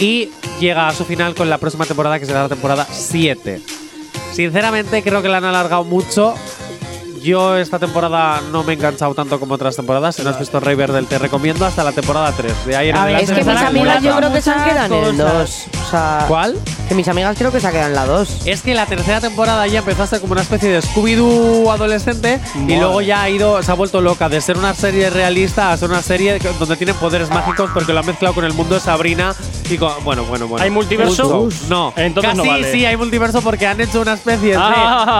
y 0.00 0.30
llega 0.58 0.88
a 0.88 0.94
su 0.94 1.04
final 1.04 1.34
con 1.34 1.48
la 1.50 1.58
próxima 1.58 1.84
temporada 1.84 2.18
que 2.18 2.26
será 2.26 2.42
la 2.42 2.48
temporada 2.48 2.86
7. 2.90 3.60
Sinceramente 4.32 5.02
creo 5.02 5.22
que 5.22 5.28
la 5.28 5.36
han 5.36 5.44
alargado 5.44 5.84
mucho. 5.84 6.34
Yo 7.22 7.56
esta 7.58 7.78
temporada 7.78 8.40
no 8.50 8.64
me 8.64 8.72
he 8.72 8.76
enganchado 8.76 9.14
tanto 9.14 9.38
como 9.38 9.54
otras 9.54 9.76
temporadas. 9.76 10.16
Si 10.16 10.22
no 10.22 10.30
has 10.30 10.38
visto 10.38 10.58
Riverdale 10.58 11.06
te 11.06 11.18
recomiendo 11.18 11.66
hasta 11.66 11.84
la 11.84 11.92
temporada 11.92 12.32
3. 12.32 12.66
De 12.66 12.76
ahí 12.76 12.88
en 12.88 12.96
A 12.96 13.04
ver, 13.04 13.20
es 13.20 13.30
que 13.30 13.44
mis 13.44 13.56
amigas 13.56 14.02
yo 14.02 14.16
creo 14.16 14.32
que 14.32 14.40
se 14.40 14.50
han 14.50 14.64
quedado 14.64 14.96
en 14.96 15.04
el 15.04 15.12
Muchas 15.12 15.68
2. 15.68 15.79
O 15.90 15.92
sea, 15.92 16.24
¿Cuál? 16.28 16.56
Que 16.88 16.94
mis 16.94 17.08
amigas 17.08 17.36
creo 17.36 17.50
que 17.50 17.58
se 17.58 17.66
han 17.66 17.72
quedado 17.72 17.88
en 17.88 17.96
la 17.96 18.06
2. 18.06 18.46
Es 18.46 18.62
que 18.62 18.74
la 18.74 18.86
tercera 18.86 19.20
temporada 19.20 19.66
ya 19.66 19.80
empezó 19.80 20.04
a 20.04 20.06
ser 20.06 20.20
como 20.20 20.32
una 20.34 20.42
especie 20.42 20.68
de 20.68 20.80
Scooby-Doo 20.80 21.68
adolescente 21.72 22.38
y 22.68 22.76
luego 22.76 23.00
ya 23.00 23.22
ha 23.22 23.28
ido, 23.28 23.60
se 23.60 23.72
ha 23.72 23.74
vuelto 23.74 24.00
loca 24.00 24.28
de 24.28 24.40
ser 24.40 24.56
una 24.56 24.72
serie 24.72 25.10
realista 25.10 25.72
a 25.72 25.76
ser 25.76 25.90
una 25.90 26.00
serie 26.02 26.38
donde 26.60 26.76
tienen 26.76 26.94
poderes 26.94 27.28
mágicos 27.30 27.70
porque 27.74 27.92
lo 27.92 27.98
ha 27.98 28.02
mezclado 28.04 28.34
con 28.36 28.44
el 28.44 28.52
mundo 28.52 28.76
de 28.76 28.80
Sabrina 28.80 29.34
y 29.68 29.78
con, 29.78 29.92
bueno, 30.04 30.24
bueno, 30.24 30.46
bueno. 30.46 30.64
¿Hay 30.64 30.70
multiverso? 30.70 31.48
No. 31.68 31.92
Entonces 31.96 32.36
no 32.36 32.42
Casi 32.44 32.48
vale. 32.54 32.72
sí 32.72 32.86
hay 32.86 32.96
multiverso 32.96 33.40
porque 33.42 33.66
han 33.66 33.80
hecho 33.80 34.00
una 34.00 34.12
especie 34.14 34.50
de 34.56 34.58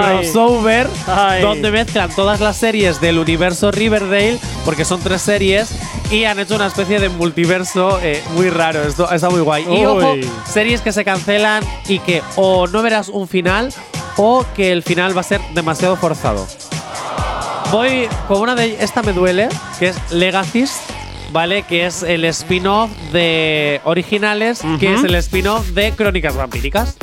crossover 0.01 0.89
Ay. 1.09 1.43
donde 1.43 1.71
mezclan 1.73 2.11
todas 2.15 2.41
las 2.41 2.57
series 2.57 3.01
del 3.01 3.19
universo 3.19 3.71
Riverdale 3.73 4.39
porque 4.65 4.85
son 4.85 5.01
tres 5.01 5.23
series 5.23 5.71
y 6.11 6.25
han 6.25 6.39
hecho 6.39 6.57
una 6.57 6.67
especie 6.67 6.99
de 6.99 7.09
multiverso 7.09 7.99
eh, 8.03 8.23
muy 8.35 8.51
raro. 8.51 8.83
Esto 8.83 9.11
está 9.11 9.31
muy 9.31 9.41
guay. 9.41 9.65
Y 9.65 9.85
ojo, 9.85 10.15
series 10.47 10.81
que 10.81 10.93
se 10.93 11.05
cancelan 11.05 11.65
y 11.87 12.01
que 12.01 12.23
o 12.37 12.67
no 12.67 12.83
verás 12.83 13.09
un 13.09 13.29
final 13.29 13.73
o 14.17 14.45
que 14.57 14.73
el 14.73 14.83
final 14.83 15.17
va 15.17 15.21
a 15.21 15.25
ser 15.25 15.41
demasiado 15.55 15.97
forzado. 15.97 16.47
Voy 17.71 18.09
con 18.27 18.41
una 18.41 18.57
de 18.57 18.83
esta 18.83 19.03
me 19.03 19.13
duele, 19.13 19.49
que 19.79 19.89
es 19.89 19.97
Legacies, 20.11 20.81
¿vale? 21.31 21.63
Que 21.63 21.87
es 21.87 22.03
el 22.03 22.25
spin-off 22.25 22.91
de 23.13 23.81
originales, 23.85 24.63
que 24.81 24.95
es 24.95 25.05
el 25.05 25.15
spin-off 25.15 25.69
de 25.69 25.93
Crónicas 25.93 26.35
Vampíricas. 26.35 26.97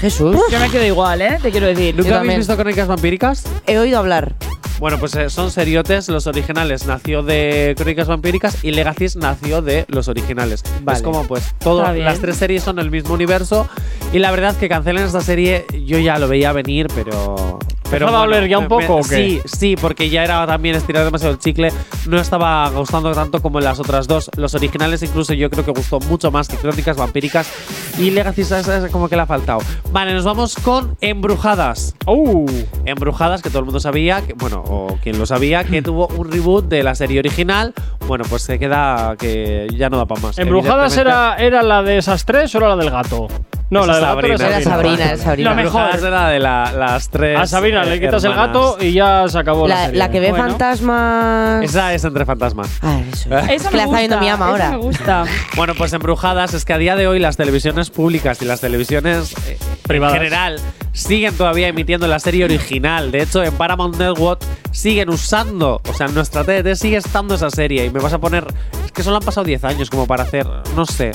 Jesús. 0.00 0.36
Yo 0.50 0.60
me 0.60 0.70
quedo 0.70 0.84
igual, 0.84 1.22
¿eh? 1.22 1.38
Te 1.42 1.50
quiero 1.50 1.66
decir. 1.66 1.96
¿Nunca 1.96 2.20
habéis 2.20 2.38
visto 2.38 2.56
Crónicas 2.56 2.86
Vampíricas? 2.86 3.44
He 3.66 3.78
oído 3.78 3.98
hablar. 3.98 4.34
Bueno, 4.78 4.98
pues 4.98 5.14
eh, 5.14 5.30
son 5.30 5.50
seriotes, 5.50 6.08
los 6.08 6.26
originales 6.26 6.86
nació 6.86 7.22
de 7.22 7.74
Crónicas 7.76 8.08
Vampíricas 8.08 8.62
y 8.62 8.72
Legacies 8.72 9.16
nació 9.16 9.62
de 9.62 9.86
los 9.88 10.08
originales. 10.08 10.62
Vale. 10.82 10.98
Es 10.98 11.02
como 11.02 11.26
pues 11.26 11.54
todas 11.58 11.96
las 11.96 12.20
tres 12.20 12.36
series 12.36 12.62
son 12.62 12.78
el 12.78 12.90
mismo 12.90 13.14
universo 13.14 13.68
y 14.12 14.18
la 14.18 14.30
verdad 14.30 14.54
que 14.56 14.68
cancelen 14.68 15.04
esta 15.04 15.22
serie 15.22 15.64
yo 15.86 15.98
ya 15.98 16.18
lo 16.18 16.28
veía 16.28 16.52
venir, 16.52 16.88
pero 16.94 17.58
pero 17.90 18.06
¿Empezaba 18.06 18.24
a 18.36 18.46
ya 18.46 18.58
un 18.58 18.64
me- 18.64 18.68
poco 18.68 18.80
me- 18.82 19.00
o 19.00 19.02
qué? 19.02 19.16
Sí, 19.16 19.40
sí, 19.44 19.76
porque 19.76 20.08
ya 20.10 20.24
era 20.24 20.46
también 20.46 20.74
estirar 20.76 21.04
demasiado 21.04 21.34
el 21.34 21.38
chicle, 21.40 21.72
no 22.06 22.18
estaba 22.18 22.68
gustando 22.70 23.12
tanto 23.12 23.40
como 23.42 23.58
en 23.58 23.64
las 23.64 23.78
otras 23.80 24.06
dos. 24.06 24.30
Los 24.36 24.54
originales 24.54 25.02
incluso 25.02 25.32
yo 25.34 25.50
creo 25.50 25.64
que 25.64 25.70
gustó 25.72 26.00
mucho 26.00 26.30
más 26.30 26.48
que 26.48 26.56
Crónicas 26.56 26.96
Vampíricas 26.96 27.50
y 27.98 28.10
Legacies 28.10 28.50
es, 28.52 28.90
como 28.90 29.08
que 29.08 29.16
le 29.16 29.22
ha 29.22 29.26
faltado. 29.26 29.60
Vale, 29.92 30.12
nos 30.14 30.24
vamos 30.24 30.56
con 30.56 30.96
Embrujadas. 31.00 31.94
Uh, 32.06 32.46
Embrujadas, 32.84 33.42
que 33.42 33.48
todo 33.50 33.60
el 33.60 33.64
mundo 33.66 33.80
sabía, 33.80 34.22
que, 34.22 34.32
bueno, 34.34 34.62
o 34.66 34.98
quien 35.02 35.18
lo 35.18 35.26
sabía, 35.26 35.64
que 35.64 35.82
tuvo 35.82 36.08
un 36.08 36.30
reboot 36.30 36.66
de 36.68 36.82
la 36.82 36.94
serie 36.94 37.18
original. 37.18 37.74
Bueno, 38.06 38.24
pues 38.28 38.42
se 38.42 38.58
queda 38.58 39.16
que 39.18 39.66
ya 39.76 39.90
no 39.90 39.96
da 39.98 40.06
para 40.06 40.20
más. 40.20 40.38
¿Embrujadas 40.38 40.96
era, 40.96 41.36
era 41.36 41.62
la 41.62 41.82
de 41.82 41.98
esas 41.98 42.24
tres 42.24 42.54
o 42.54 42.58
era 42.58 42.68
la 42.68 42.76
del 42.76 42.90
gato? 42.90 43.28
No, 43.68 43.82
Esa 43.82 43.92
la 44.00 44.14
gato 44.14 44.26
era 44.26 44.36
Sabrina. 44.38 44.46
Era 44.46 44.60
Sabrina, 44.62 45.04
era 45.06 45.16
Sabrina. 45.16 45.50
Lo 45.50 45.56
mejor. 45.56 45.88
Era 45.96 46.28
de 46.28 46.38
la- 46.38 46.72
las 46.72 47.08
tres. 47.08 47.36
A 47.38 47.46
Sabrina 47.46 47.84
le 47.84 47.98
quitas 48.00 48.22
el 48.22 48.32
gato 48.34 48.76
y 48.80 48.92
ya 48.92 49.24
se 49.28 49.36
acabó 49.38 49.66
la, 49.66 49.74
La, 49.74 49.84
serie. 49.86 49.98
la 49.98 50.10
que 50.10 50.20
ve 50.20 50.30
Bueno. 50.30 50.48
fantasmas. 50.50 51.64
Esa 51.64 51.92
es 51.92 52.04
entre 52.04 52.24
fantasmas. 52.24 52.68
Ah, 52.82 53.00
eso. 53.12 53.28
¿Eh? 53.36 53.54
Eso 53.56 53.64
Que 53.70 53.76
me 53.76 53.76
la 53.78 53.84
está 53.86 53.98
viendo 53.98 54.20
mi 54.20 54.28
ama 54.28 54.48
ahora. 54.50 54.70
me 54.70 54.76
gusta. 54.76 55.24
Bueno, 55.56 55.74
pues 55.74 55.92
embrujadas 55.92 56.54
es 56.54 56.64
que 56.64 56.74
a 56.74 56.78
día 56.78 56.94
de 56.96 57.08
hoy 57.08 57.18
las 57.18 57.36
televisiones 57.36 57.90
públicas 57.90 58.40
y 58.42 58.44
las 58.44 58.60
televisiones 58.60 59.34
eh, 59.48 59.58
Privadas. 59.82 60.14
en 60.14 60.20
general 60.22 60.60
siguen 60.92 61.34
todavía 61.36 61.66
emitiendo 61.68 62.06
la 62.06 62.18
serie 62.20 62.44
original. 62.44 63.10
De 63.10 63.22
hecho, 63.22 63.42
en 63.42 63.52
Paramount 63.54 63.96
Network 63.96 64.40
siguen 64.70 65.08
usando, 65.08 65.80
o 65.88 65.92
sea, 65.94 66.06
en 66.06 66.14
nuestra 66.14 66.44
TDT 66.44 66.74
sigue 66.76 66.98
estando 66.98 67.34
esa 67.34 67.50
serie 67.50 67.84
y 67.86 67.90
me 67.90 67.98
vas 68.00 68.12
a 68.12 68.18
poner, 68.18 68.46
es 68.84 68.92
que 68.92 69.02
solo 69.02 69.16
han 69.16 69.22
pasado 69.24 69.44
10 69.44 69.64
años 69.64 69.90
como 69.90 70.06
para 70.06 70.22
hacer, 70.22 70.46
no 70.76 70.86
sé. 70.86 71.10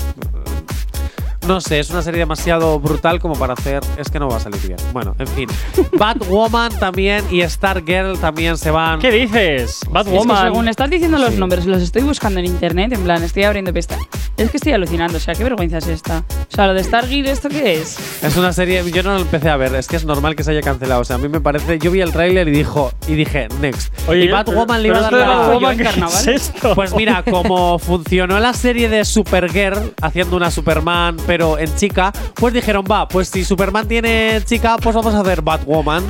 No 1.48 1.60
sé, 1.60 1.80
es 1.80 1.90
una 1.90 2.02
serie 2.04 2.20
demasiado 2.20 2.80
brutal 2.80 3.20
como 3.20 3.36
para 3.36 3.54
hacer. 3.54 3.82
Es 3.98 4.10
que 4.10 4.20
no 4.20 4.30
va 4.30 4.38
a 4.38 4.40
salir 4.40 4.62
bien. 4.62 4.78
Bueno, 4.94 5.16
en 5.18 5.28
fin. 5.28 5.50
Batwoman 5.98 6.72
también 6.80 7.24
y 7.32 7.42
Stargirl 7.42 8.20
también 8.20 8.58
se 8.58 8.72
van. 8.72 9.00
¿Qué 9.00 9.12
dices? 9.12 9.72
Es 9.72 9.80
que 9.84 9.90
Batwoman. 9.90 10.44
según 10.46 10.68
estás 10.68 10.90
diciendo 10.90 11.18
los 11.18 11.34
nombres, 11.36 11.66
los 11.66 11.82
estoy 11.82 12.04
buscando 12.04 12.40
en 12.40 12.46
internet, 12.46 12.94
en 12.94 13.04
plan, 13.04 13.24
estoy 13.24 13.44
abriendo 13.44 13.74
pestañas. 13.74 14.08
Es 14.38 14.50
que 14.50 14.58
estoy 14.58 14.74
alucinando, 14.74 15.18
o 15.18 15.20
sea, 15.20 15.36
qué 15.36 15.44
vergüenza 15.44 15.78
es 15.80 15.88
esta. 15.88 16.20
O 16.30 16.56
sea, 16.56 16.68
lo 16.68 16.74
de 16.74 16.84
Stargirl, 16.84 17.28
¿esto 17.28 17.50
qué 17.50 17.76
es? 17.76 18.24
Es 18.24 18.38
una 18.38 18.54
serie, 18.54 18.84
yo 18.92 19.04
no 19.04 19.14
lo 19.14 19.22
empecé 19.22 19.50
a 19.50 19.58
ver, 19.58 19.76
es 19.76 19.88
que 19.88 19.98
es 19.98 20.06
normal 20.06 20.36
que 20.36 20.44
se 20.44 20.52
haya 20.52 20.62
cancelado. 20.62 21.02
O 21.02 21.06
sea, 21.06 21.18
a 21.18 21.20
mí 21.20 21.28
me 21.28 21.42
parece, 21.42 21.78
yo 21.80 21.92
vi 21.92 22.02
el 22.02 22.12
tráiler 22.12 22.48
y 22.48 22.52
dijo 22.52 22.92
y 23.08 23.14
dije 23.16 23.48
next. 23.60 23.94
Oye, 24.08 24.26
y 24.26 24.28
Batwoman 24.30 24.82
le 24.82 24.88
iba 24.88 24.98
a 24.98 25.02
dar 25.02 25.14
la 25.14 25.26
Batwoman, 25.28 25.62
¿Yo 25.62 25.72
en 25.72 25.78
¿qué 25.78 25.84
carnaval? 25.84 26.18
es 26.18 26.28
esto? 26.28 26.76
Pues 26.76 26.96
mira, 26.96 27.24
como 27.30 27.78
funcionó 27.78 28.40
la 28.40 28.54
serie 28.54 28.90
de 28.90 29.06
Supergirl 29.06 29.94
haciendo 30.02 30.38
una 30.38 30.50
Superman 30.50 31.18
pero 31.32 31.58
en 31.58 31.74
chica, 31.78 32.12
pues 32.36 32.54
dijeron, 32.54 32.84
va, 32.92 33.08
pues 33.08 33.30
si 33.30 33.46
Superman 33.46 33.88
tiene 33.88 34.42
chica, 34.44 34.76
pues 34.76 34.94
vamos 34.94 35.16
a 35.16 35.22
hacer 35.22 35.42
Batwoman. 35.42 36.04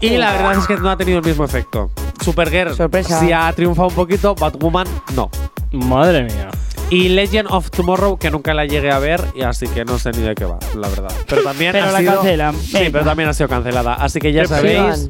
y 0.00 0.16
la 0.16 0.32
verdad 0.32 0.58
es 0.58 0.66
que 0.66 0.76
no 0.78 0.90
ha 0.90 0.96
tenido 0.96 1.18
el 1.20 1.24
mismo 1.24 1.44
efecto. 1.44 1.92
Supergirl 2.20 2.74
Sorpresa. 2.74 3.20
sí 3.20 3.30
ha 3.30 3.52
triunfado 3.52 3.86
un 3.90 3.94
poquito, 3.94 4.34
Batwoman 4.34 4.88
no. 5.14 5.30
Madre 5.70 6.24
mía. 6.24 6.48
Y 6.90 7.10
Legend 7.10 7.52
of 7.52 7.70
Tomorrow, 7.70 8.18
que 8.18 8.32
nunca 8.32 8.52
la 8.52 8.66
llegué 8.66 8.90
a 8.90 8.98
ver, 8.98 9.24
y 9.36 9.42
así 9.42 9.68
que 9.68 9.84
no 9.84 9.96
sé 9.96 10.10
ni 10.10 10.22
de 10.22 10.34
qué 10.34 10.44
va, 10.44 10.58
la 10.74 10.88
verdad. 10.88 11.12
Pero 11.28 11.42
también 11.44 11.70
Pero 11.70 11.84
ha 11.86 11.92
la 11.92 11.98
sido- 12.00 12.14
cancelan. 12.16 12.56
Sí, 12.60 12.72
Venga. 12.74 12.90
pero 12.90 13.04
también 13.04 13.28
ha 13.28 13.34
sido 13.34 13.48
cancelada. 13.48 13.94
Así 13.94 14.18
que 14.18 14.32
ya 14.32 14.44
sabéis. 14.46 15.08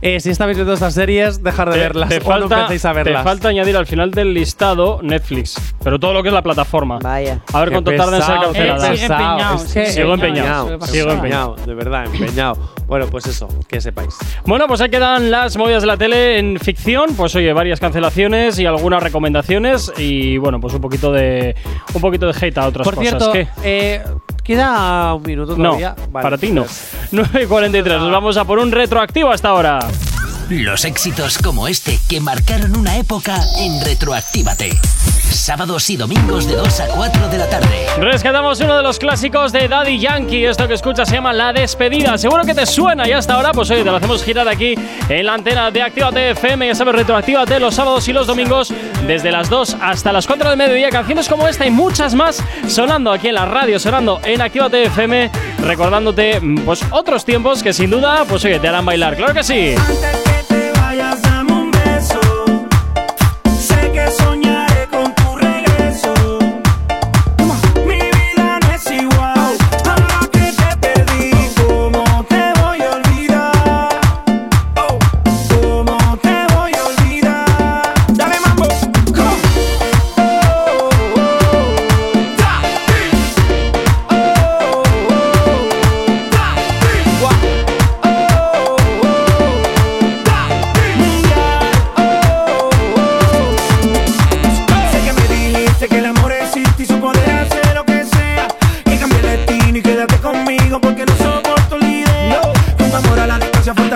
Eh, 0.00 0.20
si 0.20 0.30
estáis 0.30 0.54
viendo 0.56 0.72
estas 0.72 0.94
series, 0.94 1.42
dejar 1.42 1.68
de 1.70 1.74
Te- 1.74 1.80
verlas. 1.80 2.08
Te 2.08 2.20
cuando 2.20 2.48
falta, 2.48 2.62
empecéis 2.62 2.84
a 2.84 2.92
te 2.92 3.02
verlas. 3.02 3.24
falta 3.24 3.48
añadir 3.48 3.76
al 3.76 3.86
final 3.86 4.12
del 4.12 4.32
listado 4.32 5.00
Netflix. 5.02 5.56
Pero 5.82 5.98
todo 5.98 6.12
lo 6.12 6.22
que 6.22 6.28
es 6.28 6.32
la 6.34 6.42
plataforma. 6.42 7.00
Vaya. 7.02 7.40
A 7.52 7.60
ver 7.60 7.70
cuánto 7.72 7.92
tarda 7.96 8.16
en 8.18 8.22
ser 8.22 8.36
cancelada. 8.40 8.90
que 9.74 9.86
Sigo 9.86 10.14
empeñado. 10.14 10.68
Sigo 10.68 10.86
Sigo 10.86 11.10
empeñado, 11.10 11.56
de 11.56 11.74
verdad, 11.74 12.04
empeñado. 12.06 12.56
Bueno, 12.86 13.06
pues 13.10 13.26
eso, 13.26 13.48
que 13.66 13.80
sepáis. 13.80 14.16
Bueno, 14.46 14.66
pues 14.68 14.80
ahí 14.80 14.88
quedan 14.88 15.30
las 15.32 15.56
movidas 15.56 15.82
de 15.82 15.88
la 15.88 15.96
tele 15.96 16.38
en 16.38 16.58
ficción. 16.60 17.14
Pues 17.16 17.34
oye, 17.34 17.52
varias 17.52 17.80
cancelaciones 17.80 18.58
y 18.60 18.66
algunas 18.66 19.02
recomendaciones. 19.02 19.92
Y 19.98 20.38
bueno, 20.38 20.60
pues 20.60 20.74
un 20.74 20.80
poquito 20.80 21.10
de 21.12 21.56
un 21.92 22.00
poquito 22.00 22.26
de 22.32 22.34
hate 22.40 22.56
a 22.58 22.68
otras 22.68 22.84
Por 22.84 22.94
cosas. 22.94 23.08
cierto, 23.10 23.32
¿Qué? 23.32 23.48
eh, 23.64 24.02
queda 24.48 25.12
un 25.14 25.22
minuto 25.22 25.54
No, 25.56 25.64
todavía. 25.64 25.94
Vale, 26.10 26.22
para 26.24 26.38
ti 26.38 26.50
no. 26.50 26.62
pues- 26.64 26.80
9 27.12 27.42
y 27.42 27.46
43. 27.46 28.00
Nos 28.00 28.10
vamos 28.10 28.36
a 28.38 28.44
por 28.44 28.58
un 28.58 28.72
retroactivo 28.72 29.30
hasta 29.30 29.50
ahora. 29.50 29.78
Los 30.48 30.86
éxitos 30.86 31.36
como 31.38 31.68
este 31.68 32.00
que 32.08 32.20
marcaron 32.20 32.74
una 32.74 32.96
época 32.96 33.38
en 33.58 33.84
Retroactívate. 33.84 34.70
Sábados 35.30 35.88
y 35.90 35.96
domingos 35.96 36.46
de 36.46 36.56
2 36.56 36.80
a 36.80 36.86
4 36.88 37.28
de 37.28 37.38
la 37.38 37.48
tarde. 37.48 37.86
Rescatamos 37.98 38.60
uno 38.60 38.76
de 38.76 38.82
los 38.82 38.98
clásicos 38.98 39.52
de 39.52 39.68
Daddy 39.68 39.98
Yankee. 39.98 40.44
Esto 40.44 40.66
que 40.66 40.74
escuchas 40.74 41.08
se 41.08 41.14
llama 41.14 41.32
La 41.32 41.52
Despedida. 41.52 42.18
Seguro 42.18 42.44
que 42.44 42.54
te 42.54 42.66
suena 42.66 43.08
y 43.08 43.12
hasta 43.12 43.34
ahora, 43.34 43.52
pues 43.52 43.70
oye, 43.70 43.82
te 43.82 43.90
lo 43.90 43.96
hacemos 43.96 44.22
girar 44.24 44.48
aquí 44.48 44.74
en 45.08 45.26
la 45.26 45.34
antena 45.34 45.70
de 45.70 45.82
Actívate 45.82 46.30
FM. 46.30 46.66
Ya 46.66 46.74
sabes, 46.74 46.94
retroactívate 46.94 47.60
los 47.60 47.74
sábados 47.74 48.06
y 48.08 48.12
los 48.12 48.26
domingos 48.26 48.72
desde 49.06 49.30
las 49.30 49.48
2 49.48 49.76
hasta 49.80 50.12
las 50.12 50.26
4 50.26 50.48
del 50.50 50.58
mediodía. 50.58 50.90
Canciones 50.90 51.28
como 51.28 51.46
esta 51.46 51.66
y 51.66 51.70
muchas 51.70 52.14
más 52.14 52.42
sonando 52.66 53.12
aquí 53.12 53.28
en 53.28 53.34
la 53.34 53.46
radio, 53.46 53.78
sonando 53.78 54.20
en 54.24 54.40
Actívate 54.40 54.84
FM, 54.84 55.30
recordándote 55.62 56.40
pues 56.64 56.82
otros 56.90 57.24
tiempos 57.24 57.62
que 57.62 57.72
sin 57.72 57.90
duda, 57.90 58.24
pues 58.28 58.44
oye, 58.44 58.58
te 58.58 58.68
harán 58.68 58.84
bailar. 58.84 59.16
Claro 59.16 59.34
que 59.34 59.42
sí. 59.42 59.74
te 60.48 60.72
vayas, 60.80 61.20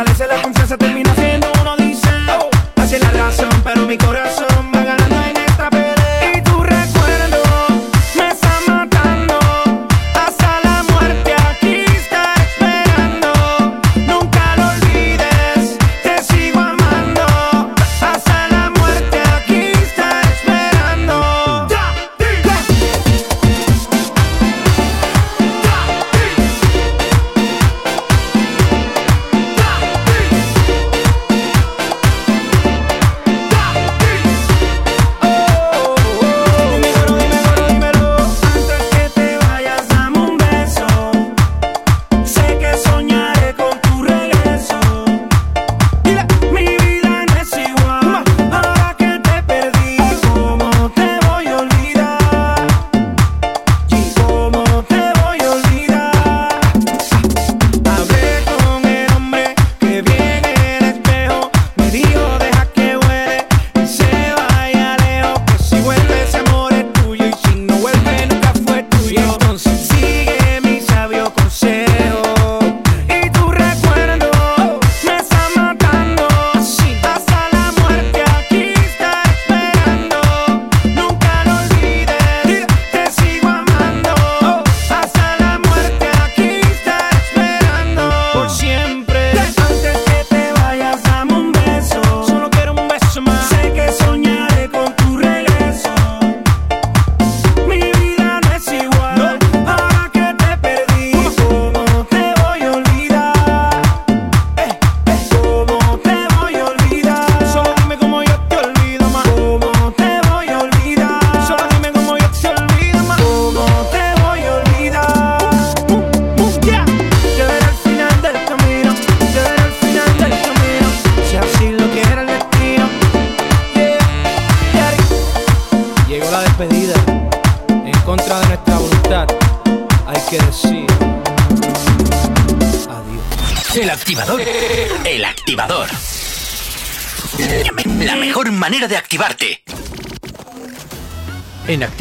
fortalece 0.05 0.27
la 0.27 0.43
confianza, 0.43 0.77
termina 0.77 1.15
siendo 1.15 1.47
uno 1.61 1.77
dice. 1.77 2.09
Así 2.77 2.97
es 2.97 3.03
la 3.03 3.11
razón, 3.11 3.51
pero 3.65 3.87
mi 3.87 3.97
corazón 3.97 4.22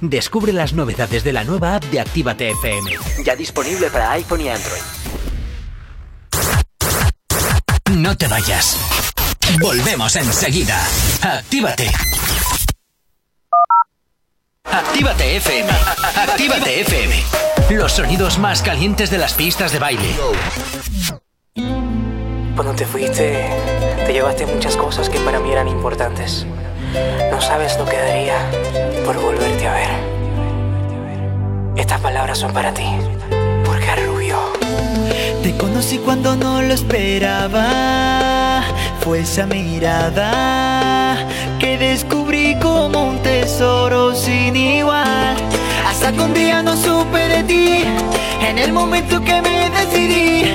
Descubre 0.00 0.52
las 0.52 0.72
novedades 0.72 1.24
de 1.24 1.32
la 1.32 1.44
nueva 1.44 1.76
app 1.76 1.84
de 1.84 2.00
Actívate 2.00 2.50
FM. 2.50 2.90
Ya 3.24 3.34
disponible 3.34 3.90
para 3.90 4.12
iPhone 4.12 4.40
y 4.42 4.48
Android. 4.48 4.82
No 7.92 8.16
te 8.16 8.28
vayas. 8.28 8.76
Volvemos 9.60 10.14
enseguida. 10.16 10.78
Actívate. 11.22 11.90
Actívate 14.64 15.36
FM. 15.36 15.70
Actívate 16.16 16.80
FM. 16.80 17.22
Los 17.70 17.92
sonidos 17.92 18.38
más 18.38 18.62
calientes 18.62 19.10
de 19.10 19.18
las 19.18 19.32
pistas 19.32 19.72
de 19.72 19.78
baile. 19.78 20.14
Cuando 22.54 22.74
te 22.74 22.84
fuiste, 22.84 23.48
Te 24.06 24.12
llevaste 24.12 24.46
muchas 24.46 24.76
cosas 24.76 25.08
que 25.08 25.18
para 25.20 25.40
mí 25.40 25.50
eran 25.50 25.68
importantes. 25.68 26.46
No 27.30 27.40
sabes 27.40 27.76
lo 27.78 27.84
que 27.86 27.96
daría 27.96 28.38
por 29.06 29.16
volverte 29.20 29.68
a 29.68 29.72
ver. 29.72 29.88
Estas 31.76 32.00
palabras 32.00 32.38
son 32.38 32.52
para 32.52 32.74
ti, 32.74 32.88
porque 33.64 33.94
Rubio. 34.04 34.36
Te 35.44 35.56
conocí 35.56 35.98
cuando 35.98 36.34
no 36.34 36.60
lo 36.60 36.74
esperaba. 36.74 37.68
Fue 39.00 39.20
esa 39.20 39.46
mirada 39.46 41.18
que 41.60 41.78
descubrí 41.78 42.58
como 42.58 43.10
un 43.10 43.22
tesoro 43.22 44.12
sin 44.12 44.56
igual. 44.56 45.36
Hasta 45.88 46.10
que 46.10 46.20
un 46.20 46.34
día 46.34 46.64
no 46.64 46.76
supe 46.76 47.28
de 47.28 47.44
ti. 47.44 47.84
En 48.44 48.58
el 48.58 48.72
momento 48.72 49.20
que 49.20 49.40
me 49.40 49.70
decidí, 49.70 50.50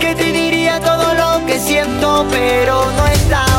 que 0.00 0.16
te 0.16 0.32
diría 0.32 0.80
todo 0.80 1.14
lo 1.14 1.46
que 1.46 1.60
siento, 1.60 2.26
pero 2.32 2.84
no 2.96 3.06
estabas 3.06 3.51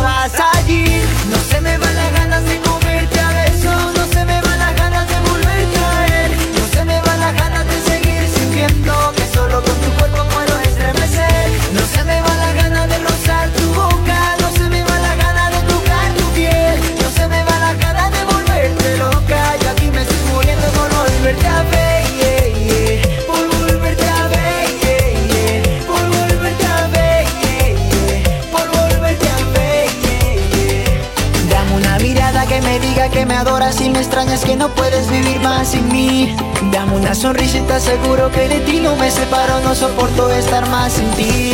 que 33.14 33.26
me 33.26 33.35
adoras 33.35 33.80
y 33.80 33.90
me 33.90 33.99
extrañas 33.99 34.44
que 34.44 34.56
no 34.56 34.69
puedes 34.69 35.10
vivir 35.10 35.40
más 35.41 35.69
sin 35.69 35.88
mí. 35.90 36.35
Dame 36.72 36.95
una 36.95 37.14
sonrisa 37.14 37.60
y 37.60 37.61
te 37.61 37.73
aseguro 37.73 38.31
que 38.31 38.48
de 38.48 38.60
ti 38.61 38.80
no 38.80 38.95
me 38.95 39.11
separo, 39.11 39.60
no 39.61 39.76
soporto 39.76 40.31
estar 40.31 40.68
más 40.69 40.94
sin 40.94 41.10
ti. 41.11 41.53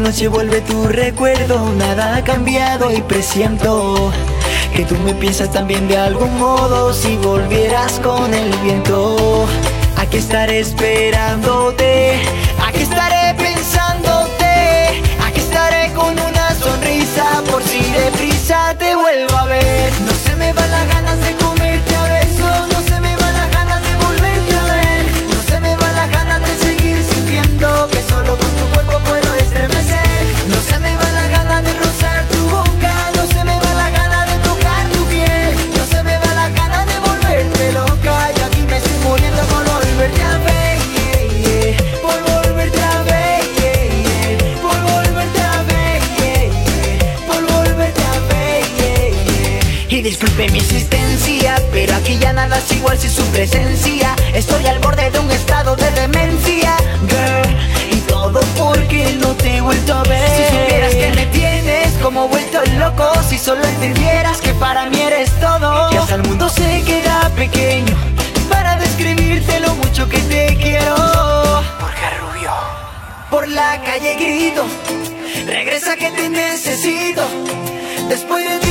Noche 0.00 0.28
vuelve 0.28 0.60
tu 0.62 0.84
recuerdo, 0.88 1.72
nada 1.76 2.16
ha 2.16 2.24
cambiado 2.24 2.90
y 2.92 3.02
presiento 3.02 4.10
que 4.74 4.84
tú 4.84 4.94
me 5.04 5.14
piensas 5.14 5.50
también 5.52 5.88
de 5.88 5.98
algún 5.98 6.38
modo 6.38 6.92
si 6.94 7.16
volvieras 7.16 8.00
con 8.00 8.32
el 8.32 8.50
viento. 8.58 9.46
Aquí 9.96 10.16
estaré 10.16 10.60
esperándote, 10.60 12.20
aquí 12.66 12.82
estaré 12.82 13.34
pensándote, 13.34 15.02
aquí 15.26 15.40
estaré 15.40 15.92
con 15.92 16.18
una 16.18 16.54
sonrisa 16.54 17.42
por 17.50 17.62
si 17.62 17.80
deprisa 17.80 18.74
te 18.78 18.94
vuelvo 18.94 19.36
a 19.36 19.44
ver. 19.46 19.92
No 20.06 20.12
se 20.12 20.34
me 20.36 20.52
van 20.52 20.70
las 20.70 20.88
ganas 20.88 21.09
nada 52.40 52.58
es 52.58 52.72
igual 52.72 52.98
sin 52.98 53.10
su 53.10 53.24
presencia. 53.26 54.14
Estoy 54.34 54.66
al 54.66 54.78
borde 54.78 55.10
de 55.10 55.18
un 55.18 55.30
estado 55.30 55.76
de 55.76 55.90
demencia, 55.90 56.74
girl. 57.08 57.96
Y 57.96 58.00
todo 58.12 58.40
porque 58.56 59.16
no 59.20 59.28
te 59.34 59.56
he 59.56 59.60
vuelto 59.60 59.94
a 59.94 60.02
ver. 60.04 60.30
Si 60.36 60.56
supieras 60.56 60.94
que 60.94 61.12
me 61.16 61.26
tienes 61.26 61.92
como 62.02 62.28
vuelto 62.28 62.58
loco, 62.78 63.12
si 63.28 63.36
solo 63.36 63.62
entendieras 63.64 64.40
que 64.40 64.54
para 64.54 64.86
mí 64.86 65.00
eres 65.00 65.30
todo. 65.38 65.92
Y 65.92 65.96
hasta 65.96 66.14
el 66.14 66.22
mundo 66.22 66.48
se 66.48 66.82
queda 66.82 67.30
pequeño 67.36 67.96
para 68.48 68.76
describirte 68.76 69.60
lo 69.60 69.74
mucho 69.74 70.08
que 70.08 70.18
te 70.32 70.56
quiero. 70.56 70.96
Porque 71.78 72.06
rubio. 72.20 72.52
Por 73.28 73.48
la 73.48 73.82
calle 73.82 74.14
grito, 74.14 74.64
regresa 75.46 75.94
que 75.96 76.10
te 76.10 76.28
necesito. 76.30 77.22
Después 78.08 78.48
de 78.48 78.58
ti 78.60 78.69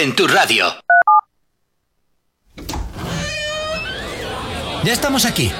en 0.00 0.14
tu 0.14 0.28
radio. 0.28 0.66
Ya 4.84 4.92
estamos 4.92 5.24
aquí. 5.24 5.50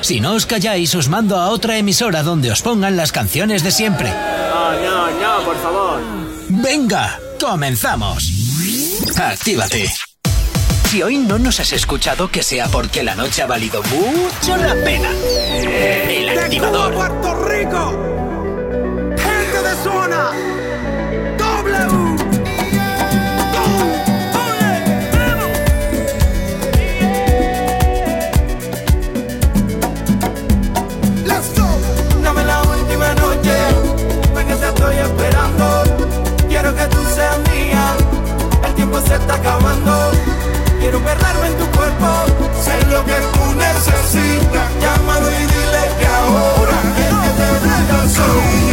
Si 0.00 0.20
no 0.20 0.32
os 0.32 0.46
calláis, 0.46 0.94
os 0.94 1.08
mando 1.08 1.36
a 1.36 1.48
otra 1.50 1.76
emisora 1.76 2.22
donde 2.22 2.50
os 2.50 2.62
pongan 2.62 2.96
las 2.96 3.12
canciones 3.12 3.62
de 3.62 3.70
siempre. 3.70 4.08
No, 4.10 4.72
no, 4.80 5.10
no, 5.10 5.44
por 5.44 5.56
favor. 5.62 6.00
Venga, 6.48 7.18
comenzamos. 7.38 8.32
Actívate. 9.16 9.92
Si 10.88 11.02
hoy 11.02 11.18
no 11.18 11.38
nos 11.38 11.60
has 11.60 11.72
escuchado, 11.72 12.30
que 12.30 12.42
sea 12.42 12.68
porque 12.68 13.02
la 13.02 13.14
noche 13.14 13.42
ha 13.42 13.46
valido 13.46 13.82
mucho 13.82 14.56
la 14.56 14.74
pena. 14.76 15.10
El 15.10 16.38
activador. 16.38 16.94
Puerto 16.94 17.34
Rico. 17.44 17.92
Gente 19.18 19.68
de 19.68 19.74
zona. 19.82 20.53
Está 39.24 39.34
acabando. 39.36 40.12
Quiero 40.80 40.98
perderme 41.00 41.46
en 41.46 41.56
tu 41.56 41.66
cuerpo, 41.76 42.08
sé 42.62 42.76
lo 42.86 43.04
que 43.04 43.16
tú 43.32 43.44
necesitas. 43.56 44.66
Llámalo 44.80 45.30
y 45.30 45.44
dile 45.54 45.82
que 45.98 46.06
ahora 46.06 46.78
que 46.96 47.08
te 47.38 48.08
soy 48.10 48.63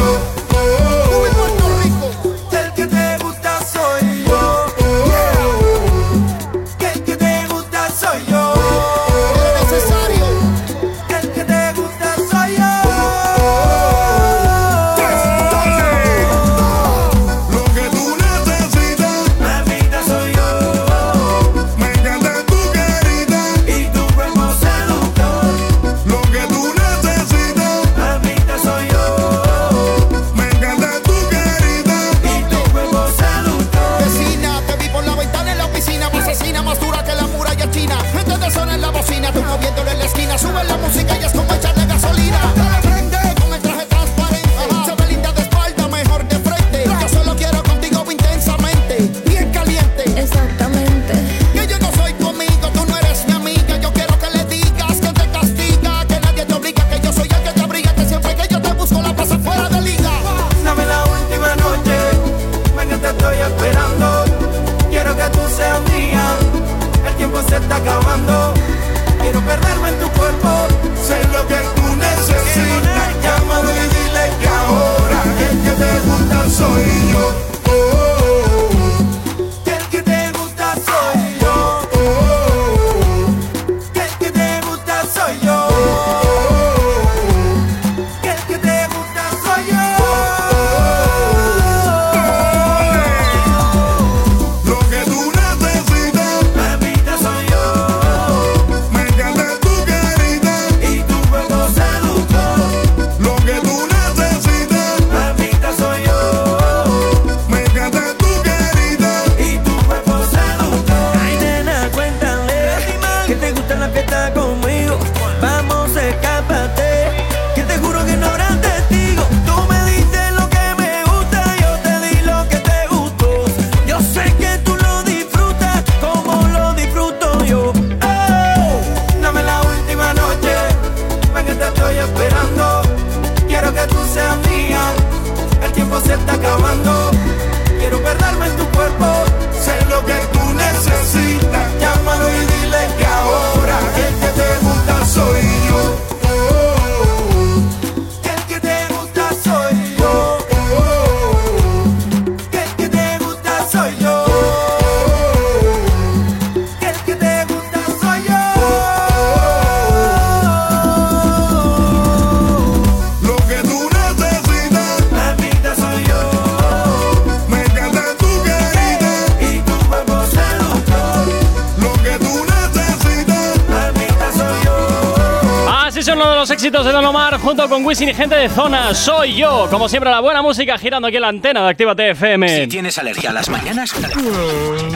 de 176.85 176.91
Don 176.91 177.05
Omar 177.05 177.39
junto 177.39 177.69
con 177.69 177.85
Wisin 177.85 178.09
y 178.09 178.13
gente 178.13 178.33
de 178.35 178.49
zona. 178.49 178.95
Soy 178.95 179.35
yo. 179.35 179.67
Como 179.69 179.87
siempre, 179.87 180.09
la 180.09 180.19
buena 180.19 180.41
música 180.41 180.77
girando 180.79 181.07
aquí 181.07 181.17
en 181.17 181.21
la 181.21 181.27
antena 181.27 181.63
de 181.63 181.69
Actívate 181.69 182.09
FM. 182.11 182.61
Si 182.61 182.67
tienes 182.67 182.97
alergia 182.97 183.29
a 183.29 183.33
las 183.33 183.49
mañanas, 183.49 183.93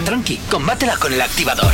tranqui, 0.03 0.37
combátela 0.49 0.97
con 0.97 1.13
el 1.13 1.21
activador. 1.21 1.71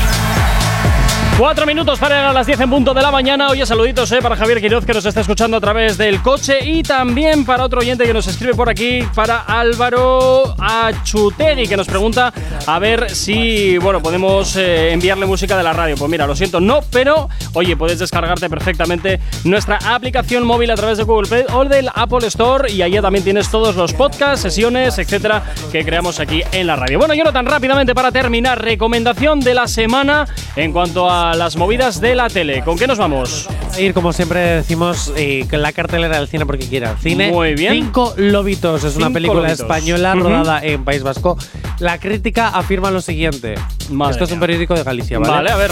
Cuatro 1.42 1.66
minutos 1.66 1.98
para 1.98 2.18
llegar 2.18 2.30
a 2.30 2.34
las 2.34 2.46
10 2.46 2.60
en 2.60 2.70
punto 2.70 2.94
de 2.94 3.02
la 3.02 3.10
mañana. 3.10 3.50
Oye, 3.50 3.66
saluditos 3.66 4.12
eh, 4.12 4.20
para 4.22 4.36
Javier 4.36 4.62
Quiroz 4.62 4.86
que 4.86 4.94
nos 4.94 5.04
está 5.04 5.22
escuchando 5.22 5.58
a 5.58 5.60
través 5.60 5.98
del 5.98 6.22
coche 6.22 6.60
y 6.64 6.84
también 6.84 7.46
para 7.46 7.64
otro 7.64 7.80
oyente 7.80 8.06
que 8.06 8.14
nos 8.14 8.28
escribe 8.28 8.54
por 8.54 8.70
aquí, 8.70 9.00
para 9.16 9.40
Álvaro 9.40 10.54
Achutegui, 10.60 11.68
que 11.68 11.76
nos 11.76 11.88
pregunta 11.88 12.32
a 12.68 12.78
ver 12.78 13.10
si, 13.10 13.80
bueno, 13.80 14.04
podemos 14.04 14.56
eh, 14.56 14.92
enviarle 14.92 15.26
música 15.26 15.58
de 15.58 15.64
la 15.64 15.74
radio. 15.74 15.96
Pues 15.98 16.12
mira, 16.12 16.28
lo 16.28 16.36
siento, 16.36 16.60
no, 16.60 16.82
pero 16.92 17.28
oye, 17.54 17.76
puedes 17.76 17.98
descargarte 17.98 18.48
perfectamente 18.48 19.20
nuestra 19.44 19.80
aplicación 19.96 20.46
móvil 20.46 20.70
a 20.70 20.76
través 20.76 21.00
de 21.00 21.06
Google 21.06 21.28
Play 21.28 21.46
o 21.56 21.66
del 21.66 21.90
Apple 21.96 22.28
Store 22.28 22.72
y 22.72 22.84
allí 22.84 23.02
también 23.02 23.24
tienes 23.24 23.50
todos 23.50 23.76
los 23.76 23.94
podcasts, 23.94 24.44
sesiones, 24.44 25.00
etcétera, 25.00 25.42
que 25.72 25.84
creamos 25.84 26.20
aquí 26.20 26.44
en 26.52 26.68
la 26.68 26.76
radio. 26.76 27.00
Bueno, 27.00 27.16
Jonathan, 27.16 27.48
rápidamente 27.48 27.96
para 27.96 28.12
terminar, 28.12 28.64
recomendación 28.64 29.40
de 29.40 29.56
la 29.56 29.68
semana 29.68 30.28
en 30.56 30.72
cuanto 30.72 31.10
a 31.10 31.31
las 31.36 31.56
movidas 31.56 32.02
de 32.02 32.16
la 32.16 32.30
tele. 32.30 32.64
¿Con 32.64 32.78
qué 32.78 32.88
nos 32.88 32.98
vamos? 32.98 33.48
Ir, 33.80 33.94
como 33.94 34.14
siempre 34.14 34.40
decimos, 34.40 35.12
eh, 35.16 35.46
con 35.50 35.62
la 35.62 35.72
cartelera 35.72 36.18
del 36.20 36.28
cine 36.28 36.46
porque 36.46 36.68
quiera. 36.68 36.96
Cine. 37.02 37.32
Muy 37.32 37.56
bien. 37.56 37.74
Cinco 37.74 38.14
Lobitos 38.18 38.84
es 38.84 38.96
una 38.96 39.08
Cinco 39.08 39.14
película 39.14 39.42
Lobitos. 39.42 39.60
española 39.62 40.14
Ujú. 40.16 40.24
rodada 40.24 40.64
en 40.64 40.84
País 40.84 41.04
Vasco. 41.04 41.38
La 41.80 42.00
crítica 42.00 42.50
afirma 42.50 42.92
lo 42.92 43.02
siguiente. 43.02 43.56
Madre 43.90 44.12
Esto 44.14 44.24
es 44.26 44.32
un 44.32 44.40
periódico 44.40 44.74
de 44.76 44.84
Galicia, 44.84 45.20
¿vale? 45.20 45.32
Vale, 45.32 45.52
a 45.52 45.56
ver. 45.56 45.72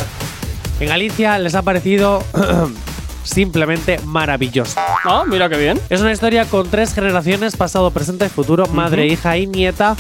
En 0.80 0.88
Galicia 0.90 1.38
les 1.40 1.56
ha 1.56 1.62
parecido 1.62 2.24
simplemente 3.24 4.00
maravilloso. 4.06 4.80
Ah, 5.06 5.24
mira 5.28 5.50
qué 5.50 5.58
bien. 5.58 5.80
Es 5.90 6.02
una 6.02 6.12
historia 6.12 6.46
con 6.46 6.70
tres 6.70 6.94
generaciones, 6.94 7.56
pasado, 7.56 7.92
presente 7.92 8.26
y 8.26 8.30
futuro, 8.30 8.66
madre, 8.68 9.04
Ujú. 9.06 9.14
hija 9.14 9.38
y 9.38 9.48
nieta. 9.48 9.96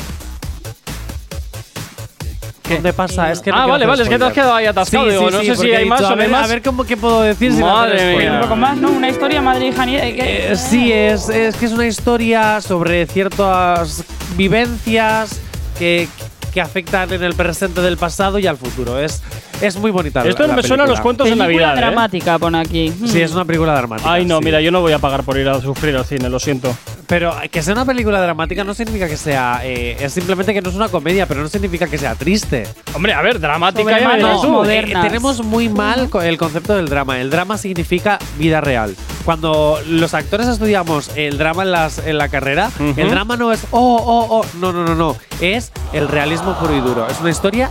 ¿Dónde 2.75 2.93
pasa? 2.93 3.31
Es 3.31 3.39
que 3.41 3.51
no 3.51 3.57
Ah, 3.57 3.65
vale, 3.67 3.85
vale, 3.85 4.03
es 4.03 4.09
que 4.09 4.17
te 4.17 4.23
has 4.25 4.33
quedado 4.33 4.53
ahí 4.55 4.65
atascado, 4.65 5.05
Sí, 5.05 5.11
digo, 5.11 5.29
sí, 5.29 5.35
no 5.35 5.41
sí, 5.41 5.45
sé 5.47 5.55
si 5.55 5.71
hay 5.73 5.85
más 5.85 5.99
dicho, 5.99 6.09
o 6.09 6.13
a 6.13 6.15
no 6.15 6.21
hay 6.21 6.27
ver, 6.27 6.37
más. 6.37 6.45
A 6.45 6.53
ver 6.53 6.61
cómo 6.61 6.83
qué 6.85 6.97
puedo 6.97 7.21
decir 7.21 7.51
sin 7.51 7.61
Madre 7.61 8.17
mía. 8.17 8.33
Un 8.35 8.41
poco 8.41 8.55
más, 8.55 8.77
¿no? 8.77 8.89
Una 8.91 9.09
historia 9.09 9.41
madre 9.41 9.67
hija 9.67 9.85
ni- 9.85 9.95
eh, 9.97 10.15
que- 10.15 10.51
Eh, 10.51 10.55
sí, 10.55 10.91
es, 10.91 11.29
es 11.29 11.55
que 11.55 11.65
es 11.65 11.71
una 11.71 11.87
historia 11.87 12.61
sobre 12.61 13.05
ciertas 13.07 14.03
vivencias 14.35 15.39
que, 15.77 16.07
que 16.53 16.61
afectan 16.61 17.11
en 17.13 17.23
el 17.23 17.33
presente 17.35 17.81
del 17.81 17.97
pasado 17.97 18.39
y 18.39 18.47
al 18.47 18.57
futuro. 18.57 18.99
Es, 18.99 19.21
es 19.61 19.75
muy 19.77 19.91
bonita. 19.91 20.23
la- 20.23 20.29
Esto 20.29 20.45
la 20.47 20.55
me 20.55 20.63
suena 20.63 20.83
a 20.83 20.87
los 20.87 20.95
película. 20.99 21.03
cuentos 21.03 21.25
de 21.27 21.31
Película 21.31 21.47
Navidad. 21.67 21.73
¿eh? 21.73 21.77
dramática, 21.79 22.39
pone 22.39 22.59
aquí. 22.59 22.93
Sí, 23.05 23.21
es 23.21 23.31
una 23.31 23.45
película 23.45 23.73
dramática. 23.75 24.11
Ay, 24.11 24.25
no, 24.25 24.39
sí. 24.39 24.45
mira, 24.45 24.61
yo 24.61 24.71
no 24.71 24.81
voy 24.81 24.93
a 24.93 24.99
pagar 24.99 25.23
por 25.23 25.37
ir 25.37 25.47
a 25.49 25.59
sufrir 25.61 25.95
al 25.95 26.05
cine, 26.05 26.29
lo 26.29 26.39
siento. 26.39 26.75
Pero 27.07 27.33
que 27.51 27.63
sea 27.63 27.73
una 27.73 27.85
película 27.85 28.21
dramática 28.21 28.63
no 28.63 28.73
significa 28.73 29.07
que 29.07 29.17
sea. 29.17 29.61
eh, 29.63 29.97
es 29.99 30.13
simplemente 30.13 30.53
que 30.53 30.61
no 30.61 30.69
es 30.69 30.75
una 30.75 30.89
comedia, 30.89 31.25
pero 31.25 31.41
no 31.41 31.49
significa 31.49 31.87
que 31.87 31.97
sea 31.97 32.15
triste. 32.15 32.67
Hombre, 32.93 33.13
a 33.13 33.21
ver, 33.21 33.39
dramática 33.39 33.99
ya 33.99 34.07
modernas. 34.47 35.05
Eh, 35.05 35.07
tenemos 35.07 35.43
muy 35.43 35.69
mal 35.69 36.09
el 36.23 36.37
concepto 36.37 36.75
del 36.75 36.87
drama. 36.87 37.19
El 37.19 37.29
drama 37.29 37.57
significa 37.57 38.19
vida 38.37 38.61
real. 38.61 38.95
Cuando 39.25 39.79
los 39.87 40.13
actores 40.13 40.47
estudiamos 40.47 41.11
el 41.15 41.37
drama 41.37 41.63
en, 41.63 41.71
las, 41.71 41.97
en 41.99 42.17
la 42.17 42.29
carrera, 42.29 42.69
Ujú. 42.79 42.93
el 42.99 43.09
drama 43.09 43.35
no 43.37 43.51
es 43.51 43.63
oh, 43.71 43.95
oh, 44.05 44.27
oh. 44.39 44.45
No, 44.59 44.71
no, 44.71 44.83
no, 44.85 44.95
no. 44.95 45.15
Es 45.41 45.71
el 45.93 46.07
realismo 46.07 46.53
puro 46.59 46.75
y 46.75 46.79
duro. 46.79 47.07
Es 47.07 47.19
una 47.19 47.29
historia. 47.31 47.69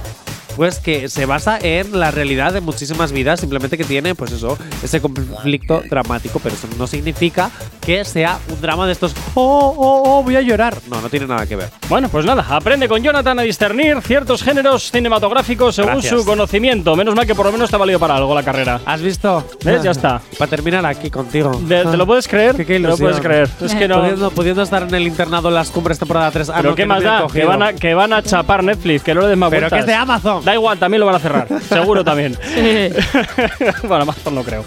Pues 0.59 0.81
que 0.81 1.09
se 1.09 1.25
basa 1.25 1.57
en 1.63 2.01
la 2.01 2.11
realidad 2.11 2.53
de 2.53 2.61
muchísimas 2.61 3.13
vidas, 3.13 3.39
simplemente 3.39 3.79
que 3.79 3.85
tiene, 3.85 4.17
pues 4.17 4.33
eso, 4.33 4.59
ese 4.83 5.01
conflicto 5.01 5.85
dramático, 5.89 6.41
pero 6.43 6.57
eso 6.57 6.67
no 6.77 6.89
significa 6.89 7.49
que 7.81 8.05
sea 8.05 8.41
un 8.53 8.61
drama 8.61 8.85
de 8.85 8.93
estos, 8.93 9.15
oh, 9.35 9.73
oh, 9.79 10.03
oh, 10.19 10.23
voy 10.25 10.35
a 10.35 10.41
llorar. 10.41 10.77
No, 10.91 11.01
no 11.01 11.09
tiene 11.09 11.29
nada 11.29 11.47
que 11.47 11.55
ver. 11.55 11.71
Bueno, 11.89 12.09
pues 12.09 12.25
nada, 12.27 12.45
aprende 12.51 12.89
con 12.89 13.01
Jonathan 13.01 13.39
a 13.39 13.43
discernir 13.43 14.03
ciertos 14.03 14.43
géneros 14.43 14.91
cinematográficos 14.91 15.77
según 15.77 15.93
Gracias. 15.93 16.21
su 16.21 16.27
conocimiento. 16.27 16.97
Menos 16.97 17.15
mal 17.15 17.25
que 17.25 17.37
por 17.37 17.47
lo 17.47 17.53
menos 17.53 17.71
te 17.71 17.77
ha 17.77 17.79
valido 17.79 18.01
para 18.01 18.17
algo 18.17 18.35
la 18.35 18.43
carrera. 18.43 18.81
¿Has 18.85 19.01
visto? 19.01 19.47
¿Ves? 19.65 19.85
Ya 19.85 19.93
está. 19.93 20.21
Para 20.41 20.51
terminar 20.51 20.85
aquí 20.87 21.09
contigo. 21.09 21.53
De- 21.63 21.85
¿Te 21.85 21.97
lo 21.97 22.05
puedes 22.05 22.27
creer? 22.27 22.57
Qué, 22.57 22.67
qué 22.67 22.75
Te 22.75 22.81
lo 22.81 22.99
puedes 22.99 23.21
creer. 23.21 23.49
Es 23.61 23.77
que 23.77 23.87
no. 23.87 24.01
Pudiendo, 24.01 24.31
pudiendo 24.33 24.63
estar 24.63 24.83
en 24.83 24.93
el 24.93 25.07
internado 25.07 25.51
en 25.51 25.55
las 25.55 25.71
cumbres 25.71 26.01
temporada 26.01 26.33
3. 26.33 26.51
Pero 26.57 26.75
qué 26.75 26.85
más 26.85 27.01
da, 27.05 27.29
que 27.33 27.45
van, 27.45 27.63
a, 27.63 27.73
que 27.75 27.95
van 27.95 28.13
a 28.13 28.25
chapar 28.25 28.65
Netflix, 28.65 29.05
que 29.05 29.15
no 29.15 29.21
le 29.21 29.29
des 29.29 29.39
más 29.39 29.51
Pero 29.51 29.69
que 29.69 29.77
vueltas. 29.77 29.81
es 29.81 29.87
de 29.87 29.95
Amazon. 29.95 30.48
Da 30.49 30.55
igual, 30.55 30.79
también 30.79 31.01
lo 31.01 31.05
van 31.05 31.17
a 31.17 31.19
cerrar, 31.19 31.47
seguro 31.69 32.03
también. 32.03 32.35
bueno, 33.83 34.05
Amazon 34.05 34.35
no 34.35 34.43
creo. 34.43 34.65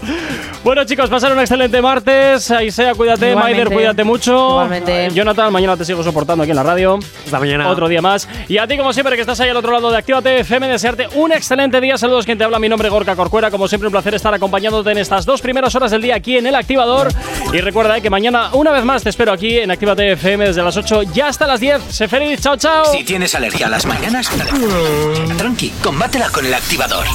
Bueno, 0.63 0.83
chicos, 0.83 1.09
pasar 1.09 1.31
un 1.31 1.39
excelente 1.39 1.81
martes. 1.81 2.51
Aisea, 2.51 2.93
cuídate. 2.93 3.31
Igualmente. 3.31 3.63
Maider, 3.63 3.73
cuídate 3.73 4.03
mucho. 4.03 4.31
Igualmente. 4.31 5.07
Eh, 5.07 5.09
Jonathan, 5.11 5.51
mañana 5.51 5.75
te 5.75 5.83
sigo 5.83 6.03
soportando 6.03 6.43
aquí 6.43 6.51
en 6.51 6.57
la 6.57 6.61
radio. 6.61 6.99
Hasta 7.25 7.39
mañana. 7.39 7.67
Otro 7.67 7.89
día 7.89 7.99
más. 7.99 8.29
Y 8.47 8.59
a 8.59 8.67
ti, 8.67 8.77
como 8.77 8.93
siempre, 8.93 9.15
que 9.15 9.21
estás 9.21 9.39
ahí 9.39 9.49
al 9.49 9.57
otro 9.57 9.71
lado 9.71 9.89
de 9.89 9.97
Actívate 9.97 10.41
FM, 10.41 10.67
desearte 10.67 11.07
un 11.15 11.31
excelente 11.31 11.81
día. 11.81 11.97
Saludos, 11.97 12.25
quien 12.25 12.37
te 12.37 12.43
habla. 12.43 12.59
Mi 12.59 12.69
nombre 12.69 12.87
es 12.87 12.93
Gorka 12.93 13.15
Corcuera. 13.15 13.49
Como 13.49 13.67
siempre, 13.67 13.87
un 13.87 13.91
placer 13.91 14.13
estar 14.13 14.31
acompañándote 14.35 14.91
en 14.91 14.99
estas 14.99 15.25
dos 15.25 15.41
primeras 15.41 15.73
horas 15.73 15.89
del 15.89 16.03
día 16.03 16.13
aquí 16.13 16.37
en 16.37 16.45
El 16.45 16.53
Activador. 16.53 17.07
Y 17.51 17.57
recuerda 17.57 17.97
eh, 17.97 18.03
que 18.03 18.11
mañana, 18.11 18.51
una 18.53 18.69
vez 18.69 18.85
más, 18.85 19.01
te 19.01 19.09
espero 19.09 19.31
aquí 19.31 19.57
en 19.57 19.71
Actívate 19.71 20.11
FM 20.11 20.45
desde 20.45 20.61
las 20.61 20.77
8 20.77 21.01
ya 21.11 21.29
hasta 21.29 21.47
las 21.47 21.59
10. 21.59 21.81
Sé 21.89 22.07
feliz. 22.07 22.39
Chao, 22.39 22.55
chao. 22.55 22.85
Si 22.85 23.03
tienes 23.03 23.33
alergia 23.33 23.65
a 23.65 23.69
las 23.71 23.87
mañanas, 23.87 24.29
tranqui, 25.39 25.70
combátela 25.81 26.29
con 26.29 26.45
el 26.45 26.53
activador. 26.53 27.07